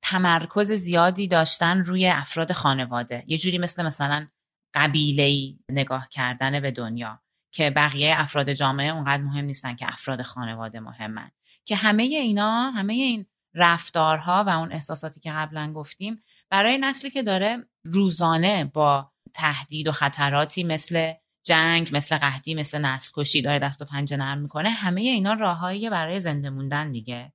تمرکز 0.02 0.72
زیادی 0.72 1.28
داشتن 1.28 1.86
روی 1.86 2.08
افراد 2.08 2.52
خانواده. 2.52 3.24
یه 3.28 3.38
جوری 3.38 3.58
مثل 3.58 3.86
مثلا 3.86 4.28
قبیله 4.74 5.56
نگاه 5.72 6.10
کردن 6.10 6.60
به 6.60 6.72
دنیا 6.72 7.22
که 7.54 7.70
بقیه 7.70 8.14
افراد 8.18 8.54
جامعه 8.54 8.94
اونقدر 8.94 9.24
مهم 9.24 9.46
نیستن 9.46 9.76
که 9.76 9.88
افراد 9.88 10.22
خانواده 10.22 10.80
مهمن. 10.80 11.32
که 11.66 11.76
همه 11.76 12.04
اینا 12.04 12.70
همه 12.70 12.94
این 12.94 13.26
رفتارها 13.56 14.44
و 14.48 14.50
اون 14.50 14.72
احساساتی 14.72 15.20
که 15.20 15.32
قبلا 15.32 15.74
گفتیم 15.74 16.24
برای 16.50 16.78
نسلی 16.78 17.10
که 17.10 17.24
داره 17.24 17.58
روزانه 17.84 18.66
با 18.66 19.12
تهدید 19.34 19.88
و 19.88 19.92
خطراتی 19.92 20.64
مثل 20.64 21.14
جنگ 21.44 21.90
مثل 21.92 22.18
قحطی 22.18 22.54
مثل 22.54 22.78
نسل 22.78 23.12
کشی 23.14 23.42
داره 23.42 23.60
دست 23.60 23.82
و 23.82 23.86
پنجه 23.86 24.18
نرم 24.18 24.38
می‌کنه. 24.38 24.70
همه 24.70 25.02
اینا 25.02 25.34
راههایی 25.34 25.90
برای 25.90 26.20
زنده 26.20 26.50
موندن 26.50 26.92
دیگه. 26.92 27.34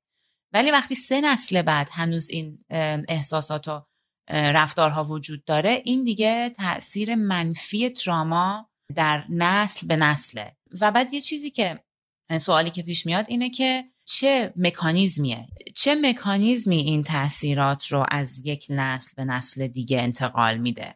ولی 0.52 0.70
وقتی 0.70 0.94
سه 0.94 1.20
نسل 1.20 1.62
بعد 1.62 1.88
هنوز 1.92 2.30
این 2.30 2.64
احساسات 3.08 3.68
و 3.68 3.86
رفتارها 4.30 5.04
وجود 5.04 5.44
داره 5.44 5.82
این 5.84 6.04
دیگه 6.04 6.50
تاثیر 6.50 7.14
منفی 7.14 7.90
تراما 7.90 8.70
در 8.94 9.24
نسل 9.28 9.86
به 9.86 9.96
نسله. 9.96 10.56
و 10.80 10.90
بعد 10.90 11.14
یه 11.14 11.20
چیزی 11.20 11.50
که 11.50 11.84
سوالی 12.40 12.70
که 12.70 12.82
پیش 12.82 13.06
میاد 13.06 13.24
اینه 13.28 13.50
که 13.50 13.84
چه 14.04 14.52
مکانیزمیه؟ 14.56 15.46
چه 15.74 15.94
مکانیزمی 15.94 16.76
این 16.76 17.02
تاثیرات 17.02 17.86
رو 17.86 18.06
از 18.08 18.46
یک 18.46 18.66
نسل 18.70 19.12
به 19.16 19.24
نسل 19.24 19.66
دیگه 19.66 20.00
انتقال 20.00 20.56
میده؟ 20.56 20.94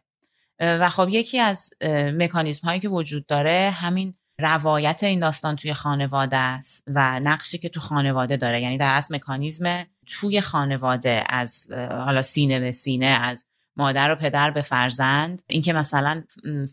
و 0.61 0.89
خب 0.89 1.07
یکی 1.09 1.39
از 1.39 1.69
مکانیزم 2.13 2.67
هایی 2.67 2.79
که 2.79 2.89
وجود 2.89 3.25
داره 3.25 3.69
همین 3.69 4.13
روایت 4.39 5.03
این 5.03 5.19
داستان 5.19 5.55
توی 5.55 5.73
خانواده 5.73 6.37
است 6.37 6.83
و 6.87 7.19
نقشی 7.19 7.57
که 7.57 7.69
تو 7.69 7.79
خانواده 7.79 8.37
داره. 8.37 8.61
یعنی 8.61 8.77
در 8.77 8.93
اصل 8.93 9.15
مکانیزم 9.15 9.85
توی 10.07 10.41
خانواده 10.41 11.23
از 11.29 11.71
حالا 11.71 12.21
سینه 12.21 12.59
به 12.59 12.71
سینه 12.71 13.05
از 13.05 13.45
مادر 13.75 14.11
و 14.11 14.15
پدر 14.15 14.51
به 14.51 14.61
فرزند. 14.61 15.41
اینکه 15.47 15.73
مثلا 15.73 16.23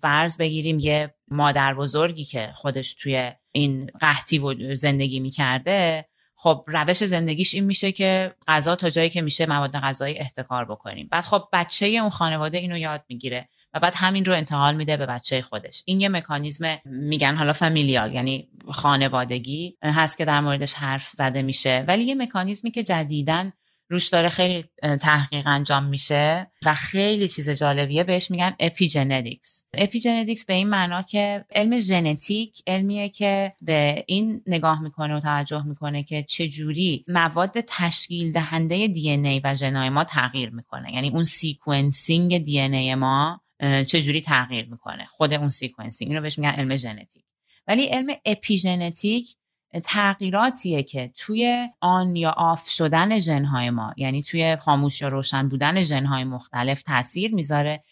فرض 0.01 0.37
بگیریم 0.37 0.79
یه 0.79 1.15
مادر 1.31 1.75
بزرگی 1.75 2.25
که 2.25 2.53
خودش 2.55 2.95
توی 2.95 3.33
این 3.53 3.91
قحطی 4.01 4.75
زندگی 4.75 5.21
می‌کرده 5.21 6.09
خب 6.37 6.65
روش 6.67 7.05
زندگیش 7.05 7.55
این 7.55 7.65
میشه 7.65 7.93
که 7.93 8.35
غذا 8.49 8.77
تا 8.77 8.91
جایی 8.91 9.11
که 9.11 9.23
میشه 9.23 9.47
مواد 9.47 9.77
غذایی 9.77 10.19
احتکار 10.19 10.65
بکنیم. 10.65 11.09
بعد 11.11 11.25
خب 11.25 11.49
بچه 11.53 11.87
اون 11.87 12.11
خانواده 12.11 12.59
اینو 12.59 12.79
یاد 12.79 13.05
می‌گیره. 13.09 13.49
و 13.75 13.81
بعد 13.81 13.95
همین 13.97 14.25
رو 14.25 14.33
انتقال 14.33 14.77
میده 14.77 14.97
به 14.97 15.07
بچه 15.07 15.43
خودش. 15.43 15.83
این 15.87 16.01
یه 16.01 16.09
مکانیزم 16.09 16.79
میگن 16.85 17.35
حالا 17.35 17.53
familial 17.53 18.15
یعنی 18.15 18.49
خانوادگی 18.71 19.77
هست 19.83 20.19
که 20.19 20.25
در 20.25 20.41
موردش 20.41 20.75
حرف 20.75 21.09
زده 21.09 21.43
میشه. 21.43 21.85
ولی 21.89 22.05
یه 22.05 22.15
مکانیزمی 22.15 22.71
که 22.71 22.83
جدیدن 22.83 23.53
روش 23.91 24.09
داره 24.09 24.29
خیلی 24.29 24.65
تحقیق 24.83 25.47
انجام 25.47 25.85
میشه 25.85 26.51
و 26.65 26.75
خیلی 26.75 27.29
چیز 27.29 27.51
جالبیه 27.51 28.05
بهش 28.05 28.31
میگن 28.31 28.55
epigenetics 28.61 29.65
epigenetics 29.75 30.45
به 30.45 30.55
این 30.55 30.69
معنا 30.69 31.03
که 31.03 31.45
علم 31.55 31.81
ژنتیک 31.81 32.63
علمیه 32.67 33.09
که 33.09 33.53
به 33.63 34.05
این 34.07 34.43
نگاه 34.47 34.83
می‌کنه 34.83 35.17
و 35.17 35.21
توجه 35.21 35.67
می‌کنه 35.67 36.03
که 36.03 36.23
چجوری 36.23 37.05
مواد 37.09 37.61
تشکیل 37.67 38.33
دهنده 38.33 38.89
DNA 38.89 39.41
و 39.45 39.55
ژنای 39.55 39.89
ما 39.89 40.05
تغییر 40.05 40.51
می‌کنه. 40.51 40.95
یعنی 40.95 41.11
اون 41.11 41.25
sequencing 41.25 42.45
DNA 42.45 42.95
ما 42.95 43.41
چجوری 43.87 44.21
تغییر 44.21 44.69
می‌کنه. 44.69 45.07
خود 45.07 45.33
اون 45.33 45.49
sequencing. 45.49 46.11
اینو 46.11 46.23
بهش 46.23 46.39
میگن 46.39 46.51
علم 46.51 46.77
ژنتیک. 46.77 47.25
ولی 47.67 47.85
علم 47.85 48.15
اپیژنتیک 48.25 49.37
تغییراتیه 49.85 50.83
که 50.83 51.13
توی 51.17 51.69
on 51.81 52.17
یا 52.17 52.31
off 52.31 52.69
شدن 52.69 53.19
ژنهای 53.19 53.71
ما 53.71 53.95
یعنی 53.97 54.23
توی 54.23 54.57
خاموش 54.57 55.01
یا 55.01 55.09
روشن 55.09 55.49
بودن 55.49 55.85
ژنهای 55.85 56.25
مختلف 56.25 56.83
تاثیر 56.83 57.35
می‌ذاره 57.35 57.83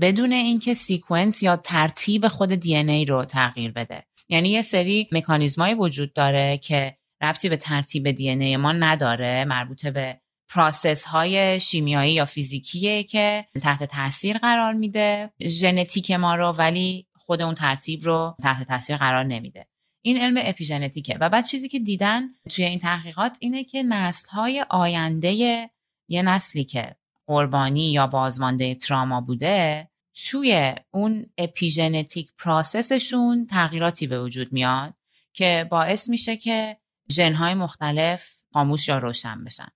بدون 0.00 0.32
اینکه 0.32 0.74
sequence 0.74 1.42
یا 1.42 1.56
ترتیب 1.56 2.28
خود 2.28 2.54
DNA 2.54 3.04
رو 3.04 3.24
تغییر 3.24 3.72
بده. 3.72 4.06
یعنی 4.28 4.48
یه 4.48 4.62
سری 4.62 5.08
مکانیزمایی 5.12 5.74
وجود 5.74 6.12
داره 6.12 6.58
که 6.58 6.96
ربطی 7.20 7.48
به 7.48 7.56
ترتیب 7.56 8.10
DNA 8.10 8.56
ما 8.56 8.72
نداره 8.72 9.44
مربوط 9.44 9.86
به 9.86 10.20
پراسس 10.48 11.04
های 11.04 11.60
شیمیایی 11.60 12.14
یا 12.14 12.24
فیزیکیه 12.24 13.02
که 13.02 13.46
تحت 13.62 13.84
تاثیر 13.84 14.38
قرار 14.38 14.72
میده. 14.72 15.30
ژنتیک 15.46 16.10
ما 16.10 16.34
رو 16.34 16.52
ولی 16.52 17.06
خود 17.14 17.42
اون 17.42 17.54
ترتیب 17.54 18.04
رو 18.04 18.36
تحت 18.42 18.68
تاثیر 18.68 18.96
قرار 18.96 19.24
نمیده. 19.24 19.66
این 20.02 20.16
علم 20.16 20.42
اپیژنتیکه. 20.44 21.18
و 21.20 21.28
بعد 21.28 21.44
چیزی 21.44 21.68
که 21.68 21.78
دیدن 21.78 22.22
توی 22.48 22.64
این 22.64 22.78
تحقیقات 22.78 23.36
اینه 23.40 23.64
که 23.64 23.82
نسل 23.82 24.28
های 24.28 24.66
آینده 24.70 25.32
یه 26.08 26.22
نسلی 26.22 26.64
که 26.64 26.96
قربانی 27.26 27.92
یا 27.92 28.06
بازمانده 28.06 28.74
تراما 28.74 29.20
بوده 29.20 29.88
توی 30.14 30.74
اون 30.90 31.26
اپیژنتیک 31.38 32.30
پراسسشون 32.38 33.46
تغییراتی 33.46 34.06
به 34.06 34.22
وجود 34.22 34.52
میاد 34.52 34.94
که 35.32 35.66
باعث 35.70 36.08
میشه 36.08 36.36
که 36.36 36.76
ژنهای 37.12 37.54
مختلف 37.54 38.30
خاموش 38.52 38.88
یا 38.88 38.98
روشن 38.98 39.44
بشن. 39.44 39.68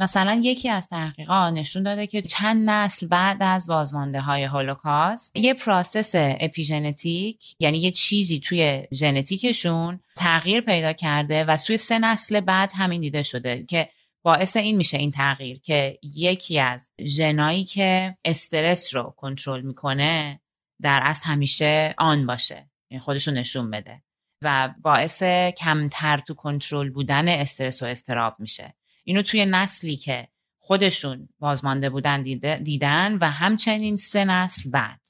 مثلا 0.00 0.40
یکی 0.44 0.68
از 0.68 0.88
تحقیقات 0.88 1.52
نشون 1.52 1.82
داده 1.82 2.06
که 2.06 2.22
چند 2.22 2.70
نسل 2.70 3.06
بعد 3.06 3.36
از 3.40 3.66
بازمانده 3.66 4.20
های 4.20 4.44
هولوکاست 4.44 5.36
یه 5.36 5.54
پراسس 5.54 6.12
اپیژنتیک 6.14 7.56
یعنی 7.58 7.78
یه 7.78 7.90
چیزی 7.90 8.40
توی 8.40 8.86
ژنتیکشون 8.94 10.00
تغییر 10.16 10.60
پیدا 10.60 10.92
کرده 10.92 11.44
و 11.44 11.56
توی 11.56 11.76
سه 11.76 11.98
نسل 11.98 12.40
بعد 12.40 12.72
همین 12.76 13.00
دیده 13.00 13.22
شده 13.22 13.64
که 13.68 13.88
باعث 14.22 14.56
این 14.56 14.76
میشه 14.76 14.98
این 14.98 15.10
تغییر 15.10 15.60
که 15.60 15.98
یکی 16.02 16.58
از 16.58 16.90
ژنایی 17.04 17.64
که 17.64 18.16
استرس 18.24 18.94
رو 18.94 19.14
کنترل 19.16 19.60
می‌کنه 19.60 20.40
در 20.82 21.00
اصل 21.02 21.24
همیشه 21.24 21.94
آن 21.98 22.26
باشه 22.26 22.70
یعنی 22.90 23.00
خودش 23.00 23.28
رو 23.28 23.34
نشون 23.34 23.70
بده 23.70 24.02
و 24.44 24.74
باعث 24.82 25.22
کمتر 25.58 26.18
تو 26.18 26.34
کنترل 26.34 26.90
بودن 26.90 27.28
استرس 27.28 27.82
و 27.82 27.86
استراب 27.86 28.36
میشه. 28.38 28.74
اینو 29.04 29.22
توی 29.22 29.46
نسلی 29.46 29.96
که 29.96 30.28
خودشون 30.58 31.28
بازمانده 31.38 31.90
بودن 31.90 32.22
دیدن 32.62 33.18
و 33.18 33.30
همچنین 33.30 33.96
سه 33.96 34.24
نسل 34.24 34.70
بعد. 34.70 35.00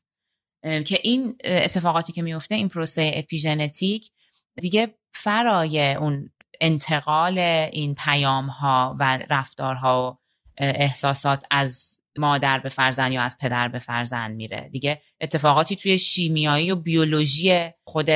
که 0.63 0.99
این 1.03 1.37
اتفاقاتی 1.45 2.13
که 2.13 2.23
میفته 2.23 2.55
این 2.55 2.69
پروسه 2.69 3.11
اپیژنتیک 3.15 4.11
دیگه 4.61 4.95
فرای 5.13 5.95
اون 5.95 6.31
انتقال 6.61 7.39
این 7.39 7.95
پیام 7.95 8.47
ها 8.47 8.97
و 8.99 9.19
رفتارها 9.31 10.11
و 10.11 10.19
احساسات 10.59 11.45
از 11.51 12.01
مادر 12.19 12.59
به 12.59 12.69
فرزند 12.69 13.13
یا 13.13 13.23
از 13.23 13.39
پدر 13.39 13.69
به 13.69 13.79
فرزند 13.79 14.37
میره. 14.37 14.69
دیگه 14.73 15.03
اتفاقاتی 15.21 15.77
توی 15.77 15.99
شیمیایی 15.99 16.71
و 16.71 16.77
بیولوژی 16.77 17.71
خود 17.85 18.11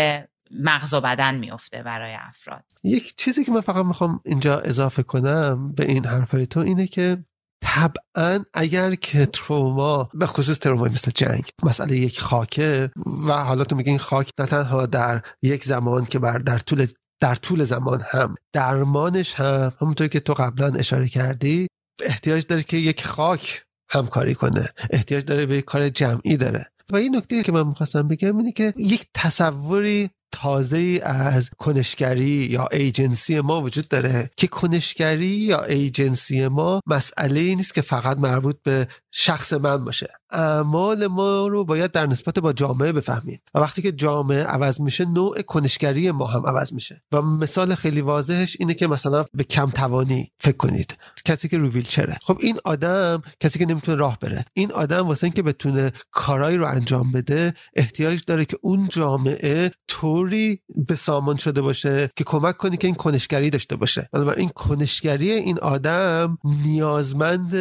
مغز 0.51 0.95
و 0.95 1.01
بدن 1.01 1.35
میفته 1.35 1.83
برای 1.83 2.15
افراد. 2.15 2.65
یک 2.85 3.17
چیزی 3.17 3.45
که 3.45 3.53
من 3.53 3.61
فقط 3.61 3.85
می‌خوام 3.85 4.21
اینجا 4.25 4.59
اضافه 4.59 5.03
کنم 5.03 5.73
به 5.73 5.85
این 5.85 6.05
حرفای 6.05 6.47
تو 6.47 6.61
اینه 6.61 6.87
که 6.87 7.25
طبعا 7.65 8.45
اگر 8.55 8.95
که 8.95 9.27
تروما 9.27 10.11
به 10.15 10.27
خصوص 10.27 10.59
تروما 10.59 10.85
مثل 10.85 11.11
جنگ 11.15 11.45
مسئله 11.63 11.97
یک 11.97 12.21
خاکه 12.21 12.91
و 13.27 13.33
حالا 13.33 13.65
تو 13.65 13.77
میگین 13.77 13.99
خاک 13.99 14.31
نه 14.39 14.47
تنها 14.47 14.87
در 14.87 15.23
یک 15.43 15.65
زمان 15.65 16.05
که 16.05 16.19
بر 16.19 16.39
در 16.39 16.59
طول 16.59 16.87
در 17.21 17.35
طول 17.35 17.65
زمان 17.65 18.03
هم 18.11 18.35
درمانش 18.53 19.35
هم 19.35 19.73
همونطور 19.81 20.09
که 20.09 20.21
تو 20.21 20.35
قبلا 20.35 20.67
اشاره 20.67 21.09
کردی 21.09 21.67
احتیاج 22.07 22.47
داره 22.47 22.63
که 22.63 22.77
یک 22.77 23.07
خاک 23.07 23.65
همکاری 23.91 24.35
کنه 24.35 24.69
احتیاج 24.91 25.25
داره 25.25 25.47
به 25.47 25.63
کار 25.63 25.89
جمعی 25.89 26.37
داره. 26.37 26.71
و 26.91 26.97
این 26.97 27.17
نکته 27.17 27.43
که 27.43 27.53
من 27.53 27.67
می‌خواستم 27.67 28.09
بگم 28.09 28.37
اینه 28.39 28.53
که 28.53 28.75
یک 28.77 29.07
تصوری 29.15 30.11
تازه 30.35 31.01
از 31.03 31.51
کنشگری 31.59 32.49
یا 32.51 32.69
ایجنسی 32.73 33.41
ما 33.41 33.63
وجود 33.63 33.89
داره 33.89 34.31
که 34.37 34.47
کنشگری 34.47 35.27
یا 35.27 35.65
ایجنسی 35.65 36.49
ما 36.49 36.81
مسئله 36.87 37.41
ای 37.41 37.57
نیست 37.57 37.75
که 37.75 37.83
فقط 37.83 38.19
مربوط 38.19 38.57
به 38.63 38.87
شخص 39.17 39.53
من 39.53 39.85
باشه. 39.85 40.07
اعمال 40.31 41.07
ما 41.07 41.47
رو 41.47 41.65
باید 41.65 41.93
در 41.93 42.07
نسبت 42.07 42.39
با 42.39 42.53
جامعه 42.53 42.93
بفهمید. 42.93 43.41
و 43.55 43.59
وقتی 43.59 43.83
که 43.83 43.93
جامعه 43.93 44.45
عوض 44.45 44.81
میشه 44.81 45.05
نوع 45.05 45.43
کنشگری 45.43 46.11
ما 46.11 46.27
هم 46.27 46.47
عوض 46.47 46.73
میشه. 46.73 47.03
و 47.13 47.23
مثال 47.23 47.75
خیلی 47.75 48.01
واضحش 48.01 48.57
اینه 48.61 48.75
که 48.75 48.87
مثلا 48.87 49.25
به 49.35 49.45
کم 49.45 49.71
توانی 49.71 50.33
فکر 50.39 50.57
کنید. 50.57 50.97
کسی 51.25 51.49
که 51.49 51.59
رو 51.59 51.69
ویلچره. 51.69 52.19
خب 52.23 52.39
این 52.41 52.59
آدم 52.65 53.23
کسی 53.41 53.59
که 53.59 53.67
نمی‌تونه 53.67 53.97
راه 53.97 54.19
بره. 54.19 54.45
این 54.53 54.73
آدم 54.73 55.07
واسه 55.07 55.25
اینکه 55.25 55.43
بتونه 55.43 55.93
کارایی 56.11 56.57
رو 56.57 56.67
انجام 56.67 57.13
بده 57.13 57.55
احتیاج 57.77 58.23
داره 58.27 58.45
که 58.45 58.59
اون 58.63 58.89
جامعه 58.89 59.71
طوری 59.89 60.61
به 60.87 60.95
سامان 60.95 61.37
شده 61.37 61.63
باشه 61.63 62.11
که 62.17 62.25
کمک 62.25 62.57
کنی 62.57 62.77
که 62.77 62.87
این 62.87 62.95
کنشگری 62.95 63.51
داشته 63.51 63.77
باشه. 63.77 64.09
این 64.37 64.49
کنشگری 64.49 65.31
این 65.31 65.59
آدم 65.59 66.39
نیازمند 66.45 67.55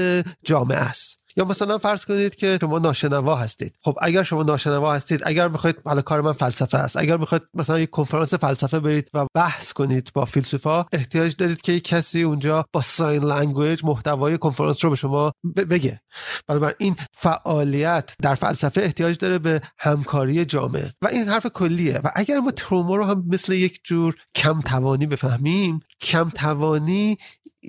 جامعه 0.44 0.78
است. 0.78 1.23
یا 1.38 1.46
مثلا 1.46 1.78
فرض 1.78 2.06
کنید 2.06 2.36
که 2.36 2.58
شما 2.62 2.80
ناشنوا 2.80 3.36
هستید. 3.36 3.76
خب 3.82 3.98
اگر 4.02 4.24
شما 4.24 4.44
ناشنوا 4.44 4.94
هستید 4.94 5.22
اگر 5.26 5.48
بخواید 5.48 5.76
حالا 5.86 6.02
کار 6.02 6.22
من 6.22 6.34
فلسفه 6.34 6.78
است. 6.78 6.98
اگر 6.98 7.18
بخواید 7.18 7.44
مثلا 7.54 7.80
یک 7.80 7.90
کنفرانس 7.90 8.34
فلسفه 8.34 8.80
برید 8.80 9.10
و 9.14 9.26
بحث 9.34 9.74
کنید 9.74 10.12
با 10.14 10.26
فیلسوفا 10.26 10.86
احتیاج 10.92 11.36
دارید 11.36 11.62
که 11.62 11.72
یک 11.72 11.84
کسی 11.84 12.22
اونجا 12.22 12.66
با 12.74 12.82
sign 12.82 13.24
language 13.24 13.86
محتوای 13.86 14.38
کنفرانس 14.38 14.84
رو 14.84 14.90
به 14.90 14.96
شما 14.96 15.32
بگه. 15.56 16.02
بنابراین 16.48 16.76
این 16.80 16.96
فعالیت 17.14 18.12
در 18.22 18.36
فلسفه 18.36 18.82
احتیاج 18.82 19.18
داره 19.18 19.40
به 19.40 19.62
همکاری 19.78 20.46
جامعه. 20.46 20.94
و 21.02 21.08
این 21.08 21.30
حرف 21.30 21.48
کلیه. 21.48 22.00
و 22.04 22.12
اگر 22.16 22.40
ما 22.40 22.52
تروما 22.52 22.96
رو 22.96 23.06
هم 23.06 23.24
مثل 23.28 23.54
یک 23.54 23.80
جور 23.84 24.16
کم 24.36 24.62
توانی 24.62 25.06
بفهمیم 25.06 25.80
کم 26.02 26.30
توانی 26.30 27.18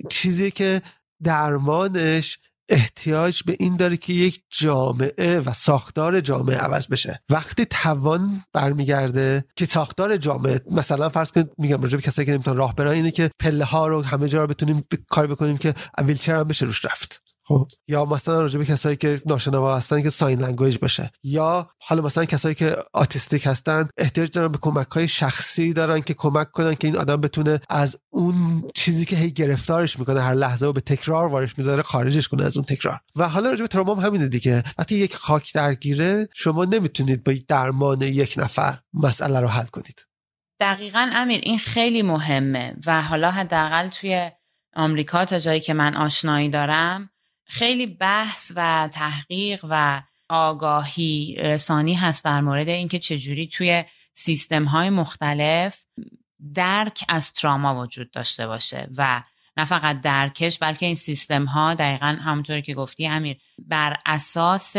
چیزی 0.09 0.51
که 0.51 0.81
درمانش 1.23 2.39
احتیاج 2.69 3.43
به 3.45 3.55
این 3.59 3.77
داره 3.77 3.97
که 3.97 4.13
یک 4.13 4.41
جامعه 4.49 5.39
و 5.39 5.53
ساختار 5.53 6.21
جامعه 6.21 6.57
عوض 6.57 6.87
بشه. 6.87 7.19
وقتی 7.29 7.65
توان 7.65 8.43
برمیگرده 8.53 9.45
که 9.55 9.65
ساختار 9.65 10.17
جامعه 10.17 10.61
مثلا 10.71 11.09
فرض 11.09 11.31
کنید 11.31 11.49
میگم 11.57 11.81
راجع 11.81 11.95
به 11.95 12.01
کسایی 12.01 12.25
که 12.25 12.31
نمی‌تونن 12.31 12.57
راه 12.57 12.75
برن 12.75 12.91
اینه 12.91 13.11
که 13.11 13.29
پله 13.39 13.65
ها 13.65 13.87
رو 13.87 14.01
همه 14.01 14.27
جا 14.27 14.41
رو 14.41 14.47
بتونیم 14.47 14.83
کار 15.09 15.27
بکنیم 15.27 15.57
که 15.57 15.73
ویلچر 16.03 16.35
هم 16.35 16.47
بشه 16.47 16.65
روش 16.65 16.85
رفت. 16.85 17.24
خب. 17.47 17.67
یا 17.87 18.05
مثلا 18.05 18.41
راجع 18.41 18.59
به 18.59 18.65
کسایی 18.65 18.95
که 18.95 19.21
ناشنوا 19.25 19.77
هستن 19.77 20.01
که 20.01 20.09
sign 20.09 20.39
language 20.39 20.77
باشه 20.77 21.11
یا 21.23 21.69
حالا 21.79 22.01
مثلا 22.01 22.25
کسایی 22.25 22.55
که 22.55 22.75
autistic 22.93 23.45
هستن 23.45 23.89
احتیاج 23.97 24.29
دارن 24.31 24.51
به 24.51 24.57
کمک 24.57 24.87
های 24.87 25.07
شخصی 25.07 25.73
دارن 25.73 26.01
که 26.01 26.13
کمک 26.13 26.51
کنن 26.51 26.75
که 26.75 26.87
این 26.87 26.97
آدم 26.97 27.21
بتونه 27.21 27.59
از 27.69 27.99
اون 28.09 28.63
چیزی 28.75 29.05
که 29.05 29.15
هی 29.15 29.31
گرفتارش 29.31 29.99
می‌کنه 29.99 30.21
هر 30.21 30.33
لحظه 30.33 30.65
و 30.65 30.73
به 30.73 30.81
تکرار 30.81 31.27
وارش 31.27 31.57
میداره 31.57 31.83
خارجش 31.83 32.27
کنه 32.27 32.45
از 32.45 32.57
اون 32.57 32.65
تکرار. 32.65 32.99
و 33.15 33.29
حالا 33.29 33.49
راجع 33.49 33.61
به 33.61 33.67
تروما 33.67 33.95
هم 33.95 34.05
همینه 34.05 34.27
دیگه. 34.27 34.63
وقتی 34.77 34.95
یک 34.95 35.15
خاک 35.15 35.53
درگیره 35.53 36.27
شما 36.33 36.65
نمی‌تونید 36.65 37.23
با 37.23 37.33
درمان 37.47 38.01
یک 38.01 38.35
نفر 38.37 38.79
مسئله 38.93 39.39
رو 39.39 39.47
حل 39.47 39.65
کنید. 39.65 40.05
دقیقا 40.59 41.09
امیر 41.13 41.41
این 41.43 41.59
خیلی 41.59 42.01
مهمه. 42.01 42.75
و 42.85 43.01
حالا 43.01 43.31
حداقل 43.31 43.89
توی 43.89 44.31
آمریکا 44.75 45.25
تا 45.25 45.39
جایی 45.39 45.59
که 45.59 45.73
من 45.73 45.95
آشنایی 45.95 46.49
دارم 46.49 47.09
خیلی 47.45 47.85
بحث 47.85 48.51
و 48.55 48.89
تحقیق 48.93 49.65
و 49.69 50.01
آگاهی 50.29 51.35
رسانی 51.39 51.93
هست 51.93 52.25
در 52.25 52.41
مورد 52.41 52.69
اینکه 52.69 52.99
چجوری 52.99 53.47
توی 53.47 53.83
سیستم 54.13 54.63
های 54.63 54.89
مختلف 54.89 55.83
درک 56.53 57.03
از 57.09 57.33
تراما 57.33 57.81
وجود 57.81 58.11
داشته 58.11 58.47
باشه 58.47 58.89
و 58.97 59.23
نه 59.57 59.65
فقط 59.65 60.01
درکش 60.01 60.59
بلکه 60.59 60.85
این 60.85 60.95
سیستم 60.95 61.45
ها 61.45 61.73
دقیقا 61.73 62.17
همونطور 62.21 62.61
که 62.61 62.73
گفتی 62.73 63.07
امیر 63.07 63.37
بر 63.57 63.97
اساس 64.05 64.75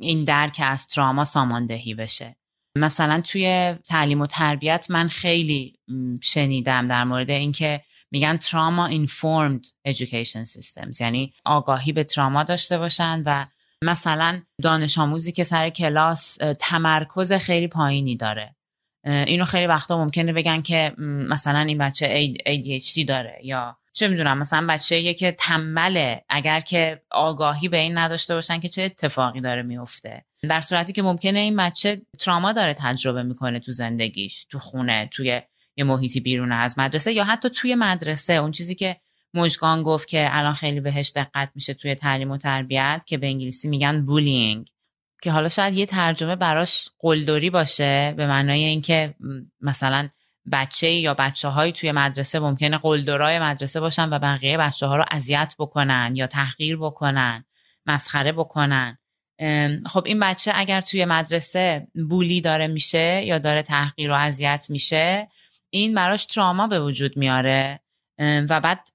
این 0.00 0.24
درک 0.24 0.60
از 0.64 0.86
تراما 0.86 1.24
ساماندهی 1.24 1.94
بشه. 1.94 2.36
مثلا 2.78 3.20
توی 3.20 3.74
تعلیم 3.88 4.20
و 4.20 4.26
تربیت 4.26 4.86
من 4.90 5.08
خیلی 5.08 5.74
شنیدم 6.22 6.88
در 6.88 7.04
مورد 7.04 7.30
اینکه 7.30 7.82
میگن 8.10 8.36
تراما 8.36 8.86
اینفورمد 8.86 9.64
education 9.88 10.46
systems 10.46 11.00
یعنی 11.00 11.32
آگاهی 11.44 11.92
به 11.92 12.04
تراما 12.04 12.42
داشته 12.42 12.78
باشن 12.78 13.22
و 13.26 13.44
مثلا 13.84 14.42
دانش 14.62 14.98
آموزی 14.98 15.32
که 15.32 15.44
سر 15.44 15.70
کلاس 15.70 16.38
تمرکز 16.58 17.32
خیلی 17.32 17.68
پایینی 17.68 18.16
داره. 18.16 18.56
اینو 19.04 19.44
خیلی 19.44 19.66
وقتا 19.66 20.04
ممکنه 20.04 20.32
بگن 20.32 20.62
که 20.62 20.94
مثلا 20.98 21.60
این 21.60 21.78
بچه 21.78 22.34
ADHD 22.46 23.04
داره 23.08 23.40
یا 23.42 23.76
چه 23.92 24.08
می‌دونم 24.08 24.38
مثلا 24.38 24.66
بچه 24.68 25.00
یه 25.00 25.14
که 25.14 25.32
تنبله 25.32 26.24
اگر 26.28 26.60
که 26.60 27.02
آگاهی 27.10 27.68
به 27.68 27.76
این 27.76 27.98
نداشته 27.98 28.34
باشن 28.34 28.60
که 28.60 28.68
چه 28.68 28.82
اتفاقی 28.82 29.40
داره 29.40 29.62
میفته 29.62 30.24
در 30.42 30.60
صورتی 30.60 30.92
که 30.92 31.02
ممکنه 31.02 31.38
این 31.38 31.56
بچه 31.56 32.02
تراما 32.18 32.52
داره 32.52 32.74
تجربه 32.74 33.22
می‌کنه 33.22 33.60
تو 33.60 33.72
زندگیش 33.72 34.44
تو 34.44 34.58
خونه 34.58 35.08
توی 35.12 35.42
یه 35.80 35.84
محیطی 35.84 36.20
بیرون 36.20 36.52
از 36.52 36.78
مدرسه 36.78 37.12
یا 37.12 37.24
حتی 37.24 37.50
توی 37.50 37.74
مدرسه. 37.74 38.32
اون 38.32 38.50
چیزی 38.50 38.74
که 38.74 38.96
مجگان 39.34 39.82
گفت 39.82 40.08
که 40.08 40.28
الان 40.30 40.54
خیلی 40.54 40.80
بهش 40.80 41.12
دقت 41.16 41.50
میشه 41.54 41.74
توی 41.74 41.94
تعلیم 41.94 42.30
و 42.30 42.36
تربیت 42.36 43.02
که 43.06 43.18
به 43.18 43.26
انگلیسی 43.26 43.68
میگن 43.68 44.06
بولینگ 44.06 44.70
که 45.22 45.30
حالا 45.30 45.48
شاید 45.48 45.74
یه 45.74 45.86
ترجمه 45.86 46.36
براش 46.36 46.88
قلدری 46.98 47.50
باشه 47.50 48.14
به 48.16 48.26
معنای 48.26 48.64
اینکه 48.64 49.14
مثلا 49.60 50.08
بچه 50.52 50.90
یا 50.90 51.14
بچه 51.14 51.48
های 51.48 51.72
توی 51.72 51.92
مدرسه 51.92 52.38
ممکنه 52.38 52.78
قلدرای 52.78 53.38
مدرسه 53.38 53.80
باشن 53.80 54.08
و 54.08 54.18
بقیه 54.18 54.58
بچه 54.58 54.86
ها 54.86 54.96
رو 54.96 55.04
اذیت 55.10 55.54
بکنن 55.58 56.12
یا 56.14 56.26
تحقیر 56.26 56.76
بکنن 56.76 57.44
مسخره 57.86 58.32
بکنن. 58.32 58.98
خب 59.86 60.02
این 60.06 60.20
بچه 60.20 60.52
اگر 60.54 60.80
توی 60.80 61.04
مدرسه 61.04 61.88
بولی 62.08 62.40
داره 62.40 62.66
میشه 62.66 63.22
یا 63.24 63.38
داره 63.38 63.62
تحقیر 63.62 64.10
و 64.10 64.14
اذیت 64.14 64.66
میشه 64.68 65.28
این 65.70 65.94
براش 65.94 66.26
تراما 66.26 66.66
به 66.66 66.80
وجود 66.80 67.16
میاره 67.16 67.80
و 68.20 68.60
بعد 68.60 68.88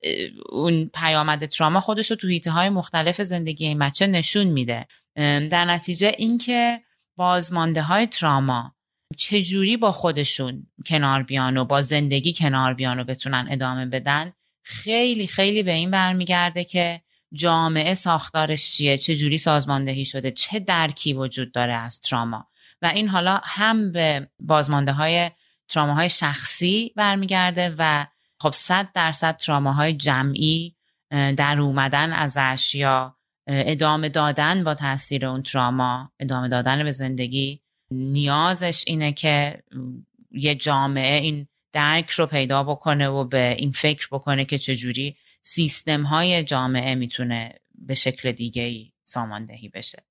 اون 0.49 0.89
پیامد 0.93 1.45
تراما 1.45 1.79
خودش 1.79 2.09
رو 2.11 2.17
تو 2.17 2.27
هیته 2.27 2.51
های 2.51 2.69
مختلف 2.69 3.21
زندگی 3.21 3.65
این 3.65 3.79
بچه 3.79 4.07
نشون 4.07 4.47
میده. 4.47 4.87
در 5.15 5.65
نتیجه 5.65 6.11
اینکه 6.17 6.81
بازمانده 7.17 7.81
های 7.81 8.07
تراما 8.07 8.75
چجوری 9.17 9.77
با 9.77 9.91
خودشون 9.91 10.67
کنار 10.85 11.23
بیان 11.23 11.57
و 11.57 11.65
با 11.65 11.81
زندگی 11.81 12.33
کنار 12.33 12.73
بیان 12.73 12.99
و 12.99 13.03
بتونن 13.03 13.47
ادامه 13.51 13.85
بدن 13.85 14.33
خیلی 14.63 15.27
خیلی 15.27 15.63
به 15.63 15.71
این 15.71 15.91
برمیگرده 15.91 16.63
که 16.63 17.01
جامعه 17.33 17.95
ساختارش 17.95 18.71
چیه 18.71 18.97
چجوری 18.97 19.37
سازماندهی 19.37 20.05
شده 20.05 20.31
چه 20.31 20.59
درکی 20.59 21.13
وجود 21.13 21.51
داره 21.51 21.73
از 21.73 21.99
تراما. 21.99 22.47
و 22.81 22.85
این 22.85 23.07
حالا 23.07 23.41
هم 23.43 23.91
به 23.91 24.29
بازمانده 24.39 24.91
های 24.91 25.31
تراماهای 25.69 26.09
شخصی 26.09 26.93
برمیگرده 26.95 27.75
و 27.77 28.05
خب 28.39 28.51
صد 28.51 28.87
درصد 28.93 29.37
تراماهای 29.37 29.93
جمعی 29.93 30.75
در 31.11 31.59
اومدن 31.59 32.13
ازش 32.13 32.75
یا 32.75 33.15
ادامه 33.47 34.09
دادن 34.09 34.63
با 34.63 34.75
تاثیر 34.75 35.25
اون 35.25 35.43
تراما 35.43 36.11
ادامه 36.19 36.49
دادن 36.49 36.83
به 36.83 36.91
زندگی. 36.91 37.61
نیازش 37.91 38.83
اینه 38.87 39.13
که 39.13 39.63
یه 40.31 40.55
جامعه 40.55 41.21
این 41.21 41.47
درک 41.73 42.09
رو 42.09 42.25
پیدا 42.25 42.63
بکنه 42.63 43.07
و 43.07 43.23
به 43.23 43.55
این 43.59 43.71
فکر 43.71 44.07
بکنه 44.11 44.45
که 44.45 44.57
چجوری 44.57 45.17
سیستم 45.41 46.03
های 46.03 46.43
جامعه 46.43 46.95
می‌تونه 46.95 47.53
به 47.75 47.93
شکل 47.93 48.31
دیگه 48.31 48.61
ای 48.61 48.91
ساماندهی 49.03 49.69
بشه. 49.69 50.03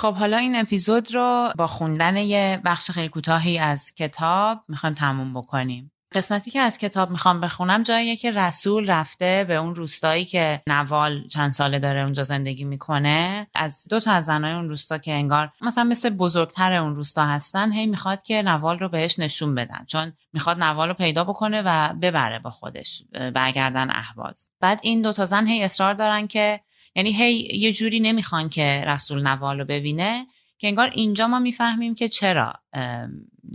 خب 0.00 0.14
حالا 0.14 0.36
این 0.36 0.56
اپیزود 0.56 1.14
رو 1.14 1.52
با 1.56 1.66
خوندن 1.66 2.16
یه 2.16 2.60
بخش 2.64 2.90
خیلی 2.90 3.08
کوتاهی 3.08 3.58
از 3.58 3.94
کتاب 3.94 4.58
می‌خوایم 4.68 4.94
تموم 4.94 5.34
بکنیم. 5.34 5.92
قسمتی 6.14 6.50
که 6.50 6.60
از 6.60 6.78
کتاب 6.78 7.10
می‌خوام 7.10 7.40
بخونم 7.40 7.82
جاییه 7.82 8.16
که 8.16 8.30
رسول 8.30 8.90
رفته 8.90 9.44
به 9.48 9.54
اون 9.54 9.74
روستایی 9.74 10.24
که 10.24 10.62
نوال 10.66 11.28
چند 11.28 11.52
ساله 11.52 11.78
داره 11.78 12.00
اونجا 12.00 12.22
زندگی 12.22 12.64
می‌کنه. 12.64 13.46
از 13.54 13.84
دو 13.90 14.00
تا 14.00 14.12
از 14.12 14.24
زنای 14.24 14.52
اون 14.52 14.68
روستا 14.68 14.98
که 14.98 15.12
انگار 15.12 15.52
مثلا 15.60 15.84
مثل 15.84 16.10
بزرگتر 16.10 16.72
اون 16.72 16.96
روستا 16.96 17.26
هستن 17.26 17.72
هی 17.72 17.86
می‌خواد 17.86 18.22
که 18.22 18.42
نوال 18.42 18.78
رو 18.78 18.88
بهش 18.88 19.18
نشون 19.18 19.54
بدن. 19.54 19.84
چون 19.86 20.12
می‌خواد 20.32 20.62
نوال 20.62 20.88
رو 20.88 20.94
پیدا 20.94 21.24
بکنه 21.24 21.62
و 21.66 21.94
ببره 22.02 22.38
با 22.38 22.50
خودش 22.50 23.02
برگردن 23.34 23.90
اهواز. 23.90 24.48
بعد 24.60 24.80
این 24.82 25.02
دو 25.02 25.12
تا 25.12 25.24
زن 25.24 25.46
هی 25.46 25.62
اصرار 25.64 25.94
دارن 25.94 26.26
که 26.26 26.60
یعنی 26.94 27.12
هی 27.12 27.34
یه 27.34 27.72
جوری 27.72 28.00
نمی‌خوان 28.00 28.48
که 28.48 28.84
رسول 28.86 29.26
نوال 29.26 29.58
رو 29.58 29.64
ببینه 29.64 30.26
که 30.58 30.66
انگار 30.66 30.90
اینجا 30.90 31.26
ما 31.26 31.38
می‌فهمیم 31.38 31.94
که 31.94 32.08
چرا 32.08 32.52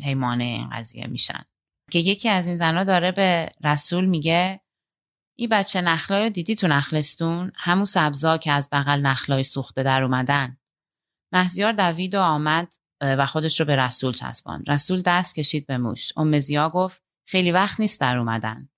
هی 0.01 0.13
مانع 0.13 0.43
این 0.43 0.69
قضیه 0.69 1.07
میشن. 1.07 1.43
که 1.91 1.99
یکی 1.99 2.29
از 2.29 2.47
این 2.47 2.55
زنها 2.55 2.83
داره 2.83 3.11
به 3.11 3.51
رسول 3.63 4.05
میگه 4.05 4.61
این 5.37 5.49
بچه 5.49 5.81
نخلای 5.81 6.23
رو 6.23 6.29
دیدی 6.29 6.55
تو 6.55 6.67
نخلستون؟ 6.67 7.51
همون 7.55 7.85
سبزا 7.85 8.37
که 8.37 8.51
از 8.51 8.69
بغل 8.71 9.01
نخلای 9.01 9.43
سوخته 9.43 9.83
در 9.83 10.03
اومدن. 10.03 10.57
مهزیار 11.33 11.71
دوید 11.71 12.15
و 12.15 12.21
آمد 12.21 12.73
و 13.01 13.25
خودش 13.25 13.59
رو 13.59 13.65
به 13.65 13.75
رسول 13.75 14.13
چسبان 14.13 14.63
رسول 14.67 15.01
دست 15.05 15.35
کشید 15.35 15.67
به 15.67 15.77
موش. 15.77 16.17
ام 16.17 16.39
گفت 16.69 17.03
خیلی 17.27 17.51
وقت 17.51 17.79
نیست 17.79 18.01
در 18.01 18.17
اومدن. 18.17 18.69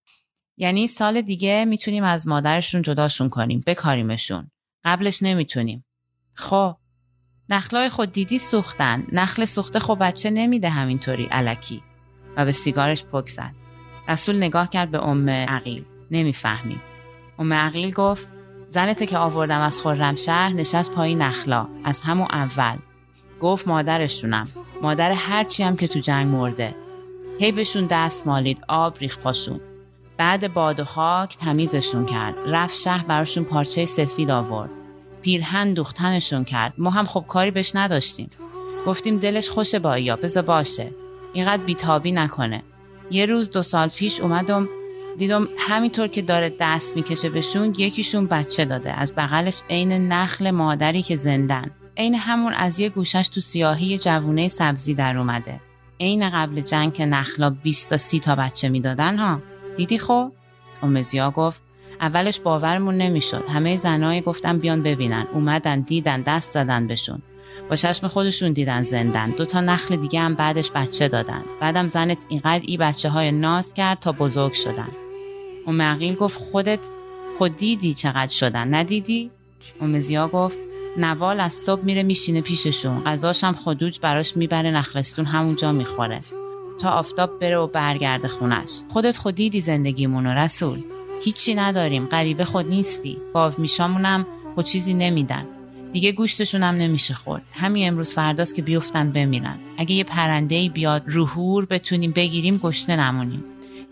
یعنی 0.58 0.88
سال 0.88 1.22
دیگه 1.22 1.66
می‌تونیم 1.66 2.04
از 2.04 2.28
مادرشون 2.28 2.82
جداشون 2.82 3.30
کنیم 3.30 3.64
بکاریمشون. 3.66 4.52
قبلش 4.86 5.24
نمی‌تونیم. 5.24 5.86
خب. 6.34 6.76
نخلای 7.50 7.90
خود 7.90 8.12
دیدی 8.12 8.40
سوختن. 8.40 9.08
نخل 9.12 9.46
سوخته 9.46 9.80
خب 9.80 9.98
بچه 10.02 10.30
نمیده 10.30 10.70
همینطوری 10.70 11.26
علکی. 11.26 11.84
و 12.38 12.46
به 12.46 12.52
سیگارش 12.52 13.04
پک 13.04 13.30
زد. 13.30 13.52
رسول 14.08 14.38
نگاه 14.38 14.70
کرد 14.70 14.92
به 14.92 15.04
ام 15.04 15.30
عقیل. 15.30 15.84
نمی‌فهمیم. 16.12 16.82
ام 17.40 17.54
عقیل 17.54 17.94
گفت 17.94 18.28
زنته 18.70 19.06
که 19.06 19.18
آوردم 19.18 19.62
از 19.62 19.82
خرمشهر 19.82 20.50
نشست 20.50 20.92
پای 20.92 21.16
نخلا. 21.16 21.68
از 21.84 22.02
همون 22.02 22.28
اول. 22.32 22.78
گفت 23.42 23.68
مادرشونم. 23.68 24.48
مادر 24.82 25.12
هرچی 25.12 25.64
هم 25.64 25.76
که 25.76 25.88
تو 25.88 26.00
جنگ 26.00 26.28
مرده. 26.28 26.76
هی 27.40 27.52
بهشون 27.52 27.88
دست 27.92 28.28
مالید 28.28 28.62
آب 28.68 28.98
ریخ 29.00 29.18
پاشون. 29.18 29.60
بعد 30.18 30.54
باد 30.54 30.80
و 30.80 30.86
خاک 30.86 31.38
تمیزشون 31.38 32.06
کرد. 32.06 32.36
رفت 32.48 32.78
شهر 32.78 33.06
براشون 33.08 33.44
پارچه 33.44 33.86
سفید 33.86 34.32
آورد. 34.32 34.70
پیرهن 35.22 35.74
دوختنشون 35.74 36.44
کرد. 36.44 36.74
ما 36.78 36.90
هم 36.90 37.06
خب 37.06 37.26
کاری 37.28 37.52
بهش 37.52 37.76
نداشتیم. 37.76 38.30
گفتیم 38.86 39.18
دلش 39.18 39.50
خوشه 39.50 39.80
با 39.80 39.98
یا 39.98 40.16
بزا 40.16 40.42
باشه. 40.42 40.92
اینقدر 41.34 41.64
بیتابی 41.64 42.12
نکنه. 42.12 42.64
یه 43.12 43.26
روز 43.26 43.50
دو 43.50 43.62
سال 43.62 43.88
پیش 43.88 44.20
اومدم 44.20 44.70
دیدم 45.18 45.48
همینطور 45.58 46.08
که 46.08 46.22
داره 46.22 46.54
دست 46.60 46.96
می‌کشه 46.96 47.30
بهشون 47.30 47.76
یکیشون 47.78 48.28
بچه 48.28 48.66
داده. 48.66 48.92
از 48.92 49.14
بغلش 49.18 49.62
عین 49.70 49.92
نخل 50.12 50.52
مادری 50.52 51.02
که 51.02 51.16
زندن. 51.16 51.72
عین 51.98 52.16
همون 52.16 52.54
از 52.54 52.80
یه 52.80 52.90
گوشش 52.90 53.28
تو 53.28 53.42
سیاهی 53.42 53.98
جوونه 53.98 54.48
سبزی 54.48 54.94
در 54.94 55.18
اومده. 55.18 55.60
عین 56.00 56.30
قبل 56.30 56.62
جنگ 56.62 56.94
که 56.94 57.06
نخلا 57.06 57.50
20 57.50 57.90
تا 57.90 57.98
30 57.98 58.20
تا 58.20 58.36
بچه 58.36 58.70
می‌دادن 58.70 59.18
ها؟ 59.18 59.42
دیدی 59.78 59.98
خب؟ 60.00 60.32
اومزیا 60.82 61.32
گفت 61.32 61.62
اولش 62.02 62.40
باورمون 62.40 62.98
نمی‌شد. 62.98 63.44
همه 63.50 63.78
زنای 63.78 64.22
گفتن 64.22 64.58
بیان 64.58 64.84
ببینن. 64.84 65.28
اومدن 65.34 65.80
دیدن 65.80 66.22
دست 66.22 66.52
زدن 66.52 66.88
بهشون. 66.88 67.22
با 67.70 67.76
چشم 67.76 68.08
خودشون 68.08 68.54
دیدن 68.54 68.84
زندن. 68.84 69.30
دو 69.30 69.46
تا 69.46 69.62
نخل 69.62 69.96
دیگه 69.96 70.20
هم 70.20 70.34
بعدش 70.34 70.72
بچه 70.76 71.08
دادن. 71.08 71.42
بعدم 71.62 71.88
زنت 71.88 72.18
اینقدر 72.30 72.64
ای 72.66 72.78
بچه 72.78 73.10
های 73.10 73.32
ناز 73.32 73.74
کرد 73.74 74.00
تا 74.00 74.12
بزرگ 74.12 74.54
شدن. 74.54 74.90
اون 75.66 76.14
گفت 76.14 76.38
خودت 76.38 76.80
خود 77.38 77.58
دیدی 77.58 77.94
چقدر 77.94 78.32
شدن. 78.32 78.74
ندیدی؟ 78.74 79.32
اومزیا 79.82 80.28
گفت 80.28 80.58
نوال 80.98 81.40
از 81.40 81.54
صبح 81.54 81.86
میره 81.86 82.04
میشینه 82.04 82.42
پیششون. 82.42 83.04
غذاش 83.04 83.44
هم 83.44 83.54
خودوج 83.54 84.00
براش 84.00 84.38
می‌بره 84.38 84.72
نخلستون 84.72 85.26
همونجا 85.26 85.72
می‌خوره. 85.72 86.20
تا 86.78 86.90
آفتاب 86.90 87.40
بره 87.40 87.58
و 87.58 87.68
برگرده 87.68 88.28
خونش. 88.28 88.70
خودت 88.90 89.18
خود 89.18 89.36
دیدی 89.36 89.62
زندگیمون 89.62 90.28
رسول. 90.28 90.84
هیچی 91.24 91.56
نداریم 91.56 92.06
غریبه 92.06 92.46
خود 92.46 92.68
نیستی. 92.68 93.18
گاو 93.34 93.54
میشامونم 93.58 94.26
خود 94.56 94.66
چیزی 94.66 94.94
نمیدن. 94.94 95.46
دیگه 95.94 96.12
گوشتشون 96.12 96.64
هم 96.64 96.76
نمیشه 96.76 97.14
خورد. 97.14 97.42
همین 97.54 97.88
امروز 97.88 98.14
فرداست 98.14 98.56
که 98.56 98.62
بیفتن 98.62 99.12
بمیرن. 99.12 99.56
اگه 99.78 99.92
یه 99.92 100.04
پرنده 100.04 100.70
بیاد 100.70 101.04
روحور 101.06 101.66
بتونیم 101.66 102.12
بگیریم 102.12 102.58
گشته 102.58 102.96
نمونیم. 102.96 103.44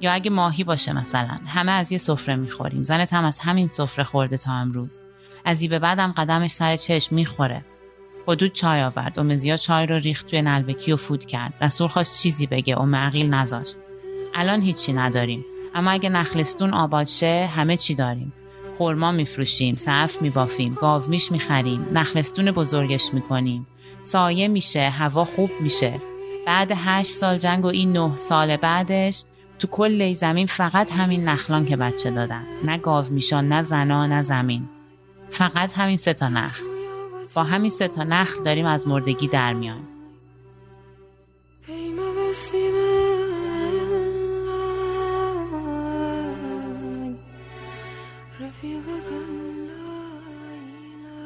یا 0.01 0.11
اگه 0.11 0.31
ماهی 0.31 0.63
باشه 0.63 0.93
مثلا. 0.93 1.37
همه 1.47 1.71
از 1.71 1.91
یه 1.91 1.97
سفره 1.97 2.35
می‌خوریم. 2.35 2.83
زنت 2.83 3.13
هم 3.13 3.25
از 3.25 3.39
همین 3.39 3.67
سفره 3.67 4.03
خورده 4.03 4.37
تا 4.37 4.51
امروز. 4.51 4.99
از 5.45 5.63
به 5.63 5.79
بعدم 5.79 6.11
قدمش 6.17 6.51
سر 6.51 6.77
چشم 6.77 7.15
می‌خوره. 7.15 7.65
حدود 8.27 8.53
چای 8.53 8.83
آورد. 8.83 9.19
امزیا 9.19 9.57
چای 9.57 9.85
رو 9.85 9.95
ریخت 9.95 10.27
توی 10.27 10.41
نلبکی 10.41 10.91
و 10.91 10.97
فود 10.97 11.25
کرد. 11.25 11.53
رسول 11.61 11.87
خواست 11.87 12.23
چیزی 12.23 12.47
بگه. 12.47 12.79
ام 12.79 12.95
عقیل 12.95 13.33
نذاشت. 13.33 13.77
الان 14.33 14.61
هیچی 14.61 14.93
نداریم. 14.93 15.45
اما 15.75 15.91
اگه 15.91 16.09
نخلستون 16.09 16.73
آباد 16.73 17.07
شه 17.07 17.49
همه 17.55 17.77
چی 17.77 17.95
داریم. 17.95 18.33
خورما 18.77 19.11
میفروشیم 19.11 19.75
صف 19.75 20.21
میبافیم 20.21 20.73
گاو 20.73 21.03
میش 21.07 21.31
می‌خریم 21.31 21.87
نخلستون 21.93 22.51
بزرگش 22.51 23.13
می‌کنیم. 23.13 23.67
سایه 24.03 24.47
میشه 24.47 24.89
هوا 24.89 25.25
خوب 25.25 25.51
میشه. 25.61 26.01
بعد 26.47 26.71
هشت 26.75 27.11
سال 27.11 27.37
جنگ 27.37 27.65
و 27.65 27.67
این 27.67 27.93
نه 27.93 28.17
سال 28.17 28.57
بعدش 28.57 29.23
تو 29.59 29.67
کل 29.67 30.13
زمین 30.13 30.47
فقط 30.47 30.91
همین 30.91 31.29
نخلان 31.29 31.65
که 31.65 31.75
بچه 31.75 32.11
دادن. 32.11 32.43
نه 32.65 32.77
گاو 32.77 33.05
میشان 33.09 33.47
نه 33.47 33.63
زنا 33.63 34.05
نه 34.07 34.21
زمین. 34.21 34.69
فقط 35.29 35.73
همین 35.73 35.97
سه 35.97 36.13
تا 36.13 36.29
نخل. 36.29 36.74
با 37.35 37.43
همین 37.43 37.71
سه 37.71 37.87
تا 37.87 38.03
نخل 38.03 38.43
داریم 38.43 38.65
از 38.65 38.87
مردگی 38.87 39.27
در 39.27 39.53
میان 39.53 39.79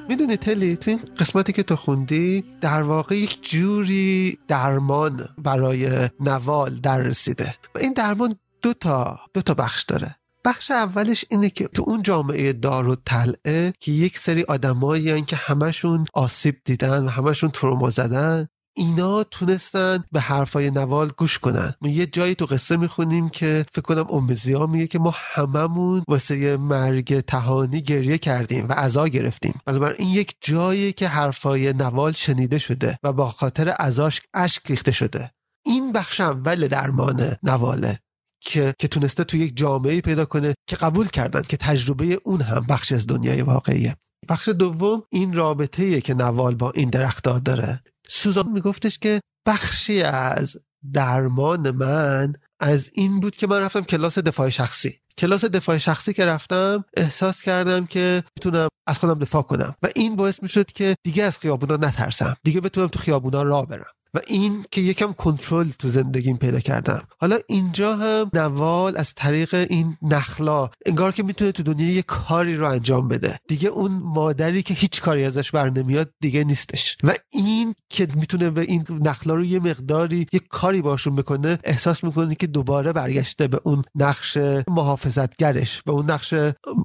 می‌دونی 0.10 0.38
تلی 0.38 0.78
تو 0.78 0.92
این 0.92 1.00
قسمتی 1.18 1.54
که 1.54 1.64
تو 1.64 1.76
خوندی 1.76 2.44
در 2.62 2.84
واقع 2.84 3.18
یک 3.18 3.50
جوری 3.50 4.40
درمان 4.48 5.30
برای 5.38 6.10
نوال 6.20 6.76
در 6.76 6.98
رسیده. 6.98 7.56
و 7.76 7.80
این 7.80 7.94
درمان 7.94 8.36
دو 8.62 8.74
تا 8.74 9.20
دو 9.34 9.42
تا 9.42 9.54
بخش 9.54 9.84
داره. 9.84 10.19
بخش 10.46 10.72
اولش 10.72 11.26
اینه 11.30 11.50
که 11.50 11.68
تو 11.68 11.84
اون 11.88 12.02
جامعه 12.04 12.54
دار 12.54 12.88
و 12.88 12.96
تلعه 13.06 13.74
که 13.80 13.92
یک 13.92 14.18
سری 14.18 14.44
آدمایی 14.44 15.22
که 15.22 15.36
همشون 15.36 16.06
آسیب 16.14 16.56
دیدن 16.66 17.06
و 17.06 17.10
همشون 17.10 17.50
تروما 17.50 17.90
زدن 17.90 18.48
اینا 18.76 19.24
تونستن 19.24 20.04
به 20.12 20.20
حرفای 20.20 20.72
نوال 20.72 21.12
گوش 21.18 21.40
کنن. 21.40 21.74
ما 21.82 21.90
یه 21.90 22.06
جایی 22.06 22.36
تو 22.36 22.46
قصه 22.46 22.78
می‌خونیم 22.78 23.30
که 23.30 23.66
فکر 23.72 23.82
کنم 23.82 24.08
امزیا 24.12 24.66
میگه 24.68 24.88
که 24.88 25.00
ما 25.00 25.14
هممون 25.16 26.04
واسه 26.08 26.58
مرگ 26.58 27.20
تهانی 27.20 27.82
گریه 27.82 28.18
کردیم 28.18 28.68
و 28.70 28.72
عذا 28.72 29.08
گرفتیم. 29.08 29.62
بنابراین 29.66 29.96
این 30.00 30.10
یک 30.10 30.36
جایی 30.42 30.94
که 30.94 31.08
حرفای 31.08 31.74
نوال 31.74 32.12
شنیده 32.12 32.60
شده 32.60 32.98
و 33.04 33.14
با 33.14 33.28
خاطر 33.28 33.70
عذاش 33.70 34.22
اشک 34.34 34.62
ریخته 34.68 34.92
شده. 34.92 35.32
این 35.66 35.92
بخش 35.92 36.22
اول 36.22 36.68
درمان 36.68 37.36
نواله. 37.44 38.00
که 38.42 38.74
که 38.80 38.88
تونسته 38.88 39.24
تو 39.24 39.38
یک 39.38 39.58
جامعه 39.58 40.02
پیدا 40.02 40.26
کنه 40.26 40.54
که 40.68 40.76
قبول 40.76 41.08
کردن 41.08 41.42
که 41.42 41.58
تجربه 41.58 42.20
اون 42.24 42.42
هم 42.42 42.66
بخش 42.70 42.92
از 42.92 43.08
دنیای 43.08 43.42
واقعیه. 43.42 43.96
بخش 44.30 44.50
دوم 44.50 45.04
این 45.10 45.34
رابطه 45.34 46.02
که 46.02 46.14
نوال 46.14 46.56
با 46.56 46.72
این 46.72 46.90
درختار 46.90 47.40
داره. 47.40 47.84
سوزان 48.08 48.52
میگفتش 48.52 49.00
که 49.00 49.22
بخشی 49.48 50.02
از 50.02 50.58
درمان 50.94 51.72
من 51.72 52.34
از 52.60 52.90
این 52.94 53.20
بود 53.20 53.36
که 53.36 53.48
من 53.48 53.60
رفتم 53.60 53.82
کلاس 53.82 54.20
دفاع 54.20 54.50
شخصی. 54.50 55.00
کلاس 55.18 55.46
دفاع 55.46 55.78
شخصی 55.78 56.14
که 56.14 56.26
رفتم 56.26 56.86
احساس 56.98 57.42
کردم 57.42 57.86
که 57.86 58.24
می‌تونم 58.38 58.68
از 58.88 59.00
خودم 59.00 59.20
دفاع 59.20 59.42
کنم 59.42 59.76
و 59.84 59.90
این 59.96 60.16
باعث 60.16 60.44
می‌شد 60.44 60.72
که 60.72 60.96
دیگه 61.04 61.24
از 61.24 61.38
خیابونا 61.38 61.76
نترسم 61.76 62.36
دیگه 62.44 62.62
بتونم 62.62 62.88
تو 62.88 63.00
خیابونا 63.00 63.44
راه 63.44 63.68
برم. 63.68 63.92
و 64.14 64.20
این 64.28 64.66
که 64.72 64.82
یکم 64.82 65.14
کنترل 65.14 65.70
تو 65.70 65.88
زندگیم 65.88 66.38
پیدا 66.38 66.60
کردم. 66.60 67.08
حالا 67.20 67.38
اینجا 67.48 67.96
هم 67.96 68.32
نوال 68.34 68.98
از 68.98 69.14
طریق 69.14 69.54
این 69.70 69.98
نخلا 70.02 70.70
انگار 70.86 71.12
که 71.12 71.24
می‌تونه 71.24 71.52
تو 71.52 71.64
دنیا 71.64 71.92
یه 71.92 72.02
کاری 72.02 72.56
رو 72.56 72.70
انجام 72.70 73.08
بده. 73.08 73.40
دیگه 73.48 73.70
اون 73.70 73.92
مادری 74.04 74.64
که 74.64 74.74
هیچ 74.74 75.02
کاری 75.02 75.26
ازش 75.26 75.52
بر 75.52 75.70
نمیاد 75.70 76.14
دیگه 76.20 76.44
نیستش. 76.44 76.98
و 77.04 77.14
این 77.32 77.76
که 77.90 78.08
می‌تونه 78.16 78.50
به 78.50 78.62
این 78.62 78.86
نخلا 78.90 79.34
رو 79.34 79.46
یه 79.46 79.60
مقداری 79.60 80.28
یه 80.34 80.40
کاری 80.40 80.82
باشون 80.82 81.16
بکنه 81.16 81.58
احساس 81.64 82.04
می‌کنه 82.04 82.36
که 82.36 82.48
دوباره 82.48 82.94
برگشته 82.94 83.48
به 83.48 83.60
اون 83.64 83.84
نقش 83.96 84.38
محافظتگرش 84.68 85.82
به 85.84 85.92
اون 85.92 86.12
نقش 86.12 86.34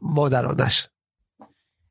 مادرانش. 0.02 0.88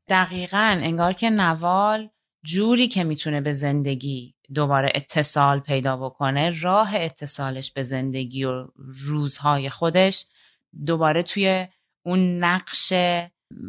دقیقا 0.08 0.78
انگار 0.82 1.12
که 1.12 1.30
نوال 1.30 2.08
جوری 2.44 2.88
که 2.88 3.04
می‌تونه 3.04 3.40
به 3.40 3.52
زندگی 3.52 4.33
دوباره 4.54 4.92
اتصال 4.94 5.60
پیدا 5.60 5.96
بکنه 5.96 6.60
راه 6.60 6.94
اتصالش 6.94 7.72
به 7.72 7.82
زندگی 7.82 8.44
و 8.44 8.66
روزهای 8.76 9.70
خودش 9.70 10.26
دوباره 10.86 11.22
توی 11.22 11.66
اون 12.02 12.38
نقش 12.44 12.92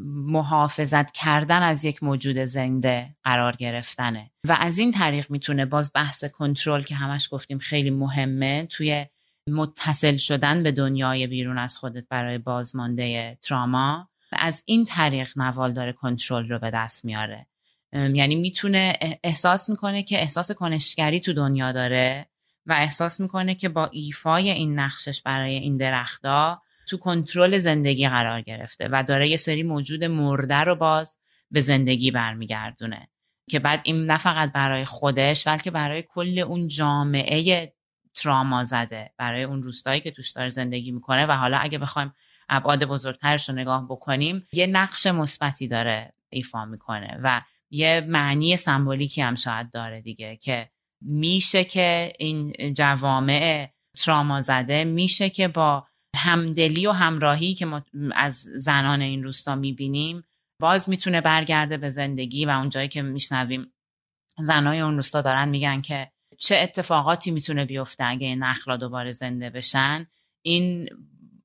محافظت 0.07 1.11
کردن 1.11 1.61
از 1.61 1.85
یک 1.85 2.03
موجود 2.03 2.37
زنده 2.37 3.15
قرار 3.23 3.55
گرفتنه. 3.55 4.31
و 4.47 4.57
از 4.59 4.77
این 4.77 4.91
طریق 4.91 5.31
می‌تونه 5.31 5.65
باز 5.65 5.91
بحث 5.95 6.25
کنترل 6.25 6.81
که 6.81 6.95
همش 6.95 7.27
گفتیم 7.31 7.59
خیلی 7.59 7.89
مهمه 7.89 8.65
توی 8.65 9.05
متصل 9.49 10.17
شدن 10.17 10.63
به 10.63 10.71
دنیای 10.71 11.27
بیرون 11.27 11.57
از 11.57 11.77
خودت 11.77 12.03
برای 12.09 12.37
بازمانده 12.37 13.37
تراما. 13.41 14.09
و 14.31 14.35
از 14.39 14.63
این 14.65 14.85
طریق 14.85 15.29
نوال 15.35 15.73
داره 15.73 15.93
کنترل 15.93 16.49
رو 16.49 16.59
به 16.59 16.71
دست 16.71 17.05
میاره. 17.05 17.47
یعنی 17.95 18.35
می‌تونه 18.35 18.97
احساس 19.23 19.69
می‌کنه 19.69 20.03
که 20.03 20.21
احساس 20.21 20.51
کنشگری 20.51 21.19
تو 21.19 21.33
دنیا 21.33 21.71
داره 21.71 22.27
و 22.65 22.73
احساس 22.73 23.19
می‌کنه 23.19 23.55
که 23.55 23.69
با 23.69 23.85
ایفای 23.85 24.49
این 24.49 24.79
نقشش 24.79 25.21
برای 25.21 25.55
این 25.55 25.77
درختا 25.77 26.61
تو 26.87 26.97
کنترل 26.97 27.57
زندگی 27.57 28.09
قرار 28.09 28.41
گرفته 28.41 28.89
و 28.91 29.03
داره 29.03 29.29
یه 29.29 29.37
سری 29.37 29.63
موجود 29.63 30.03
مرده 30.03 30.55
رو 30.55 30.75
باز 30.75 31.17
به 31.51 31.61
زندگی 31.61 32.11
برمیگردونه 32.11 33.09
که 33.49 33.59
بعد 33.59 33.81
این 33.83 34.05
نه 34.05 34.17
فقط 34.17 34.51
برای 34.51 34.85
خودش 34.85 35.47
بلکه 35.47 35.71
برای 35.71 36.01
کل 36.01 36.39
اون 36.39 36.67
جامعه 36.67 37.73
تراما 38.15 38.63
زده 38.63 39.11
برای 39.17 39.43
اون 39.43 39.63
روستایی 39.63 40.01
که 40.01 40.11
توش 40.11 40.31
داره 40.31 40.49
زندگی 40.49 40.91
می‌کنه 40.91 41.25
و 41.25 41.31
حالا 41.31 41.57
اگه 41.57 41.77
بخوایم 41.77 42.13
ابعاد 42.49 42.85
بزرگترش 42.85 43.49
رو 43.49 43.55
نگاه 43.55 43.85
بکنیم 43.85 44.47
یه 44.51 44.67
نقش 44.67 45.07
مثبتی 45.07 45.67
داره 45.67 46.13
ایفا 46.29 46.65
می‌کنه 46.65 47.19
و 47.23 47.41
یه 47.75 48.05
معنی 48.07 48.57
سمبولیکی 48.57 49.21
هم 49.21 49.35
شاید 49.35 49.71
داره 49.71 50.01
دیگه 50.01 50.35
که 50.35 50.69
میشه 51.01 51.63
که 51.63 52.13
این 52.19 52.53
جوامع 52.73 53.69
تراما 53.97 54.41
زده 54.41 54.83
میشه 54.83 55.29
که 55.29 55.47
با 55.47 55.87
همدلی 56.15 56.87
و 56.87 56.91
همراهی 56.91 57.53
که 57.53 57.65
ما 57.65 57.83
از 58.13 58.35
زنان 58.41 59.01
این 59.01 59.23
روستا 59.23 59.55
می‌بینیم 59.55 60.23
باز 60.61 60.89
می‌تونه 60.89 61.21
برگرده 61.21 61.77
به 61.77 61.89
زندگی 61.89 62.45
و 62.45 62.49
اونجایی 62.49 62.87
که 62.87 63.01
میشنویم 63.01 63.73
زنای 64.37 64.79
اون 64.79 64.95
روستا 64.95 65.21
دارن 65.21 65.49
میگن 65.49 65.81
که 65.81 66.11
چه 66.39 66.55
اتفاقاتی 66.55 67.31
می‌تونه 67.31 67.65
بیفته 67.65 68.03
اگه 68.03 68.27
این 68.27 68.43
نخلا 68.43 68.77
دوباره 68.77 69.11
زنده 69.11 69.49
بشن. 69.49 70.07
این 70.45 70.89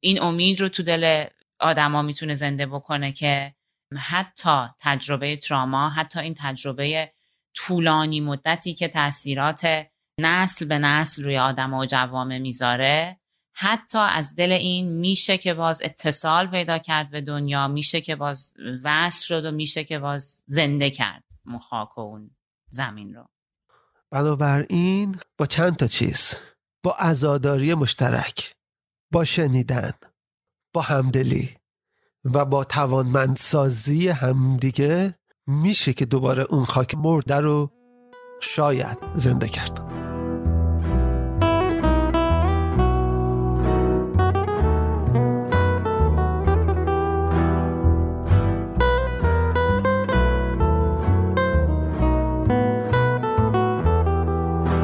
این 0.01 0.23
امید 0.23 0.61
رو 0.61 0.69
تو 0.69 0.82
دل 0.82 1.24
آدما 1.61 2.02
می‌تونه 2.02 2.35
زنده 2.35 2.66
بکنه 2.66 3.12
که 3.12 3.55
حتی 3.99 4.67
تجربه 4.81 5.37
تراما 5.37 5.89
حتی 5.89 6.21
این 6.21 6.35
تجربه 6.39 7.12
طولانی 7.55 8.21
مدتی 8.21 8.75
که 8.75 8.89
تاثیرات 8.89 9.87
نسل 10.21 10.65
به 10.65 10.79
نسل 10.79 11.25
روی 11.25 11.39
آدم 11.39 11.75
و 11.75 11.87
جوامع 11.87 12.39
می‌ذاره 12.39 13.21
حتی 13.53 13.99
از 13.99 14.35
دل 14.35 14.53
این 14.53 15.01
میشه 15.01 15.39
که 15.39 15.55
باز 15.55 15.83
اتصال 15.83 16.47
پیدا 16.47 16.79
کرد 16.79 17.11
به 17.11 17.21
دنیا 17.21 17.69
میشه 17.69 18.01
که 18.01 18.17
باز 18.17 18.55
وصل 18.85 19.25
شد 19.25 19.45
و 19.45 19.51
میشه 19.51 19.85
که 19.85 19.99
باز 19.99 20.43
زنده 20.47 20.91
کرد 20.91 21.25
مخاک 21.45 21.99
و 21.99 22.01
اون 22.01 22.31
زمین 22.71 23.15
رو. 23.15 23.29
بنابراین 24.11 25.19
با 25.39 25.47
چند 25.47 25.77
تا 25.77 25.87
چیز 25.87 26.35
با 26.85 26.95
ازاداری 26.99 27.75
مشترک 27.75 28.53
با 29.12 29.25
شنیدن 29.25 29.93
با 30.75 30.81
همدلی 30.81 31.60
و 32.25 32.45
با 32.45 32.65
توانمندسازی 32.65 34.09
همدیگه 34.09 35.15
میشه 35.47 35.93
که 35.93 36.05
دوباره 36.05 36.47
اون 36.51 36.65
خاک 36.65 36.95
مرده 36.95 37.37
رو 37.37 37.71
شاید 38.41 38.99
زنده 39.15 39.49
کرد. 39.49 39.91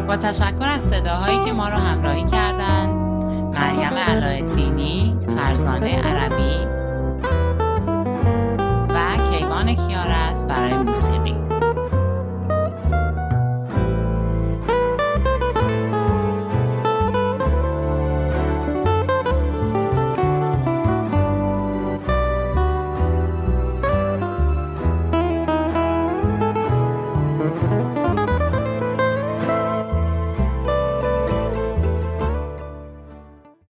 با 0.07 0.17
تشکر 0.17 0.69
از 0.69 0.83
صداهایی 0.83 1.45
که 1.45 1.53
ما 1.53 1.69
رو 1.69 1.75
همراهی 1.75 2.25
کردند 2.25 2.95
مریم 3.55 3.95
علایالدینی 3.95 5.19
فرزانه 5.37 6.03
عربی 6.03 6.76
است 9.75 10.47
برای 10.49 10.83
موسیقی. 10.83 11.36